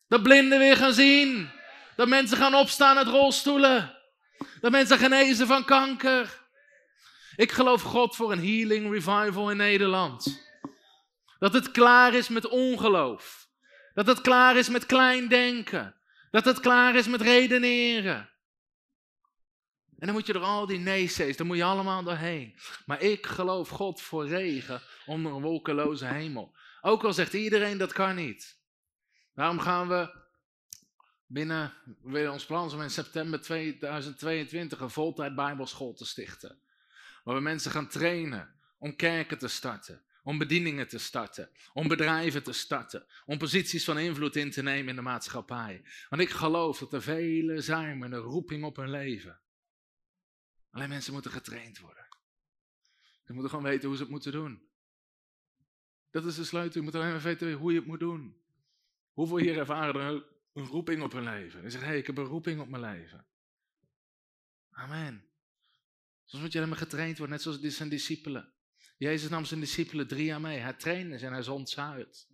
Dat 0.07 0.23
blinden 0.23 0.59
weer 0.59 0.77
gaan 0.77 0.93
zien. 0.93 1.51
Dat 1.95 2.07
mensen 2.07 2.37
gaan 2.37 2.55
opstaan 2.55 2.97
uit 2.97 3.07
rolstoelen. 3.07 3.97
Dat 4.61 4.71
mensen 4.71 4.97
genezen 4.97 5.47
van 5.47 5.65
kanker. 5.65 6.41
Ik 7.35 7.51
geloof 7.51 7.81
God 7.81 8.15
voor 8.15 8.31
een 8.31 8.45
healing 8.45 8.91
revival 8.91 9.51
in 9.51 9.57
Nederland. 9.57 10.41
Dat 11.39 11.53
het 11.53 11.71
klaar 11.71 12.13
is 12.13 12.27
met 12.27 12.47
ongeloof. 12.47 13.47
Dat 13.93 14.07
het 14.07 14.21
klaar 14.21 14.57
is 14.57 14.69
met 14.69 14.85
klein 14.85 15.27
denken. 15.27 15.95
Dat 16.31 16.45
het 16.45 16.59
klaar 16.59 16.95
is 16.95 17.07
met 17.07 17.21
redeneren. 17.21 18.29
En 19.99 20.09
dan 20.09 20.17
moet 20.17 20.27
je 20.27 20.33
er 20.33 20.39
al 20.39 20.65
die 20.65 20.79
nee's, 20.79 21.37
dan 21.37 21.47
moet 21.47 21.57
je 21.57 21.63
allemaal 21.63 22.03
doorheen. 22.03 22.55
Maar 22.85 23.01
ik 23.01 23.25
geloof 23.25 23.69
God 23.69 24.01
voor 24.01 24.27
regen 24.27 24.81
onder 25.05 25.33
een 25.33 25.41
wolkeloze 25.41 26.05
hemel. 26.05 26.55
Ook 26.85 27.03
al 27.03 27.13
zegt 27.13 27.33
iedereen 27.33 27.77
dat 27.77 27.93
kan 27.93 28.15
niet. 28.15 28.57
Daarom 29.33 29.59
gaan 29.59 29.87
we 29.87 30.13
binnen, 31.25 31.73
weer 32.01 32.31
ons 32.31 32.45
plan 32.45 32.73
om 32.73 32.81
in 32.81 32.89
september 32.89 33.41
2022 33.41 34.79
een 34.79 34.89
voltijd 34.89 35.35
bijbelschool 35.35 35.93
te 35.93 36.05
stichten. 36.05 36.59
Waar 37.23 37.35
we 37.35 37.41
mensen 37.41 37.71
gaan 37.71 37.87
trainen 37.87 38.55
om 38.77 38.95
kerken 38.95 39.37
te 39.37 39.47
starten, 39.47 40.03
om 40.23 40.37
bedieningen 40.37 40.87
te 40.87 40.97
starten, 40.97 41.49
om 41.73 41.87
bedrijven 41.87 42.43
te 42.43 42.53
starten, 42.53 43.05
om 43.25 43.37
posities 43.37 43.83
van 43.83 43.99
invloed 43.99 44.35
in 44.35 44.51
te 44.51 44.63
nemen 44.63 44.89
in 44.89 44.95
de 44.95 45.01
maatschappij. 45.01 45.83
Want 46.09 46.21
ik 46.21 46.29
geloof 46.29 46.79
dat 46.79 46.93
er 46.93 47.01
velen 47.01 47.63
zijn 47.63 47.97
met 47.97 48.11
een 48.11 48.17
roeping 48.17 48.63
op 48.63 48.75
hun 48.75 48.89
leven. 48.89 49.39
Alleen 50.71 50.89
mensen 50.89 51.13
moeten 51.13 51.31
getraind 51.31 51.79
worden. 51.79 52.07
Ze 53.25 53.33
moeten 53.33 53.49
gewoon 53.49 53.65
weten 53.65 53.87
hoe 53.87 53.97
ze 53.97 54.01
het 54.03 54.11
moeten 54.11 54.31
doen. 54.31 54.71
Dat 56.13 56.25
is 56.25 56.35
de 56.35 56.43
sleutel. 56.43 56.79
Je 56.79 56.81
moet 56.81 56.95
alleen 56.95 57.11
maar 57.11 57.21
weten 57.21 57.53
hoe 57.53 57.71
je 57.71 57.77
het 57.79 57.87
moet 57.87 57.99
doen. 57.99 58.37
Hoeveel 59.13 59.37
hier 59.37 59.57
ervaren 59.57 60.01
er 60.01 60.25
een 60.53 60.65
roeping 60.65 61.03
op 61.03 61.11
hun 61.11 61.23
leven? 61.23 61.63
En 61.63 61.71
zeggen, 61.71 61.89
hé, 61.89 61.95
hey, 61.95 61.97
ik 61.97 62.07
heb 62.07 62.17
een 62.17 62.23
roeping 62.23 62.61
op 62.61 62.67
mijn 62.67 62.81
leven. 62.81 63.25
Amen. 64.69 65.25
Soms 66.25 66.43
moet 66.43 66.51
je 66.51 66.57
helemaal 66.57 66.79
getraind 66.79 67.17
worden, 67.17 67.35
net 67.35 67.45
zoals 67.45 67.75
zijn 67.75 67.89
discipelen. 67.89 68.53
Jezus 68.97 69.29
nam 69.29 69.45
zijn 69.45 69.59
discipelen 69.59 70.07
drie 70.07 70.25
jaar 70.25 70.41
mee. 70.41 70.59
Hij 70.59 70.73
trainde 70.73 71.17
ze 71.17 71.25
en 71.25 71.33
hij 71.33 71.43
zond 71.43 71.69
ze 71.69 71.81
uit. 71.81 72.27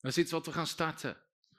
Dat 0.00 0.10
is 0.10 0.18
iets 0.18 0.30
wat 0.30 0.46
we 0.46 0.52
gaan 0.52 0.66
starten. 0.66 1.16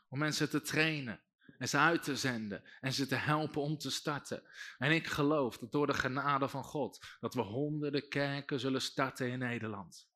Om 0.10 0.20
mensen 0.20 0.50
te 0.50 0.62
trainen. 0.62 1.22
En 1.58 1.70
ze 1.70 1.78
uit 1.78 2.04
te 2.04 2.16
zenden. 2.16 2.64
En 2.80 2.94
ze 2.94 3.08
te 3.08 3.16
helpen 3.16 3.62
om 3.62 3.78
te 3.78 3.92
starten. 3.92 4.44
En 4.78 4.92
ik 4.92 5.08
geloof 5.08 5.58
dat 5.58 5.72
door 5.72 5.88
de 5.88 5.94
genade 5.94 6.50
van 6.50 6.64
God. 6.64 7.06
Dat 7.20 7.34
we 7.34 7.42
honderden 7.42 8.10
kerken 8.10 8.60
zullen 8.60 8.82
starten 8.82 9.30
in 9.30 9.40
Nederland. 9.40 10.14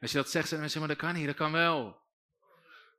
Als 0.00 0.10
je 0.10 0.16
dat 0.16 0.30
zegt, 0.30 0.48
zijn 0.48 0.60
mensen, 0.60 0.78
maar 0.78 0.88
dat 0.88 0.96
kan 0.96 1.14
niet. 1.14 1.26
Dat 1.26 1.34
kan 1.34 1.52
wel. 1.52 1.98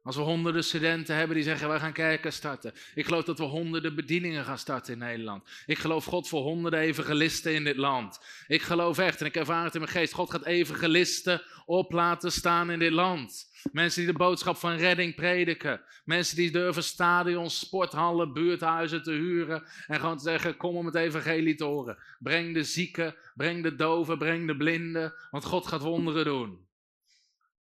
Als 0.04 0.16
we 0.16 0.22
honderden 0.22 0.64
studenten 0.64 1.16
hebben 1.16 1.36
die 1.36 1.46
zeggen, 1.46 1.68
wij 1.68 1.80
gaan 1.80 1.94
kerken 1.94 2.34
starten. 2.34 2.74
Ik 2.96 3.06
geloof 3.06 3.24
dat 3.24 3.38
we 3.38 3.44
honderden 3.44 3.96
bedieningen 3.96 4.46
gaan 4.46 4.58
starten 4.58 4.94
in 4.94 5.00
Nederland. 5.00 5.50
Ik 5.66 5.80
geloof 5.80 6.06
God 6.06 6.28
voor 6.28 6.42
honderden 6.42 6.80
evangelisten 6.80 7.54
in 7.54 7.64
dit 7.64 7.78
land. 7.78 8.20
Ik 8.48 8.62
geloof 8.62 8.98
echt, 8.98 9.20
en 9.20 9.26
ik 9.26 9.36
ervaar 9.36 9.64
het 9.64 9.74
in 9.74 9.80
mijn 9.80 9.92
geest, 9.92 10.14
God 10.14 10.32
gaat 10.32 10.46
evangelisten 10.46 11.42
op 11.66 11.92
laten 11.92 12.32
staan 12.32 12.72
in 12.72 12.80
dit 12.80 12.92
land. 12.92 13.50
Mensen 13.72 14.04
die 14.04 14.12
de 14.12 14.18
boodschap 14.18 14.58
van 14.58 14.76
redding 14.76 15.16
prediken. 15.16 15.82
Mensen 16.06 16.36
die 16.36 16.52
durven 16.52 16.84
stadions, 16.84 17.60
sporthallen, 17.60 18.34
buurthuizen 18.34 19.04
te 19.04 19.12
huren. 19.12 19.64
En 19.88 20.00
gewoon 20.00 20.18
te 20.18 20.24
zeggen, 20.24 20.58
kom 20.58 20.76
om 20.76 20.86
het 20.86 20.96
evangelie 20.96 21.56
te 21.56 21.64
horen. 21.64 21.98
Breng 22.20 22.54
de 22.54 22.64
zieken, 22.64 23.16
breng 23.36 23.64
de 23.64 23.76
doven, 23.76 24.18
breng 24.18 24.48
de 24.48 24.58
blinden. 24.58 25.14
Want 25.32 25.46
God 25.46 25.68
gaat 25.68 25.82
wonderen 25.82 26.26
doen. 26.26 26.70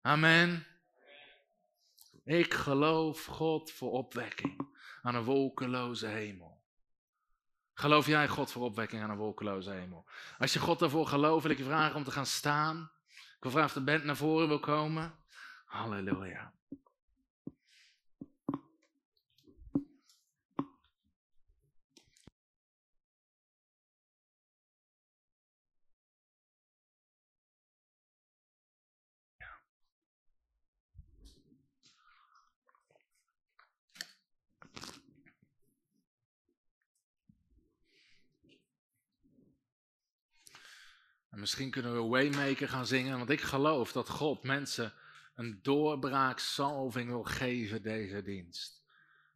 Amen. 0.10 0.66
Ik 2.24 2.54
geloof 2.54 3.26
God 3.26 3.72
voor 3.72 3.92
opwekking 3.92 4.76
aan 5.02 5.16
een 5.16 5.24
wolkeloze 5.24 6.08
hemel. 6.08 6.62
Geloof 7.74 8.08
jij 8.08 8.28
God 8.28 8.52
voor 8.52 8.64
opwekking 8.64 9.02
aan 9.02 9.10
een 9.10 9.18
wolkeloze 9.18 9.72
hemel? 9.72 10.10
Als 10.38 10.54
je 10.54 10.60
God 10.60 10.80
daarvoor 10.80 11.08
gelooft, 11.08 11.44
wil 11.44 11.52
ik 11.52 11.58
je 11.58 11.64
vragen 11.64 11.96
om 11.96 12.04
te 12.04 12.12
gaan 12.12 12.26
staan. 12.26 12.92
Ik 13.10 13.38
wil 13.40 13.52
vragen 13.52 13.70
of 13.70 13.74
de 13.74 13.92
band 13.92 14.04
naar 14.04 14.16
voren 14.16 14.48
wil 14.48 14.60
komen. 14.60 15.16
Halleluja. 15.66 16.54
Misschien 41.40 41.72
kunnen 41.72 41.94
we 41.94 42.08
Waymaker 42.10 42.70
gaan 42.70 42.88
zingen, 42.88 43.18
want 43.18 43.30
ik 43.30 43.42
geloof 43.42 43.92
dat 43.92 44.10
God 44.10 44.44
mensen 44.44 44.94
een 45.36 45.60
doorbraaksalving 45.62 47.10
wil 47.10 47.24
geven 47.24 47.82
deze 47.82 48.22
dienst. 48.22 48.84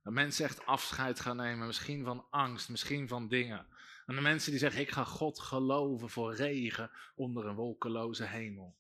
Dat 0.03 0.13
mensen 0.13 0.45
echt 0.45 0.65
afscheid 0.65 1.19
gaan 1.19 1.35
nemen, 1.35 1.67
misschien 1.67 2.03
van 2.03 2.25
angst, 2.30 2.69
misschien 2.69 3.07
van 3.07 3.27
dingen. 3.27 3.67
En 4.05 4.15
de 4.15 4.21
mensen 4.21 4.51
die 4.51 4.59
zeggen, 4.59 4.81
ik 4.81 4.91
ga 4.91 5.03
God 5.03 5.39
geloven 5.39 6.09
voor 6.09 6.35
regen 6.35 6.91
onder 7.15 7.45
een 7.45 7.55
wolkeloze 7.55 8.25
hemel. 8.25 8.75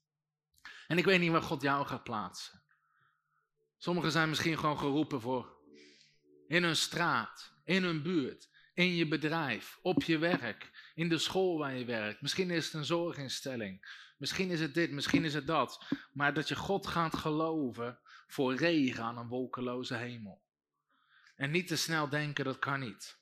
En 0.87 0.97
ik 0.97 1.05
weet 1.05 1.19
niet 1.19 1.31
waar 1.31 1.41
God 1.41 1.61
jou 1.61 1.85
gaat 1.85 2.03
plaatsen. 2.03 2.61
Sommigen 3.77 4.11
zijn 4.11 4.29
misschien 4.29 4.57
gewoon 4.57 4.77
geroepen 4.77 5.21
voor 5.21 5.57
in 6.47 6.63
hun 6.63 6.75
straat, 6.75 7.53
in 7.63 7.83
hun 7.83 8.01
buurt, 8.01 8.49
in 8.73 8.95
je 8.95 9.07
bedrijf, 9.07 9.79
op 9.81 10.03
je 10.03 10.17
werk, 10.17 10.71
in 10.93 11.09
de 11.09 11.17
school 11.17 11.57
waar 11.57 11.75
je 11.75 11.85
werkt. 11.85 12.21
Misschien 12.21 12.51
is 12.51 12.65
het 12.65 12.73
een 12.73 12.85
zorginstelling. 12.85 14.01
Misschien 14.17 14.49
is 14.49 14.59
het 14.59 14.73
dit, 14.73 14.91
misschien 14.91 15.25
is 15.25 15.33
het 15.33 15.47
dat. 15.47 15.85
Maar 16.11 16.33
dat 16.33 16.47
je 16.47 16.55
God 16.55 16.87
gaat 16.87 17.15
geloven 17.15 17.99
voor 18.27 18.55
regen 18.55 19.03
aan 19.03 19.17
een 19.17 19.27
wolkeloze 19.27 19.95
hemel. 19.95 20.43
En 21.35 21.51
niet 21.51 21.67
te 21.67 21.75
snel 21.75 22.09
denken, 22.09 22.45
dat 22.45 22.59
kan 22.59 22.79
niet. 22.79 23.21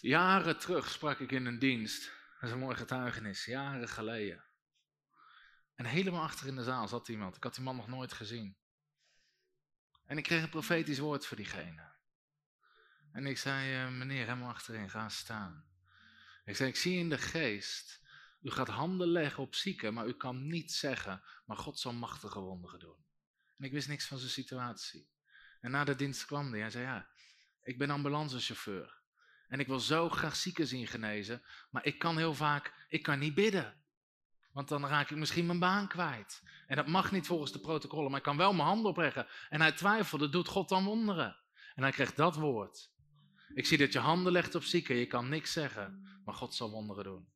Jaren 0.00 0.58
terug 0.58 0.90
sprak 0.90 1.18
ik 1.18 1.32
in 1.32 1.46
een 1.46 1.58
dienst. 1.58 2.12
Dat 2.40 2.48
is 2.48 2.50
een 2.50 2.58
mooi 2.62 2.76
getuigenis, 2.76 3.44
jaren 3.44 3.88
geleden. 3.88 4.44
En 5.74 5.84
helemaal 5.84 6.22
achter 6.22 6.46
in 6.46 6.56
de 6.56 6.62
zaal 6.62 6.88
zat 6.88 7.08
iemand. 7.08 7.36
Ik 7.36 7.42
had 7.42 7.54
die 7.54 7.64
man 7.64 7.76
nog 7.76 7.88
nooit 7.88 8.12
gezien. 8.12 8.56
En 10.06 10.18
ik 10.18 10.24
kreeg 10.24 10.42
een 10.42 10.50
profetisch 10.50 10.98
woord 10.98 11.26
voor 11.26 11.36
diegene. 11.36 11.92
En 13.12 13.26
ik 13.26 13.38
zei, 13.38 13.74
eh, 13.74 13.92
meneer, 13.92 14.24
helemaal 14.24 14.48
achterin, 14.48 14.90
ga 14.90 15.08
staan. 15.08 15.69
Ik 16.50 16.56
zei, 16.56 16.68
ik 16.68 16.76
zie 16.76 16.98
in 16.98 17.08
de 17.08 17.18
geest, 17.18 18.00
u 18.42 18.50
gaat 18.50 18.68
handen 18.68 19.08
leggen 19.08 19.42
op 19.42 19.54
zieken, 19.54 19.94
maar 19.94 20.06
u 20.06 20.12
kan 20.12 20.46
niet 20.46 20.72
zeggen, 20.72 21.22
maar 21.44 21.56
God 21.56 21.78
zal 21.78 21.92
machtige 21.92 22.40
wonderen 22.40 22.78
doen. 22.78 23.04
En 23.58 23.64
ik 23.64 23.72
wist 23.72 23.88
niks 23.88 24.06
van 24.06 24.18
zijn 24.18 24.30
situatie. 24.30 25.08
En 25.60 25.70
na 25.70 25.84
de 25.84 25.96
dienst 25.96 26.24
kwam 26.24 26.50
hij, 26.50 26.60
hij 26.60 26.70
zei, 26.70 26.84
ja, 26.84 27.08
ik 27.62 27.78
ben 27.78 27.90
ambulancechauffeur. 27.90 28.98
En 29.48 29.60
ik 29.60 29.66
wil 29.66 29.80
zo 29.80 30.08
graag 30.08 30.36
zieken 30.36 30.66
zien 30.66 30.86
genezen, 30.86 31.42
maar 31.70 31.84
ik 31.84 31.98
kan 31.98 32.16
heel 32.16 32.34
vaak, 32.34 32.86
ik 32.88 33.02
kan 33.02 33.18
niet 33.18 33.34
bidden. 33.34 33.82
Want 34.52 34.68
dan 34.68 34.86
raak 34.86 35.10
ik 35.10 35.16
misschien 35.16 35.46
mijn 35.46 35.58
baan 35.58 35.88
kwijt. 35.88 36.42
En 36.66 36.76
dat 36.76 36.86
mag 36.86 37.12
niet 37.12 37.26
volgens 37.26 37.52
de 37.52 37.60
protocollen, 37.60 38.10
maar 38.10 38.18
ik 38.18 38.26
kan 38.26 38.36
wel 38.36 38.52
mijn 38.52 38.68
handen 38.68 38.90
opleggen. 38.90 39.26
En 39.48 39.60
hij 39.60 39.72
twijfelde, 39.72 40.28
doet 40.28 40.48
God 40.48 40.68
dan 40.68 40.84
wonderen? 40.84 41.36
En 41.74 41.82
hij 41.82 41.92
kreeg 41.92 42.14
dat 42.14 42.36
woord. 42.36 42.90
Ik 43.54 43.66
zie 43.66 43.78
dat 43.78 43.92
je 43.92 43.98
handen 43.98 44.32
legt 44.32 44.54
op 44.54 44.62
zieken, 44.62 44.96
je 44.96 45.06
kan 45.06 45.28
niks 45.28 45.52
zeggen, 45.52 46.20
maar 46.24 46.34
God 46.34 46.54
zal 46.54 46.70
wonderen 46.70 47.04
doen. 47.04 47.28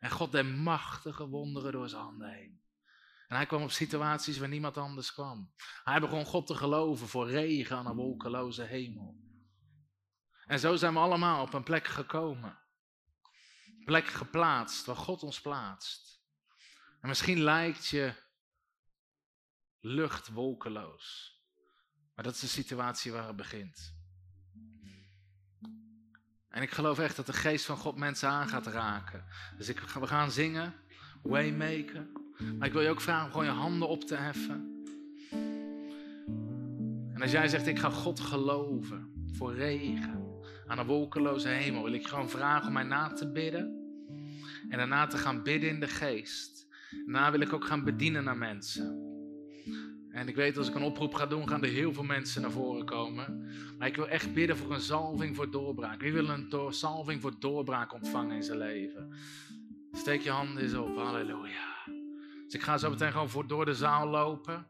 En 0.00 0.10
God 0.10 0.32
deed 0.32 0.56
machtige 0.56 1.28
wonderen 1.28 1.72
door 1.72 1.88
zijn 1.88 2.02
handen 2.02 2.32
heen. 2.32 2.62
En 3.26 3.36
hij 3.36 3.46
kwam 3.46 3.62
op 3.62 3.70
situaties 3.70 4.38
waar 4.38 4.48
niemand 4.48 4.76
anders 4.76 5.12
kwam. 5.12 5.52
Hij 5.84 6.00
begon 6.00 6.24
God 6.24 6.46
te 6.46 6.54
geloven 6.54 7.08
voor 7.08 7.30
regen 7.30 7.76
aan 7.76 7.86
een 7.86 7.96
wolkeloze 7.96 8.62
hemel. 8.62 9.22
En 10.46 10.58
zo 10.58 10.76
zijn 10.76 10.92
we 10.92 10.98
allemaal 10.98 11.42
op 11.42 11.52
een 11.52 11.62
plek 11.62 11.86
gekomen. 11.86 12.58
Een 13.78 13.84
plek 13.84 14.06
geplaatst 14.06 14.86
waar 14.86 14.96
God 14.96 15.22
ons 15.22 15.40
plaatst. 15.40 16.22
En 17.00 17.08
misschien 17.08 17.42
lijkt 17.42 17.86
je 17.86 18.14
lucht 19.80 20.28
wolkeloos. 20.28 21.38
Maar 22.14 22.24
dat 22.24 22.34
is 22.34 22.40
de 22.40 22.46
situatie 22.46 23.12
waar 23.12 23.26
het 23.26 23.36
begint. 23.36 23.93
En 26.54 26.62
ik 26.62 26.70
geloof 26.70 26.98
echt 26.98 27.16
dat 27.16 27.26
de 27.26 27.32
geest 27.32 27.64
van 27.64 27.76
God 27.76 27.96
mensen 27.96 28.28
aan 28.28 28.48
gaat 28.48 28.66
raken. 28.66 29.24
Dus 29.56 29.68
ik, 29.68 29.80
we 29.80 30.06
gaan 30.06 30.30
zingen, 30.30 30.72
waymaken. 31.22 32.08
Maar 32.58 32.66
ik 32.66 32.72
wil 32.72 32.82
je 32.82 32.88
ook 32.88 33.00
vragen 33.00 33.24
om 33.24 33.30
gewoon 33.30 33.46
je 33.46 33.50
handen 33.50 33.88
op 33.88 34.04
te 34.04 34.14
heffen. 34.14 34.84
En 37.14 37.22
als 37.22 37.30
jij 37.30 37.48
zegt, 37.48 37.66
ik 37.66 37.78
ga 37.78 37.90
God 37.90 38.20
geloven 38.20 39.26
voor 39.32 39.54
regen 39.54 40.42
aan 40.66 40.78
een 40.78 40.86
wolkeloze 40.86 41.48
hemel, 41.48 41.82
wil 41.82 41.92
ik 41.92 42.06
gewoon 42.06 42.30
vragen 42.30 42.66
om 42.66 42.72
mij 42.72 42.82
na 42.82 43.12
te 43.12 43.32
bidden. 43.32 43.82
En 44.68 44.78
daarna 44.78 45.06
te 45.06 45.18
gaan 45.18 45.42
bidden 45.42 45.68
in 45.68 45.80
de 45.80 45.88
geest. 45.88 46.66
Daarna 46.90 47.30
wil 47.30 47.40
ik 47.40 47.52
ook 47.52 47.64
gaan 47.64 47.84
bedienen 47.84 48.24
naar 48.24 48.36
mensen. 48.36 49.13
En 50.14 50.28
ik 50.28 50.34
weet 50.34 50.56
als 50.56 50.68
ik 50.68 50.74
een 50.74 50.82
oproep 50.82 51.14
ga 51.14 51.26
doen, 51.26 51.48
gaan 51.48 51.62
er 51.62 51.68
heel 51.68 51.92
veel 51.92 52.02
mensen 52.02 52.42
naar 52.42 52.50
voren 52.50 52.84
komen. 52.84 53.48
Maar 53.78 53.88
ik 53.88 53.96
wil 53.96 54.08
echt 54.08 54.32
bidden 54.32 54.56
voor 54.56 54.72
een 54.72 54.80
salving 54.80 55.36
voor 55.36 55.50
doorbraak. 55.50 56.00
Wie 56.00 56.12
wil 56.12 56.28
een 56.28 56.48
door, 56.48 56.74
salving 56.74 57.20
voor 57.20 57.38
doorbraak 57.38 57.92
ontvangen 57.92 58.36
in 58.36 58.42
zijn 58.42 58.58
leven? 58.58 59.12
Steek 59.92 60.20
je 60.20 60.30
handen 60.30 60.62
eens 60.62 60.74
op, 60.74 60.96
halleluja. 60.96 61.74
Dus 62.44 62.54
ik 62.54 62.62
ga 62.62 62.78
zo 62.78 62.90
meteen 62.90 63.12
gewoon 63.12 63.28
voor, 63.28 63.46
door 63.46 63.64
de 63.64 63.74
zaal 63.74 64.08
lopen. 64.08 64.66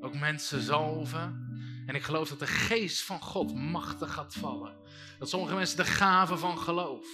Ook 0.00 0.14
mensen 0.14 0.60
zalven. 0.60 1.48
En 1.86 1.94
ik 1.94 2.02
geloof 2.02 2.28
dat 2.28 2.38
de 2.38 2.46
geest 2.46 3.02
van 3.02 3.20
God 3.20 3.54
machtig 3.54 4.12
gaat 4.12 4.34
vallen. 4.34 4.76
Dat 5.18 5.28
sommige 5.28 5.54
mensen 5.54 5.76
de 5.76 5.84
gave 5.84 6.36
van 6.36 6.58
geloof, 6.58 7.06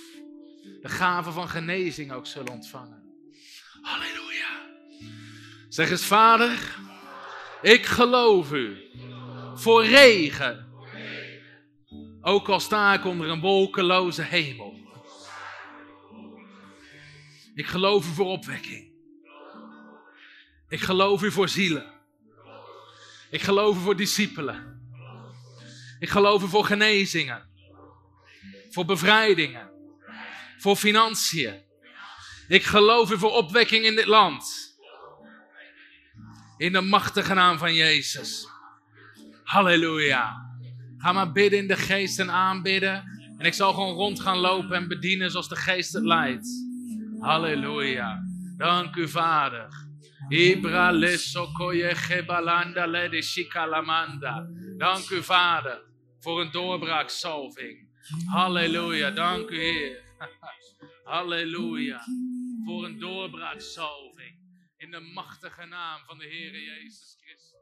de 0.80 0.88
gave 0.88 1.30
van 1.30 1.48
genezing 1.48 2.12
ook 2.12 2.26
zullen 2.26 2.52
ontvangen. 2.52 3.02
Halleluja. 3.80 4.49
Zeg 5.70 5.90
eens, 5.90 6.05
Vader, 6.05 6.76
ik 7.62 7.86
geloof 7.86 8.52
u 8.52 8.90
voor 9.55 9.84
regen. 9.84 10.68
Ook 12.20 12.48
al 12.48 12.60
sta 12.60 12.94
ik 12.94 13.05
onder 13.05 13.28
een 13.28 13.40
wolkeloze 13.40 14.22
hemel. 14.22 14.74
Ik 17.55 17.66
geloof 17.66 18.06
u 18.06 18.14
voor 18.14 18.26
opwekking. 18.26 18.92
Ik 20.68 20.80
geloof 20.80 21.22
u 21.22 21.30
voor 21.30 21.48
zielen. 21.48 21.92
Ik 23.30 23.42
geloof 23.42 23.76
u 23.76 23.80
voor 23.80 23.97
discipelen. 23.97 24.88
Ik 25.98 26.09
geloof 26.09 26.42
u 26.42 26.48
voor 26.48 26.64
genezingen. 26.64 27.48
Voor 28.70 28.84
bevrijdingen. 28.84 29.70
Voor 30.59 30.76
financiën. 30.76 31.62
Ik 32.48 32.64
geloof 32.64 33.10
u 33.10 33.18
voor 33.18 33.32
opwekking 33.32 33.84
in 33.84 33.97
dit 33.97 34.06
land. 34.06 34.69
In 36.61 36.73
de 36.73 36.81
machtige 36.81 37.35
naam 37.35 37.59
van 37.59 37.74
Jezus. 37.74 38.49
Halleluja. 39.43 40.51
Ga 40.97 41.12
maar 41.12 41.32
bidden 41.32 41.59
in 41.59 41.69
de 41.69 41.77
geest 41.77 42.19
en 42.19 42.31
aanbidden. 42.31 43.05
En 43.39 43.47
ik 43.47 43.55
zal 43.55 43.73
gewoon 43.73 43.95
rond 43.95 44.20
gaan 44.20 44.39
lopen 44.39 44.77
en 44.77 44.89
bedienen 44.89 45.31
zoals 45.31 45.49
de 45.49 45.57
geest 45.57 45.93
het 45.93 46.05
leidt. 46.05 46.49
Halleluja. 47.20 48.23
Dank 48.57 48.97
u, 48.97 49.09
Vader. 49.09 49.69
Ibra. 50.28 50.93
Dank 54.78 55.11
u, 55.11 55.23
Vader, 55.23 55.82
voor 56.19 56.41
een 56.41 56.51
doorbraaksalving. 56.51 57.89
Halleluja. 58.24 59.11
Dank 59.11 59.51
u, 59.51 59.61
Heer. 59.61 60.03
Halleluja. 61.05 62.01
Voor 62.65 62.85
een 62.85 62.99
doorbraaksalving. 62.99 64.10
In 64.81 64.90
de 64.90 65.01
machtige 65.15 65.66
naam 65.66 66.01
van 66.07 66.19
de 66.19 66.24
Heer 66.24 66.61
Jezus 66.61 67.16
Christus. 67.20 67.59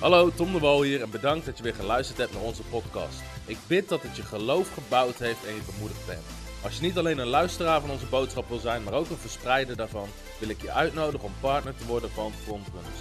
Hallo, 0.00 0.30
Tom 0.30 0.52
de 0.52 0.58
Wol 0.58 0.82
hier 0.82 1.02
en 1.02 1.10
bedankt 1.10 1.46
dat 1.46 1.56
je 1.56 1.62
weer 1.62 1.74
geluisterd 1.74 2.18
hebt 2.18 2.32
naar 2.32 2.42
onze 2.42 2.62
podcast. 2.62 3.22
Ik 3.46 3.56
bid 3.66 3.88
dat 3.88 4.02
het 4.02 4.16
je 4.16 4.22
geloof 4.22 4.72
gebouwd 4.72 5.18
heeft 5.18 5.44
en 5.46 5.54
je 5.54 5.62
bemoedigd 5.74 6.06
bent. 6.06 6.24
Als 6.62 6.76
je 6.76 6.82
niet 6.82 6.98
alleen 6.98 7.18
een 7.18 7.26
luisteraar 7.26 7.80
van 7.80 7.90
onze 7.90 8.06
boodschap 8.06 8.48
wil 8.48 8.58
zijn, 8.58 8.82
maar 8.82 8.92
ook 8.92 9.10
een 9.10 9.16
verspreider 9.16 9.76
daarvan, 9.76 10.08
wil 10.40 10.48
ik 10.48 10.62
je 10.62 10.72
uitnodigen 10.72 11.26
om 11.26 11.34
partner 11.40 11.76
te 11.76 11.86
worden 11.86 12.10
van 12.10 12.32
Frontrunners. 12.32 13.00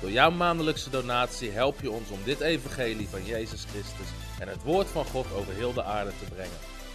Door 0.00 0.10
jouw 0.10 0.30
maandelijkse 0.30 0.90
donatie 0.90 1.50
help 1.50 1.80
je 1.80 1.90
ons 1.90 2.10
om 2.10 2.24
dit 2.24 2.40
evangelie 2.40 3.08
van 3.08 3.24
Jezus 3.24 3.64
Christus 3.64 4.08
en 4.40 4.48
het 4.48 4.62
woord 4.62 4.88
van 4.88 5.04
God 5.04 5.32
over 5.32 5.54
heel 5.54 5.72
de 5.72 5.82
aarde 5.82 6.12
te 6.18 6.34
brengen. 6.34 6.67